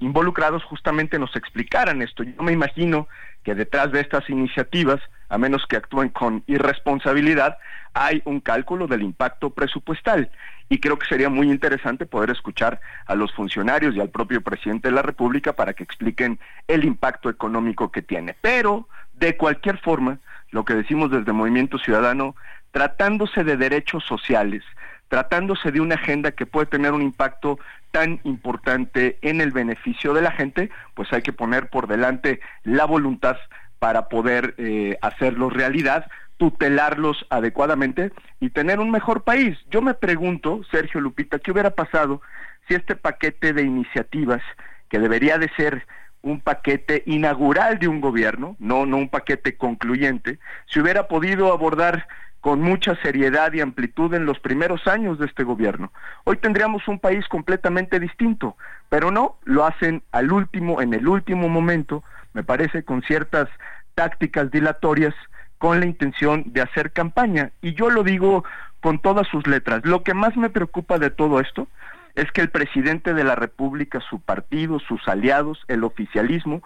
involucrados 0.00 0.64
justamente 0.64 1.18
nos 1.18 1.36
explicaran 1.36 2.00
esto. 2.00 2.22
Yo 2.22 2.42
me 2.42 2.52
imagino 2.52 3.08
que 3.42 3.54
detrás 3.54 3.92
de 3.92 4.00
estas 4.00 4.30
iniciativas, 4.30 5.02
a 5.28 5.36
menos 5.36 5.66
que 5.66 5.76
actúen 5.76 6.08
con 6.08 6.44
irresponsabilidad, 6.46 7.58
hay 7.92 8.22
un 8.24 8.40
cálculo 8.40 8.86
del 8.86 9.02
impacto 9.02 9.50
presupuestal. 9.50 10.30
Y 10.70 10.80
creo 10.80 10.98
que 10.98 11.06
sería 11.06 11.28
muy 11.28 11.50
interesante 11.50 12.06
poder 12.06 12.30
escuchar 12.30 12.80
a 13.04 13.14
los 13.14 13.30
funcionarios 13.34 13.94
y 13.94 14.00
al 14.00 14.08
propio 14.08 14.40
presidente 14.40 14.88
de 14.88 14.94
la 14.94 15.02
República 15.02 15.52
para 15.52 15.74
que 15.74 15.84
expliquen 15.84 16.40
el 16.68 16.86
impacto 16.86 17.28
económico 17.28 17.92
que 17.92 18.00
tiene. 18.00 18.34
Pero, 18.40 18.88
de 19.12 19.36
cualquier 19.36 19.76
forma, 19.76 20.20
lo 20.52 20.64
que 20.64 20.72
decimos 20.72 21.10
desde 21.10 21.32
Movimiento 21.32 21.76
Ciudadano, 21.76 22.34
tratándose 22.70 23.44
de 23.44 23.58
derechos 23.58 24.02
sociales, 24.04 24.64
tratándose 25.12 25.70
de 25.70 25.82
una 25.82 25.96
agenda 25.96 26.32
que 26.32 26.46
puede 26.46 26.64
tener 26.64 26.92
un 26.92 27.02
impacto 27.02 27.58
tan 27.90 28.18
importante 28.24 29.18
en 29.20 29.42
el 29.42 29.50
beneficio 29.50 30.14
de 30.14 30.22
la 30.22 30.30
gente, 30.32 30.70
pues 30.94 31.12
hay 31.12 31.20
que 31.20 31.34
poner 31.34 31.68
por 31.68 31.86
delante 31.86 32.40
la 32.64 32.86
voluntad 32.86 33.36
para 33.78 34.08
poder 34.08 34.54
eh, 34.56 34.96
hacerlo 35.02 35.50
realidad, 35.50 36.06
tutelarlos 36.38 37.26
adecuadamente 37.28 38.10
y 38.40 38.48
tener 38.48 38.80
un 38.80 38.90
mejor 38.90 39.22
país. 39.22 39.58
Yo 39.70 39.82
me 39.82 39.92
pregunto, 39.92 40.62
Sergio 40.70 40.98
Lupita, 40.98 41.38
¿qué 41.38 41.52
hubiera 41.52 41.72
pasado 41.72 42.22
si 42.66 42.72
este 42.72 42.96
paquete 42.96 43.52
de 43.52 43.64
iniciativas, 43.64 44.40
que 44.88 44.98
debería 44.98 45.36
de 45.36 45.50
ser 45.58 45.86
un 46.22 46.40
paquete 46.40 47.02
inaugural 47.04 47.78
de 47.78 47.88
un 47.88 48.00
gobierno, 48.00 48.56
no, 48.58 48.86
no 48.86 48.96
un 48.96 49.10
paquete 49.10 49.58
concluyente, 49.58 50.38
se 50.70 50.80
hubiera 50.80 51.06
podido 51.06 51.52
abordar 51.52 52.06
con 52.42 52.60
mucha 52.60 52.96
seriedad 53.02 53.52
y 53.52 53.60
amplitud 53.60 54.12
en 54.14 54.26
los 54.26 54.40
primeros 54.40 54.88
años 54.88 55.16
de 55.20 55.26
este 55.26 55.44
gobierno. 55.44 55.92
Hoy 56.24 56.36
tendríamos 56.38 56.86
un 56.88 56.98
país 56.98 57.26
completamente 57.28 58.00
distinto, 58.00 58.56
pero 58.88 59.12
no, 59.12 59.36
lo 59.44 59.64
hacen 59.64 60.02
al 60.10 60.32
último, 60.32 60.82
en 60.82 60.92
el 60.92 61.06
último 61.06 61.48
momento, 61.48 62.02
me 62.34 62.42
parece, 62.42 62.82
con 62.82 63.00
ciertas 63.02 63.48
tácticas 63.94 64.50
dilatorias, 64.50 65.14
con 65.58 65.78
la 65.78 65.86
intención 65.86 66.42
de 66.46 66.62
hacer 66.62 66.90
campaña. 66.90 67.52
Y 67.62 67.74
yo 67.74 67.90
lo 67.90 68.02
digo 68.02 68.44
con 68.80 68.98
todas 68.98 69.28
sus 69.28 69.46
letras. 69.46 69.82
Lo 69.84 70.02
que 70.02 70.12
más 70.12 70.36
me 70.36 70.50
preocupa 70.50 70.98
de 70.98 71.10
todo 71.10 71.38
esto 71.38 71.68
es 72.16 72.30
que 72.32 72.40
el 72.40 72.50
presidente 72.50 73.14
de 73.14 73.22
la 73.22 73.36
República, 73.36 74.00
su 74.10 74.18
partido, 74.18 74.80
sus 74.80 75.06
aliados, 75.06 75.62
el 75.68 75.84
oficialismo, 75.84 76.60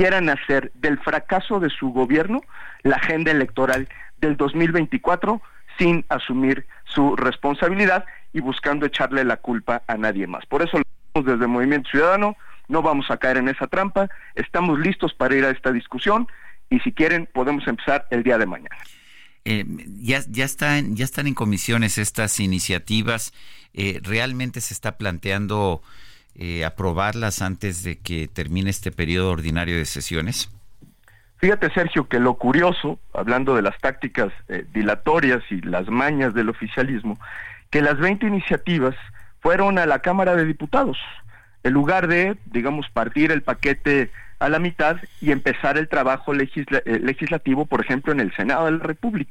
quieran 0.00 0.30
hacer 0.30 0.72
del 0.76 0.98
fracaso 0.98 1.60
de 1.60 1.68
su 1.68 1.90
gobierno 1.90 2.40
la 2.84 2.96
agenda 2.96 3.32
electoral 3.32 3.86
del 4.16 4.34
2024 4.38 5.42
sin 5.78 6.06
asumir 6.08 6.66
su 6.84 7.16
responsabilidad 7.16 8.06
y 8.32 8.40
buscando 8.40 8.86
echarle 8.86 9.24
la 9.24 9.36
culpa 9.36 9.82
a 9.86 9.98
nadie 9.98 10.26
más. 10.26 10.46
Por 10.46 10.62
eso 10.62 10.80
desde 11.14 11.46
Movimiento 11.46 11.90
Ciudadano 11.90 12.34
no 12.68 12.80
vamos 12.80 13.10
a 13.10 13.18
caer 13.18 13.36
en 13.36 13.48
esa 13.48 13.66
trampa, 13.66 14.08
estamos 14.36 14.78
listos 14.78 15.12
para 15.12 15.34
ir 15.34 15.44
a 15.44 15.50
esta 15.50 15.70
discusión 15.70 16.28
y 16.70 16.80
si 16.80 16.92
quieren 16.92 17.28
podemos 17.30 17.68
empezar 17.68 18.06
el 18.10 18.22
día 18.22 18.38
de 18.38 18.46
mañana. 18.46 18.78
Eh, 19.44 19.66
ya, 20.00 20.22
ya, 20.30 20.46
están, 20.46 20.96
ya 20.96 21.04
están 21.04 21.26
en 21.26 21.34
comisiones 21.34 21.98
estas 21.98 22.40
iniciativas. 22.40 23.34
Eh, 23.74 24.00
¿Realmente 24.02 24.62
se 24.62 24.72
está 24.72 24.96
planteando 24.96 25.82
eh, 26.40 26.64
aprobarlas 26.64 27.42
antes 27.42 27.84
de 27.84 27.98
que 27.98 28.26
termine 28.26 28.70
este 28.70 28.90
periodo 28.90 29.30
ordinario 29.30 29.76
de 29.76 29.84
sesiones? 29.84 30.50
Fíjate, 31.36 31.72
Sergio, 31.72 32.08
que 32.08 32.18
lo 32.18 32.34
curioso, 32.34 32.98
hablando 33.14 33.54
de 33.54 33.62
las 33.62 33.78
tácticas 33.78 34.32
dilatorias 34.74 35.42
y 35.50 35.60
las 35.60 35.88
mañas 35.88 36.34
del 36.34 36.48
oficialismo, 36.48 37.18
que 37.70 37.80
las 37.80 37.98
20 37.98 38.26
iniciativas 38.26 38.94
fueron 39.40 39.78
a 39.78 39.86
la 39.86 40.00
Cámara 40.00 40.36
de 40.36 40.44
Diputados, 40.44 40.98
en 41.62 41.72
lugar 41.72 42.08
de, 42.08 42.36
digamos, 42.46 42.90
partir 42.90 43.32
el 43.32 43.42
paquete 43.42 44.10
a 44.38 44.48
la 44.48 44.58
mitad 44.58 44.96
y 45.20 45.32
empezar 45.32 45.78
el 45.78 45.88
trabajo 45.88 46.34
eh, 46.34 47.00
legislativo, 47.00 47.66
por 47.66 47.82
ejemplo, 47.82 48.12
en 48.12 48.20
el 48.20 48.34
Senado 48.34 48.66
de 48.66 48.72
la 48.72 48.84
República. 48.84 49.30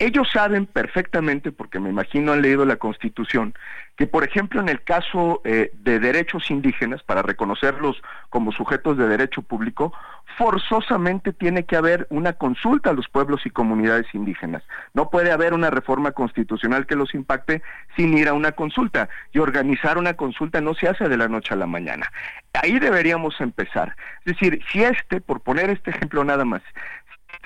Ellos 0.00 0.28
saben 0.32 0.66
perfectamente, 0.66 1.50
porque 1.50 1.80
me 1.80 1.90
imagino 1.90 2.32
han 2.32 2.42
leído 2.42 2.64
la 2.64 2.76
Constitución, 2.76 3.54
que 3.96 4.06
por 4.06 4.22
ejemplo 4.22 4.60
en 4.60 4.68
el 4.68 4.82
caso 4.84 5.40
eh, 5.44 5.72
de 5.74 5.98
derechos 5.98 6.52
indígenas, 6.52 7.02
para 7.02 7.22
reconocerlos 7.22 8.00
como 8.30 8.52
sujetos 8.52 8.96
de 8.96 9.08
derecho 9.08 9.42
público, 9.42 9.92
forzosamente 10.36 11.32
tiene 11.32 11.64
que 11.64 11.74
haber 11.74 12.06
una 12.10 12.34
consulta 12.34 12.90
a 12.90 12.92
los 12.92 13.08
pueblos 13.08 13.44
y 13.44 13.50
comunidades 13.50 14.06
indígenas. 14.14 14.62
No 14.94 15.10
puede 15.10 15.32
haber 15.32 15.52
una 15.52 15.70
reforma 15.70 16.12
constitucional 16.12 16.86
que 16.86 16.94
los 16.94 17.12
impacte 17.12 17.60
sin 17.96 18.16
ir 18.16 18.28
a 18.28 18.34
una 18.34 18.52
consulta. 18.52 19.08
Y 19.32 19.40
organizar 19.40 19.98
una 19.98 20.14
consulta 20.14 20.60
no 20.60 20.74
se 20.74 20.86
hace 20.86 21.08
de 21.08 21.16
la 21.16 21.26
noche 21.26 21.54
a 21.54 21.56
la 21.56 21.66
mañana. 21.66 22.12
Ahí 22.52 22.78
deberíamos 22.78 23.40
empezar. 23.40 23.96
Es 24.24 24.36
decir, 24.36 24.62
si 24.70 24.84
este, 24.84 25.20
por 25.20 25.40
poner 25.40 25.70
este 25.70 25.90
ejemplo 25.90 26.22
nada 26.22 26.44
más, 26.44 26.62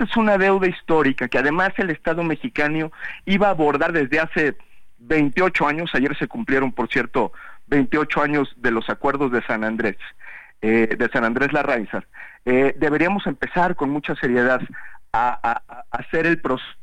es 0.05 0.17
una 0.17 0.39
deuda 0.39 0.69
histórica 0.69 1.29
que 1.29 1.39
además 1.39 1.71
el 1.77 1.91
Estado 1.91 2.23
mexicano 2.23 2.93
iba 3.25 3.49
a 3.49 3.51
abordar 3.51 3.93
desde 3.93 4.21
hace 4.21 4.57
28 4.99 5.67
años, 5.67 5.91
ayer 5.95 6.17
se 6.17 6.29
cumplieron, 6.29 6.73
por 6.73 6.89
cierto, 6.89 7.33
28 7.67 8.23
años 8.23 8.53
de 8.57 8.71
los 8.71 8.89
acuerdos 8.89 9.33
de 9.33 9.43
San 9.43 9.65
Andrés, 9.65 9.97
eh, 10.61 10.95
de 10.97 11.09
San 11.09 11.25
Andrés 11.25 11.53
Larraizar. 11.53 12.07
Eh, 12.45 12.75
deberíamos 12.79 13.27
empezar 13.27 13.77
con 13.77 13.91
mucha 13.91 14.15
seriedad 14.17 14.61
a, 15.13 15.63
hacer 15.91 16.27
el 16.27 16.41
proceso 16.41 16.77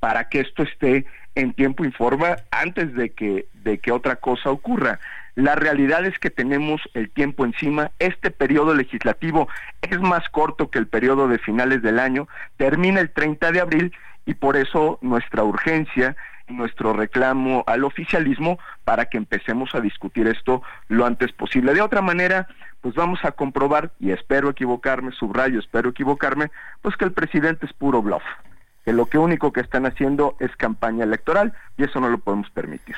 para 0.00 0.28
que 0.28 0.40
esto 0.40 0.62
esté 0.62 1.06
en 1.34 1.52
tiempo 1.52 1.84
y 1.84 1.92
forma 1.92 2.36
antes 2.50 2.94
de 2.94 3.10
que, 3.10 3.46
de 3.52 3.78
que 3.78 3.92
otra 3.92 4.16
cosa 4.16 4.50
ocurra. 4.50 4.98
La 5.36 5.54
realidad 5.54 6.04
es 6.06 6.18
que 6.18 6.30
tenemos 6.30 6.80
el 6.94 7.10
tiempo 7.10 7.44
encima. 7.44 7.90
Este 7.98 8.30
periodo 8.30 8.74
legislativo 8.74 9.48
es 9.82 10.00
más 10.00 10.28
corto 10.30 10.70
que 10.70 10.78
el 10.78 10.88
periodo 10.88 11.28
de 11.28 11.38
finales 11.38 11.82
del 11.82 11.98
año. 11.98 12.26
Termina 12.56 13.00
el 13.00 13.10
30 13.10 13.52
de 13.52 13.60
abril 13.60 13.92
y 14.24 14.34
por 14.34 14.56
eso 14.56 14.98
nuestra 15.02 15.44
urgencia 15.44 16.16
nuestro 16.48 16.92
reclamo 16.92 17.64
al 17.66 17.84
oficialismo 17.84 18.58
para 18.84 19.06
que 19.06 19.18
empecemos 19.18 19.74
a 19.74 19.80
discutir 19.80 20.26
esto 20.28 20.62
lo 20.88 21.04
antes 21.04 21.32
posible. 21.32 21.74
De 21.74 21.80
otra 21.80 22.02
manera, 22.02 22.48
pues 22.80 22.94
vamos 22.94 23.18
a 23.24 23.32
comprobar, 23.32 23.90
y 23.98 24.12
espero 24.12 24.50
equivocarme, 24.50 25.12
subrayo, 25.12 25.58
espero 25.58 25.90
equivocarme, 25.90 26.50
pues 26.82 26.96
que 26.96 27.04
el 27.04 27.12
presidente 27.12 27.66
es 27.66 27.72
puro 27.72 28.02
bluff, 28.02 28.22
que 28.84 28.92
lo 28.92 29.06
que 29.06 29.18
único 29.18 29.52
que 29.52 29.60
están 29.60 29.86
haciendo 29.86 30.36
es 30.38 30.54
campaña 30.56 31.04
electoral 31.04 31.52
y 31.76 31.84
eso 31.84 32.00
no 32.00 32.08
lo 32.08 32.18
podemos 32.18 32.48
permitir. 32.50 32.96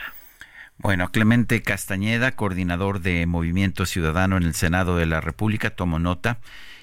Bueno, 0.80 1.10
Clemente 1.10 1.60
Castañeda, 1.60 2.36
coordinador 2.36 3.00
de 3.00 3.26
Movimiento 3.26 3.84
Ciudadano 3.84 4.36
en 4.36 4.44
el 4.44 4.54
Senado 4.54 4.96
de 4.96 5.06
la 5.06 5.20
República, 5.20 5.70
tomo 5.70 5.98
nota. 5.98 6.38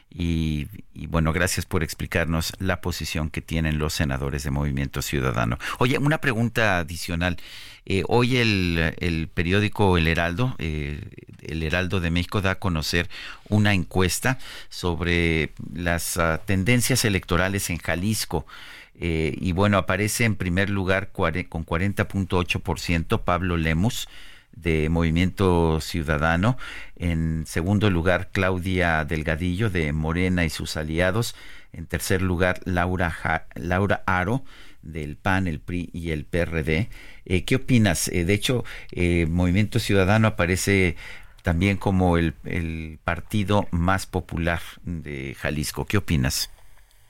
Y, 0.10 0.68
bueno, 1.08 1.32
gracias 1.32 1.66
por 1.66 1.82
explicarnos 1.82 2.54
la 2.60 2.82
posición 2.82 3.30
que 3.30 3.42
tienen 3.42 3.80
los 3.80 3.94
senadores 3.94 4.44
de 4.44 4.52
Movimiento 4.52 5.02
Ciudadano. 5.02 5.58
Oye, 5.80 5.98
una 5.98 6.20
pregunta 6.20 6.80
adicional. 6.80 7.38
Eh, 7.86 8.04
hoy 8.08 8.38
el, 8.38 9.30
periódico 9.34 9.98
El 9.98 10.08
Heraldo, 10.08 10.56
eh, 10.58 11.02
El 11.42 11.64
Heraldo 11.64 12.02
de 12.02 12.12
México, 12.12 12.42
da 12.42 12.52
a 12.52 12.60
conocer 12.60 13.10
una 13.50 13.74
encuesta 13.74 14.40
sobre 14.70 15.54
las 15.74 16.18
ah, 16.18 16.42
tendencias 16.46 17.06
electorales 17.06 17.70
en 17.70 17.78
Jalisco. 17.78 18.46
Eh, 19.00 19.36
y 19.40 19.52
bueno, 19.52 19.78
aparece 19.78 20.26
en 20.26 20.36
primer 20.36 20.70
lugar 20.70 21.12
con 21.12 21.66
40.8% 21.66 23.24
Pablo 23.24 23.58
Lemus 23.58 24.08
de 24.54 24.90
Movimiento 24.90 25.82
Ciudadano. 25.82 26.58
En 26.96 27.46
segundo 27.46 27.90
lugar, 27.90 28.30
Claudia 28.32 29.04
Delgadillo 29.04 29.70
de 29.70 29.92
Morena 29.92 30.46
y 30.46 30.50
sus 30.50 30.78
aliados. 30.78 31.36
En 31.74 31.88
tercer 31.88 32.22
lugar, 32.22 32.62
Laura, 32.64 33.48
Laura 33.56 34.04
Aro 34.06 34.46
del 34.82 35.18
PAN, 35.18 35.48
el 35.48 35.60
PRI 35.60 35.90
y 35.92 36.12
el 36.12 36.26
PRD. 36.26 36.90
Eh, 37.26 37.44
¿Qué 37.44 37.56
opinas? 37.58 38.08
Eh, 38.08 38.24
de 38.24 38.34
hecho, 38.34 38.64
Movimiento 39.28 39.80
Ciudadano 39.80 40.30
aparece 40.30 40.96
también 41.42 41.78
como 41.78 42.18
el 42.18 43.00
partido 43.04 43.68
más 43.72 44.06
popular 44.06 44.62
de 44.84 45.36
Jalisco. 45.38 45.86
¿Qué 45.86 45.98
opinas? 45.98 46.50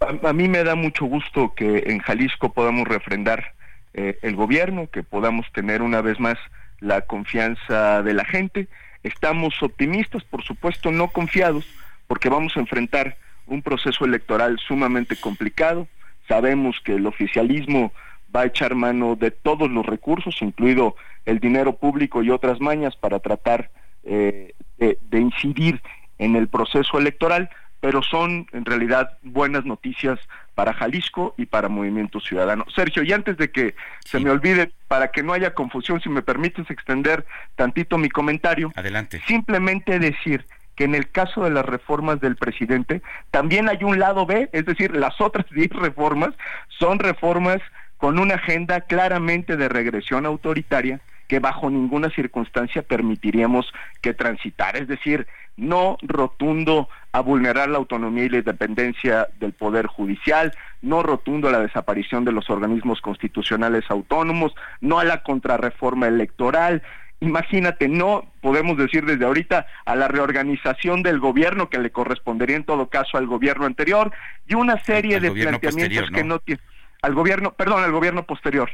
A, 0.07 0.34
mí 0.34 0.48
me 0.48 0.64
da 0.64 0.76
mucho 0.76 1.06
gusto 1.06 1.53
que 1.56 1.84
en 1.88 1.99
Jalisco 1.99 2.53
podamos 2.53 2.88
refrendar 2.88 3.53
eh, 3.94 4.18
el 4.22 4.36
gobierno, 4.36 4.90
que 4.90 5.03
podamos 5.03 5.45
tener 5.53 5.82
una 5.82 6.02
vez 6.02 6.19
más 6.19 6.38
la 6.80 7.02
confianza 7.02 8.03
de 8.03 8.14
la 8.14 8.26
gente. 8.26 8.68
Estamos 9.03 9.61
optimistas, 9.61 10.23
por 10.23 10.44
supuesto, 10.44 10.91
no 10.91 11.07
confiados, 11.10 11.65
porque 12.07 12.30
vamos 12.30 12.56
a 12.56 12.60
enfrentar 12.60 13.18
un 13.48 13.61
proceso 13.61 14.06
electoral 14.06 14.60
sumamente 14.60 15.15
complicado. 15.15 15.88
Sabemos 16.27 16.80
que 16.84 16.95
el 16.95 17.06
oficialismo 17.06 17.94
va 18.36 18.41
a 18.41 18.45
echar 18.48 18.76
mano 18.76 19.15
de 19.15 19.32
todos 19.32 19.69
los 19.69 19.86
recursos, 19.86 20.41
incluido 20.41 20.95
el 21.26 21.40
dinero 21.40 21.77
público 21.77 22.23
y 22.23 22.32
otras 22.32 22.60
mañas, 22.60 22.95
para 22.95 23.19
tratar 23.19 23.69
eh, 24.03 24.53
de 24.77 25.19
incidir 25.19 25.82
en 26.18 26.36
el 26.36 26.48
proceso 26.48 26.98
electoral 26.98 27.49
pero 27.86 28.02
son 28.02 28.48
en 28.52 28.66
realidad 28.66 29.20
buenas 29.22 29.64
noticias 29.64 30.20
para 30.56 30.74
Jalisco 30.74 31.36
y 31.38 31.45
para 31.45 31.70
Movimiento 31.70 32.20
Ciudadano. 32.20 32.66
Sergio, 32.76 33.03
y 33.03 33.14
antes 33.14 33.38
de 33.38 33.52
que 33.52 33.76
se 34.03 34.20
me 34.20 34.32
olvide, 34.32 34.72
para 34.88 35.10
que 35.10 35.22
no 35.22 35.34
haya 35.34 35.53
confusión, 35.53 36.02
si 36.02 36.10
me 36.10 36.24
permites 36.24 36.68
extender 36.72 37.28
tantito 37.56 37.99
mi 37.99 38.10
comentario, 38.10 38.72
adelante. 38.76 39.22
Simplemente 39.28 39.99
decir 39.99 40.48
que 40.76 40.86
en 40.86 40.95
el 40.95 41.12
caso 41.12 41.44
de 41.44 41.52
las 41.52 41.64
reformas 41.64 42.20
del 42.22 42.38
presidente 42.38 43.03
también 43.30 43.70
hay 43.70 43.84
un 43.84 43.99
lado 43.99 44.26
B, 44.26 44.49
es 44.52 44.66
decir, 44.66 44.95
las 44.95 45.22
otras 45.22 45.45
10 45.52 45.70
reformas 45.74 46.32
son 46.80 46.98
reformas 46.98 47.62
con 47.98 48.18
una 48.18 48.34
agenda 48.34 48.82
claramente 48.82 49.57
de 49.57 49.70
regresión 49.70 50.26
autoritaria 50.26 51.02
que 51.28 51.40
bajo 51.40 51.70
ninguna 51.70 52.10
circunstancia 52.10 52.82
permitiríamos 52.82 53.72
que 54.02 54.14
transitar, 54.14 54.78
es 54.78 54.88
decir, 54.88 55.28
no 55.58 55.98
rotundo 56.02 56.90
a 57.12 57.22
vulnerar 57.22 57.70
la 57.70 57.78
autonomía 57.78 58.26
y 58.26 58.30
la 58.30 58.38
independencia 58.40 59.28
del 59.40 59.54
Poder 59.54 59.88
Judicial, 59.88 60.52
no 60.82 61.02
rotundo 61.02 61.48
a 61.48 61.52
la 61.52 61.60
desaparición 61.60 62.26
de 62.26 62.34
los 62.34 62.50
organismos 62.50 63.02
constitucionales 63.02 63.86
autónomos, 63.90 64.54
no 64.82 65.00
a 65.00 65.06
la 65.06 65.24
contrarreforma 65.24 66.08
electoral, 66.08 66.84
imagínate, 67.22 67.88
no 67.88 68.26
podemos 68.42 68.78
decir 68.78 69.06
desde 69.06 69.26
ahorita 69.26 69.66
a 69.86 69.96
la 69.96 70.08
reorganización 70.08 71.04
del 71.04 71.20
gobierno 71.20 71.70
que 71.70 71.80
le 71.80 71.92
correspondería 71.92 72.58
en 72.58 72.66
todo 72.66 72.90
caso 72.90 73.18
al 73.18 73.28
gobierno 73.28 73.66
anterior 73.66 74.12
y 74.48 74.56
una 74.56 74.84
serie 74.84 75.20
de 75.20 75.32
planteamientos 75.32 76.12
que 76.12 76.24
no 76.24 76.40
tienen 76.40 76.64
al 77.06 77.14
gobierno, 77.14 77.53
perdón, 77.53 77.84
al 77.84 77.91
gobierno 77.91 78.26
posterior, 78.26 78.72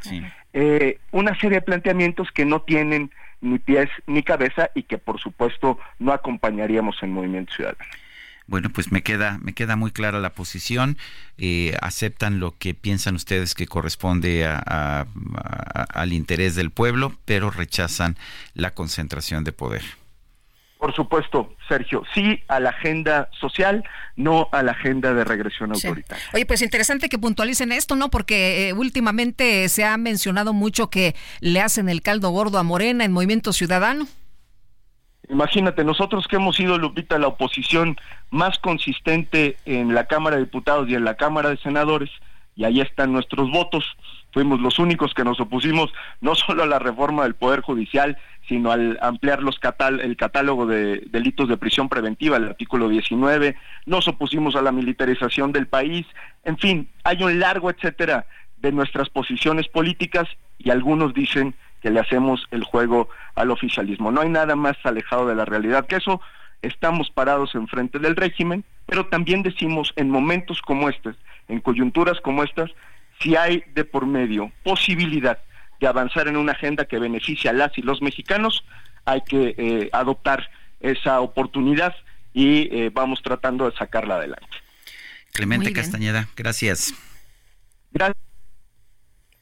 eh, 0.53 0.99
una 1.11 1.37
serie 1.39 1.57
de 1.57 1.61
planteamientos 1.61 2.31
que 2.31 2.45
no 2.45 2.61
tienen 2.61 3.11
ni 3.41 3.59
pies 3.59 3.89
ni 4.07 4.23
cabeza 4.23 4.69
y 4.73 4.83
que 4.83 4.97
por 4.97 5.19
supuesto 5.19 5.77
no 5.99 6.13
acompañaríamos 6.13 6.95
en 7.01 7.11
Movimiento 7.11 7.53
Ciudadano. 7.53 7.83
Bueno, 8.47 8.69
pues 8.69 8.91
me 8.91 9.01
queda, 9.01 9.37
me 9.41 9.53
queda 9.53 9.75
muy 9.75 9.91
clara 9.91 10.19
la 10.19 10.31
posición. 10.31 10.97
Eh, 11.37 11.75
aceptan 11.81 12.39
lo 12.39 12.57
que 12.57 12.73
piensan 12.73 13.15
ustedes 13.15 13.53
que 13.53 13.67
corresponde 13.67 14.45
al 14.45 16.13
interés 16.13 16.55
del 16.55 16.71
pueblo, 16.71 17.13
pero 17.25 17.51
rechazan 17.51 18.17
la 18.53 18.71
concentración 18.73 19.43
de 19.43 19.51
poder. 19.51 19.83
Por 20.81 20.95
supuesto, 20.95 21.53
Sergio, 21.67 22.01
sí 22.11 22.39
a 22.47 22.59
la 22.59 22.71
agenda 22.71 23.29
social, 23.39 23.83
no 24.15 24.49
a 24.51 24.63
la 24.63 24.71
agenda 24.71 25.13
de 25.13 25.23
regresión 25.23 25.71
autoritaria. 25.71 26.23
Oye, 26.33 26.47
pues 26.47 26.63
interesante 26.63 27.07
que 27.07 27.19
puntualicen 27.19 27.71
esto, 27.71 27.95
¿no? 27.95 28.09
Porque 28.09 28.69
eh, 28.69 28.73
últimamente 28.73 29.69
se 29.69 29.85
ha 29.85 29.95
mencionado 29.97 30.53
mucho 30.53 30.89
que 30.89 31.15
le 31.39 31.61
hacen 31.61 31.87
el 31.87 32.01
caldo 32.01 32.31
gordo 32.31 32.57
a 32.57 32.63
Morena 32.63 33.05
en 33.05 33.11
Movimiento 33.11 33.53
Ciudadano. 33.53 34.07
Imagínate, 35.29 35.83
nosotros 35.83 36.25
que 36.27 36.37
hemos 36.37 36.55
sido, 36.55 36.79
Lupita, 36.79 37.19
la 37.19 37.27
oposición 37.27 37.95
más 38.31 38.57
consistente 38.57 39.57
en 39.65 39.93
la 39.93 40.07
Cámara 40.07 40.37
de 40.37 40.45
Diputados 40.45 40.89
y 40.89 40.95
en 40.95 41.05
la 41.05 41.13
Cámara 41.13 41.51
de 41.51 41.57
Senadores, 41.57 42.09
y 42.55 42.63
ahí 42.63 42.81
están 42.81 43.13
nuestros 43.13 43.51
votos, 43.51 43.85
fuimos 44.31 44.59
los 44.59 44.79
únicos 44.79 45.13
que 45.13 45.23
nos 45.23 45.39
opusimos 45.39 45.93
no 46.21 46.35
solo 46.35 46.63
a 46.63 46.67
la 46.67 46.79
reforma 46.79 47.23
del 47.23 47.35
Poder 47.35 47.61
Judicial, 47.61 48.17
sino 48.47 48.71
al 48.71 48.97
ampliar 49.01 49.39
el 50.01 50.17
catálogo 50.17 50.65
de 50.65 51.03
delitos 51.07 51.47
de 51.47 51.57
prisión 51.57 51.89
preventiva, 51.89 52.37
el 52.37 52.45
artículo 52.45 52.89
19, 52.89 53.55
nos 53.85 54.07
opusimos 54.07 54.55
a 54.55 54.61
la 54.61 54.71
militarización 54.71 55.51
del 55.51 55.67
país, 55.67 56.05
en 56.43 56.57
fin, 56.57 56.89
hay 57.03 57.23
un 57.23 57.39
largo 57.39 57.69
etcétera 57.69 58.25
de 58.57 58.71
nuestras 58.71 59.09
posiciones 59.09 59.67
políticas 59.67 60.27
y 60.59 60.69
algunos 60.69 61.13
dicen 61.13 61.55
que 61.81 61.89
le 61.89 61.99
hacemos 61.99 62.47
el 62.51 62.63
juego 62.63 63.09
al 63.35 63.51
oficialismo. 63.51 64.11
No 64.11 64.21
hay 64.21 64.29
nada 64.29 64.55
más 64.55 64.77
alejado 64.83 65.27
de 65.27 65.35
la 65.35 65.45
realidad 65.45 65.87
que 65.87 65.95
eso. 65.95 66.21
Estamos 66.61 67.09
parados 67.09 67.55
enfrente 67.55 67.97
del 67.97 68.15
régimen, 68.15 68.63
pero 68.85 69.07
también 69.07 69.41
decimos 69.41 69.93
en 69.95 70.09
momentos 70.09 70.61
como 70.61 70.89
estos, 70.89 71.15
en 71.47 71.59
coyunturas 71.59 72.21
como 72.21 72.43
estas, 72.43 72.69
si 73.22 73.35
hay 73.35 73.64
de 73.73 73.85
por 73.85 74.06
medio 74.06 74.52
posibilidad 74.64 75.39
de 75.80 75.88
avanzar 75.88 76.27
en 76.27 76.38
una 76.38 76.52
agenda 76.52 76.85
que 76.85 76.99
beneficie 76.99 77.49
a 77.49 77.53
las 77.53 77.77
y 77.77 77.81
los 77.81 78.02
mexicanos, 78.02 78.64
hay 79.06 79.22
que 79.22 79.56
eh, 79.57 79.89
adoptar 79.91 80.49
esa 80.80 81.22
oportunidad 81.22 81.95
y 82.34 82.69
eh, 82.76 82.91
vamos 82.93 83.22
tratando 83.22 83.69
de 83.69 83.76
sacarla 83.76 84.15
adelante. 84.15 84.57
Clemente 85.34 85.73
Castañeda, 85.73 86.27
gracias. 86.35 86.93
Gracias. 87.91 88.30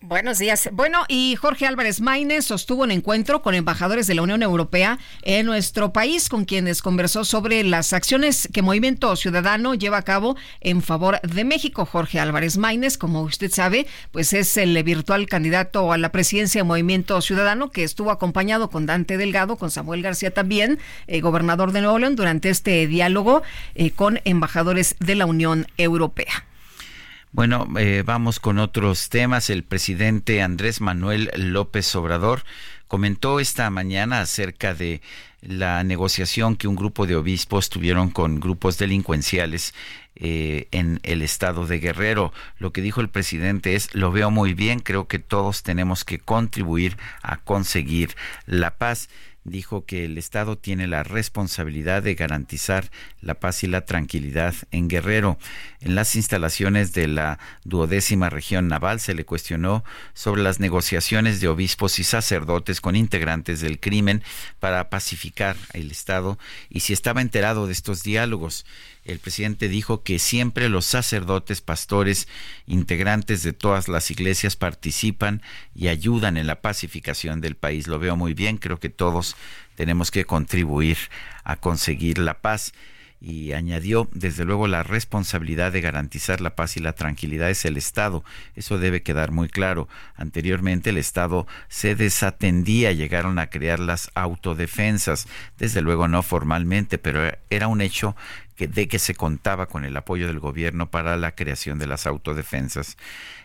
Buenos 0.02 0.40
días. 0.40 0.70
Bueno, 0.72 1.04
y 1.10 1.36
Jorge 1.36 1.68
Álvarez 1.68 2.00
Maínez 2.00 2.46
sostuvo 2.46 2.84
un 2.84 2.92
encuentro 2.92 3.42
con 3.42 3.54
embajadores 3.54 4.08
de 4.08 4.16
la 4.16 4.22
Unión 4.22 4.42
Europea 4.42 4.98
en 5.24 5.46
nuestro 5.46 5.92
país, 5.92 6.30
con 6.30 6.46
quienes 6.46 6.82
conversó 6.82 7.26
sobre 7.26 7.66
las 7.66 7.92
acciones 7.92 8.48
que 8.54 8.62
Movimiento 8.62 9.14
Ciudadano 9.18 9.74
lleva 9.74 9.98
a 9.98 10.04
cabo 10.04 10.38
en 10.62 10.82
favor 10.82 11.20
de 11.20 11.44
México. 11.44 11.86
Jorge 11.86 12.18
Álvarez 12.18 12.58
Maínez, 12.58 12.98
como 12.98 13.24
usted 13.24 13.52
sabe, 13.52 13.88
pues 14.14 14.32
es 14.32 14.56
el 14.56 14.82
virtual 14.84 15.26
candidato 15.26 15.92
a 15.92 15.98
la 15.98 16.14
presidencia 16.14 16.62
de 16.62 16.68
Movimiento 16.68 17.20
Ciudadano, 17.20 17.70
que 17.70 17.84
estuvo 17.84 18.10
acompañado 18.10 18.70
con 18.70 18.86
Dante 18.86 19.18
Delgado, 19.18 19.58
con 19.58 19.70
Samuel 19.70 20.02
García 20.02 20.34
también, 20.34 20.80
eh, 21.08 21.20
gobernador 21.20 21.74
de 21.74 21.82
Nuevo 21.82 22.00
León, 22.00 22.16
durante 22.16 22.50
este 22.50 22.88
diálogo 22.88 23.44
eh, 23.76 23.92
con 23.92 24.22
embajadores 24.24 24.96
de 25.02 25.16
la 25.16 25.26
Unión 25.26 25.68
Europea. 25.78 26.46
Bueno, 27.32 27.68
eh, 27.78 28.02
vamos 28.04 28.40
con 28.40 28.58
otros 28.58 29.10
temas. 29.10 29.52
El 29.52 29.64
presidente 29.64 30.42
Andrés 30.42 30.82
Manuel 30.82 31.30
López 31.36 31.96
Obrador 31.96 32.44
comentó 32.88 33.40
esta 33.40 33.70
mañana 33.70 34.22
acerca 34.22 34.74
de 34.74 35.02
la 35.42 35.84
negociación 35.84 36.56
que 36.56 36.68
un 36.68 36.76
grupo 36.76 37.06
de 37.06 37.16
obispos 37.16 37.70
tuvieron 37.70 38.10
con 38.10 38.40
grupos 38.40 38.80
delincuenciales 38.80 39.76
eh, 40.16 40.68
en 40.72 41.00
el 41.04 41.22
estado 41.22 41.68
de 41.68 41.80
Guerrero. 41.80 42.34
Lo 42.58 42.74
que 42.74 42.82
dijo 42.82 43.00
el 43.00 43.10
presidente 43.10 43.76
es, 43.76 43.94
lo 43.94 44.12
veo 44.12 44.32
muy 44.32 44.56
bien, 44.56 44.80
creo 44.80 45.08
que 45.08 45.20
todos 45.20 45.62
tenemos 45.62 46.04
que 46.04 46.18
contribuir 46.18 46.98
a 47.22 47.38
conseguir 47.38 48.16
la 48.48 48.76
paz 48.76 49.08
dijo 49.50 49.86
que 49.86 50.06
el 50.06 50.18
Estado 50.18 50.58
tiene 50.58 50.88
la 50.88 51.04
responsabilidad 51.04 52.04
de 52.04 52.16
garantizar 52.16 52.90
la 53.22 53.36
paz 53.36 53.64
y 53.64 53.68
la 53.68 53.86
tranquilidad 53.86 54.54
en 54.72 54.88
Guerrero. 54.88 55.38
En 55.82 55.96
las 55.96 56.16
instalaciones 56.16 56.94
de 56.94 57.08
la 57.08 57.40
duodécima 57.64 58.30
región 58.30 58.68
naval 58.68 59.00
se 59.00 59.14
le 59.14 59.26
cuestionó 59.26 59.84
sobre 60.14 60.42
las 60.42 60.60
negociaciones 60.60 61.42
de 61.42 61.48
obispos 61.48 62.00
y 62.00 62.04
sacerdotes 62.04 62.82
con 62.82 62.96
integrantes 62.96 63.62
del 63.62 63.80
crimen 63.80 64.24
para 64.60 64.90
pacificar 64.90 65.56
el 65.74 65.92
Estado 65.92 66.38
y 66.70 66.82
si 66.82 66.94
estaba 66.94 67.22
enterado 67.22 67.68
de 67.68 67.74
estos 67.74 68.04
diálogos 68.04 68.66
el 69.06 69.20
presidente 69.20 69.68
dijo 69.68 70.04
que 70.04 70.20
siempre 70.20 70.70
los 70.70 70.86
sacerdotes, 70.86 71.62
pastores, 71.62 72.28
integrantes 72.68 73.44
de 73.44 73.54
todas 73.54 73.88
las 73.88 74.12
iglesias 74.12 74.56
participan 74.56 75.42
y 75.76 75.88
ayudan 75.88 76.38
en 76.38 76.48
la 76.48 76.62
pacificación 76.62 77.42
del 77.42 77.56
país. 77.56 77.88
Lo 77.88 78.00
veo 78.00 78.16
muy 78.16 78.34
bien, 78.34 78.58
creo 78.58 78.80
que 78.80 78.90
todos 78.90 79.36
tenemos 79.76 80.12
que 80.12 80.26
contribuir 80.26 80.98
a 81.44 81.56
conseguir 81.56 82.20
la 82.20 82.42
paz 82.42 82.74
y 83.22 83.52
añadió, 83.52 84.08
desde 84.14 84.46
luego, 84.46 84.68
la 84.68 84.84
responsabilidad 84.84 85.74
de 85.74 85.82
garantizar 85.82 86.40
la 86.40 86.56
paz 86.56 86.78
y 86.78 86.80
la 86.80 86.94
tranquilidad 86.94 87.50
es 87.50 87.66
el 87.66 87.76
Estado. 87.76 88.24
Eso 88.56 88.78
debe 88.78 89.04
quedar 89.04 89.32
muy 89.32 89.50
claro. 89.50 89.90
Anteriormente 90.16 90.92
el 90.92 90.98
Estado 90.98 91.46
se 91.68 91.96
desatendía, 91.96 92.94
llegaron 92.94 93.38
a 93.38 93.50
crear 93.50 93.80
las 93.80 94.10
autodefensas, 94.16 95.28
desde 95.58 95.82
luego 95.82 96.08
no 96.08 96.24
formalmente, 96.24 96.98
pero 96.98 97.38
era 97.50 97.68
un 97.68 97.82
hecho 97.82 98.16
de 98.68 98.88
que 98.88 99.00
se 99.00 99.16
contaba 99.16 99.68
con 99.68 99.86
el 99.86 99.96
apoyo 99.98 100.28
del 100.28 100.40
gobierno 100.40 100.90
para 100.90 101.18
la 101.18 101.36
creación 101.36 101.80
de 101.80 101.88
las 101.88 102.08
autodefensas. 102.08 102.98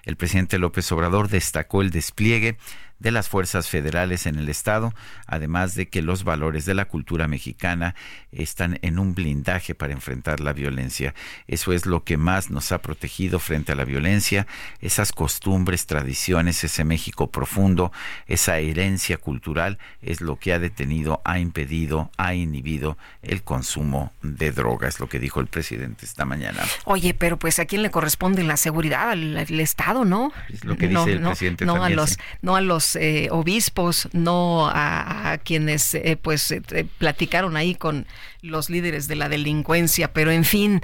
El 0.05 0.17
presidente 0.17 0.59
López 0.59 0.91
Obrador 0.93 1.29
destacó 1.29 1.83
el 1.83 1.91
despliegue 1.91 2.57
de 3.05 3.13
las 3.13 3.29
fuerzas 3.29 3.69
federales 3.69 4.27
en 4.27 4.39
el 4.39 4.49
Estado, 4.49 4.95
además 5.27 5.75
de 5.75 5.89
que 5.91 6.01
los 6.01 6.25
valores 6.25 6.65
de 6.65 6.73
la 6.73 6.87
cultura 6.87 7.29
mexicana 7.29 7.95
están 8.33 8.79
en 8.81 8.99
un 8.99 9.15
blindaje 9.15 9.75
para 9.75 9.93
enfrentar 9.93 10.41
la 10.41 10.55
violencia. 10.55 11.15
Eso 11.47 11.75
es 11.75 11.85
lo 11.85 12.03
que 12.03 12.17
más 12.17 12.51
nos 12.51 12.73
ha 12.73 12.79
protegido 12.79 13.39
frente 13.39 13.73
a 13.73 13.75
la 13.75 13.85
violencia, 13.85 14.47
esas 14.81 15.13
costumbres, 15.13 15.85
tradiciones, 15.85 16.65
ese 16.65 16.83
México 16.83 17.31
profundo, 17.31 17.93
esa 18.27 18.59
herencia 18.59 19.19
cultural 19.19 19.79
es 20.01 20.23
lo 20.23 20.37
que 20.37 20.55
ha 20.55 20.59
detenido, 20.59 21.21
ha 21.27 21.39
impedido, 21.39 22.11
ha 22.17 22.35
inhibido 22.35 22.97
el 23.23 23.43
consumo 23.43 24.13
de 24.23 24.51
drogas, 24.51 24.99
lo 24.99 25.11
que 25.11 25.19
dijo 25.19 25.41
el 25.41 25.49
presidente 25.49 26.07
esta 26.07 26.25
mañana. 26.25 26.63
Oye, 26.87 27.13
pero 27.13 27.39
pues 27.39 27.59
a 27.59 27.67
quién 27.67 27.83
le 27.83 27.91
corresponde 27.91 28.43
la 28.45 28.57
seguridad, 28.57 29.11
al, 29.11 29.35
Estado, 29.61 30.07
¿no? 30.07 30.33
Es 30.49 30.65
lo 30.65 30.79
que 30.79 30.89
dice 30.89 31.13
el 31.13 31.21
presidente. 31.21 31.67
No 31.67 31.85
a 31.85 31.91
los, 31.91 32.19
no 32.41 32.57
a 32.57 32.63
los 32.63 32.94
eh, 32.97 33.29
obispos, 33.31 34.09
no 34.13 34.69
a, 34.69 35.39
quienes 35.45 35.95
eh, 35.95 36.19
pues 36.21 36.51
eh, 36.51 36.63
platicaron 36.99 37.57
ahí 37.57 37.75
con 37.75 38.07
los 38.43 38.71
líderes 38.71 39.09
de 39.09 39.17
la 39.17 39.29
delincuencia, 39.29 40.13
pero 40.13 40.31
en 40.31 40.45
fin, 40.45 40.83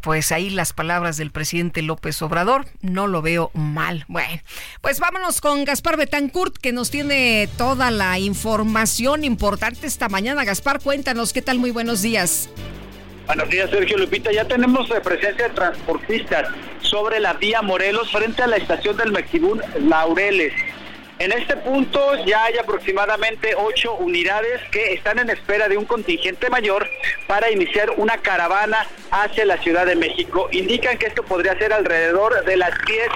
pues 0.00 0.32
ahí 0.32 0.48
las 0.48 0.72
palabras 0.72 1.18
del 1.18 1.30
presidente 1.30 1.82
López 1.82 2.22
Obrador, 2.22 2.66
no 2.80 3.06
lo 3.06 3.20
veo 3.20 3.50
mal. 3.52 4.06
Bueno, 4.08 4.40
pues 4.80 4.98
vámonos 4.98 5.42
con 5.42 5.64
Gaspar 5.66 5.98
Betancourt, 5.98 6.56
que 6.56 6.72
nos 6.72 6.90
tiene 6.90 7.50
toda 7.58 7.90
la 7.90 8.18
información 8.18 9.24
importante 9.24 9.86
esta 9.86 10.08
mañana. 10.08 10.44
Gaspar, 10.44 10.80
cuéntanos, 10.80 11.34
¿qué 11.34 11.42
tal? 11.42 11.58
Muy 11.58 11.70
buenos 11.70 12.00
días. 12.00 12.48
Buenos 13.26 13.48
días, 13.48 13.70
Sergio 13.70 13.96
Lupita. 13.96 14.32
Ya 14.32 14.44
tenemos 14.44 14.88
presencia 15.04 15.48
de 15.48 15.54
transportistas 15.54 16.48
sobre 16.82 17.20
la 17.20 17.34
vía 17.34 17.62
Morelos 17.62 18.10
frente 18.10 18.42
a 18.42 18.48
la 18.48 18.56
estación 18.56 18.96
del 18.96 19.12
Mexibún 19.12 19.62
Laureles. 19.88 20.52
En 21.20 21.32
este 21.32 21.54
punto 21.54 22.14
ya 22.24 22.44
hay 22.44 22.56
aproximadamente 22.56 23.54
ocho 23.54 23.92
unidades 23.96 24.58
que 24.72 24.94
están 24.94 25.18
en 25.18 25.28
espera 25.28 25.68
de 25.68 25.76
un 25.76 25.84
contingente 25.84 26.48
mayor 26.48 26.88
para 27.26 27.50
iniciar 27.50 27.90
una 27.98 28.16
caravana 28.16 28.86
hacia 29.10 29.44
la 29.44 29.58
Ciudad 29.58 29.84
de 29.84 29.96
México. 29.96 30.48
Indican 30.50 30.96
que 30.96 31.04
esto 31.04 31.22
podría 31.22 31.58
ser 31.58 31.74
alrededor 31.74 32.42
de 32.46 32.56
las 32.56 32.70
10 32.86 33.08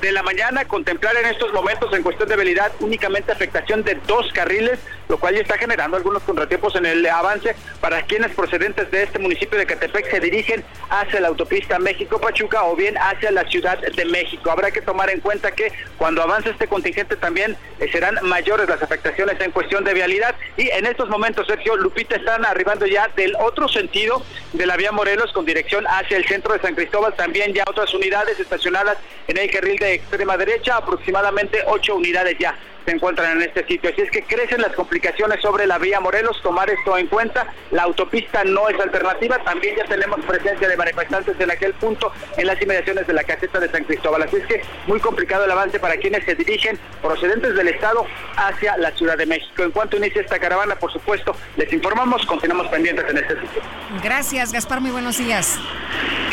de 0.00 0.10
la 0.10 0.24
mañana, 0.24 0.64
contemplar 0.64 1.14
en 1.16 1.26
estos 1.26 1.52
momentos 1.52 1.94
en 1.94 2.02
cuestión 2.02 2.28
de 2.28 2.34
velocidad 2.34 2.72
únicamente 2.80 3.30
afectación 3.30 3.84
de 3.84 3.94
dos 4.08 4.32
carriles, 4.32 4.80
lo 5.12 5.18
cual 5.18 5.34
ya 5.34 5.42
está 5.42 5.58
generando 5.58 5.98
algunos 5.98 6.22
contratiempos 6.22 6.74
en 6.74 6.86
el 6.86 7.04
avance 7.04 7.54
para 7.82 8.00
quienes 8.00 8.34
procedentes 8.34 8.90
de 8.90 9.02
este 9.02 9.18
municipio 9.18 9.58
de 9.58 9.66
Catepec 9.66 10.10
se 10.10 10.20
dirigen 10.20 10.64
hacia 10.88 11.20
la 11.20 11.28
autopista 11.28 11.78
México-Pachuca 11.78 12.64
o 12.64 12.74
bien 12.74 12.96
hacia 12.96 13.30
la 13.30 13.44
Ciudad 13.44 13.78
de 13.78 14.04
México. 14.06 14.50
Habrá 14.50 14.70
que 14.70 14.80
tomar 14.80 15.10
en 15.10 15.20
cuenta 15.20 15.50
que 15.50 15.70
cuando 15.98 16.22
avance 16.22 16.48
este 16.48 16.66
contingente 16.66 17.16
también 17.16 17.58
eh, 17.78 17.90
serán 17.92 18.20
mayores 18.22 18.66
las 18.66 18.82
afectaciones 18.82 19.38
en 19.38 19.50
cuestión 19.50 19.84
de 19.84 19.92
vialidad. 19.92 20.34
Y 20.56 20.70
en 20.70 20.86
estos 20.86 21.10
momentos, 21.10 21.46
Sergio 21.46 21.76
Lupita, 21.76 22.16
están 22.16 22.46
arribando 22.46 22.86
ya 22.86 23.08
del 23.14 23.36
otro 23.36 23.68
sentido 23.68 24.24
de 24.54 24.64
la 24.64 24.78
vía 24.78 24.92
Morelos 24.92 25.30
con 25.34 25.44
dirección 25.44 25.84
hacia 25.88 26.16
el 26.16 26.24
centro 26.24 26.54
de 26.54 26.60
San 26.60 26.74
Cristóbal. 26.74 27.12
También 27.12 27.52
ya 27.52 27.64
otras 27.68 27.92
unidades 27.92 28.40
estacionadas 28.40 28.96
en 29.28 29.36
el 29.36 29.50
carril 29.50 29.78
de 29.78 29.92
extrema 29.92 30.38
derecha, 30.38 30.78
aproximadamente 30.78 31.58
ocho 31.66 31.96
unidades 31.96 32.38
ya. 32.38 32.56
Se 32.84 32.90
encuentran 32.92 33.38
en 33.38 33.42
este 33.42 33.66
sitio. 33.66 33.90
Así 33.90 34.02
es 34.02 34.10
que 34.10 34.22
crecen 34.22 34.60
las 34.60 34.72
complicaciones 34.72 35.40
sobre 35.40 35.66
la 35.66 35.78
vía 35.78 36.00
Morelos, 36.00 36.40
tomar 36.42 36.68
esto 36.70 36.96
en 36.96 37.06
cuenta. 37.06 37.46
La 37.70 37.82
autopista 37.84 38.44
no 38.44 38.68
es 38.68 38.78
alternativa, 38.80 39.38
también 39.44 39.76
ya 39.76 39.84
tenemos 39.84 40.20
presencia 40.24 40.68
de 40.68 40.76
manifestantes 40.76 41.38
en 41.38 41.50
aquel 41.50 41.74
punto 41.74 42.12
en 42.36 42.46
las 42.46 42.60
inmediaciones 42.60 43.06
de 43.06 43.12
la 43.12 43.24
caseta 43.24 43.60
de 43.60 43.70
San 43.70 43.84
Cristóbal. 43.84 44.22
Así 44.22 44.36
es 44.36 44.46
que 44.46 44.62
muy 44.86 45.00
complicado 45.00 45.44
el 45.44 45.50
avance 45.50 45.78
para 45.78 45.96
quienes 45.96 46.24
se 46.24 46.34
dirigen 46.34 46.78
procedentes 47.00 47.54
del 47.54 47.68
Estado 47.68 48.06
hacia 48.36 48.76
la 48.76 48.90
Ciudad 48.92 49.16
de 49.16 49.26
México. 49.26 49.62
En 49.62 49.70
cuanto 49.70 49.96
inicie 49.96 50.22
esta 50.22 50.38
caravana, 50.38 50.76
por 50.76 50.92
supuesto, 50.92 51.34
les 51.56 51.72
informamos, 51.72 52.24
continuamos 52.26 52.68
pendientes 52.68 53.04
en 53.08 53.18
este 53.18 53.34
sitio. 53.40 53.62
Gracias, 54.02 54.52
Gaspar, 54.52 54.80
muy 54.80 54.90
buenos 54.90 55.18
días. 55.18 55.58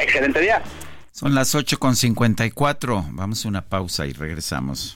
Excelente 0.01 0.39
día. 0.39 0.61
Son 1.11 1.35
las 1.35 1.53
8.54. 1.53 3.09
Vamos 3.11 3.45
a 3.45 3.47
una 3.49 3.61
pausa 3.61 4.05
y 4.05 4.13
regresamos. 4.13 4.95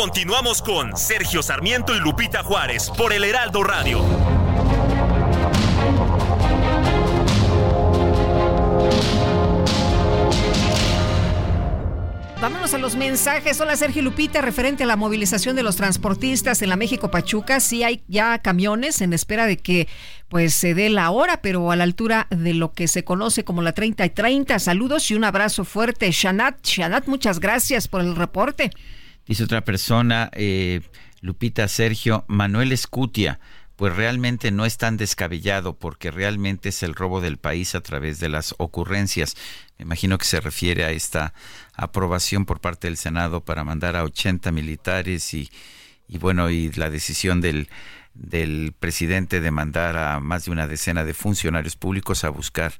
Continuamos 0.00 0.62
con 0.62 0.96
Sergio 0.96 1.42
Sarmiento 1.42 1.94
y 1.94 2.00
Lupita 2.00 2.42
Juárez 2.42 2.90
por 2.96 3.12
el 3.12 3.22
Heraldo 3.22 3.62
Radio. 3.62 4.02
Vámonos 12.40 12.72
a 12.72 12.78
los 12.78 12.96
mensajes. 12.96 13.60
Hola 13.60 13.76
Sergio 13.76 14.00
Lupita, 14.00 14.40
referente 14.40 14.84
a 14.84 14.86
la 14.86 14.96
movilización 14.96 15.54
de 15.54 15.62
los 15.62 15.76
transportistas 15.76 16.62
en 16.62 16.70
la 16.70 16.76
México 16.76 17.10
Pachuca, 17.10 17.60
sí 17.60 17.84
hay 17.84 18.02
ya 18.08 18.38
camiones 18.38 19.02
en 19.02 19.12
espera 19.12 19.44
de 19.44 19.58
que 19.58 19.86
pues 20.30 20.54
se 20.54 20.72
dé 20.72 20.88
la 20.88 21.10
hora, 21.10 21.42
pero 21.42 21.70
a 21.70 21.76
la 21.76 21.84
altura 21.84 22.26
de 22.30 22.54
lo 22.54 22.72
que 22.72 22.88
se 22.88 23.04
conoce 23.04 23.44
como 23.44 23.60
la 23.60 23.72
30 23.72 24.06
y 24.06 24.10
30. 24.10 24.58
Saludos 24.60 25.10
y 25.10 25.14
un 25.14 25.24
abrazo 25.24 25.66
fuerte. 25.66 26.10
Shanat, 26.10 26.64
Shanat, 26.64 27.06
muchas 27.06 27.38
gracias 27.38 27.86
por 27.86 28.00
el 28.00 28.16
reporte. 28.16 28.70
Dice 29.30 29.44
otra 29.44 29.60
persona, 29.60 30.28
eh, 30.32 30.80
Lupita 31.20 31.68
Sergio, 31.68 32.24
Manuel 32.26 32.72
Escutia, 32.72 33.38
pues 33.76 33.94
realmente 33.94 34.50
no 34.50 34.66
es 34.66 34.76
tan 34.76 34.96
descabellado 34.96 35.78
porque 35.78 36.10
realmente 36.10 36.70
es 36.70 36.82
el 36.82 36.96
robo 36.96 37.20
del 37.20 37.36
país 37.36 37.76
a 37.76 37.80
través 37.80 38.18
de 38.18 38.28
las 38.28 38.56
ocurrencias. 38.58 39.36
Me 39.78 39.84
imagino 39.84 40.18
que 40.18 40.24
se 40.24 40.40
refiere 40.40 40.84
a 40.84 40.90
esta 40.90 41.32
aprobación 41.74 42.44
por 42.44 42.60
parte 42.60 42.88
del 42.88 42.96
Senado 42.96 43.44
para 43.44 43.62
mandar 43.62 43.94
a 43.94 44.02
80 44.02 44.50
militares 44.50 45.32
y, 45.32 45.48
y 46.08 46.18
bueno, 46.18 46.50
y 46.50 46.72
la 46.72 46.90
decisión 46.90 47.40
del, 47.40 47.68
del 48.14 48.74
presidente 48.76 49.40
de 49.40 49.50
mandar 49.52 49.96
a 49.96 50.18
más 50.18 50.46
de 50.46 50.50
una 50.50 50.66
decena 50.66 51.04
de 51.04 51.14
funcionarios 51.14 51.76
públicos 51.76 52.24
a 52.24 52.30
buscar 52.30 52.72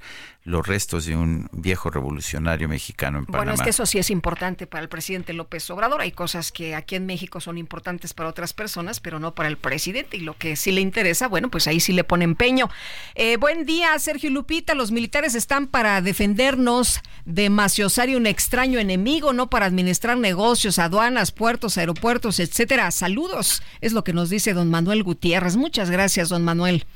los 0.44 0.66
restos 0.66 1.04
de 1.04 1.16
un 1.16 1.48
viejo 1.52 1.90
revolucionario 1.90 2.68
mexicano 2.68 3.18
en 3.18 3.26
Panamá. 3.26 3.44
Bueno, 3.44 3.54
es 3.54 3.62
que 3.62 3.70
eso 3.70 3.84
sí 3.84 3.98
es 3.98 4.10
importante 4.10 4.66
para 4.66 4.82
el 4.82 4.88
presidente 4.88 5.34
López 5.34 5.68
Obrador. 5.70 6.00
Hay 6.00 6.12
cosas 6.12 6.50
que 6.50 6.74
aquí 6.74 6.96
en 6.96 7.04
México 7.04 7.40
son 7.40 7.58
importantes 7.58 8.14
para 8.14 8.30
otras 8.30 8.54
personas, 8.54 9.00
pero 9.00 9.18
no 9.18 9.34
para 9.34 9.50
el 9.50 9.58
presidente. 9.58 10.16
Y 10.16 10.20
lo 10.20 10.36
que 10.38 10.56
sí 10.56 10.72
le 10.72 10.80
interesa, 10.80 11.28
bueno, 11.28 11.50
pues 11.50 11.66
ahí 11.66 11.78
sí 11.78 11.92
le 11.92 12.04
pone 12.04 12.24
empeño. 12.24 12.70
Eh, 13.14 13.36
buen 13.36 13.66
día, 13.66 13.98
Sergio 13.98 14.30
Lupita. 14.30 14.74
Los 14.74 14.92
militares 14.92 15.34
están 15.34 15.66
para 15.66 16.00
defendernos 16.00 17.00
de 17.26 17.50
Maciosari, 17.50 18.14
un 18.14 18.26
extraño 18.26 18.78
enemigo, 18.78 19.34
no 19.34 19.50
para 19.50 19.66
administrar 19.66 20.16
negocios, 20.16 20.78
aduanas, 20.78 21.32
puertos, 21.32 21.76
aeropuertos, 21.76 22.40
etcétera. 22.40 22.90
Saludos, 22.90 23.62
es 23.82 23.92
lo 23.92 24.04
que 24.04 24.14
nos 24.14 24.30
dice 24.30 24.54
don 24.54 24.70
Manuel 24.70 25.02
Gutiérrez. 25.02 25.56
Muchas 25.56 25.90
gracias, 25.90 26.30
don 26.30 26.44
Manuel. 26.44 26.86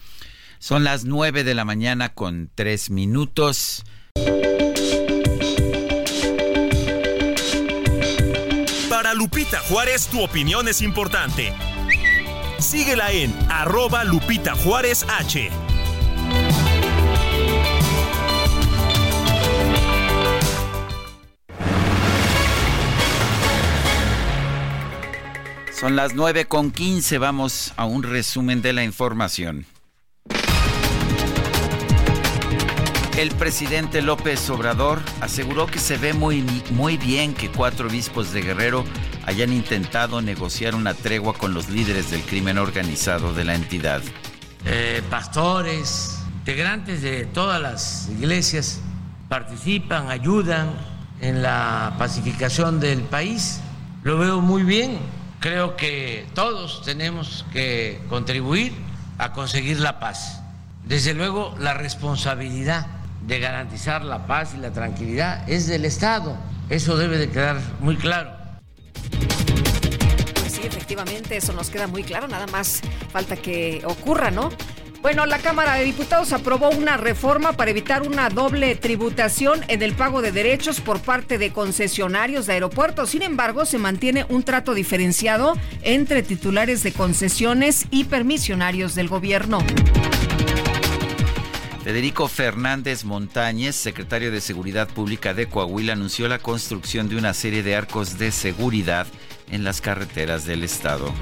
Son 0.64 0.82
las 0.82 1.04
9 1.04 1.44
de 1.44 1.52
la 1.52 1.66
mañana 1.66 2.14
con 2.14 2.48
3 2.54 2.88
minutos. 2.88 3.84
Para 8.88 9.12
Lupita 9.12 9.60
Juárez, 9.68 10.06
tu 10.06 10.22
opinión 10.22 10.66
es 10.66 10.80
importante. 10.80 11.52
Síguela 12.58 13.12
en 13.12 13.34
arroba 13.50 14.04
Lupita 14.04 14.54
Juárez 14.54 15.04
H. 15.06 15.50
Son 25.78 25.94
las 25.94 26.14
9 26.14 26.46
con 26.46 26.70
15. 26.70 27.18
Vamos 27.18 27.74
a 27.76 27.84
un 27.84 28.02
resumen 28.02 28.62
de 28.62 28.72
la 28.72 28.82
información. 28.82 29.66
El 33.16 33.30
presidente 33.30 34.02
López 34.02 34.50
Obrador 34.50 35.00
aseguró 35.20 35.66
que 35.66 35.78
se 35.78 35.98
ve 35.98 36.12
muy, 36.12 36.42
muy 36.72 36.96
bien 36.96 37.32
que 37.32 37.48
cuatro 37.48 37.86
obispos 37.88 38.32
de 38.32 38.42
Guerrero 38.42 38.84
hayan 39.24 39.52
intentado 39.52 40.20
negociar 40.20 40.74
una 40.74 40.94
tregua 40.94 41.34
con 41.34 41.54
los 41.54 41.68
líderes 41.68 42.10
del 42.10 42.22
crimen 42.22 42.58
organizado 42.58 43.32
de 43.32 43.44
la 43.44 43.54
entidad. 43.54 44.02
Eh, 44.64 45.00
pastores, 45.10 46.18
integrantes 46.38 47.02
de 47.02 47.24
todas 47.26 47.62
las 47.62 48.08
iglesias 48.08 48.80
participan, 49.28 50.10
ayudan 50.10 50.72
en 51.20 51.40
la 51.40 51.94
pacificación 51.96 52.80
del 52.80 53.02
país. 53.02 53.60
Lo 54.02 54.18
veo 54.18 54.40
muy 54.40 54.64
bien. 54.64 54.98
Creo 55.38 55.76
que 55.76 56.26
todos 56.34 56.82
tenemos 56.82 57.46
que 57.52 58.02
contribuir 58.08 58.72
a 59.18 59.32
conseguir 59.32 59.78
la 59.78 60.00
paz. 60.00 60.40
Desde 60.84 61.14
luego, 61.14 61.54
la 61.60 61.74
responsabilidad 61.74 63.03
de 63.26 63.38
garantizar 63.40 64.04
la 64.04 64.26
paz 64.26 64.54
y 64.54 64.58
la 64.58 64.72
tranquilidad 64.72 65.48
es 65.48 65.66
del 65.66 65.84
Estado. 65.84 66.36
Eso 66.68 66.96
debe 66.96 67.18
de 67.18 67.28
quedar 67.30 67.60
muy 67.80 67.96
claro. 67.96 68.30
Pues 70.40 70.52
sí, 70.52 70.60
efectivamente, 70.64 71.36
eso 71.36 71.52
nos 71.52 71.70
queda 71.70 71.86
muy 71.86 72.02
claro. 72.02 72.28
Nada 72.28 72.46
más 72.46 72.80
falta 73.12 73.36
que 73.36 73.82
ocurra, 73.86 74.30
¿no? 74.30 74.50
Bueno, 75.04 75.26
la 75.26 75.38
Cámara 75.38 75.74
de 75.74 75.84
Diputados 75.84 76.32
aprobó 76.32 76.70
una 76.70 76.96
reforma 76.96 77.52
para 77.52 77.70
evitar 77.70 78.00
una 78.08 78.30
doble 78.30 78.74
tributación 78.74 79.60
en 79.68 79.82
el 79.82 79.92
pago 79.92 80.22
de 80.22 80.32
derechos 80.32 80.80
por 80.80 80.98
parte 80.98 81.36
de 81.36 81.52
concesionarios 81.52 82.46
de 82.46 82.54
aeropuertos. 82.54 83.10
Sin 83.10 83.20
embargo, 83.20 83.66
se 83.66 83.76
mantiene 83.76 84.24
un 84.30 84.44
trato 84.44 84.72
diferenciado 84.72 85.58
entre 85.82 86.22
titulares 86.22 86.82
de 86.82 86.92
concesiones 86.92 87.84
y 87.90 88.04
permisionarios 88.04 88.94
del 88.94 89.08
gobierno. 89.08 89.58
Federico 91.84 92.28
Fernández 92.28 93.04
Montañez, 93.04 93.76
secretario 93.76 94.30
de 94.30 94.40
Seguridad 94.40 94.88
Pública 94.88 95.34
de 95.34 95.50
Coahuila, 95.50 95.92
anunció 95.92 96.26
la 96.28 96.38
construcción 96.38 97.10
de 97.10 97.16
una 97.16 97.34
serie 97.34 97.62
de 97.62 97.76
arcos 97.76 98.16
de 98.16 98.32
seguridad 98.32 99.06
en 99.50 99.64
las 99.64 99.82
carreteras 99.82 100.46
del 100.46 100.64
estado. 100.64 101.12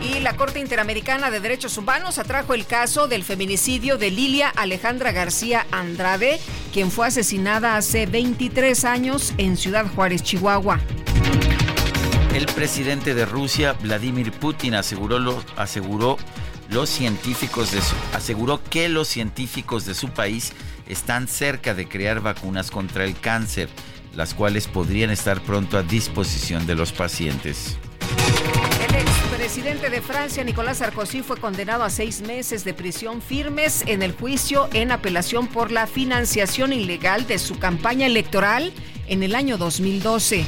Y 0.00 0.20
la 0.20 0.36
Corte 0.36 0.60
Interamericana 0.60 1.32
de 1.32 1.40
Derechos 1.40 1.76
Humanos 1.76 2.18
atrajo 2.18 2.54
el 2.54 2.66
caso 2.66 3.08
del 3.08 3.24
feminicidio 3.24 3.98
de 3.98 4.12
Lilia 4.12 4.48
Alejandra 4.48 5.10
García 5.10 5.66
Andrade, 5.72 6.38
quien 6.72 6.92
fue 6.92 7.08
asesinada 7.08 7.76
hace 7.76 8.06
23 8.06 8.84
años 8.84 9.34
en 9.38 9.56
Ciudad 9.56 9.86
Juárez, 9.92 10.22
Chihuahua. 10.22 10.78
El 12.32 12.46
presidente 12.46 13.16
de 13.16 13.26
Rusia, 13.26 13.72
Vladimir 13.72 14.30
Putin, 14.30 14.74
aseguró, 14.74 15.18
lo, 15.18 15.42
aseguró 15.56 16.16
los 16.70 16.88
científicos 16.88 17.72
de 17.72 17.80
su, 17.80 17.94
aseguró 18.14 18.62
que 18.62 18.88
los 18.88 19.08
científicos 19.08 19.84
de 19.86 19.94
su 19.94 20.08
país 20.10 20.52
están 20.86 21.28
cerca 21.28 21.74
de 21.74 21.88
crear 21.88 22.20
vacunas 22.20 22.70
contra 22.70 23.04
el 23.04 23.18
cáncer, 23.18 23.68
las 24.14 24.34
cuales 24.34 24.66
podrían 24.66 25.10
estar 25.10 25.40
pronto 25.40 25.78
a 25.78 25.82
disposición 25.82 26.66
de 26.66 26.74
los 26.74 26.92
pacientes. 26.92 27.76
El 28.88 28.94
expresidente 28.96 29.90
de 29.90 30.00
Francia, 30.00 30.44
Nicolás 30.44 30.78
Sarkozy, 30.78 31.22
fue 31.22 31.36
condenado 31.36 31.84
a 31.84 31.90
seis 31.90 32.20
meses 32.20 32.64
de 32.64 32.74
prisión 32.74 33.22
firmes 33.22 33.84
en 33.86 34.02
el 34.02 34.12
juicio 34.12 34.68
en 34.72 34.92
apelación 34.92 35.46
por 35.46 35.70
la 35.70 35.86
financiación 35.86 36.72
ilegal 36.72 37.26
de 37.26 37.38
su 37.38 37.58
campaña 37.58 38.06
electoral 38.06 38.72
en 39.06 39.22
el 39.22 39.34
año 39.34 39.56
2012 39.56 40.44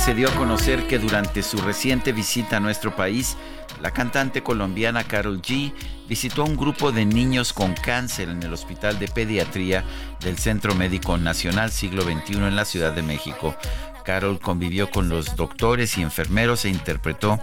se 0.00 0.14
dio 0.14 0.30
a 0.30 0.34
conocer 0.34 0.86
que 0.86 0.98
durante 0.98 1.42
su 1.42 1.58
reciente 1.58 2.12
visita 2.12 2.56
a 2.56 2.60
nuestro 2.60 2.96
país, 2.96 3.36
la 3.82 3.90
cantante 3.90 4.42
colombiana 4.42 5.04
Carol 5.04 5.42
G 5.42 5.74
visitó 6.08 6.40
a 6.40 6.46
un 6.46 6.56
grupo 6.56 6.90
de 6.90 7.04
niños 7.04 7.52
con 7.52 7.74
cáncer 7.74 8.30
en 8.30 8.42
el 8.42 8.52
Hospital 8.54 8.98
de 8.98 9.08
Pediatría 9.08 9.84
del 10.20 10.38
Centro 10.38 10.74
Médico 10.74 11.18
Nacional 11.18 11.70
Siglo 11.70 12.02
XXI 12.02 12.36
en 12.36 12.56
la 12.56 12.64
Ciudad 12.64 12.92
de 12.92 13.02
México. 13.02 13.54
Carol 14.02 14.40
convivió 14.40 14.90
con 14.90 15.10
los 15.10 15.36
doctores 15.36 15.98
y 15.98 16.02
enfermeros 16.02 16.64
e 16.64 16.70
interpretó 16.70 17.38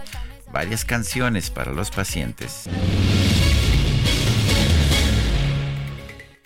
varias 0.52 0.84
canciones 0.84 1.50
para 1.50 1.72
los 1.72 1.90
pacientes. 1.90 2.68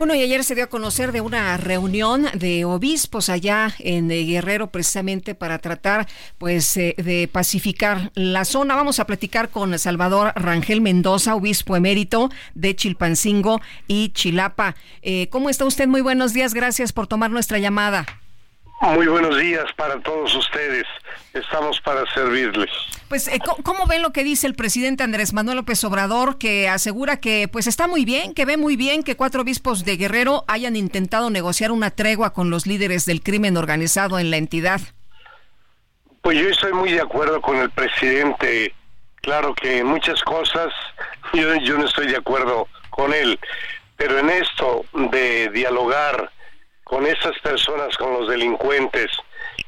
Bueno, 0.03 0.17
y 0.17 0.23
ayer 0.23 0.43
se 0.43 0.57
dio 0.57 0.65
a 0.65 0.67
conocer 0.67 1.13
de 1.13 1.21
una 1.21 1.57
reunión 1.57 2.27
de 2.35 2.65
obispos 2.65 3.29
allá 3.29 3.73
en 3.79 4.11
eh, 4.11 4.25
Guerrero 4.25 4.73
precisamente 4.73 5.37
para 5.37 5.61
tratar 5.61 6.09
pues 6.39 6.77
eh, 6.77 6.97
de 6.99 7.29
pacificar 7.29 8.11
la 8.17 8.45
zona. 8.45 8.75
Vamos 8.75 8.99
a 8.99 9.07
platicar 9.07 9.51
con 9.51 9.79
Salvador 9.79 10.33
Rangel 10.35 10.81
Mendoza, 10.81 11.37
obispo 11.37 11.77
emérito 11.77 12.31
de 12.57 12.75
Chilpancingo 12.75 13.61
y 13.87 14.09
Chilapa. 14.09 14.75
Eh, 15.03 15.29
¿Cómo 15.29 15.49
está 15.49 15.67
usted? 15.67 15.87
Muy 15.87 16.01
buenos 16.01 16.33
días, 16.33 16.53
gracias 16.53 16.93
por 16.93 17.07
tomar 17.07 17.31
nuestra 17.31 17.61
llamada. 17.61 18.05
Muy 18.83 19.07
buenos 19.07 19.39
días 19.39 19.65
para 19.77 20.01
todos 20.01 20.35
ustedes. 20.35 20.85
Estamos 21.33 21.81
para 21.83 22.05
servirles. 22.15 22.69
Pues, 23.09 23.29
eh, 23.29 23.39
¿cómo 23.63 23.87
ven 23.87 24.03
lo 24.03 24.13
que 24.13 24.25
dice 24.25 24.49
el 24.49 24.57
presidente 24.57 25.05
Andrés 25.05 25.33
Manuel 25.33 25.59
López 25.59 25.85
Obrador, 25.85 26.37
que 26.37 26.69
asegura 26.69 27.21
que 27.21 27.47
pues 27.47 27.69
está 27.69 27.87
muy 27.87 28.05
bien, 28.05 28.35
que 28.35 28.45
ve 28.45 28.57
muy 28.57 28.75
bien 28.75 29.05
que 29.05 29.17
cuatro 29.17 29.43
obispos 29.43 29.85
de 29.85 29.97
Guerrero 29.97 30.45
hayan 30.49 30.75
intentado 30.75 31.31
negociar 31.31 31.71
una 31.71 31.93
tregua 31.93 32.33
con 32.33 32.51
los 32.51 32.67
líderes 32.67 33.07
del 33.07 33.23
crimen 33.23 33.57
organizado 33.57 34.19
en 34.19 34.33
la 34.33 34.37
entidad? 34.37 34.81
Pues 36.21 36.39
yo 36.39 36.49
estoy 36.49 36.73
muy 36.73 36.91
de 36.91 37.03
acuerdo 37.03 37.41
con 37.41 37.59
el 37.59 37.71
presidente. 37.71 38.75
Claro 39.21 39.55
que 39.55 39.79
en 39.79 39.87
muchas 39.87 40.21
cosas 40.23 40.73
yo, 41.33 41.55
yo 41.55 41.79
no 41.79 41.87
estoy 41.87 42.09
de 42.09 42.17
acuerdo 42.17 42.67
con 42.91 43.15
él, 43.15 43.39
pero 43.97 44.19
en 44.19 44.29
esto 44.29 44.85
de 45.13 45.51
dialogar 45.51 46.33
con 46.93 47.07
esas 47.07 47.39
personas, 47.39 47.97
con 47.97 48.13
los 48.13 48.29
delincuentes 48.29 49.11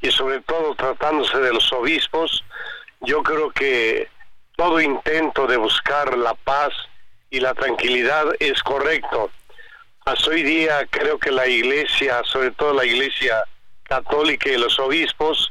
y 0.02 0.10
sobre 0.10 0.42
todo 0.42 0.74
tratándose 0.74 1.38
de 1.38 1.54
los 1.54 1.72
obispos, 1.72 2.44
yo 3.00 3.22
creo 3.22 3.50
que 3.50 4.10
todo 4.56 4.78
intento 4.78 5.46
de 5.46 5.56
buscar 5.56 6.18
la 6.18 6.34
paz 6.34 6.74
y 7.30 7.40
la 7.40 7.54
tranquilidad 7.54 8.26
es 8.40 8.62
correcto. 8.62 9.30
Hasta 10.04 10.30
hoy 10.32 10.42
día 10.42 10.86
creo 10.90 11.18
que 11.18 11.30
la 11.30 11.46
iglesia, 11.46 12.20
sobre 12.24 12.50
todo 12.50 12.74
la 12.74 12.84
iglesia 12.84 13.42
católica 13.84 14.50
y 14.50 14.58
los 14.58 14.78
obispos, 14.78 15.50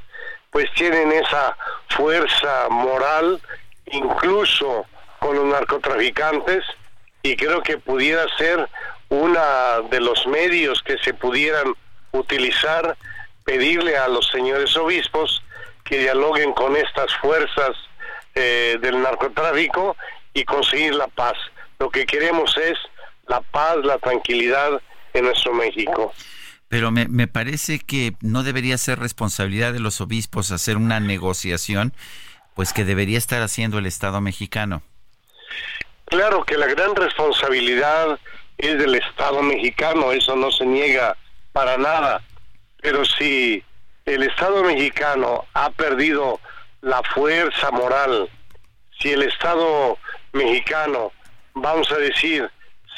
pues 0.51 0.71
tienen 0.75 1.11
esa 1.11 1.57
fuerza 1.89 2.67
moral, 2.69 3.41
incluso 3.87 4.85
con 5.17 5.35
los 5.37 5.45
narcotraficantes, 5.45 6.63
y 7.23 7.35
creo 7.35 7.63
que 7.63 7.79
pudiera 7.79 8.27
ser 8.37 8.69
una 9.13 9.81
de 9.91 9.99
los 9.99 10.25
medios 10.25 10.81
que 10.81 10.97
se 10.97 11.13
pudieran 11.13 11.75
utilizar, 12.11 12.97
pedirle 13.45 13.95
a 13.95 14.07
los 14.07 14.27
señores 14.27 14.75
obispos 14.75 15.43
que 15.83 15.99
dialoguen 15.99 16.53
con 16.53 16.75
estas 16.75 17.13
fuerzas 17.17 17.75
eh, 18.33 18.77
del 18.81 19.01
narcotráfico 19.01 19.95
y 20.33 20.43
conseguir 20.45 20.95
la 20.95 21.07
paz. 21.07 21.33
Lo 21.77 21.91
que 21.91 22.05
queremos 22.05 22.57
es 22.57 22.77
la 23.27 23.41
paz, 23.41 23.77
la 23.83 23.99
tranquilidad 23.99 24.81
en 25.13 25.25
nuestro 25.25 25.53
México. 25.53 26.11
Pero 26.67 26.89
me, 26.89 27.07
me 27.07 27.27
parece 27.27 27.77
que 27.77 28.13
no 28.21 28.41
debería 28.41 28.79
ser 28.79 28.97
responsabilidad 28.97 29.73
de 29.73 29.79
los 29.79 30.01
obispos 30.01 30.51
hacer 30.51 30.75
una 30.75 30.99
negociación, 30.99 31.93
pues 32.55 32.73
que 32.73 32.83
debería 32.83 33.19
estar 33.19 33.43
haciendo 33.43 33.77
el 33.77 33.85
Estado 33.85 34.21
mexicano. 34.21 34.81
Claro 36.05 36.43
que 36.43 36.57
la 36.57 36.65
gran 36.65 36.95
responsabilidad 36.95 38.19
es 38.63 38.77
del 38.77 38.95
Estado 38.95 39.41
mexicano, 39.41 40.11
eso 40.11 40.35
no 40.35 40.51
se 40.51 40.65
niega 40.65 41.17
para 41.51 41.77
nada. 41.77 42.21
Pero 42.81 43.03
si 43.05 43.63
el 44.05 44.23
Estado 44.23 44.63
mexicano 44.63 45.45
ha 45.53 45.69
perdido 45.69 46.39
la 46.81 47.01
fuerza 47.03 47.71
moral, 47.71 48.29
si 48.99 49.11
el 49.11 49.23
Estado 49.23 49.97
mexicano, 50.31 51.11
vamos 51.53 51.91
a 51.91 51.97
decir, 51.97 52.49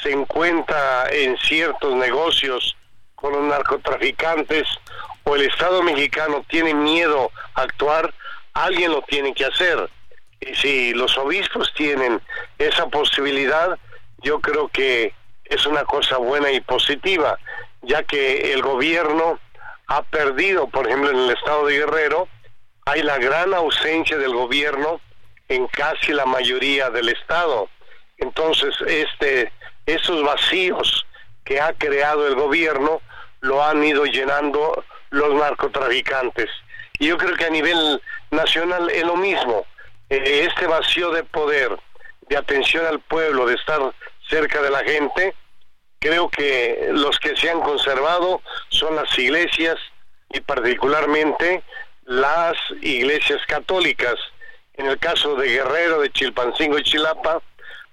se 0.02 0.12
encuentra 0.12 1.08
en 1.10 1.36
ciertos 1.38 1.94
negocios 1.94 2.76
con 3.16 3.32
los 3.32 3.42
narcotraficantes 3.42 4.68
o 5.24 5.34
el 5.34 5.42
Estado 5.42 5.82
mexicano 5.82 6.44
tiene 6.48 6.74
miedo 6.74 7.32
a 7.54 7.62
actuar, 7.62 8.14
alguien 8.52 8.92
lo 8.92 9.02
tiene 9.02 9.34
que 9.34 9.46
hacer. 9.46 9.90
Y 10.40 10.54
si 10.54 10.94
los 10.94 11.16
obispos 11.18 11.72
tienen 11.74 12.20
esa 12.58 12.86
posibilidad, 12.86 13.76
yo 14.18 14.40
creo 14.40 14.68
que 14.68 15.12
es 15.48 15.66
una 15.66 15.84
cosa 15.84 16.18
buena 16.18 16.50
y 16.50 16.60
positiva, 16.60 17.38
ya 17.82 18.02
que 18.02 18.52
el 18.52 18.62
gobierno 18.62 19.38
ha 19.86 20.02
perdido, 20.02 20.68
por 20.68 20.86
ejemplo, 20.86 21.10
en 21.10 21.18
el 21.18 21.30
estado 21.30 21.66
de 21.66 21.78
Guerrero, 21.78 22.28
hay 22.84 23.02
la 23.02 23.18
gran 23.18 23.54
ausencia 23.54 24.16
del 24.16 24.32
gobierno 24.32 25.00
en 25.48 25.66
casi 25.68 26.12
la 26.12 26.26
mayoría 26.26 26.90
del 26.90 27.08
estado. 27.08 27.68
Entonces, 28.18 28.74
este, 28.86 29.52
esos 29.86 30.22
vacíos 30.24 31.06
que 31.44 31.60
ha 31.60 31.72
creado 31.72 32.26
el 32.26 32.34
gobierno 32.34 33.00
lo 33.40 33.62
han 33.62 33.82
ido 33.84 34.06
llenando 34.06 34.84
los 35.10 35.34
narcotraficantes. 35.34 36.50
Y 36.98 37.08
yo 37.08 37.18
creo 37.18 37.36
que 37.36 37.44
a 37.44 37.50
nivel 37.50 38.00
nacional 38.30 38.90
es 38.90 39.04
lo 39.04 39.16
mismo. 39.16 39.66
Eh, 40.08 40.48
este 40.48 40.66
vacío 40.66 41.10
de 41.10 41.24
poder, 41.24 41.76
de 42.28 42.36
atención 42.36 42.86
al 42.86 43.00
pueblo, 43.00 43.46
de 43.46 43.54
estar 43.54 43.80
cerca 44.28 44.62
de 44.62 44.70
la 44.70 44.84
gente, 44.84 45.34
creo 45.98 46.28
que 46.28 46.88
los 46.92 47.18
que 47.18 47.36
se 47.36 47.50
han 47.50 47.60
conservado 47.60 48.42
son 48.68 48.96
las 48.96 49.18
iglesias 49.18 49.76
y 50.30 50.40
particularmente 50.40 51.62
las 52.04 52.54
iglesias 52.82 53.40
católicas. 53.46 54.14
En 54.74 54.86
el 54.86 54.98
caso 54.98 55.36
de 55.36 55.48
Guerrero, 55.48 56.00
de 56.00 56.10
Chilpancingo 56.10 56.78
y 56.78 56.82
Chilapa, 56.82 57.40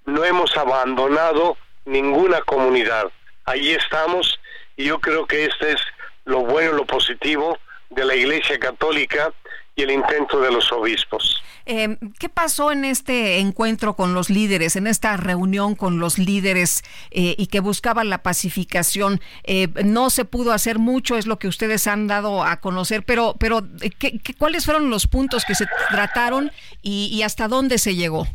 no 0.06 0.24
hemos 0.24 0.56
abandonado 0.58 1.58
ninguna 1.86 2.42
comunidad. 2.42 3.10
Ahí 3.46 3.72
estamos 3.72 4.40
y 4.76 4.86
yo 4.86 5.00
creo 5.00 5.26
que 5.26 5.46
este 5.46 5.72
es 5.72 5.82
lo 6.26 6.40
bueno, 6.40 6.74
lo 6.74 6.86
positivo 6.86 7.58
de 7.90 8.06
la 8.06 8.16
Iglesia 8.16 8.60
Católica 8.60 9.32
y 9.76 9.84
el 9.84 9.92
intento 9.92 10.40
de 10.40 10.52
los 10.52 10.72
obispos. 10.72 11.42
Eh, 11.66 11.98
¿Qué 12.20 12.28
pasó 12.28 12.72
en 12.72 12.84
este 12.84 13.40
encuentro 13.40 13.96
con 13.96 14.14
los 14.14 14.30
líderes, 14.30 14.76
en 14.76 14.86
esta 14.86 15.16
reunión 15.16 15.76
con 15.76 15.98
los 15.98 16.20
líderes 16.20 16.84
eh, 17.12 17.36
y 17.38 17.48
que 17.48 17.62
buscaban 17.62 18.10
la 18.10 18.22
pacificación? 18.22 19.22
Eh, 19.46 19.70
no 19.86 20.10
se 20.10 20.26
pudo 20.26 20.52
hacer 20.52 20.78
mucho, 20.78 21.18
es 21.18 21.26
lo 21.26 21.40
que 21.40 21.48
ustedes 21.48 21.88
han 21.88 22.08
dado 22.08 22.44
a 22.44 22.58
conocer, 22.60 23.04
pero, 23.04 23.36
pero 23.40 23.62
¿qué, 23.98 24.20
cuáles 24.38 24.66
fueron 24.66 24.90
los 24.90 25.08
puntos 25.08 25.46
que 25.46 25.56
se 25.56 25.66
trataron 25.90 26.52
y, 26.82 27.22
hasta 27.24 27.48
dónde 27.48 27.78
se 27.78 27.96
llegó? 27.96 28.28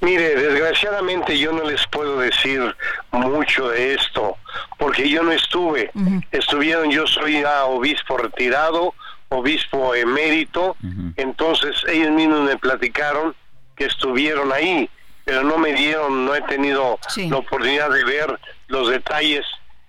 Mire, 0.00 0.34
desgraciadamente 0.34 1.38
yo 1.38 1.52
no 1.52 1.64
les 1.64 1.86
puedo 1.88 2.18
decir 2.18 2.74
mucho 3.12 3.68
de 3.68 3.94
esto, 3.94 4.36
porque 4.78 5.08
yo 5.08 5.22
no 5.22 5.32
estuve. 5.32 5.90
Estuvieron, 6.32 6.90
yo 6.90 7.06
soy 7.06 7.42
ya 7.42 7.64
obispo 7.66 8.16
retirado, 8.16 8.94
obispo 9.28 9.94
emérito, 9.94 10.76
entonces 11.16 11.76
ellos 11.88 12.10
mismos 12.10 12.40
me 12.42 12.56
platicaron 12.56 13.34
que 13.76 13.86
estuvieron 13.86 14.52
ahí, 14.52 14.88
pero 15.24 15.42
no 15.42 15.58
me 15.58 15.72
dieron, 15.72 16.24
no 16.24 16.34
he 16.34 16.42
tenido 16.42 16.98
la 17.16 17.36
oportunidad 17.36 17.90
de 17.90 18.04
ver 18.04 18.38
los 18.68 18.88
detalles 18.88 19.44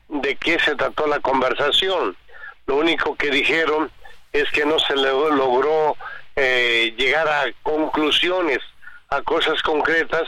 de 0.07 0.35
qué 0.35 0.59
se 0.59 0.75
trató 0.75 1.07
la 1.07 1.19
conversación. 1.19 2.15
Lo 2.65 2.77
único 2.77 3.15
que 3.15 3.29
dijeron 3.29 3.91
es 4.31 4.49
que 4.51 4.65
no 4.65 4.79
se 4.79 4.95
logró 4.95 5.95
eh, 6.35 6.93
llegar 6.97 7.27
a 7.27 7.45
conclusiones, 7.63 8.59
a 9.09 9.21
cosas 9.21 9.61
concretas, 9.61 10.23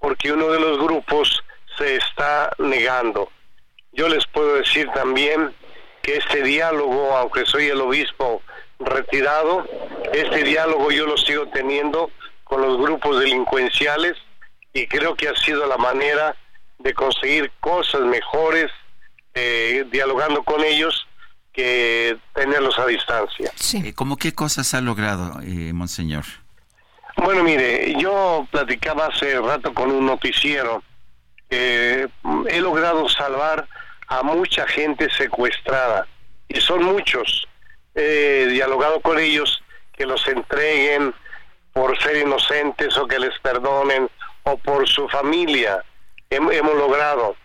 porque 0.00 0.32
uno 0.32 0.48
de 0.48 0.60
los 0.60 0.78
grupos 0.78 1.42
se 1.76 1.96
está 1.96 2.52
negando. 2.58 3.30
Yo 3.92 4.08
les 4.08 4.26
puedo 4.26 4.54
decir 4.56 4.88
también 4.94 5.52
que 6.02 6.16
este 6.16 6.42
diálogo, 6.42 7.16
aunque 7.16 7.46
soy 7.46 7.66
el 7.68 7.80
obispo 7.80 8.42
retirado, 8.78 9.66
este 10.12 10.42
diálogo 10.42 10.90
yo 10.90 11.06
lo 11.06 11.16
sigo 11.16 11.46
teniendo 11.48 12.10
con 12.44 12.60
los 12.60 12.78
grupos 12.78 13.20
delincuenciales 13.20 14.14
y 14.72 14.86
creo 14.86 15.14
que 15.14 15.28
ha 15.28 15.36
sido 15.36 15.66
la 15.66 15.76
manera 15.76 16.36
de 16.78 16.92
conseguir 16.94 17.50
cosas 17.60 18.02
mejores 18.02 18.70
eh, 19.34 19.84
dialogando 19.90 20.42
con 20.42 20.62
ellos 20.64 21.06
que 21.52 22.16
tenerlos 22.34 22.78
a 22.78 22.86
distancia. 22.86 23.52
Sí. 23.54 23.82
Eh, 23.84 23.94
¿Cómo 23.94 24.16
qué 24.16 24.34
cosas 24.34 24.74
ha 24.74 24.80
logrado, 24.80 25.40
eh, 25.42 25.72
Monseñor? 25.72 26.24
Bueno, 27.16 27.44
mire, 27.44 27.94
yo 28.00 28.46
platicaba 28.50 29.06
hace 29.06 29.38
rato 29.40 29.72
con 29.72 29.90
un 29.90 30.06
noticiero. 30.06 30.82
he 31.50 32.08
logrado 32.60 33.08
salvar 33.08 33.68
a 34.12 34.22
mucha 34.22 34.66
gente 34.66 35.08
secuestrada 35.08 36.06
y 36.46 36.60
son 36.60 36.84
muchos. 36.84 37.48
He 37.94 38.46
dialogado 38.50 39.00
con 39.00 39.18
ellos 39.18 39.62
que 39.94 40.04
los 40.04 40.28
entreguen 40.28 41.14
por 41.72 41.98
ser 41.98 42.16
inocentes 42.18 42.94
o 42.98 43.06
que 43.06 43.18
les 43.18 43.38
perdonen 43.38 44.10
o 44.42 44.58
por 44.58 44.86
su 44.86 45.08
familia. 45.08 45.82
hemos 46.28 46.74
logrado. 46.74 47.36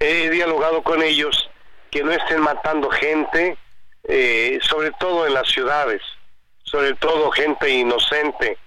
He 0.00 0.30
dialogado 0.30 0.82
con 0.82 1.00
ellos 1.00 1.48
que 1.92 2.02
no 2.02 2.10
estén 2.10 2.40
matando 2.40 2.90
gente 2.90 3.56
eh, 4.04 4.58
sobre 4.62 4.90
todo 4.98 5.28
en 5.28 5.34
las 5.34 5.48
ciudades, 5.48 6.02
sobre 6.64 6.94
todo 6.94 7.30
gente 7.30 7.68
inocente. 7.70 8.58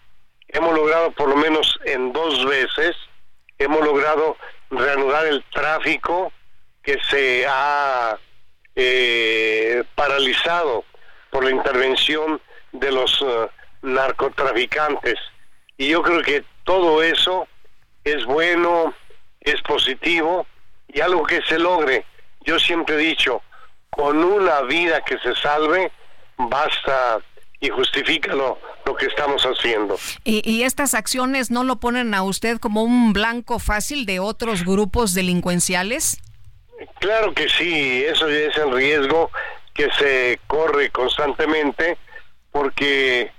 Hemos 0.47 0.73
logrado 0.73 1.11
por 1.11 1.27
lo 1.27 1.35
menos 1.35 1.77
en 1.83 2.13
dos 2.13 2.45
veces, 2.45 2.95
hemos 3.57 3.83
logrado 3.83 4.37
reanudar 4.69 5.25
el 5.25 5.43
tráfico 5.51 6.31
que 6.83 6.99
se 7.09 7.45
ha 7.47 8.17
eh, 8.75 9.83
paralizado 9.95 10.83
por 11.31 11.43
la 11.43 11.51
intervención 11.51 12.41
de 12.73 12.91
los 12.91 13.21
eh, 13.21 13.47
narcotraficantes. 13.81 15.15
Y 15.77 15.89
yo 15.89 16.01
creo 16.03 16.21
que 16.21 16.43
todo 16.63 17.01
eso 17.01 17.47
es 18.03 18.25
bueno, 18.25 18.93
es 19.41 19.61
positivo 19.61 20.45
y 20.87 21.01
algo 21.01 21.23
que 21.25 21.41
se 21.43 21.57
logre. 21.57 22.05
Yo 22.41 22.59
siempre 22.59 22.95
he 22.95 22.99
dicho, 22.99 23.41
con 23.89 24.23
una 24.23 24.61
vida 24.61 25.01
que 25.01 25.17
se 25.19 25.33
salve, 25.35 25.91
basta 26.37 27.19
y 27.59 27.69
justifica 27.69 28.35
lo, 28.35 28.59
que 28.99 29.05
estamos 29.05 29.41
haciendo. 29.43 29.97
¿Y, 30.25 30.47
¿Y, 30.49 30.63
estas 30.63 30.93
acciones 30.93 31.49
no 31.49 31.63
lo 31.63 31.77
ponen 31.77 32.13
a 32.13 32.21
usted 32.21 32.59
como 32.59 32.83
un 32.83 33.13
blanco 33.13 33.57
fácil 33.57 34.05
de 34.05 34.19
otros 34.19 34.65
grupos 34.65 35.13
delincuenciales? 35.13 36.21
Claro 36.99 37.33
que 37.33 37.49
sí, 37.49 38.03
eso 38.05 38.27
es 38.27 38.57
el 38.57 38.71
riesgo 38.71 39.31
que 39.73 39.89
se 39.91 40.39
corre 40.47 40.89
constantemente 40.91 41.97
porque 42.51 43.31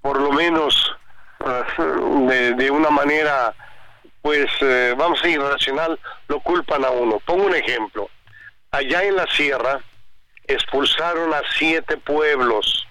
por 0.00 0.20
lo 0.20 0.32
menos 0.32 0.96
ah, 1.40 1.64
de, 1.78 2.70
una 2.70 2.90
manera 2.90 3.54
pues 4.22 4.50
eh, 4.60 4.94
vamos 4.96 5.22
a 5.22 5.28
ir 5.28 5.40
racional 5.40 5.98
lo 6.28 6.40
culpan 6.40 6.84
a 6.84 6.90
uno. 6.90 7.20
Pongo 7.26 7.46
un 7.46 7.54
ejemplo. 7.54 8.08
Allá 8.70 9.02
en 9.04 9.16
la 9.16 9.26
sierra 9.26 9.80
expulsaron 10.46 11.34
a 11.34 11.42
siete 11.56 11.96
pueblos 11.96 12.86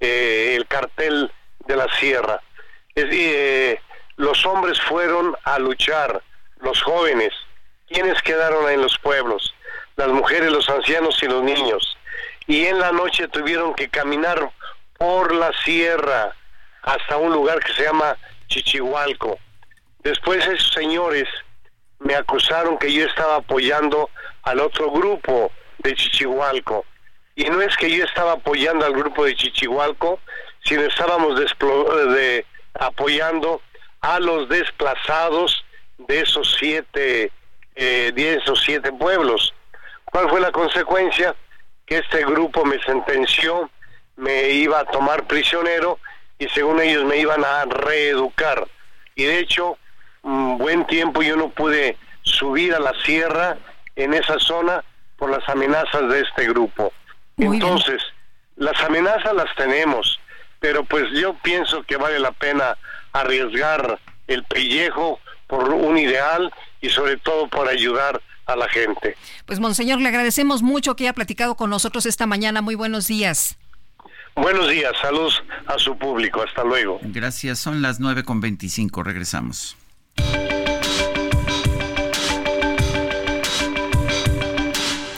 eh, 0.00 0.54
el 0.56 0.66
cartel 0.66 1.30
de 1.66 1.76
la 1.76 1.88
sierra. 1.98 2.40
Eh, 2.94 3.78
los 4.16 4.44
hombres 4.46 4.80
fueron 4.80 5.36
a 5.44 5.58
luchar, 5.58 6.22
los 6.60 6.82
jóvenes. 6.82 7.32
¿Quiénes 7.88 8.20
quedaron 8.22 8.70
en 8.70 8.82
los 8.82 8.98
pueblos? 8.98 9.54
Las 9.96 10.08
mujeres, 10.08 10.50
los 10.52 10.68
ancianos 10.68 11.22
y 11.22 11.26
los 11.26 11.42
niños. 11.42 11.96
Y 12.46 12.66
en 12.66 12.78
la 12.78 12.92
noche 12.92 13.28
tuvieron 13.28 13.74
que 13.74 13.88
caminar 13.88 14.50
por 14.98 15.34
la 15.34 15.52
sierra 15.64 16.34
hasta 16.82 17.16
un 17.16 17.32
lugar 17.32 17.60
que 17.60 17.72
se 17.72 17.84
llama 17.84 18.16
Chichihualco. 18.48 19.38
Después 20.00 20.46
esos 20.46 20.72
señores 20.72 21.28
me 21.98 22.14
acusaron 22.14 22.78
que 22.78 22.92
yo 22.92 23.04
estaba 23.06 23.36
apoyando 23.36 24.10
al 24.42 24.60
otro 24.60 24.90
grupo 24.90 25.52
de 25.78 25.94
Chichihualco. 25.94 26.84
Y 27.34 27.44
no 27.44 27.60
es 27.62 27.76
que 27.76 27.90
yo 27.90 28.04
estaba 28.04 28.32
apoyando 28.32 28.84
al 28.84 28.92
grupo 28.92 29.24
de 29.24 29.34
Chichihualco, 29.34 30.20
sino 30.64 30.82
estábamos 30.82 31.38
de, 31.38 32.44
apoyando 32.74 33.60
a 34.00 34.18
los 34.20 34.48
desplazados 34.48 35.64
de 35.98 36.20
esos 36.20 36.56
siete, 36.58 37.32
eh, 37.80 38.10
de 38.12 38.34
esos 38.34 38.60
siete 38.60 38.90
pueblos. 38.90 39.54
¿Cuál 40.06 40.28
fue 40.28 40.40
la 40.40 40.50
consecuencia? 40.50 41.36
Que 41.86 41.98
este 41.98 42.24
grupo 42.24 42.64
me 42.64 42.82
sentenció, 42.82 43.70
me 44.16 44.50
iba 44.50 44.80
a 44.80 44.84
tomar 44.84 45.28
prisionero 45.28 46.00
y 46.40 46.48
según 46.48 46.80
ellos 46.80 47.04
me 47.04 47.18
iban 47.18 47.44
a 47.44 47.66
reeducar. 47.66 48.66
Y 49.14 49.26
de 49.26 49.38
hecho, 49.38 49.78
un 50.22 50.58
buen 50.58 50.88
tiempo 50.88 51.22
yo 51.22 51.36
no 51.36 51.50
pude 51.50 51.96
subir 52.22 52.74
a 52.74 52.80
la 52.80 52.92
sierra 53.04 53.56
en 53.94 54.12
esa 54.12 54.40
zona 54.40 54.82
por 55.16 55.30
las 55.30 55.48
amenazas 55.48 56.08
de 56.08 56.22
este 56.22 56.48
grupo. 56.48 56.92
Entonces, 57.36 58.02
las 58.56 58.82
amenazas 58.82 59.34
las 59.34 59.54
tenemos, 59.54 60.18
pero 60.58 60.82
pues 60.82 61.04
yo 61.12 61.34
pienso 61.44 61.84
que 61.84 61.96
vale 61.96 62.18
la 62.18 62.32
pena 62.32 62.76
arriesgar 63.12 64.00
el 64.26 64.42
pellejo 64.42 65.20
por 65.46 65.68
un 65.68 65.96
ideal 65.96 66.52
y 66.80 66.88
sobre 66.90 67.16
todo 67.16 67.48
por 67.48 67.68
ayudar 67.68 68.20
a 68.46 68.56
la 68.56 68.68
gente. 68.68 69.16
Pues 69.46 69.60
Monseñor, 69.60 70.00
le 70.00 70.08
agradecemos 70.08 70.62
mucho 70.62 70.96
que 70.96 71.04
haya 71.04 71.12
platicado 71.12 71.54
con 71.56 71.70
nosotros 71.70 72.06
esta 72.06 72.26
mañana. 72.26 72.60
Muy 72.62 72.74
buenos 72.74 73.06
días. 73.06 73.56
Buenos 74.34 74.68
días, 74.68 74.92
saludos 75.00 75.42
a 75.66 75.78
su 75.78 75.96
público. 75.96 76.42
Hasta 76.42 76.62
luego. 76.62 77.00
Gracias, 77.02 77.58
son 77.58 77.82
las 77.82 77.98
9 77.98 78.24
con 78.24 78.40
25. 78.40 79.02
Regresamos. 79.02 79.76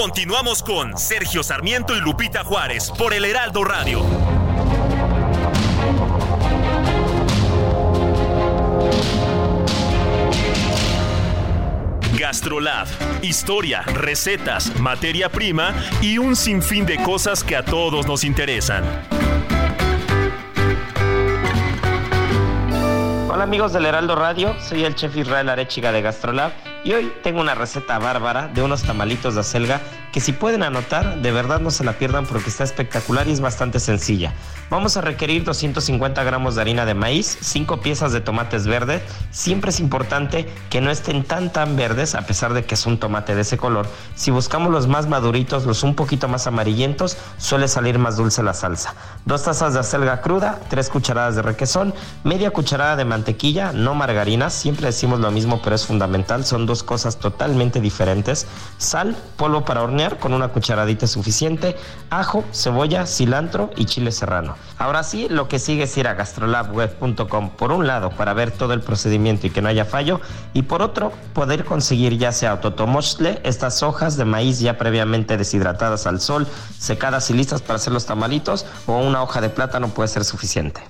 Continuamos 0.00 0.62
con 0.62 0.96
Sergio 0.96 1.42
Sarmiento 1.42 1.96
y 1.96 2.00
Lupita 2.00 2.44
Juárez 2.44 2.92
por 2.96 3.12
el 3.12 3.24
Heraldo 3.24 3.64
Radio. 3.64 4.00
Gastrolab, 12.16 12.86
historia, 13.22 13.82
recetas, 13.82 14.78
materia 14.78 15.30
prima 15.30 15.74
y 16.00 16.18
un 16.18 16.36
sinfín 16.36 16.86
de 16.86 17.02
cosas 17.02 17.42
que 17.42 17.56
a 17.56 17.64
todos 17.64 18.06
nos 18.06 18.22
interesan. 18.22 18.84
Hola 23.28 23.42
amigos 23.42 23.72
del 23.72 23.84
Heraldo 23.84 24.14
Radio, 24.14 24.54
soy 24.60 24.84
el 24.84 24.94
chef 24.94 25.16
Israel 25.16 25.48
Arechiga 25.48 25.90
de 25.90 26.02
Gastrolab 26.02 26.67
y 26.88 26.94
hoy 26.94 27.12
tengo 27.22 27.42
una 27.42 27.54
receta 27.54 27.98
bárbara 27.98 28.48
de 28.48 28.62
unos 28.62 28.82
tamalitos 28.82 29.34
de 29.34 29.42
acelga 29.42 29.82
que 30.18 30.24
si 30.24 30.32
pueden 30.32 30.64
anotar, 30.64 31.22
de 31.22 31.30
verdad 31.30 31.60
no 31.60 31.70
se 31.70 31.84
la 31.84 31.92
pierdan 31.92 32.26
porque 32.26 32.50
está 32.50 32.64
espectacular 32.64 33.28
y 33.28 33.30
es 33.30 33.40
bastante 33.40 33.78
sencilla. 33.78 34.32
Vamos 34.68 34.96
a 34.96 35.00
requerir 35.00 35.44
250 35.44 36.24
gramos 36.24 36.56
de 36.56 36.60
harina 36.60 36.84
de 36.84 36.94
maíz, 36.94 37.38
5 37.40 37.80
piezas 37.80 38.12
de 38.12 38.20
tomates 38.20 38.66
verdes. 38.66 39.00
Siempre 39.30 39.70
es 39.70 39.78
importante 39.78 40.50
que 40.70 40.80
no 40.80 40.90
estén 40.90 41.22
tan 41.22 41.52
tan 41.52 41.76
verdes 41.76 42.16
a 42.16 42.22
pesar 42.22 42.52
de 42.52 42.64
que 42.64 42.74
es 42.74 42.84
un 42.84 42.98
tomate 42.98 43.36
de 43.36 43.42
ese 43.42 43.58
color. 43.58 43.86
Si 44.16 44.32
buscamos 44.32 44.72
los 44.72 44.88
más 44.88 45.06
maduritos, 45.06 45.66
los 45.66 45.84
un 45.84 45.94
poquito 45.94 46.26
más 46.26 46.48
amarillentos, 46.48 47.16
suele 47.36 47.68
salir 47.68 48.00
más 48.00 48.16
dulce 48.16 48.42
la 48.42 48.54
salsa. 48.54 48.96
Dos 49.24 49.44
tazas 49.44 49.74
de 49.74 49.80
acelga 49.80 50.20
cruda, 50.20 50.58
3 50.68 50.90
cucharadas 50.90 51.36
de 51.36 51.42
requesón, 51.42 51.94
media 52.24 52.50
cucharada 52.50 52.96
de 52.96 53.04
mantequilla, 53.04 53.70
no 53.72 53.94
margarina, 53.94 54.50
siempre 54.50 54.86
decimos 54.86 55.20
lo 55.20 55.30
mismo 55.30 55.62
pero 55.62 55.76
es 55.76 55.86
fundamental, 55.86 56.44
son 56.44 56.66
dos 56.66 56.82
cosas 56.82 57.18
totalmente 57.20 57.80
diferentes. 57.80 58.48
Sal, 58.78 59.16
polvo 59.36 59.64
para 59.64 59.82
hornear 59.82 60.07
con 60.16 60.32
una 60.32 60.48
cucharadita 60.48 61.06
suficiente, 61.06 61.76
ajo, 62.10 62.44
cebolla, 62.52 63.06
cilantro 63.06 63.70
y 63.76 63.84
chile 63.84 64.12
serrano. 64.12 64.56
Ahora 64.78 65.02
sí, 65.02 65.28
lo 65.28 65.48
que 65.48 65.58
sigue 65.58 65.84
es 65.84 65.96
ir 65.96 66.08
a 66.08 66.14
gastrolabweb.com 66.14 67.50
por 67.50 67.72
un 67.72 67.86
lado 67.86 68.10
para 68.10 68.32
ver 68.32 68.50
todo 68.50 68.72
el 68.72 68.80
procedimiento 68.80 69.46
y 69.46 69.50
que 69.50 69.62
no 69.62 69.68
haya 69.68 69.84
fallo 69.84 70.20
y 70.54 70.62
por 70.62 70.82
otro 70.82 71.12
poder 71.32 71.64
conseguir 71.64 72.16
ya 72.16 72.32
sea 72.32 72.52
autotomostle, 72.52 73.40
estas 73.44 73.82
hojas 73.82 74.16
de 74.16 74.24
maíz 74.24 74.60
ya 74.60 74.78
previamente 74.78 75.36
deshidratadas 75.36 76.06
al 76.06 76.20
sol, 76.20 76.46
secadas 76.78 77.30
y 77.30 77.34
listas 77.34 77.62
para 77.62 77.76
hacer 77.76 77.92
los 77.92 78.06
tamalitos 78.06 78.66
o 78.86 78.98
una 78.98 79.22
hoja 79.22 79.40
de 79.40 79.50
plátano 79.50 79.88
puede 79.88 80.08
ser 80.08 80.24
suficiente. 80.24 80.82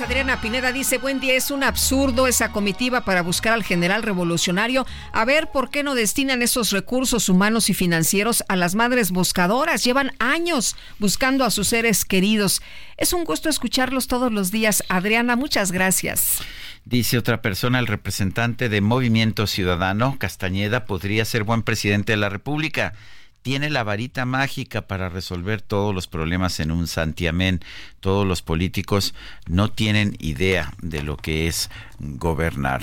Adriana 0.00 0.40
Pineda 0.40 0.72
dice, 0.72 0.98
buen 0.98 1.20
día, 1.20 1.34
es 1.34 1.50
un 1.50 1.62
absurdo 1.62 2.26
esa 2.26 2.50
comitiva 2.50 3.02
para 3.02 3.22
buscar 3.22 3.52
al 3.52 3.62
general 3.62 4.02
revolucionario. 4.02 4.86
A 5.12 5.24
ver, 5.24 5.50
¿por 5.50 5.70
qué 5.70 5.82
no 5.82 5.94
destinan 5.94 6.40
esos 6.40 6.70
recursos 6.70 7.28
humanos 7.28 7.68
y 7.68 7.74
financieros 7.74 8.42
a 8.48 8.56
las 8.56 8.74
madres 8.74 9.10
buscadoras? 9.10 9.84
Llevan 9.84 10.12
años 10.18 10.76
buscando 10.98 11.44
a 11.44 11.50
sus 11.50 11.68
seres 11.68 12.04
queridos. 12.04 12.62
Es 12.96 13.12
un 13.12 13.24
gusto 13.24 13.48
escucharlos 13.48 14.06
todos 14.06 14.32
los 14.32 14.50
días. 14.50 14.82
Adriana, 14.88 15.36
muchas 15.36 15.72
gracias. 15.72 16.38
Dice 16.84 17.18
otra 17.18 17.42
persona, 17.42 17.78
el 17.78 17.86
representante 17.86 18.68
de 18.68 18.80
Movimiento 18.80 19.46
Ciudadano, 19.46 20.16
Castañeda, 20.18 20.84
podría 20.84 21.24
ser 21.24 21.44
buen 21.44 21.62
presidente 21.62 22.12
de 22.12 22.16
la 22.16 22.28
República 22.28 22.94
tiene 23.42 23.70
la 23.70 23.84
varita 23.84 24.24
mágica 24.24 24.82
para 24.82 25.08
resolver 25.08 25.60
todos 25.60 25.94
los 25.94 26.06
problemas 26.06 26.60
en 26.60 26.70
un 26.70 26.86
santiamén. 26.86 27.60
Todos 28.00 28.26
los 28.26 28.42
políticos 28.42 29.14
no 29.46 29.70
tienen 29.70 30.16
idea 30.20 30.72
de 30.80 31.02
lo 31.02 31.16
que 31.16 31.48
es 31.48 31.70
gobernar. 31.98 32.82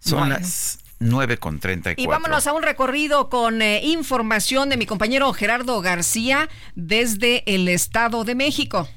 Son 0.00 0.30
las 0.30 0.78
9 0.98 1.38
con 1.38 1.60
34. 1.60 2.02
Y 2.02 2.06
vámonos 2.06 2.46
a 2.46 2.52
un 2.52 2.62
recorrido 2.62 3.28
con 3.28 3.62
eh, 3.62 3.82
información 3.84 4.68
de 4.68 4.76
mi 4.76 4.86
compañero 4.86 5.32
Gerardo 5.32 5.80
García 5.80 6.48
desde 6.74 7.42
el 7.46 7.68
Estado 7.68 8.24
de 8.24 8.34
México. 8.34 8.88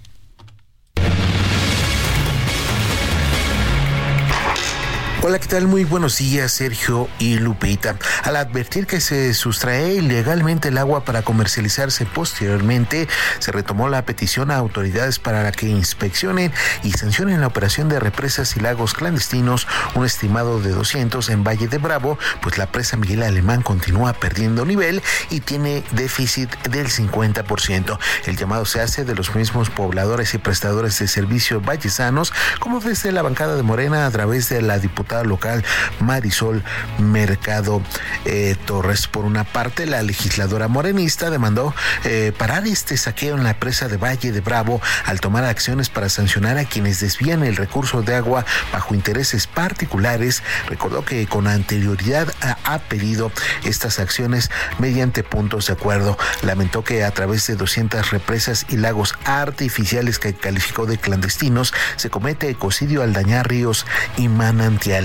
Hola, 5.25 5.39
¿qué 5.39 5.47
tal? 5.47 5.67
Muy 5.67 5.85
buenos 5.85 6.17
días, 6.17 6.51
Sergio 6.51 7.07
y 7.17 7.39
Lupita. 7.39 7.95
Al 8.23 8.35
advertir 8.35 8.85
que 8.85 8.99
se 8.99 9.33
sustrae 9.33 9.93
ilegalmente 9.93 10.67
el 10.67 10.77
agua 10.77 11.05
para 11.05 11.21
comercializarse 11.21 12.05
posteriormente, 12.05 13.07
se 13.39 13.53
retomó 13.53 13.87
la 13.87 14.03
petición 14.03 14.51
a 14.51 14.57
autoridades 14.57 15.19
para 15.19 15.49
que 15.53 15.67
inspeccionen 15.69 16.51
y 16.83 16.91
sancionen 16.91 17.39
la 17.39 17.47
operación 17.47 17.87
de 17.87 18.01
represas 18.01 18.57
y 18.57 18.59
lagos 18.59 18.93
clandestinos, 18.93 19.65
un 19.95 20.05
estimado 20.05 20.59
de 20.59 20.71
200 20.71 21.29
en 21.29 21.45
Valle 21.45 21.69
de 21.69 21.77
Bravo, 21.77 22.19
pues 22.41 22.57
la 22.57 22.65
presa 22.65 22.97
Miguel 22.97 23.23
Alemán 23.23 23.61
continúa 23.61 24.11
perdiendo 24.11 24.65
nivel 24.65 25.01
y 25.29 25.39
tiene 25.39 25.85
déficit 25.91 26.53
del 26.63 26.89
50%. 26.89 27.97
El 28.25 28.35
llamado 28.35 28.65
se 28.65 28.81
hace 28.81 29.05
de 29.05 29.15
los 29.15 29.33
mismos 29.35 29.69
pobladores 29.69 30.33
y 30.33 30.37
prestadores 30.37 30.99
de 30.99 31.07
servicios 31.07 31.63
vallesanos, 31.63 32.33
como 32.59 32.81
desde 32.81 33.13
la 33.13 33.21
bancada 33.21 33.55
de 33.55 33.63
Morena 33.63 34.05
a 34.05 34.11
través 34.11 34.49
de 34.49 34.61
la 34.61 34.79
diputada 34.79 35.12
local 35.21 35.63
Marisol 35.99 36.63
Mercado 36.97 37.81
eh, 38.25 38.55
Torres. 38.65 39.07
Por 39.07 39.25
una 39.25 39.43
parte, 39.43 39.85
la 39.85 40.01
legisladora 40.01 40.67
morenista 40.67 41.29
demandó 41.29 41.75
eh, 42.03 42.31
parar 42.35 42.65
este 42.65 42.97
saqueo 42.97 43.35
en 43.35 43.43
la 43.43 43.59
presa 43.59 43.87
de 43.87 43.97
Valle 43.97 44.31
de 44.31 44.41
Bravo 44.41 44.81
al 45.05 45.19
tomar 45.19 45.43
acciones 45.43 45.89
para 45.89 46.09
sancionar 46.09 46.57
a 46.57 46.65
quienes 46.65 46.99
desvían 46.99 47.43
el 47.43 47.55
recurso 47.55 48.01
de 48.01 48.15
agua 48.15 48.45
bajo 48.71 48.95
intereses 48.95 49.47
particulares. 49.47 50.41
Recordó 50.67 51.05
que 51.05 51.27
con 51.27 51.47
anterioridad 51.47 52.33
ha, 52.41 52.79
pedido 52.79 53.31
estas 53.63 53.99
acciones 53.99 54.49
mediante 54.79 55.23
puntos 55.23 55.67
de 55.67 55.73
acuerdo. 55.73 56.17
Lamentó 56.41 56.83
que 56.83 57.03
a 57.03 57.11
través 57.11 57.47
de 57.47 57.55
200 57.55 58.11
represas 58.11 58.65
y 58.69 58.77
lagos 58.77 59.15
artificiales 59.25 60.19
que 60.19 60.33
calificó 60.33 60.85
de 60.85 60.97
clandestinos 60.97 61.73
se 61.95 62.09
comete 62.09 62.49
ecocidio 62.49 63.03
al 63.03 63.13
dañar 63.13 63.47
ríos 63.47 63.85
y 64.17 64.27
manantiales. 64.27 65.02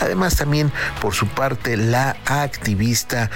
Además, 0.00 0.36
también 0.36 0.72
por 1.00 1.14
su 1.14 1.26
parte, 1.26 1.76
la 1.76 2.16
activista 2.26 3.30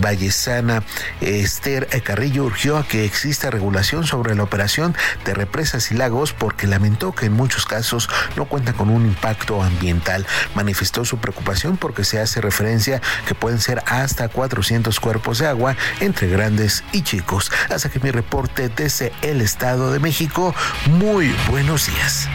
vallesana 0.00 0.82
Esther 1.20 1.88
Carrillo 2.02 2.44
urgió 2.44 2.78
a 2.78 2.86
que 2.86 3.04
exista 3.04 3.50
regulación 3.50 4.06
sobre 4.06 4.34
la 4.34 4.42
operación 4.42 4.96
de 5.24 5.34
represas 5.34 5.90
y 5.90 5.94
lagos 5.94 6.32
porque 6.32 6.66
lamentó 6.66 7.12
que 7.12 7.26
en 7.26 7.32
muchos 7.32 7.66
casos 7.66 8.08
no 8.36 8.46
cuentan 8.46 8.74
con 8.74 8.90
un 8.90 9.06
impacto 9.06 9.62
ambiental. 9.62 10.26
Manifestó 10.54 11.04
su 11.04 11.18
preocupación 11.18 11.76
porque 11.76 12.04
se 12.04 12.20
hace 12.20 12.40
referencia 12.40 13.00
que 13.26 13.34
pueden 13.34 13.60
ser 13.60 13.82
hasta 13.86 14.28
400 14.28 14.98
cuerpos 15.00 15.38
de 15.38 15.46
agua 15.46 15.76
entre 16.00 16.28
grandes 16.28 16.84
y 16.92 17.02
chicos. 17.02 17.50
Hasta 17.68 17.88
que 17.90 18.00
mi 18.00 18.10
reporte 18.10 18.68
desde 18.68 19.12
el 19.22 19.40
Estado 19.40 19.92
de 19.92 19.98
México. 19.98 20.54
Muy 20.86 21.34
buenos 21.48 21.86
días. 21.86 22.28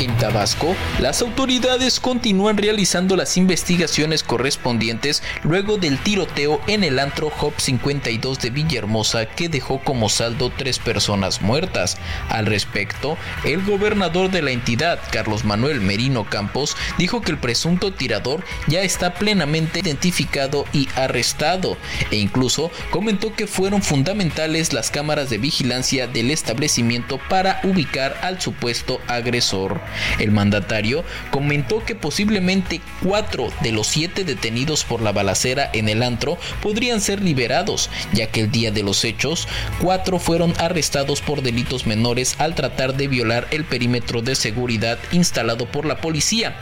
En 0.00 0.16
Tabasco, 0.16 0.76
las 1.00 1.22
autoridades 1.22 1.98
continúan 1.98 2.56
realizando 2.56 3.16
las 3.16 3.36
investigaciones 3.36 4.22
correspondientes 4.22 5.24
luego 5.42 5.76
del 5.76 5.98
tiroteo 5.98 6.60
en 6.68 6.84
el 6.84 7.00
antro 7.00 7.32
Hop 7.40 7.54
52 7.56 8.38
de 8.38 8.50
Villahermosa 8.50 9.26
que 9.26 9.48
dejó 9.48 9.80
como 9.80 10.08
saldo 10.08 10.52
tres 10.56 10.78
personas 10.78 11.42
muertas. 11.42 11.98
Al 12.28 12.46
respecto, 12.46 13.18
el 13.42 13.64
gobernador 13.64 14.30
de 14.30 14.40
la 14.42 14.52
entidad, 14.52 15.00
Carlos 15.10 15.44
Manuel 15.44 15.80
Merino 15.80 16.30
Campos, 16.30 16.76
dijo 16.96 17.20
que 17.20 17.32
el 17.32 17.38
presunto 17.38 17.92
tirador 17.92 18.44
ya 18.68 18.82
está 18.82 19.14
plenamente 19.14 19.80
identificado 19.80 20.64
y 20.72 20.88
arrestado, 20.94 21.76
e 22.12 22.16
incluso 22.18 22.70
comentó 22.90 23.34
que 23.34 23.48
fueron 23.48 23.82
fundamentales 23.82 24.72
las 24.72 24.92
cámaras 24.92 25.28
de 25.28 25.38
vigilancia 25.38 26.06
del 26.06 26.30
establecimiento 26.30 27.18
para 27.28 27.60
ubicar 27.64 28.16
al 28.22 28.40
supuesto 28.40 29.00
agresor. 29.08 29.87
El 30.18 30.30
mandatario 30.30 31.04
comentó 31.30 31.84
que 31.84 31.94
posiblemente 31.94 32.80
cuatro 33.02 33.48
de 33.62 33.72
los 33.72 33.86
siete 33.86 34.24
detenidos 34.24 34.84
por 34.84 35.02
la 35.02 35.12
balacera 35.12 35.70
en 35.72 35.88
el 35.88 36.02
antro 36.02 36.38
podrían 36.62 37.00
ser 37.00 37.22
liberados, 37.22 37.90
ya 38.12 38.26
que 38.26 38.40
el 38.40 38.50
día 38.50 38.70
de 38.70 38.82
los 38.82 39.04
hechos, 39.04 39.48
cuatro 39.80 40.18
fueron 40.18 40.54
arrestados 40.58 41.20
por 41.20 41.42
delitos 41.42 41.86
menores 41.86 42.36
al 42.38 42.54
tratar 42.54 42.94
de 42.96 43.08
violar 43.08 43.46
el 43.50 43.64
perímetro 43.64 44.22
de 44.22 44.34
seguridad 44.34 44.98
instalado 45.12 45.66
por 45.66 45.84
la 45.84 46.00
policía 46.00 46.56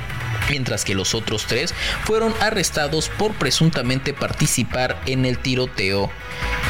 mientras 0.50 0.84
que 0.84 0.94
los 0.94 1.14
otros 1.14 1.46
tres 1.46 1.74
fueron 2.04 2.34
arrestados 2.40 3.08
por 3.08 3.34
presuntamente 3.34 4.14
participar 4.14 5.00
en 5.06 5.24
el 5.24 5.38
tiroteo. 5.38 6.10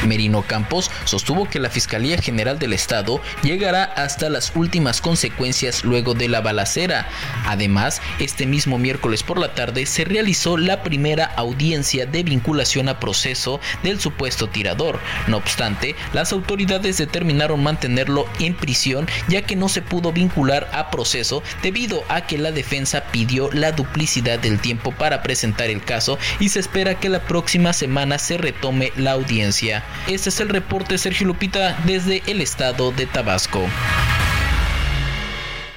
Merino 0.05 0.43
Campos 0.43 0.91
sostuvo 1.05 1.49
que 1.49 1.59
la 1.59 1.69
Fiscalía 1.69 2.17
General 2.21 2.59
del 2.59 2.73
Estado 2.73 3.21
llegará 3.43 3.83
hasta 3.83 4.29
las 4.29 4.55
últimas 4.55 5.01
consecuencias 5.01 5.83
luego 5.83 6.13
de 6.13 6.27
la 6.27 6.41
balacera. 6.41 7.07
Además, 7.45 8.01
este 8.19 8.45
mismo 8.45 8.77
miércoles 8.77 9.23
por 9.23 9.39
la 9.39 9.53
tarde 9.53 9.85
se 9.85 10.05
realizó 10.05 10.57
la 10.57 10.83
primera 10.83 11.25
audiencia 11.25 12.05
de 12.05 12.23
vinculación 12.23 12.89
a 12.89 12.99
proceso 12.99 13.59
del 13.83 13.99
supuesto 13.99 14.47
tirador. 14.47 14.99
No 15.27 15.37
obstante, 15.37 15.95
las 16.13 16.31
autoridades 16.31 16.97
determinaron 16.97 17.63
mantenerlo 17.63 18.27
en 18.39 18.53
prisión 18.53 19.07
ya 19.27 19.41
que 19.41 19.55
no 19.55 19.69
se 19.69 19.81
pudo 19.81 20.11
vincular 20.11 20.69
a 20.73 20.91
proceso 20.91 21.43
debido 21.61 22.03
a 22.09 22.27
que 22.27 22.37
la 22.37 22.51
defensa 22.51 23.05
pidió 23.11 23.49
la 23.51 23.66
duplicidad 23.71 24.39
del 24.39 24.59
tiempo 24.59 24.91
para 24.91 25.23
presentar 25.23 25.69
el 25.69 25.83
caso 25.83 26.17
y 26.39 26.49
se 26.49 26.59
espera 26.59 26.99
que 26.99 27.09
la 27.09 27.21
próxima 27.21 27.73
semana 27.73 28.17
se 28.17 28.37
retome 28.37 28.91
la 28.95 29.11
audiencia. 29.11 29.83
Este 30.07 30.29
es 30.29 30.39
el 30.39 30.49
reporte 30.49 30.97
Sergio 30.97 31.27
Lupita 31.27 31.77
desde 31.85 32.23
el 32.27 32.41
estado 32.41 32.91
de 32.91 33.05
Tabasco. 33.05 33.65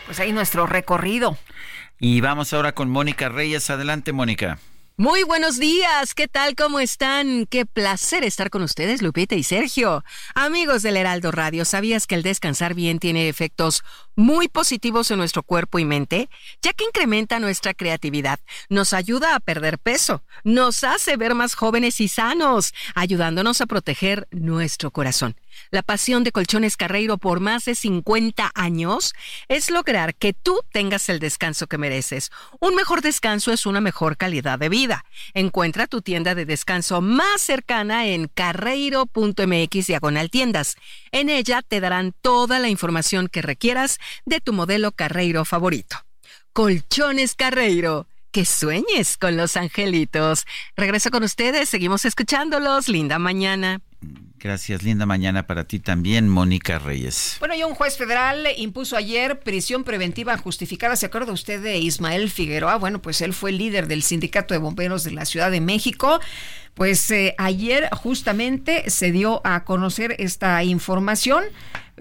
Pues 0.07 0.19
ahí 0.21 0.33
nuestro 0.33 0.67
recorrido. 0.67 1.39
Y 1.99 2.21
vamos 2.21 2.53
ahora 2.53 2.73
con 2.73 2.89
Mónica 2.91 3.29
Reyes. 3.29 3.69
Adelante, 3.71 4.13
Mónica. 4.13 4.59
Muy 5.01 5.23
buenos 5.23 5.59
días, 5.59 6.13
¿qué 6.13 6.29
tal? 6.29 6.55
¿Cómo 6.55 6.79
están? 6.79 7.47
Qué 7.47 7.65
placer 7.65 8.23
estar 8.23 8.51
con 8.51 8.61
ustedes, 8.61 9.01
Lupita 9.01 9.35
y 9.35 9.43
Sergio. 9.43 10.05
Amigos 10.35 10.83
del 10.83 10.99
Heraldo 10.99 11.33
Radio, 11.33 11.65
¿sabías 11.65 12.07
que 12.07 12.17
el 12.17 12.23
descansar 12.23 12.75
bien 12.75 12.99
tiene 12.99 13.31
efectos 13.31 13.83
muy 14.15 14.49
positivos 14.49 15.11
en 15.11 15.17
nuestro 15.17 15.43
cuerpo 15.43 15.79
y 15.79 15.87
mente? 15.87 16.29
Ya 16.61 16.75
que 16.75 16.85
incrementa 16.85 17.41
nuestra 17.41 17.73
creatividad, 17.73 18.41
nos 18.69 18.93
ayuda 18.93 19.35
a 19.35 19.41
perder 19.41 19.79
peso, 19.79 20.23
nos 20.45 20.85
hace 20.85 21.17
ver 21.17 21.35
más 21.35 21.55
jóvenes 21.55 21.99
y 22.03 22.09
sanos, 22.09 22.75
ayudándonos 22.95 23.63
a 23.63 23.67
proteger 23.67 24.29
nuestro 24.31 24.91
corazón. 24.91 25.35
La 25.71 25.83
pasión 25.83 26.25
de 26.25 26.33
Colchones 26.33 26.77
Carreiro 26.77 27.19
por 27.19 27.41
más 27.41 27.65
de 27.65 27.75
50 27.75 28.51
años 28.55 29.15
es 29.49 29.71
lograr 29.71 30.15
que 30.15 30.33
tú 30.33 30.61
tengas 30.73 31.09
el 31.09 31.19
descanso 31.19 31.67
que 31.67 31.79
mereces. 31.79 32.31
Un 32.61 32.75
mejor 32.75 33.03
descanso 33.03 33.53
es 33.53 33.67
una 33.67 33.81
mejor 33.81 34.17
calidad 34.17 34.59
de 34.59 34.69
vida. 34.69 35.05
Encuentra 35.35 35.87
tu 35.87 36.03
tienda 36.03 36.35
de 36.35 36.47
descanso 36.47 37.01
más 37.01 37.41
cercana 37.41 38.07
en 38.07 38.29
carreiro.mx 38.29 39.87
diagonal 39.87 40.31
tiendas. 40.31 40.77
En 41.13 41.29
ella 41.29 41.63
te 41.63 41.81
darán 41.81 42.15
toda 42.21 42.59
la 42.59 42.69
información 42.69 43.29
que 43.29 43.43
requieras 43.43 43.99
de 44.25 44.41
tu 44.41 44.53
modelo 44.53 44.93
Carreiro 44.93 45.45
favorito. 45.45 45.97
Colchones 46.53 47.35
Carreiro. 47.35 48.07
Que 48.33 48.45
sueñes 48.45 49.17
con 49.17 49.37
los 49.37 49.57
angelitos. 49.57 50.47
Regreso 50.77 51.11
con 51.11 51.25
ustedes, 51.25 51.69
seguimos 51.69 52.05
escuchándolos. 52.05 52.89
Linda 52.89 53.19
mañana. 53.19 53.81
Gracias, 54.43 54.83
linda 54.83 55.05
mañana 55.05 55.47
para 55.47 55.65
ti 55.65 55.81
también, 55.81 56.27
Mónica 56.27 56.79
Reyes. 56.79 57.37
Bueno, 57.41 57.55
y 57.55 57.63
un 57.63 57.75
juez 57.75 57.99
federal 57.99 58.49
impuso 58.57 58.97
ayer 58.97 59.39
prisión 59.41 59.85
preventiva 59.85 60.39
justificada. 60.39 60.97
¿Se 60.97 61.05
acuerda 61.05 61.31
usted 61.33 61.63
de 61.63 61.77
Ismael 61.77 62.31
Figueroa? 62.31 62.77
Bueno, 62.77 63.03
pues 63.03 63.21
él 63.21 63.35
fue 63.35 63.53
líder 63.53 63.87
del 63.87 64.03
Sindicato 64.03 64.55
de 64.55 64.59
Bomberos 64.59 65.05
de 65.05 65.11
la 65.11 65.27
Ciudad 65.27 65.51
de 65.51 65.61
México. 65.61 66.21
Pues 66.75 67.11
eh, 67.11 67.35
ayer 67.39 67.89
justamente 67.93 68.89
se 68.89 69.13
dio 69.13 69.41
a 69.45 69.65
conocer 69.65 70.17
esta 70.19 70.63
información. 70.65 71.45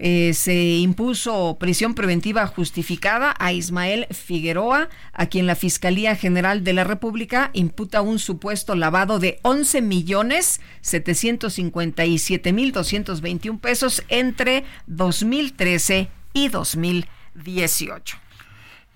Eh, 0.02 0.32
se 0.32 0.54
impuso 0.78 1.58
prisión 1.60 1.94
preventiva 1.94 2.46
justificada 2.46 3.34
a 3.38 3.52
Ismael 3.52 4.06
Figueroa, 4.10 4.88
a 5.12 5.26
quien 5.26 5.46
la 5.46 5.56
Fiscalía 5.56 6.16
General 6.16 6.64
de 6.64 6.72
la 6.72 6.84
República 6.84 7.50
imputa 7.52 8.00
un 8.00 8.18
supuesto 8.18 8.74
lavado 8.74 9.18
de 9.18 9.38
11 9.42 9.82
millones 9.82 10.62
757 10.80 12.52
mil 12.54 12.72
221 12.72 13.58
pesos 13.58 14.02
entre 14.08 14.64
2013 14.86 16.08
y 16.32 16.48
2018. 16.48 18.16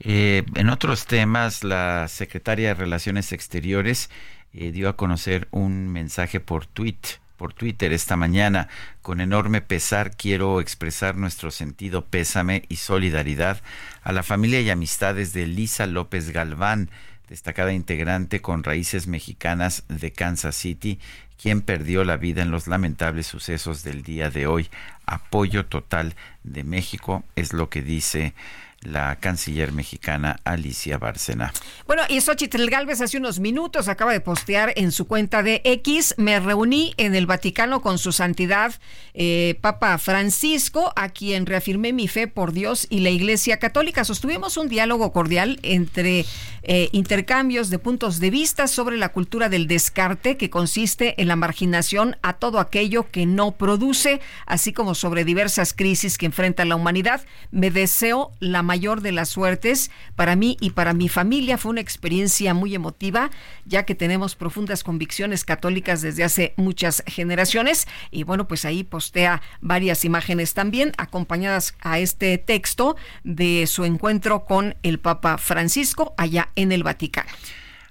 Eh, 0.01 0.43
en 0.55 0.71
otros 0.71 1.07
temas, 1.07 1.65
la 1.65 2.09
secretaria 2.09 2.69
de 2.69 2.75
Relaciones 2.75 3.33
Exteriores 3.33 4.11
eh, 4.55 4.72
dio 4.72 4.89
a 4.89 4.97
conocer 4.97 5.48
un 5.51 5.89
mensaje 5.89 6.40
por 6.40 6.66
tweet 6.66 6.98
por 7.36 7.52
Twitter 7.52 7.93
esta 7.93 8.16
mañana. 8.16 8.68
Con 9.02 9.20
enorme 9.20 9.60
pesar 9.60 10.16
quiero 10.16 10.60
expresar 10.60 11.16
nuestro 11.16 11.51
sentido 11.51 12.05
pésame 12.05 12.64
y 12.68 12.76
solidaridad 12.76 13.60
a 14.02 14.12
la 14.12 14.22
familia 14.22 14.60
y 14.60 14.70
amistades 14.70 15.32
de 15.32 15.47
Lisa 15.47 15.86
López 15.86 16.31
Galván, 16.31 16.90
destacada 17.28 17.72
integrante 17.72 18.40
con 18.40 18.62
raíces 18.62 19.06
mexicanas 19.06 19.85
de 19.89 20.12
Kansas 20.12 20.55
City, 20.55 21.01
quien 21.36 21.60
perdió 21.60 22.05
la 22.05 22.16
vida 22.16 22.43
en 22.43 22.51
los 22.51 22.68
lamentables 22.68 23.26
sucesos 23.26 23.82
del 23.82 24.02
día 24.02 24.31
de 24.31 24.47
hoy. 24.47 24.68
Apoyo 25.05 25.66
total 25.66 26.14
de 26.44 26.64
México 26.64 27.24
es 27.35 27.52
lo 27.52 27.68
que 27.68 27.82
dice 27.82 28.35
la 28.85 29.16
canciller 29.16 29.73
mexicana 29.73 30.40
Alicia 30.44 30.98
Bárcena. 30.98 31.52
Bueno, 31.86 32.02
y 32.09 32.20
Xochitl 32.20 32.69
Galvez 32.69 33.01
hace 33.01 33.19
unos 33.19 33.40
minutos 33.40 33.89
acaba 33.89 34.12
de 34.12 34.20
postear 34.20 34.73
en 34.77 34.93
su 34.93 35.06
cuenta 35.06 35.43
de 35.43 35.61
X, 35.65 36.15
me 36.19 36.39
reuní 36.39 36.94
en 36.97 37.15
el 37.15 37.27
Vaticano 37.27 37.81
con 37.81 37.98
su 37.98 38.12
santidad 38.12 38.74
eh, 39.15 39.59
Papa 39.61 39.97
Francisco, 39.98 40.93
a 40.97 41.09
quien 41.09 41.47
reafirmé 41.47 41.93
mi 41.93 42.09
fe 42.09 42.28
por 42.28 42.52
Dios 42.52 42.86
y 42.90 43.01
la 43.01 43.11
Iglesia 43.11 43.59
Católica. 43.59 44.05
Sostuvimos 44.05 44.56
un 44.56 44.69
diálogo 44.69 45.12
cordial 45.12 45.59
entre 45.62 46.27
eh, 46.62 46.89
intercambios 46.93 47.70
de 47.70 47.78
puntos 47.78 48.20
de 48.20 48.31
vista 48.31 48.66
sobre 48.66 48.97
la 48.97 49.11
cultura 49.11 49.48
del 49.48 49.66
descarte, 49.66 50.36
que 50.36 50.51
consiste 50.51 51.20
en 51.20 51.28
la 51.28 51.36
marginación 51.36 52.16
a 52.23 52.35
todo 52.35 52.59
aquello 52.59 53.11
que 53.11 53.27
no 53.27 53.52
produce, 53.52 54.20
así 54.47 54.73
como 54.73 54.94
sobre 54.94 55.24
diversas 55.24 55.73
crisis 55.73 56.19
que 56.19 56.27
enfrenta 56.27 56.65
la 56.65 56.77
humanidad. 56.77 57.24
Me 57.51 57.70
deseo 57.70 58.32
la 58.40 58.62
mayor 58.62 58.74
de 58.75 59.13
las 59.13 59.29
suertes 59.29 59.91
para 60.17 60.37
mí 60.37 60.57
y 60.61 60.71
para 60.71 60.95
mi 60.95 61.09
familia. 61.09 61.59
Fue 61.59 61.71
una 61.71 61.81
experiencia 61.81 62.55
muy 62.55 62.75
emotiva, 62.75 63.31
ya 63.65 63.85
que 63.85 63.95
tenemos 63.95 64.35
profundas 64.35 64.83
convicciones 64.83 65.45
católicas 65.45 66.03
desde 66.03 66.25
hace 66.25 66.55
muchas 66.57 67.03
generaciones. 67.07 67.87
Y 68.11 68.25
bueno, 68.25 68.49
pues 68.49 68.65
ahí 68.65 68.83
postea 68.83 69.43
varias 69.61 70.05
imágenes 70.05 70.55
también 70.55 70.93
acompañadas 70.99 71.75
a 71.81 71.99
este 71.99 72.37
texto 72.39 72.97
de 73.23 73.67
su 73.67 73.85
encuentro 73.85 74.45
con 74.45 74.77
el 74.83 74.99
Papa 74.99 75.39
Francisco 75.39 76.15
allá 76.17 76.51
en 76.57 76.73
el 76.73 76.83
Vaticano. 76.83 77.31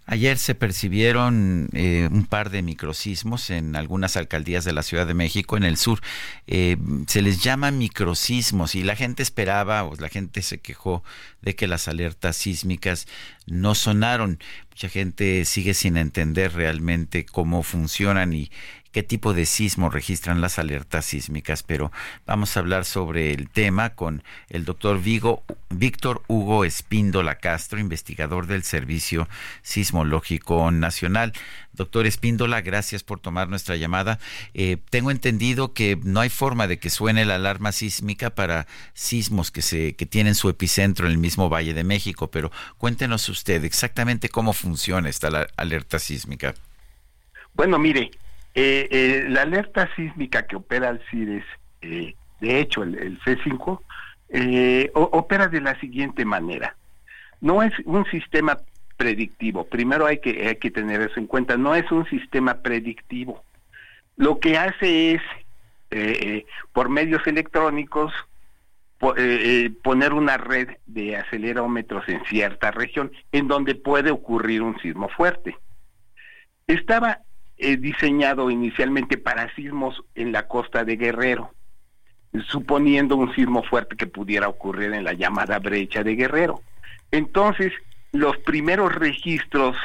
Ayer 0.05 0.37
se 0.37 0.53
percibieron 0.53 1.69
eh, 1.71 2.09
un 2.11 2.25
par 2.25 2.49
de 2.49 2.61
microsismos 2.61 3.49
en 3.49 3.77
algunas 3.77 4.17
alcaldías 4.17 4.65
de 4.65 4.73
la 4.73 4.83
Ciudad 4.83 5.07
de 5.07 5.13
México, 5.13 5.55
en 5.55 5.63
el 5.63 5.77
sur. 5.77 6.01
Eh, 6.45 6.75
se 7.07 7.21
les 7.21 7.41
llama 7.41 7.71
microsismos 7.71 8.75
y 8.75 8.83
la 8.83 8.97
gente 8.97 9.23
esperaba, 9.23 9.85
o 9.85 9.95
la 9.95 10.09
gente 10.09 10.41
se 10.41 10.59
quejó 10.59 11.03
de 11.41 11.55
que 11.55 11.67
las 11.67 11.87
alertas 11.87 12.35
sísmicas 12.35 13.07
no 13.45 13.75
sonaron. 13.75 14.39
Mucha 14.71 14.89
gente 14.89 15.45
sigue 15.45 15.73
sin 15.73 15.95
entender 15.95 16.53
realmente 16.53 17.25
cómo 17.25 17.63
funcionan 17.63 18.33
y, 18.33 18.51
qué 18.93 19.03
tipo 19.03 19.33
de 19.33 19.45
sismo 19.45 19.89
registran 19.89 20.39
las 20.39 20.59
alertas 20.59 21.05
sísmicas, 21.05 21.63
pero 21.63 21.91
vamos 22.25 22.55
a 22.55 22.59
hablar 22.59 22.85
sobre 22.85 23.33
el 23.33 23.49
tema 23.49 23.95
con 23.95 24.23
el 24.49 24.65
doctor 24.65 25.01
Vigo, 25.01 25.43
Víctor 25.69 26.21
Hugo 26.27 26.63
Espíndola 26.63 27.39
Castro, 27.39 27.79
investigador 27.79 28.45
del 28.45 28.63
Servicio 28.63 29.27
Sismológico 29.63 30.69
Nacional. 30.71 31.33
Doctor 31.73 32.05
Espíndola, 32.05 32.61
gracias 32.61 33.03
por 33.03 33.19
tomar 33.19 33.49
nuestra 33.49 33.75
llamada. 33.77 34.19
Eh, 34.53 34.77
tengo 34.91 35.09
entendido 35.09 35.73
que 35.73 35.97
no 36.03 36.19
hay 36.19 36.29
forma 36.29 36.67
de 36.67 36.77
que 36.77 36.91
suene 36.91 37.25
la 37.25 37.35
alarma 37.35 37.71
sísmica 37.71 38.29
para 38.29 38.67
sismos 38.93 39.49
que, 39.49 39.63
se, 39.63 39.95
que 39.95 40.05
tienen 40.05 40.35
su 40.35 40.49
epicentro 40.49 41.07
en 41.07 41.13
el 41.13 41.17
mismo 41.17 41.49
Valle 41.49 41.73
de 41.73 41.83
México, 41.83 42.29
pero 42.29 42.51
cuéntenos 42.77 43.27
usted 43.27 43.63
exactamente 43.63 44.29
cómo 44.29 44.53
funciona 44.53 45.09
esta 45.09 45.47
alerta 45.57 45.97
sísmica. 45.97 46.53
Bueno, 47.55 47.79
mire, 47.79 48.11
eh, 48.55 48.87
eh, 48.91 49.25
la 49.29 49.41
alerta 49.41 49.89
sísmica 49.95 50.45
que 50.45 50.55
opera 50.55 50.89
el 50.89 51.01
CIRES, 51.09 51.45
eh, 51.81 52.15
de 52.39 52.59
hecho 52.59 52.83
el, 52.83 53.19
C5, 53.21 53.79
opera 54.93 55.47
de 55.47 55.61
la 55.61 55.79
siguiente 55.79 56.23
manera. 56.23 56.75
No 57.41 57.63
es 57.63 57.73
un 57.85 58.05
sistema 58.05 58.59
predictivo, 58.95 59.65
primero 59.65 60.05
hay 60.05 60.19
que 60.19 60.71
tener 60.71 61.01
eso 61.01 61.19
en 61.19 61.27
cuenta, 61.27 61.57
no 61.57 61.75
es 61.75 61.91
un 61.91 62.05
sistema 62.05 62.61
predictivo. 62.61 63.43
Lo 64.15 64.39
que 64.39 64.57
hace 64.57 65.13
es, 65.13 65.21
por 66.71 66.89
medios 66.89 67.25
electrónicos, 67.27 68.13
poner 69.83 70.13
una 70.13 70.37
red 70.37 70.69
de 70.85 71.17
acelerómetros 71.17 72.07
en 72.07 72.23
cierta 72.25 72.71
región 72.71 73.11
en 73.31 73.47
donde 73.47 73.75
puede 73.75 74.11
ocurrir 74.11 74.61
un 74.61 74.79
sismo 74.79 75.09
fuerte. 75.09 75.57
Estaba 76.67 77.19
eh, 77.63 77.77
diseñado 77.77 78.51
inicialmente 78.51 79.17
para 79.17 79.53
sismos 79.55 80.03
en 80.15 80.33
la 80.33 80.47
costa 80.49 80.83
de 80.83 80.97
Guerrero, 80.97 81.53
suponiendo 82.47 83.15
un 83.15 83.33
sismo 83.33 83.63
fuerte 83.63 83.95
que 83.95 84.05
pudiera 84.05 84.49
ocurrir 84.49 84.93
en 84.93 85.05
la 85.05 85.13
llamada 85.13 85.59
brecha 85.59 86.03
de 86.03 86.15
Guerrero. 86.15 86.61
Entonces, 87.11 87.71
los 88.11 88.37
primeros 88.39 88.93
registros 88.93 89.77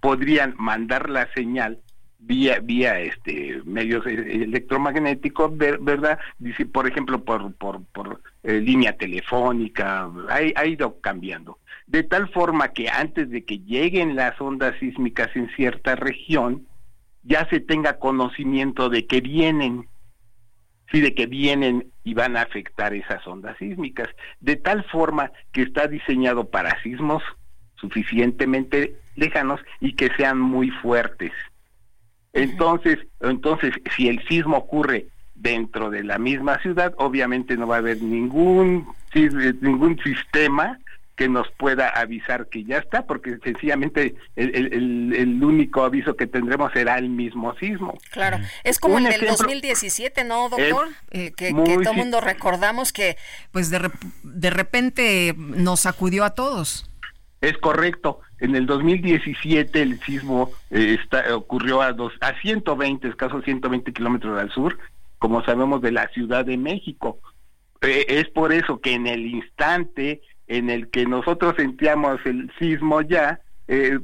podrían 0.00 0.54
mandar 0.56 1.10
la 1.10 1.30
señal 1.34 1.80
vía 2.18 2.60
vía 2.60 2.98
este 3.00 3.60
medios 3.64 4.06
e-, 4.06 4.44
electromagnéticos 4.44 5.56
verdad 5.56 6.18
dice 6.38 6.64
por 6.64 6.88
ejemplo 6.88 7.22
por 7.22 7.52
por, 7.54 7.84
por 7.92 8.22
eh, 8.42 8.58
línea 8.58 8.96
telefónica 8.96 10.10
ha, 10.28 10.66
ido 10.66 10.98
cambiando 11.00 11.58
de 11.86 12.02
tal 12.02 12.28
forma 12.30 12.68
que 12.68 12.88
antes 12.88 13.28
de 13.30 13.44
que 13.44 13.58
lleguen 13.58 14.16
las 14.16 14.40
ondas 14.40 14.74
sísmicas 14.80 15.28
en 15.36 15.48
cierta 15.50 15.94
región 15.94 16.66
ya 17.26 17.48
se 17.48 17.60
tenga 17.60 17.98
conocimiento 17.98 18.88
de 18.88 19.06
que 19.06 19.20
vienen, 19.20 19.86
sí, 20.90 21.00
de 21.00 21.14
que 21.14 21.26
vienen 21.26 21.90
y 22.04 22.14
van 22.14 22.36
a 22.36 22.42
afectar 22.42 22.94
esas 22.94 23.26
ondas 23.26 23.56
sísmicas, 23.58 24.08
de 24.40 24.56
tal 24.56 24.84
forma 24.84 25.32
que 25.52 25.62
está 25.62 25.88
diseñado 25.88 26.48
para 26.48 26.80
sismos 26.82 27.22
suficientemente 27.74 28.96
lejanos 29.16 29.60
y 29.80 29.94
que 29.94 30.10
sean 30.16 30.40
muy 30.40 30.70
fuertes. 30.70 31.32
Entonces, 32.32 32.98
entonces 33.20 33.74
si 33.96 34.08
el 34.08 34.22
sismo 34.28 34.58
ocurre 34.58 35.06
dentro 35.34 35.90
de 35.90 36.04
la 36.04 36.18
misma 36.18 36.58
ciudad, 36.60 36.94
obviamente 36.98 37.56
no 37.56 37.66
va 37.66 37.76
a 37.76 37.78
haber 37.78 38.02
ningún 38.02 38.86
ningún 39.60 39.98
sistema 40.02 40.78
que 41.16 41.28
nos 41.28 41.48
pueda 41.52 41.88
avisar 41.88 42.48
que 42.48 42.64
ya 42.64 42.78
está, 42.78 43.06
porque 43.06 43.38
sencillamente 43.42 44.14
el, 44.36 45.42
único 45.42 45.82
aviso 45.82 46.14
que 46.14 46.26
tendremos 46.26 46.72
será 46.72 46.98
el 46.98 47.08
mismo 47.08 47.56
sismo. 47.56 47.98
Claro, 48.10 48.38
es 48.64 48.78
como 48.78 48.98
el 48.98 49.04
del 49.04 49.26
2017, 49.26 50.24
¿no, 50.24 50.50
doctor? 50.50 50.88
Eh, 51.10 51.32
que, 51.34 51.52
todo 51.52 51.92
el 51.92 51.96
mundo 51.96 52.20
recordamos 52.20 52.92
que 52.92 53.16
pues 53.50 53.70
de, 53.70 53.90
de 54.22 54.50
repente 54.50 55.34
nos 55.36 55.80
sacudió 55.80 56.24
a 56.24 56.30
todos. 56.30 56.88
Es 57.40 57.56
correcto. 57.58 58.20
En 58.38 58.54
el 58.54 58.66
2017 58.66 59.80
el 59.80 60.00
sismo 60.00 60.50
eh, 60.70 60.98
está, 61.00 61.34
ocurrió 61.34 61.80
a, 61.80 61.92
dos, 61.92 62.12
a 62.20 62.38
120, 62.40 63.08
escasos 63.08 63.44
120 63.44 63.92
kilómetros 63.92 64.38
al 64.38 64.50
sur, 64.50 64.78
como 65.18 65.42
sabemos, 65.44 65.80
de 65.80 65.92
la 65.92 66.08
Ciudad 66.08 66.44
de 66.44 66.58
México. 66.58 67.20
Eh, 67.80 68.04
es 68.08 68.28
por 68.30 68.52
eso 68.52 68.80
que 68.80 68.92
en 68.92 69.06
el 69.06 69.26
instante 69.26 70.20
en 70.46 70.70
el 70.70 70.88
que 70.90 71.06
nosotros 71.06 71.54
sentíamos 71.56 72.20
el 72.24 72.50
sismo 72.58 73.02
ya, 73.02 73.40
eh, 73.68 73.98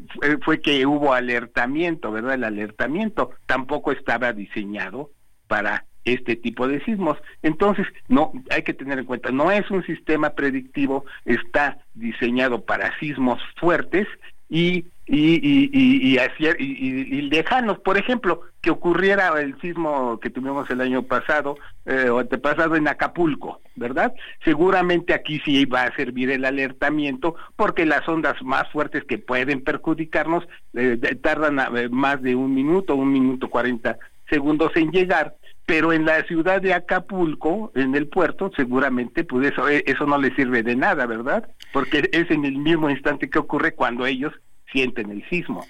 fue 0.44 0.60
que 0.60 0.84
hubo 0.86 1.12
alertamiento, 1.14 2.10
¿verdad? 2.10 2.34
El 2.34 2.44
alertamiento 2.44 3.30
tampoco 3.46 3.92
estaba 3.92 4.32
diseñado 4.32 5.10
para 5.46 5.84
este 6.04 6.34
tipo 6.36 6.66
de 6.66 6.84
sismos. 6.84 7.16
Entonces, 7.42 7.86
no, 8.08 8.32
hay 8.50 8.62
que 8.62 8.74
tener 8.74 8.98
en 8.98 9.04
cuenta, 9.04 9.30
no 9.30 9.50
es 9.50 9.70
un 9.70 9.84
sistema 9.84 10.30
predictivo, 10.30 11.04
está 11.24 11.78
diseñado 11.94 12.64
para 12.64 12.98
sismos 12.98 13.40
fuertes 13.60 14.08
y 14.52 14.84
y, 15.06 15.34
y, 15.42 15.70
y, 15.72 16.18
y, 16.58 17.22
lejanos. 17.22 17.78
Por 17.80 17.98
ejemplo, 17.98 18.42
que 18.60 18.70
ocurriera 18.70 19.38
el 19.40 19.60
sismo 19.60 20.20
que 20.20 20.30
tuvimos 20.30 20.70
el 20.70 20.80
año 20.80 21.02
pasado 21.02 21.56
eh, 21.84 22.08
o 22.08 22.20
antepasado 22.20 22.76
en 22.76 22.86
Acapulco, 22.86 23.60
¿verdad? 23.74 24.14
Seguramente 24.44 25.12
aquí 25.12 25.40
sí 25.44 25.64
va 25.64 25.84
a 25.84 25.96
servir 25.96 26.30
el 26.30 26.44
alertamiento 26.44 27.34
porque 27.56 27.84
las 27.84 28.08
ondas 28.08 28.40
más 28.42 28.70
fuertes 28.70 29.04
que 29.04 29.18
pueden 29.18 29.62
perjudicarnos 29.62 30.44
eh, 30.74 30.96
tardan 31.20 31.58
eh, 31.76 31.88
más 31.90 32.22
de 32.22 32.36
un 32.36 32.54
minuto, 32.54 32.94
un 32.94 33.12
minuto 33.12 33.50
cuarenta 33.50 33.98
segundos 34.30 34.72
en 34.76 34.92
llegar 34.92 35.34
pero 35.66 35.92
en 35.92 36.04
la 36.04 36.24
ciudad 36.24 36.60
de 36.60 36.74
Acapulco, 36.74 37.72
en 37.74 37.94
el 37.94 38.08
puerto, 38.08 38.50
seguramente 38.56 39.24
pues 39.24 39.52
eso, 39.52 39.68
eh, 39.68 39.84
eso 39.86 40.06
no 40.06 40.18
le 40.18 40.34
sirve 40.34 40.62
de 40.62 40.76
nada, 40.76 41.06
¿verdad? 41.06 41.48
Porque 41.72 42.08
es 42.12 42.30
en 42.30 42.44
el 42.44 42.58
mismo 42.58 42.90
instante 42.90 43.30
que 43.30 43.38
ocurre 43.38 43.74
cuando 43.74 44.06
ellos 44.06 44.32
sienten 44.72 45.10
el 45.10 45.28
sismo. 45.28 45.64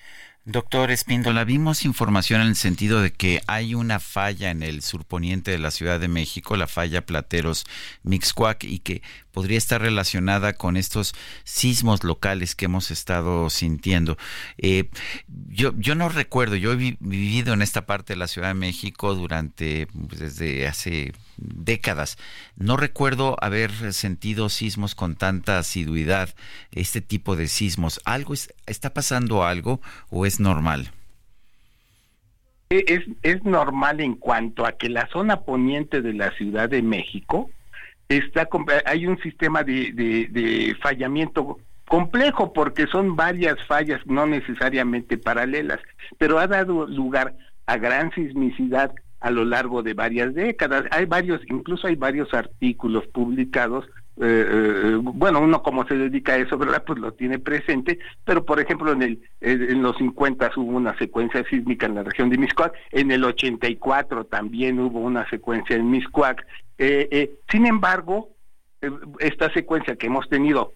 Doctor 0.44 0.90
Espíndola, 0.90 1.44
vimos 1.44 1.84
información 1.84 2.40
en 2.40 2.48
el 2.48 2.56
sentido 2.56 3.00
de 3.00 3.12
que 3.12 3.40
hay 3.46 3.76
una 3.76 4.00
falla 4.00 4.50
en 4.50 4.64
el 4.64 4.82
surponiente 4.82 5.52
de 5.52 5.58
la 5.58 5.70
Ciudad 5.70 6.00
de 6.00 6.08
México, 6.08 6.56
la 6.56 6.66
falla 6.66 7.06
Plateros 7.06 7.64
Mixcuac, 8.02 8.64
y 8.64 8.80
que 8.80 9.02
podría 9.30 9.56
estar 9.56 9.80
relacionada 9.80 10.54
con 10.54 10.76
estos 10.76 11.14
sismos 11.44 12.02
locales 12.02 12.56
que 12.56 12.64
hemos 12.64 12.90
estado 12.90 13.50
sintiendo. 13.50 14.18
Eh, 14.58 14.90
yo, 15.28 15.74
yo 15.76 15.94
no 15.94 16.08
recuerdo, 16.08 16.56
yo 16.56 16.72
he 16.72 16.96
vivido 16.98 17.54
en 17.54 17.62
esta 17.62 17.86
parte 17.86 18.14
de 18.14 18.18
la 18.18 18.26
Ciudad 18.26 18.48
de 18.48 18.54
México 18.54 19.14
durante, 19.14 19.86
pues, 20.08 20.18
desde 20.18 20.66
hace 20.66 21.12
décadas. 21.42 22.18
No 22.56 22.76
recuerdo 22.76 23.36
haber 23.40 23.70
sentido 23.92 24.48
sismos 24.48 24.94
con 24.94 25.16
tanta 25.16 25.58
asiduidad, 25.58 26.30
este 26.70 27.00
tipo 27.00 27.36
de 27.36 27.48
sismos. 27.48 28.00
¿Algo 28.04 28.34
está 28.66 28.94
pasando 28.94 29.44
algo 29.44 29.80
o 30.10 30.26
es 30.26 30.40
normal? 30.40 30.90
E, 32.70 32.84
es, 32.86 33.02
es 33.22 33.44
normal 33.44 34.00
en 34.00 34.14
cuanto 34.14 34.66
a 34.66 34.72
que 34.72 34.88
la 34.88 35.08
zona 35.08 35.40
poniente 35.40 36.00
de 36.00 36.14
la 36.14 36.30
Ciudad 36.36 36.68
de 36.68 36.82
México 36.82 37.50
está 38.08 38.48
hay 38.84 39.06
un 39.06 39.18
sistema 39.20 39.62
de, 39.62 39.92
de 39.92 40.76
fallamiento 40.82 41.58
complejo 41.88 42.52
porque 42.52 42.86
son 42.86 43.16
varias 43.16 43.56
fallas 43.66 44.00
no 44.06 44.26
necesariamente 44.26 45.18
paralelas, 45.18 45.80
pero 46.18 46.38
ha 46.38 46.46
dado 46.46 46.86
lugar 46.86 47.34
a 47.66 47.76
gran 47.76 48.10
sismicidad 48.12 48.94
a 49.22 49.30
lo 49.30 49.44
largo 49.44 49.82
de 49.82 49.94
varias 49.94 50.34
décadas. 50.34 50.84
Hay 50.90 51.06
varios, 51.06 51.40
incluso 51.48 51.86
hay 51.86 51.94
varios 51.94 52.34
artículos 52.34 53.06
publicados 53.06 53.86
eh, 54.20 54.46
eh, 54.46 54.98
bueno, 55.00 55.40
uno 55.40 55.62
como 55.62 55.86
se 55.86 55.94
dedica 55.94 56.34
a 56.34 56.36
eso, 56.36 56.58
¿verdad? 56.58 56.84
Pues 56.86 56.98
lo 56.98 57.12
tiene 57.12 57.38
presente, 57.38 57.98
pero 58.24 58.44
por 58.44 58.60
ejemplo 58.60 58.92
en 58.92 59.02
el 59.02 59.22
en 59.40 59.82
los 59.82 59.96
50 59.96 60.50
hubo 60.56 60.76
una 60.76 60.96
secuencia 60.98 61.42
sísmica 61.48 61.86
en 61.86 61.94
la 61.94 62.02
región 62.02 62.28
de 62.28 62.36
Miscuac, 62.36 62.74
en 62.90 63.10
el 63.10 63.24
84 63.24 64.24
también 64.24 64.78
hubo 64.80 65.00
una 65.00 65.28
secuencia 65.30 65.76
en 65.76 65.90
Miscuac. 65.90 66.46
Eh, 66.76 67.36
sin 67.50 67.66
embargo, 67.66 68.28
esta 69.18 69.50
secuencia 69.52 69.96
que 69.96 70.08
hemos 70.08 70.28
tenido 70.28 70.74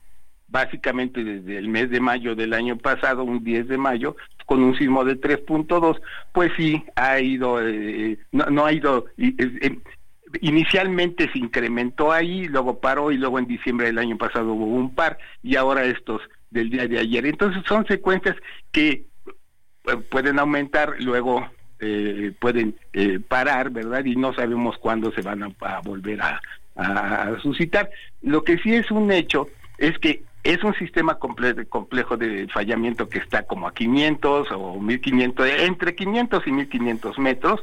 básicamente 0.48 1.24
desde 1.24 1.58
el 1.58 1.68
mes 1.68 1.90
de 1.90 2.00
mayo 2.00 2.34
del 2.34 2.52
año 2.52 2.76
pasado, 2.76 3.24
un 3.24 3.42
10 3.42 3.68
de 3.68 3.78
mayo, 3.78 4.16
con 4.46 4.62
un 4.62 4.76
sismo 4.78 5.04
de 5.04 5.20
3.2, 5.20 6.00
pues 6.32 6.52
sí 6.56 6.84
ha 6.94 7.18
ido, 7.18 7.60
no, 8.32 8.46
no, 8.46 8.64
ha 8.64 8.72
ido, 8.72 9.06
inicialmente 10.40 11.30
se 11.32 11.38
incrementó 11.38 12.12
ahí, 12.12 12.46
luego 12.46 12.78
paró 12.78 13.10
y 13.10 13.18
luego 13.18 13.38
en 13.38 13.46
diciembre 13.46 13.86
del 13.86 13.98
año 13.98 14.16
pasado 14.16 14.52
hubo 14.52 14.66
un 14.66 14.94
par 14.94 15.18
y 15.42 15.56
ahora 15.56 15.84
estos 15.84 16.22
del 16.50 16.70
día 16.70 16.86
de 16.86 16.98
ayer. 16.98 17.26
Entonces 17.26 17.62
son 17.66 17.86
secuencias 17.86 18.36
que 18.72 18.88
eh, 18.88 19.96
pueden 20.10 20.38
aumentar, 20.38 20.96
luego 21.00 21.48
eh, 21.80 22.32
pueden 22.38 22.76
eh, 22.92 23.20
parar, 23.20 23.70
¿verdad? 23.70 24.04
Y 24.04 24.16
no 24.16 24.34
sabemos 24.34 24.78
cuándo 24.78 25.12
se 25.12 25.22
van 25.22 25.42
a, 25.42 25.80
volver 25.80 26.20
a, 26.22 26.40
suscitar. 27.42 27.90
Lo 28.22 28.44
que 28.44 28.58
sí 28.58 28.74
es 28.74 28.90
un 28.90 29.10
hecho 29.10 29.48
es 29.78 29.98
que 29.98 30.22
es 30.46 30.62
un 30.62 30.74
sistema 30.74 31.18
complejo 31.18 32.16
de 32.16 32.46
fallamiento 32.46 33.08
que 33.08 33.18
está 33.18 33.42
como 33.42 33.66
a 33.66 33.74
500 33.74 34.52
o 34.52 34.78
1500, 34.78 35.48
entre 35.58 35.96
500 35.96 36.46
y 36.46 36.52
1500 36.52 37.18
metros, 37.18 37.60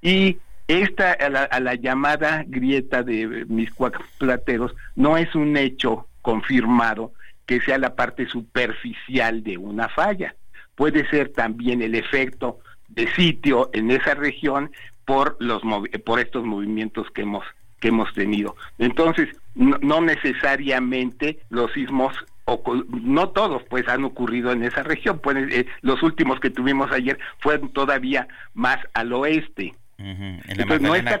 y 0.00 0.38
esta, 0.66 1.12
a 1.12 1.60
la, 1.60 1.74
llamada 1.74 2.42
grieta 2.46 3.02
de 3.02 3.44
Miscuac 3.46 4.02
Plateros, 4.16 4.74
no 4.96 5.18
es 5.18 5.34
un 5.34 5.54
hecho 5.58 6.06
confirmado 6.22 7.12
que 7.44 7.60
sea 7.60 7.76
la 7.76 7.94
parte 7.94 8.26
superficial 8.26 9.42
de 9.42 9.58
una 9.58 9.90
falla. 9.90 10.34
Puede 10.74 11.06
ser 11.10 11.28
también 11.28 11.82
el 11.82 11.94
efecto 11.94 12.60
de 12.88 13.06
sitio 13.12 13.68
en 13.74 13.90
esa 13.90 14.14
región 14.14 14.70
por 15.04 15.36
los 15.40 15.60
por 16.06 16.20
estos 16.20 16.44
movimientos 16.44 17.10
que 17.10 17.22
hemos 17.22 17.44
que 17.84 17.88
hemos 17.88 18.14
tenido. 18.14 18.56
Entonces, 18.78 19.28
no, 19.54 20.00
necesariamente 20.00 21.40
los 21.50 21.70
sismos 21.74 22.14
no 23.02 23.28
todos 23.28 23.62
pues 23.68 23.86
han 23.88 24.04
ocurrido 24.04 24.52
en 24.52 24.64
esa 24.64 24.82
región, 24.82 25.20
eh, 25.50 25.66
los 25.82 26.02
últimos 26.02 26.40
que 26.40 26.48
tuvimos 26.48 26.90
ayer 26.92 27.18
fueron 27.40 27.70
todavía 27.74 28.26
más 28.54 28.78
al 28.94 29.12
oeste. 29.12 29.74
En 29.98 30.40
la 30.56 30.64
Magdalena. 30.64 31.20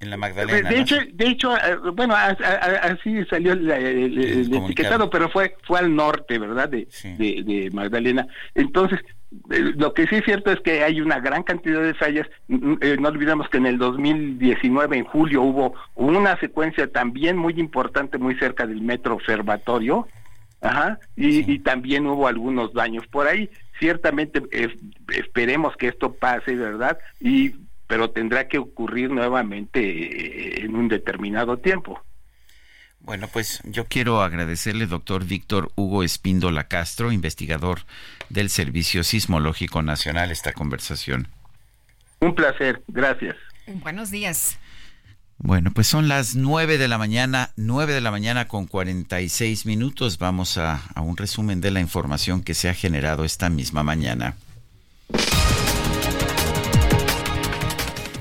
En 0.00 0.10
la 0.10 0.16
Magdalena. 0.16 0.68
De, 0.68 0.78
hecho, 0.78 0.96
de 1.12 1.26
hecho, 1.26 1.56
eh, 1.56 1.76
bueno, 1.92 2.14
así 2.14 3.24
salió 3.28 3.52
el, 3.52 4.54
etiquetado, 4.54 5.10
pero 5.10 5.28
fue 5.28 5.56
fue 5.64 5.80
al 5.80 5.94
norte, 5.94 6.38
¿verdad? 6.38 6.68
De, 6.68 6.86
de, 7.02 7.70
Magdalena. 7.72 8.26
Entonces, 8.54 9.00
eh, 9.50 9.72
lo 9.76 9.94
que 9.94 10.06
sí 10.06 10.16
es 10.16 10.24
cierto 10.24 10.52
es 10.52 10.60
que 10.60 10.84
hay 10.84 11.00
una 11.00 11.18
gran 11.18 11.42
cantidad 11.42 11.82
de 11.82 11.94
fallas. 11.94 12.28
Eh, 12.48 12.96
no 13.00 13.08
olvidemos 13.08 13.48
que 13.48 13.58
en 13.58 13.66
el 13.66 13.78
2019, 13.78 14.98
en 14.98 15.04
julio, 15.04 15.42
hubo 15.42 15.74
una 15.96 16.38
secuencia 16.38 16.86
también 16.86 17.36
muy 17.36 17.54
importante, 17.58 18.18
muy 18.18 18.36
cerca 18.36 18.66
del 18.66 18.80
metro 18.80 19.14
observatorio. 19.14 20.06
Ajá, 20.60 20.98
y, 21.14 21.52
y 21.52 21.60
también 21.60 22.04
hubo 22.08 22.26
algunos 22.26 22.72
daños 22.72 23.06
por 23.06 23.28
ahí. 23.28 23.48
Ciertamente 23.78 24.42
esperemos 25.14 25.76
que 25.76 25.86
esto 25.86 26.12
pase, 26.14 26.56
¿verdad? 26.56 26.98
Y 27.20 27.54
pero 27.88 28.10
tendrá 28.10 28.46
que 28.46 28.58
ocurrir 28.58 29.10
nuevamente 29.10 29.80
eh, 29.80 30.64
en 30.64 30.76
un 30.76 30.86
determinado 30.86 31.56
tiempo. 31.56 32.00
Bueno, 33.00 33.28
pues 33.32 33.60
yo 33.64 33.86
quiero 33.86 34.22
agradecerle, 34.22 34.86
doctor 34.86 35.24
Víctor 35.24 35.72
Hugo 35.76 36.02
Espíndola 36.02 36.68
Castro, 36.68 37.10
investigador 37.10 37.80
del 38.28 38.50
Servicio 38.50 39.02
Sismológico 39.02 39.82
Nacional, 39.82 40.30
esta 40.30 40.52
conversación. 40.52 41.28
Un 42.20 42.34
placer, 42.34 42.82
gracias. 42.88 43.36
Buenos 43.66 44.10
días. 44.10 44.58
Bueno, 45.38 45.70
pues 45.72 45.86
son 45.86 46.08
las 46.08 46.34
nueve 46.34 46.78
de 46.78 46.88
la 46.88 46.98
mañana, 46.98 47.52
nueve 47.56 47.92
de 47.92 48.00
la 48.00 48.10
mañana 48.10 48.48
con 48.48 48.66
cuarenta 48.66 49.20
y 49.20 49.28
seis 49.28 49.66
minutos. 49.66 50.18
Vamos 50.18 50.58
a, 50.58 50.82
a 50.94 51.00
un 51.00 51.16
resumen 51.16 51.60
de 51.60 51.70
la 51.70 51.80
información 51.80 52.42
que 52.42 52.54
se 52.54 52.68
ha 52.68 52.74
generado 52.74 53.24
esta 53.24 53.48
misma 53.48 53.84
mañana. 53.84 54.34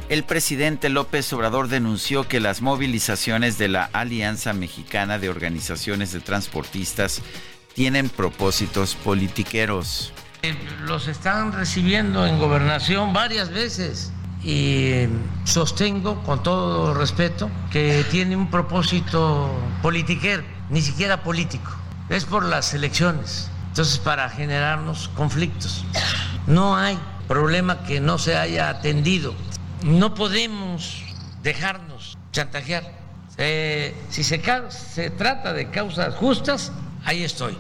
El 0.10 0.24
presidente 0.24 0.88
López 0.88 1.34
Obrador 1.34 1.68
denunció 1.68 2.30
que 2.30 2.40
las 2.40 2.62
movilizaciones 2.62 3.58
de 3.58 3.68
la 3.68 3.90
Alianza 3.92 4.54
Mexicana 4.54 5.20
de 5.20 5.30
Organizaciones 5.30 6.14
de 6.14 6.22
Transportistas 6.22 7.22
tienen 7.74 8.08
propósitos 8.08 8.96
politiqueros. 8.96 10.14
Eh, 10.44 10.56
los 10.86 11.10
están 11.10 11.52
recibiendo 11.52 12.26
en 12.26 12.40
gobernación 12.40 13.12
varias 13.12 13.50
veces 13.50 14.14
y 14.42 15.08
sostengo 15.44 16.24
con 16.24 16.42
todo 16.42 16.94
respeto 16.94 17.50
que 17.70 18.06
tiene 18.10 18.38
un 18.38 18.50
propósito 18.50 19.52
politiquero, 19.82 20.44
ni 20.70 20.82
siquiera 20.82 21.22
político. 21.22 21.70
Es 22.08 22.24
por 22.24 22.46
las 22.46 22.74
elecciones. 22.74 23.50
Entonces, 23.68 24.00
para 24.00 24.30
generarnos 24.30 25.10
conflictos. 25.10 25.84
No 26.48 26.78
hay 26.78 26.98
problema 27.28 27.84
que 27.84 28.00
no 28.00 28.18
se 28.18 28.38
haya 28.38 28.70
atendido 28.70 29.36
no 29.84 30.14
podemos 30.14 31.04
dejarnos 31.42 32.18
chantajear. 32.32 32.84
Eh, 33.38 33.94
si 34.10 34.24
se, 34.24 34.42
se 34.70 35.10
trata 35.12 35.54
de 35.54 35.70
causas 35.70 36.16
justas, 36.16 36.72
ahí 37.06 37.24
estoy 37.24 37.58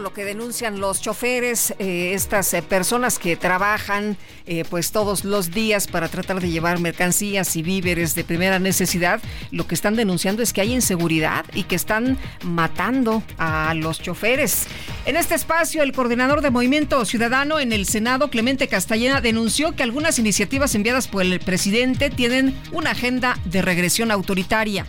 lo 0.00 0.12
que 0.12 0.24
denuncian 0.24 0.80
los 0.80 1.00
choferes, 1.00 1.74
eh, 1.78 2.12
estas 2.14 2.52
eh, 2.54 2.62
personas 2.62 3.18
que 3.18 3.36
trabajan 3.36 4.16
eh, 4.46 4.64
pues 4.68 4.92
todos 4.92 5.24
los 5.24 5.50
días 5.50 5.86
para 5.86 6.08
tratar 6.08 6.40
de 6.40 6.50
llevar 6.50 6.78
mercancías 6.78 7.56
y 7.56 7.62
víveres 7.62 8.14
de 8.14 8.24
primera 8.24 8.58
necesidad, 8.58 9.20
lo 9.50 9.66
que 9.66 9.74
están 9.74 9.96
denunciando 9.96 10.42
es 10.42 10.52
que 10.52 10.60
hay 10.60 10.72
inseguridad 10.72 11.44
y 11.54 11.64
que 11.64 11.76
están 11.76 12.18
matando 12.42 13.22
a 13.38 13.74
los 13.74 14.00
choferes. 14.00 14.66
En 15.04 15.16
este 15.16 15.34
espacio, 15.34 15.82
el 15.82 15.92
coordinador 15.92 16.40
de 16.40 16.50
Movimiento 16.50 17.04
Ciudadano 17.04 17.58
en 17.58 17.72
el 17.72 17.86
Senado, 17.86 18.30
Clemente 18.30 18.68
Castellana, 18.68 19.20
denunció 19.20 19.74
que 19.74 19.82
algunas 19.82 20.18
iniciativas 20.18 20.74
enviadas 20.74 21.08
por 21.08 21.22
el 21.22 21.40
presidente 21.40 22.10
tienen 22.10 22.58
una 22.72 22.90
agenda 22.90 23.38
de 23.44 23.62
regresión 23.62 24.10
autoritaria 24.10 24.86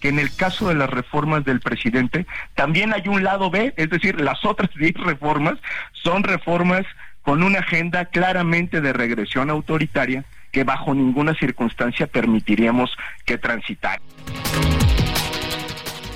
que 0.00 0.08
en 0.08 0.18
el 0.18 0.34
caso 0.34 0.68
de 0.68 0.74
las 0.74 0.90
reformas 0.90 1.44
del 1.44 1.60
presidente 1.60 2.26
también 2.54 2.92
hay 2.92 3.08
un 3.08 3.24
lado 3.24 3.50
B, 3.50 3.74
es 3.76 3.90
decir, 3.90 4.20
las 4.20 4.44
otras 4.44 4.70
10 4.74 4.94
reformas 4.94 5.58
son 5.92 6.22
reformas 6.22 6.84
con 7.22 7.42
una 7.42 7.58
agenda 7.58 8.06
claramente 8.06 8.80
de 8.80 8.92
regresión 8.92 9.50
autoritaria 9.50 10.24
que 10.52 10.64
bajo 10.64 10.94
ninguna 10.94 11.34
circunstancia 11.34 12.06
permitiríamos 12.06 12.90
que 13.24 13.36
transitar. 13.38 14.00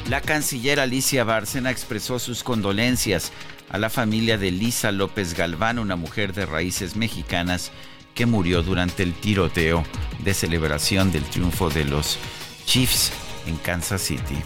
La 0.09 0.21
canciller 0.21 0.81
Alicia 0.81 1.25
Bárcena 1.25 1.71
expresó 1.71 2.19
sus 2.19 2.43
condolencias 2.43 3.33
a 3.71 3.79
la 3.79 3.91
familia 3.91 4.37
de 4.39 4.51
Lisa 4.51 4.93
López 4.93 5.35
Galván, 5.35 5.79
una 5.79 5.97
mujer 5.97 6.33
de 6.33 6.47
raíces 6.47 6.97
mexicanas 6.97 7.73
que 8.15 8.27
murió 8.27 8.63
durante 8.63 9.03
el 9.03 9.15
tiroteo 9.15 9.85
de 10.21 10.35
celebración 10.35 11.13
del 11.13 11.25
triunfo 11.25 11.71
de 11.71 11.85
los 11.85 12.19
Chiefs 12.67 13.13
en 13.47 13.57
Kansas 13.57 14.03
City. 14.03 14.37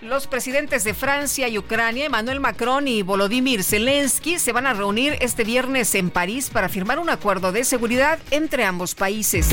Los 0.00 0.26
presidentes 0.26 0.84
de 0.84 0.94
Francia 0.94 1.48
y 1.48 1.58
Ucrania, 1.58 2.06
Emmanuel 2.06 2.40
Macron 2.40 2.88
y 2.88 3.02
Volodymyr 3.02 3.62
Zelensky, 3.62 4.38
se 4.38 4.52
van 4.52 4.66
a 4.66 4.72
reunir 4.72 5.18
este 5.20 5.44
viernes 5.44 5.94
en 5.94 6.08
París 6.08 6.48
para 6.50 6.70
firmar 6.70 6.98
un 6.98 7.10
acuerdo 7.10 7.52
de 7.52 7.62
seguridad 7.64 8.18
entre 8.30 8.64
ambos 8.64 8.94
países. 8.94 9.48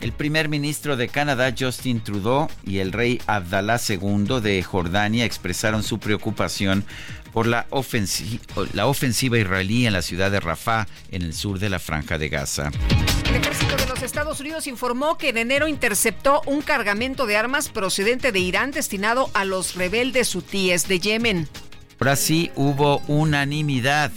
El 0.00 0.12
primer 0.12 0.48
ministro 0.48 0.96
de 0.96 1.08
Canadá, 1.08 1.52
Justin 1.58 2.00
Trudeau, 2.00 2.48
y 2.64 2.78
el 2.78 2.92
rey 2.92 3.20
Abdalá 3.26 3.80
II 3.88 4.40
de 4.40 4.62
Jordania 4.62 5.24
expresaron 5.24 5.82
su 5.82 5.98
preocupación 5.98 6.84
por 7.36 7.46
la 7.46 7.66
ofensiva, 7.68 8.40
la 8.72 8.86
ofensiva 8.86 9.36
israelí 9.36 9.86
en 9.86 9.92
la 9.92 10.00
ciudad 10.00 10.30
de 10.30 10.40
Rafah, 10.40 10.86
en 11.10 11.20
el 11.20 11.34
sur 11.34 11.58
de 11.58 11.68
la 11.68 11.78
franja 11.78 12.16
de 12.16 12.30
Gaza. 12.30 12.70
El 13.28 13.34
ejército 13.34 13.76
de 13.76 13.84
los 13.84 14.02
Estados 14.02 14.40
Unidos 14.40 14.66
informó 14.66 15.18
que 15.18 15.28
en 15.28 15.36
enero 15.36 15.68
interceptó 15.68 16.40
un 16.46 16.62
cargamento 16.62 17.26
de 17.26 17.36
armas 17.36 17.68
procedente 17.68 18.32
de 18.32 18.38
Irán 18.38 18.70
destinado 18.70 19.28
a 19.34 19.44
los 19.44 19.74
rebeldes 19.74 20.34
hutíes 20.34 20.88
de 20.88 20.98
Yemen. 20.98 21.46
Ahora 22.00 22.16
sí 22.16 22.50
hubo 22.56 23.02
unanimidad 23.06 24.12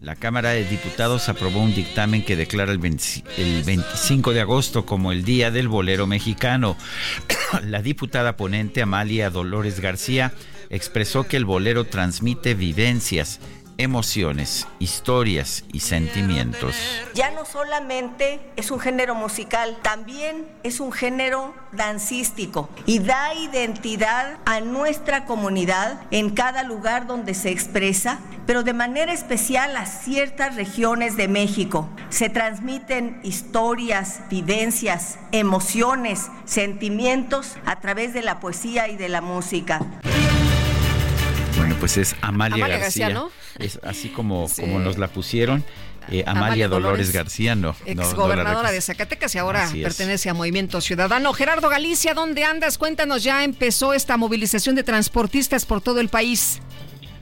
La 0.00 0.16
Cámara 0.16 0.50
de 0.50 0.64
Diputados 0.64 1.28
aprobó 1.28 1.60
un 1.60 1.74
dictamen 1.74 2.24
que 2.24 2.36
declara 2.36 2.72
el, 2.72 2.78
25 2.78 4.32
de 4.32 4.40
agosto 4.40 4.86
como 4.86 5.12
el 5.12 5.24
Día 5.26 5.50
del 5.50 5.68
Bolero 5.68 6.06
Mexicano. 6.06 6.78
La 7.64 7.82
diputada 7.82 8.38
ponente 8.38 8.80
Amalia 8.80 9.28
Dolores 9.28 9.80
García 9.80 10.32
expresó 10.70 11.26
que 11.26 11.36
el 11.36 11.44
bolero 11.44 11.84
transmite 11.84 12.54
vivencias 12.54 13.40
emociones, 13.78 14.66
historias 14.78 15.64
y 15.72 15.80
sentimientos. 15.80 16.74
Ya 17.14 17.30
no 17.30 17.44
solamente 17.44 18.40
es 18.56 18.70
un 18.70 18.80
género 18.80 19.14
musical, 19.14 19.78
también 19.82 20.46
es 20.62 20.80
un 20.80 20.92
género 20.92 21.54
dancístico 21.72 22.70
y 22.86 23.00
da 23.00 23.34
identidad 23.34 24.38
a 24.46 24.60
nuestra 24.60 25.24
comunidad 25.24 26.00
en 26.10 26.30
cada 26.30 26.62
lugar 26.62 27.06
donde 27.06 27.34
se 27.34 27.50
expresa, 27.50 28.20
pero 28.46 28.62
de 28.62 28.72
manera 28.72 29.12
especial 29.12 29.76
a 29.76 29.86
ciertas 29.86 30.56
regiones 30.56 31.16
de 31.16 31.28
México. 31.28 31.88
Se 32.08 32.30
transmiten 32.30 33.20
historias, 33.24 34.20
vivencias, 34.30 35.18
emociones, 35.32 36.28
sentimientos 36.44 37.56
a 37.66 37.80
través 37.80 38.14
de 38.14 38.22
la 38.22 38.40
poesía 38.40 38.88
y 38.88 38.96
de 38.96 39.08
la 39.08 39.20
música. 39.20 39.80
Pues 41.80 41.96
es 41.98 42.16
Amalia, 42.20 42.66
García, 42.66 43.10
¿no? 43.10 43.30
Es 43.58 43.78
así 43.82 44.08
como, 44.08 44.48
como 44.56 44.78
nos 44.78 44.98
la 44.98 45.08
pusieron. 45.08 45.64
Eh, 46.08 46.22
Amalia, 46.26 46.68
Dolores, 46.68 47.12
García, 47.12 47.54
no. 47.54 47.74
Exgobernadora 47.84 48.70
de 48.70 48.80
Zacatecas 48.80 49.34
y 49.34 49.38
ahora 49.38 49.68
pertenece 49.82 50.30
a 50.30 50.34
Movimiento 50.34 50.80
Ciudadano. 50.80 51.32
Gerardo 51.32 51.68
Galicia, 51.68 52.14
¿dónde 52.14 52.44
andas? 52.44 52.78
Cuéntanos, 52.78 53.24
ya 53.24 53.42
empezó 53.42 53.92
esta 53.92 54.16
movilización 54.16 54.76
de 54.76 54.84
transportistas 54.84 55.66
por 55.66 55.80
todo 55.80 56.00
el 56.00 56.08
país. 56.08 56.60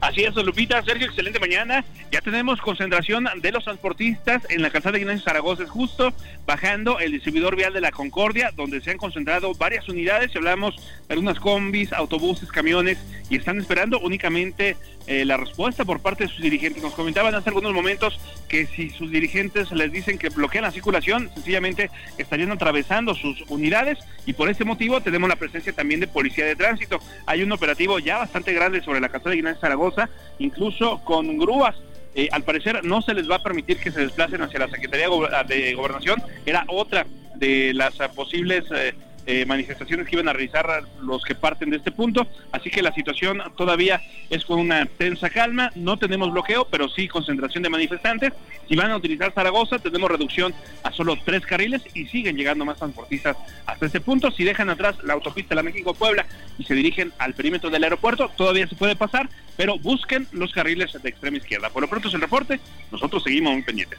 Así 0.05 0.23
es, 0.23 0.35
Lupita, 0.35 0.83
Sergio, 0.83 1.07
excelente 1.07 1.41
mañana. 1.41 1.83
Ya 2.13 2.21
tenemos 2.21 2.61
concentración 2.61 3.27
de 3.41 3.53
los 3.53 3.65
transportistas 3.65 4.43
en 4.51 4.61
la 4.61 4.69
calzada 4.69 4.93
de 4.93 5.01
Ignacio 5.01 5.25
Zaragoza, 5.25 5.63
es 5.63 5.71
justo 5.71 6.13
bajando 6.45 6.99
el 6.99 7.13
distribuidor 7.13 7.57
vial 7.57 7.73
de 7.73 7.81
la 7.81 7.91
Concordia, 7.91 8.51
donde 8.55 8.83
se 8.83 8.91
han 8.91 8.99
concentrado 8.99 9.55
varias 9.55 9.89
unidades. 9.89 10.37
Hablamos 10.37 10.77
de 11.09 11.15
algunas 11.15 11.41
combis, 11.41 11.91
autobuses, 11.95 12.53
camiones, 12.53 12.99
y 13.31 13.37
están 13.37 13.59
esperando 13.59 13.99
únicamente 13.99 14.77
eh, 15.07 15.25
la 15.25 15.39
respuesta 15.39 15.85
por 15.85 16.01
parte 16.01 16.25
de 16.25 16.31
sus 16.31 16.41
dirigentes. 16.41 16.83
Nos 16.83 16.93
comentaban 16.93 17.35
hace 17.35 17.49
algunos 17.49 17.73
momentos 17.73 18.21
que 18.49 18.67
si 18.67 18.91
sus 18.91 19.11
dirigentes 19.11 19.71
les 19.73 19.91
dicen 19.91 20.19
que 20.19 20.29
bloquean 20.29 20.65
la 20.65 20.71
circulación, 20.71 21.31
sencillamente 21.35 21.91
estarían 22.19 22.53
atravesando 22.53 23.15
sus 23.15 23.43
unidades 23.49 23.99
y 24.27 24.33
por 24.33 24.49
ese 24.49 24.65
motivo 24.65 25.01
tenemos 25.01 25.29
la 25.29 25.37
presencia 25.37 25.73
también 25.73 26.01
de 26.01 26.07
policía 26.07 26.47
de 26.47 26.57
tránsito. 26.57 27.01
Hay 27.27 27.43
un 27.43 27.53
operativo 27.53 27.99
ya 27.99 28.19
bastante 28.19 28.53
grande 28.53 28.83
sobre 28.83 29.01
la 29.01 29.09
calzada 29.09 29.31
de 29.31 29.39
Ignacio 29.39 29.61
Zaragoza, 29.61 29.94
incluso 30.39 31.01
con 31.05 31.39
grúas. 31.39 31.77
Eh, 32.15 32.29
al 32.31 32.45
parecer 32.45 32.85
no 32.85 33.03
se 33.03 33.15
les 33.15 33.29
va 33.29 33.37
a 33.37 33.43
permitir 33.43 33.79
que 33.79 33.91
se 33.91 34.01
desplacen 34.01 34.41
hacia 34.43 34.61
la 34.61 34.69
Secretaría 34.69 35.09
de 35.49 35.75
Gobernación. 35.75 36.23
Era 36.47 36.65
otra 36.69 37.07
de 37.37 37.73
las 37.75 37.95
posibles... 38.15 38.65
Eh, 38.75 38.95
eh, 39.27 39.47
manifestaciones 39.47 40.07
que 40.07 40.17
iban 40.17 40.29
a 40.29 40.33
realizar 40.33 40.83
los 41.01 41.25
que 41.25 41.35
parten 41.35 41.71
de 41.71 41.79
este 41.79 41.91
punto. 41.91 42.27
Así 42.53 42.71
que 42.71 42.83
la 42.83 42.93
situación 42.93 43.43
todavía 43.57 44.03
es 44.31 44.45
con 44.45 44.59
una 44.59 44.87
tensa 44.87 45.31
calma. 45.31 45.73
No 45.75 45.99
tenemos 45.99 46.33
bloqueo, 46.33 46.67
pero 46.67 46.89
sí 46.89 47.09
concentración 47.09 47.63
de 47.63 47.71
manifestantes. 47.71 48.33
Si 48.69 48.77
van 48.77 48.91
a 48.91 48.97
utilizar 48.97 49.33
Zaragoza, 49.33 49.79
tenemos 49.79 50.11
reducción 50.11 50.55
a 50.83 50.93
solo 50.93 51.17
tres 51.25 51.45
carriles 51.47 51.83
y 51.95 52.07
siguen 52.07 52.37
llegando 52.37 52.65
más 52.65 52.79
transportistas 52.79 53.37
hasta 53.67 53.87
este 53.87 54.01
punto. 54.01 54.31
Si 54.31 54.45
dejan 54.45 54.71
atrás 54.71 54.97
la 55.05 55.15
autopista 55.15 55.55
La 55.55 55.63
México-Puebla 55.63 56.27
y 56.59 56.65
se 56.65 56.75
dirigen 56.75 57.13
al 57.19 57.35
perímetro 57.35 57.71
del 57.71 57.85
aeropuerto, 57.85 58.31
todavía 58.37 58.67
se 58.67 58.77
puede 58.77 58.97
pasar, 58.97 59.29
pero 59.57 59.79
busquen 59.79 60.27
los 60.33 60.53
carriles 60.53 60.93
de 61.03 61.09
extrema 61.09 61.39
izquierda. 61.39 61.71
Por 61.71 61.83
lo 61.83 61.89
pronto 61.89 62.09
es 62.09 62.15
el 62.15 62.21
reporte. 62.21 62.61
Nosotros 62.91 63.23
seguimos 63.23 63.55
muy 63.55 63.63
pendientes. 63.63 63.99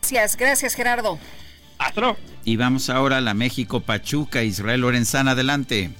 Gracias, 0.00 0.36
gracias 0.36 0.74
Gerardo. 0.74 1.18
Y 2.44 2.56
vamos 2.56 2.90
ahora 2.90 3.18
a 3.18 3.20
la 3.20 3.34
México 3.34 3.80
Pachuca, 3.80 4.42
Israel 4.42 4.80
Lorenzana, 4.80 5.32
adelante. 5.32 5.90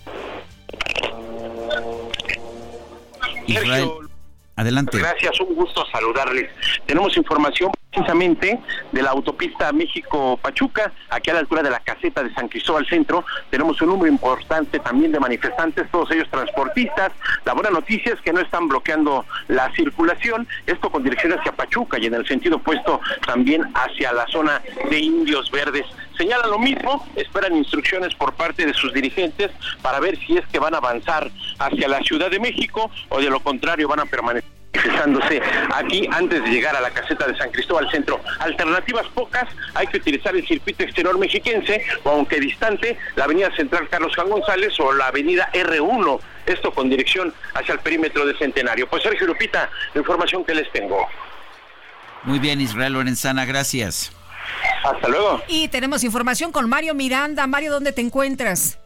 Israel, 3.47 3.89
adelante. 4.57 4.99
Gracias, 4.99 5.41
un 5.41 5.55
gusto 5.55 5.85
saludarles. 5.91 6.51
Tenemos 6.87 7.17
información 7.17 7.71
precisamente 7.93 8.59
de 8.91 9.03
la 9.03 9.11
autopista 9.11 9.71
México-Pachuca, 9.71 10.93
aquí 11.11 11.31
a 11.31 11.35
la 11.35 11.41
altura 11.41 11.63
de 11.63 11.71
la 11.71 11.81
caseta 11.81 12.23
de 12.23 12.33
San 12.33 12.49
Cristóbal 12.49 12.87
Centro, 12.87 13.25
tenemos 13.51 13.81
un 13.83 13.89
número 13.89 14.11
importante 14.11 14.79
también 14.79 15.13
de 15.13 15.21
manifestantes, 15.21 15.91
todos 15.91 16.11
ellos 16.11 16.29
transportistas. 16.31 17.13
La 17.45 17.53
buena 17.53 17.71
noticia 17.71 18.15
es 18.15 18.21
que 18.23 18.33
no 18.33 18.41
están 18.41 18.69
bloqueando 18.69 19.27
la 19.49 19.71
circulación, 19.75 20.49
esto 20.67 20.91
con 20.91 21.05
dirección 21.05 21.39
hacia 21.39 21.53
Pachuca 21.53 21.99
y 21.99 22.07
en 22.07 22.15
el 22.15 22.27
sentido 22.27 22.57
opuesto 22.57 23.01
también 23.27 23.63
hacia 23.75 24.13
la 24.13 24.27
zona 24.29 24.63
de 24.89 24.99
Indios 24.99 25.51
Verdes. 25.51 25.87
Señalan 26.17 26.51
lo 26.51 26.59
mismo, 26.59 27.07
esperan 27.17 27.57
instrucciones 27.57 28.15
por 28.15 28.35
parte 28.35 28.67
de 28.67 28.75
sus 28.75 28.93
dirigentes 28.93 29.51
para 29.81 30.01
ver 30.01 30.19
si 30.19 30.37
es 30.37 30.47
que 30.49 30.59
van 30.59 30.75
a 30.75 30.79
avanzar 30.79 31.31
hacia 31.59 31.89
la 31.89 32.01
Ciudad 32.01 32.31
de 32.31 32.41
México 32.41 32.91
o 33.09 33.21
de 33.21 33.31
lo 33.31 33.41
contrario 33.41 33.89
van 33.89 34.01
a 34.01 34.07
permanecer 34.07 34.53
aquí 35.75 36.09
antes 36.11 36.43
de 36.43 36.51
llegar 36.51 36.75
a 36.77 36.81
la 36.81 36.91
caseta 36.91 37.27
de 37.27 37.37
San 37.37 37.51
Cristóbal 37.51 37.91
Centro. 37.91 38.21
Alternativas 38.41 39.07
pocas, 39.09 39.49
hay 39.75 39.87
que 39.87 39.99
utilizar 39.99 40.35
el 40.35 40.47
circuito 40.47 40.83
exterior 40.83 41.19
mexiquense, 41.19 41.83
o 42.05 42.11
aunque 42.11 42.41
distante, 42.41 42.99
la 43.17 43.25
avenida 43.25 43.55
central 43.55 43.89
Carlos 43.89 44.15
Juan 44.15 44.31
González 44.31 44.79
o 44.81 44.93
la 44.93 45.09
avenida 45.09 45.51
R1, 45.53 46.21
esto 46.47 46.73
con 46.73 46.89
dirección 46.89 47.33
hacia 47.55 47.75
el 47.75 47.81
perímetro 47.81 48.27
de 48.27 48.37
Centenario. 48.37 48.89
Pues 48.89 49.03
Sergio 49.03 49.27
Lupita, 49.27 49.71
la 49.95 50.01
información 50.01 50.45
que 50.45 50.55
les 50.55 50.71
tengo. 50.73 51.07
Muy 52.25 52.39
bien, 52.39 52.61
Israel 52.61 52.95
Lorenzana, 52.95 53.45
gracias. 53.45 54.13
Hasta 54.85 55.09
luego. 55.09 55.43
Y 55.49 55.69
tenemos 55.69 56.05
información 56.05 56.53
con 56.53 56.69
Mario 56.69 56.95
Miranda. 56.95 57.47
Mario, 57.47 57.73
¿dónde 57.73 57.93
te 57.93 58.01
encuentras? 58.01 58.79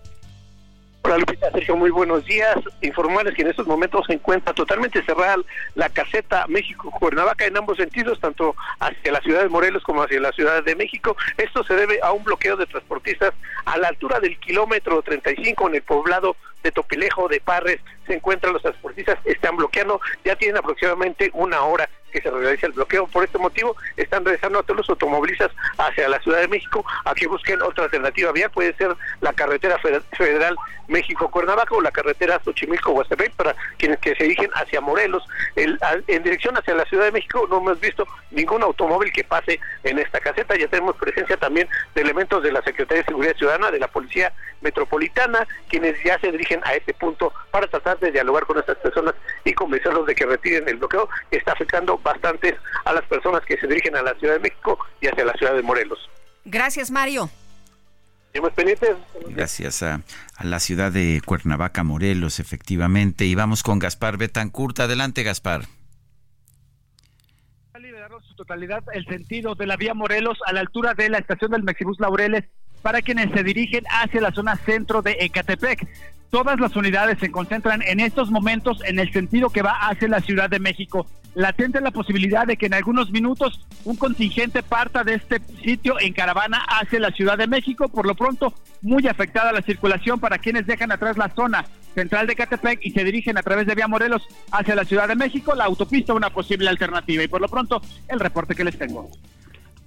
Hola 1.07 1.19
Lupita, 1.19 1.53
Sergio, 1.53 1.77
muy 1.77 1.91
buenos 1.91 2.25
días. 2.25 2.57
Informarles 2.83 3.37
que 3.37 3.43
en 3.43 3.49
estos 3.49 3.69
momentos 3.69 4.05
se 4.09 4.15
encuentra 4.15 4.53
totalmente 4.53 5.05
cerrada 5.05 5.37
la 5.77 5.89
caseta 5.89 6.47
México-Cuernavaca 6.49 7.47
en 7.47 7.57
ambos 7.57 7.77
sentidos, 7.77 8.19
tanto 8.19 8.57
hacia 8.81 9.13
la 9.13 9.21
ciudad 9.21 9.43
de 9.43 9.49
Morelos 9.49 9.85
como 9.85 10.03
hacia 10.03 10.21
la 10.21 10.33
ciudad 10.33 10.65
de 10.65 10.75
México. 10.75 11.17
Esto 11.37 11.63
se 11.63 11.75
debe 11.75 12.01
a 12.03 12.11
un 12.11 12.25
bloqueo 12.25 12.57
de 12.57 12.67
transportistas 12.67 13.35
a 13.67 13.79
la 13.79 13.87
altura 13.87 14.19
del 14.19 14.37
kilómetro 14.41 15.01
35 15.01 15.69
en 15.69 15.77
el 15.77 15.83
poblado 15.83 16.35
de 16.65 16.73
Topilejo 16.73 17.29
de 17.29 17.41
Parres. 17.41 17.79
Se 18.09 18.15
encuentran 18.15 18.53
los 18.53 18.63
transportistas, 18.63 19.17
están 19.27 19.57
bloqueando, 19.57 20.01
ya 20.25 20.35
tienen 20.35 20.57
aproximadamente 20.57 21.31
una 21.35 21.63
hora 21.63 21.89
que 22.17 22.23
se 22.23 22.31
realiza 22.31 22.67
el 22.67 22.73
bloqueo. 22.73 23.07
Por 23.07 23.25
este 23.25 23.39
motivo, 23.39 23.77
están 23.97 24.25
regresando 24.25 24.59
a 24.59 24.63
todos 24.63 24.79
los 24.79 24.91
automovilistas 24.91 25.51
hacia 25.77 26.09
la 26.09 26.19
Ciudad 26.21 26.41
de 26.41 26.49
México 26.49 26.85
a 27.05 27.15
que 27.15 27.27
busquen 27.27 27.61
otra 27.63 27.85
alternativa 27.85 28.33
vial. 28.33 28.51
Puede 28.51 28.75
ser 28.75 28.95
la 29.21 29.33
carretera 29.33 29.79
federal 29.79 30.57
México-Cuernavaca 30.89 31.75
o 31.75 31.81
la 31.81 31.91
carretera 31.91 32.41
Xochimilco-Huastepec 32.43 33.33
para 33.33 33.55
quienes 33.77 33.99
que 33.99 34.15
se 34.15 34.25
dirigen 34.25 34.51
hacia 34.55 34.81
Morelos. 34.81 35.25
en 35.57 36.23
dirección 36.23 36.57
hacia 36.57 36.75
la 36.75 36.85
Ciudad 36.85 37.07
de 37.07 37.13
México 37.13 37.47
no 37.51 37.59
hemos 37.59 37.81
visto 37.81 38.07
ningún 38.31 38.63
automóvil 38.63 39.13
que 39.13 39.25
pase 39.25 39.61
en 39.85 39.99
esta 39.99 40.21
caseta. 40.21 40.57
Ya 40.57 40.69
tenemos 40.69 40.97
presencia 40.97 41.37
también 41.37 41.69
de 41.95 42.03
elementos 42.03 42.43
de 42.43 42.53
la 42.53 42.63
Secretaría 42.63 43.03
de 43.03 43.09
Seguridad 43.09 43.37
Ciudadana, 43.37 43.71
de 43.71 43.79
la 43.79 43.89
Policía 43.89 44.33
Metropolitana, 44.61 45.47
quienes 45.69 46.03
ya 46.03 46.19
se 46.19 46.33
dirigen 46.33 46.61
a 46.65 46.75
este 46.75 46.95
punto 46.95 47.33
para 47.51 47.67
tratar 47.67 47.99
de 47.99 48.11
dialogar 48.11 48.47
con 48.47 48.59
estas 48.59 48.77
personas 48.79 49.15
y 49.45 49.53
convencerlos 49.53 50.07
de 50.07 50.15
que 50.15 50.27
retiren 50.27 50.69
el 50.69 50.77
bloqueo 50.77 51.09
que 51.31 51.39
está 51.39 51.53
afectando 51.53 51.99
bastantes 52.07 52.55
a 52.85 52.93
las 52.93 53.05
personas 53.05 53.43
que 53.45 53.59
se 53.59 53.67
dirigen 53.67 53.97
a 53.97 54.03
la 54.03 54.15
Ciudad 54.15 54.35
de 54.35 54.41
México 54.41 54.79
y 55.01 55.09
hacia 55.09 55.25
la 55.25 55.35
Ciudad 55.35 55.55
de 55.55 55.63
Morelos. 55.63 55.99
Gracias, 56.45 56.91
Mario. 56.91 57.29
Gracias 59.29 59.83
a, 59.83 60.03
la 60.43 60.61
ciudad 60.61 60.93
de 60.93 61.23
Cuernavaca, 61.25 61.83
Morelos, 61.83 62.39
efectivamente. 62.39 63.25
Y 63.25 63.35
vamos 63.35 63.63
con 63.63 63.79
Gaspar 63.79 64.19
Betancourt. 64.19 64.79
Adelante, 64.81 65.23
Gaspar. 65.23 65.63
A 67.73 67.79
liberar 67.79 68.11
su 68.29 68.35
totalidad 68.35 68.85
el 68.93 69.07
sentido 69.07 69.55
de 69.55 69.67
la 69.67 69.77
vía 69.77 69.95
Morelos 69.95 70.39
a 70.47 70.53
la 70.53 70.61
altura 70.61 70.95
de 70.95 71.09
la 71.09 71.19
estación 71.19 71.51
del 71.51 71.63
Mexibus 71.63 71.99
Laureles 71.99 72.45
para 72.83 73.03
quienes 73.03 73.33
se 73.33 73.43
dirigen 73.43 73.85
hacia 73.89 74.21
la 74.21 74.33
zona 74.33 74.57
centro 74.57 75.03
de 75.03 75.17
Ecatepec. 75.21 75.89
Todas 76.31 76.61
las 76.61 76.77
unidades 76.77 77.19
se 77.19 77.31
concentran 77.31 77.83
en 77.83 78.01
estos 78.01 78.31
momentos 78.31 78.83
en 78.85 78.99
el 78.99 79.13
sentido 79.13 79.51
que 79.51 79.63
va 79.63 79.73
hacia 79.89 80.09
la 80.09 80.21
Ciudad 80.21 80.51
de 80.51 80.61
México. 80.61 81.07
Latente 81.37 81.83
la 81.83 81.91
posibilidad 81.91 82.47
de 82.47 82.57
que 82.57 82.65
en 82.65 82.73
algunos 82.73 83.11
minutos 83.11 83.61
un 83.85 83.97
contingente 83.97 84.63
parta 84.63 85.05
de 85.05 85.17
este 85.17 85.39
sitio 85.63 86.01
en 86.01 86.15
caravana 86.15 86.65
hacia 86.67 86.99
la 86.99 87.11
Ciudad 87.11 87.37
de 87.37 87.47
México. 87.47 87.91
Por 87.91 88.07
lo 88.07 88.15
pronto, 88.15 88.55
muy 88.81 89.07
afectada 89.07 89.53
la 89.53 89.61
circulación 89.61 90.19
para 90.19 90.39
quienes 90.39 90.67
dejan 90.67 90.93
atrás 90.93 91.19
la 91.19 91.29
zona 91.29 91.67
central 91.95 92.27
de 92.27 92.37
Catepec 92.37 92.81
y 92.83 92.91
se 92.91 93.05
dirigen 93.05 93.37
a 93.37 93.43
través 93.43 93.67
de 93.67 93.75
Vía 93.75 93.87
Morelos 93.87 94.23
hacia 94.51 94.75
la 94.75 94.87
Ciudad 94.87 95.09
de 95.09 95.15
México. 95.15 95.55
La 95.55 95.67
autopista 95.67 96.15
una 96.15 96.31
posible 96.31 96.71
alternativa. 96.71 97.23
Y 97.23 97.29
por 97.29 97.43
lo 97.43 97.49
pronto, 97.49 97.83
el 98.09 98.19
reporte 98.19 98.55
que 98.55 98.65
les 98.65 98.79
tengo. 98.79 99.11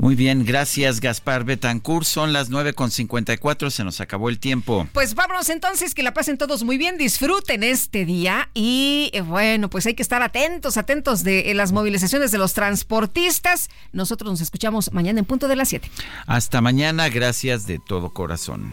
Muy 0.01 0.15
bien, 0.15 0.45
gracias 0.45 1.01
Gaspar 1.01 1.43
Betancourt. 1.43 2.05
Son 2.05 2.31
las 2.31 2.49
9.54, 2.49 3.69
se 3.69 3.84
nos 3.84 3.99
acabó 3.99 4.30
el 4.30 4.39
tiempo. 4.39 4.88
Pues 4.93 5.13
vámonos 5.13 5.49
entonces, 5.49 5.93
que 5.93 6.03
la 6.03 6.13
pasen 6.13 6.38
todos 6.38 6.63
muy 6.63 6.77
bien, 6.77 6.97
disfruten 6.97 7.63
este 7.63 8.05
día 8.05 8.49
y 8.53 9.11
eh, 9.11 9.19
bueno, 9.19 9.69
pues 9.69 9.85
hay 9.88 9.95
que 9.95 10.01
estar 10.01 10.23
atentos, 10.23 10.77
atentos 10.77 11.26
de 11.26 11.51
eh, 11.51 11.53
las 11.53 11.73
movilizaciones 11.73 12.31
de 12.31 12.38
los 12.38 12.53
transportistas. 12.53 13.69
Nosotros 13.91 14.31
nos 14.31 14.39
escuchamos 14.39 14.93
mañana 14.93 15.19
en 15.19 15.26
punto 15.26 15.49
de 15.49 15.57
las 15.57 15.67
7. 15.67 15.91
Hasta 16.27 16.61
mañana, 16.61 17.09
gracias 17.09 17.67
de 17.67 17.80
todo 17.80 18.13
corazón. 18.13 18.71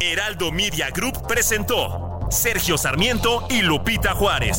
Heraldo 0.00 0.50
Media 0.50 0.90
Group 0.90 1.28
presentó 1.28 2.18
Sergio 2.28 2.76
Sarmiento 2.76 3.46
y 3.50 3.62
Lupita 3.62 4.14
Juárez. 4.14 4.58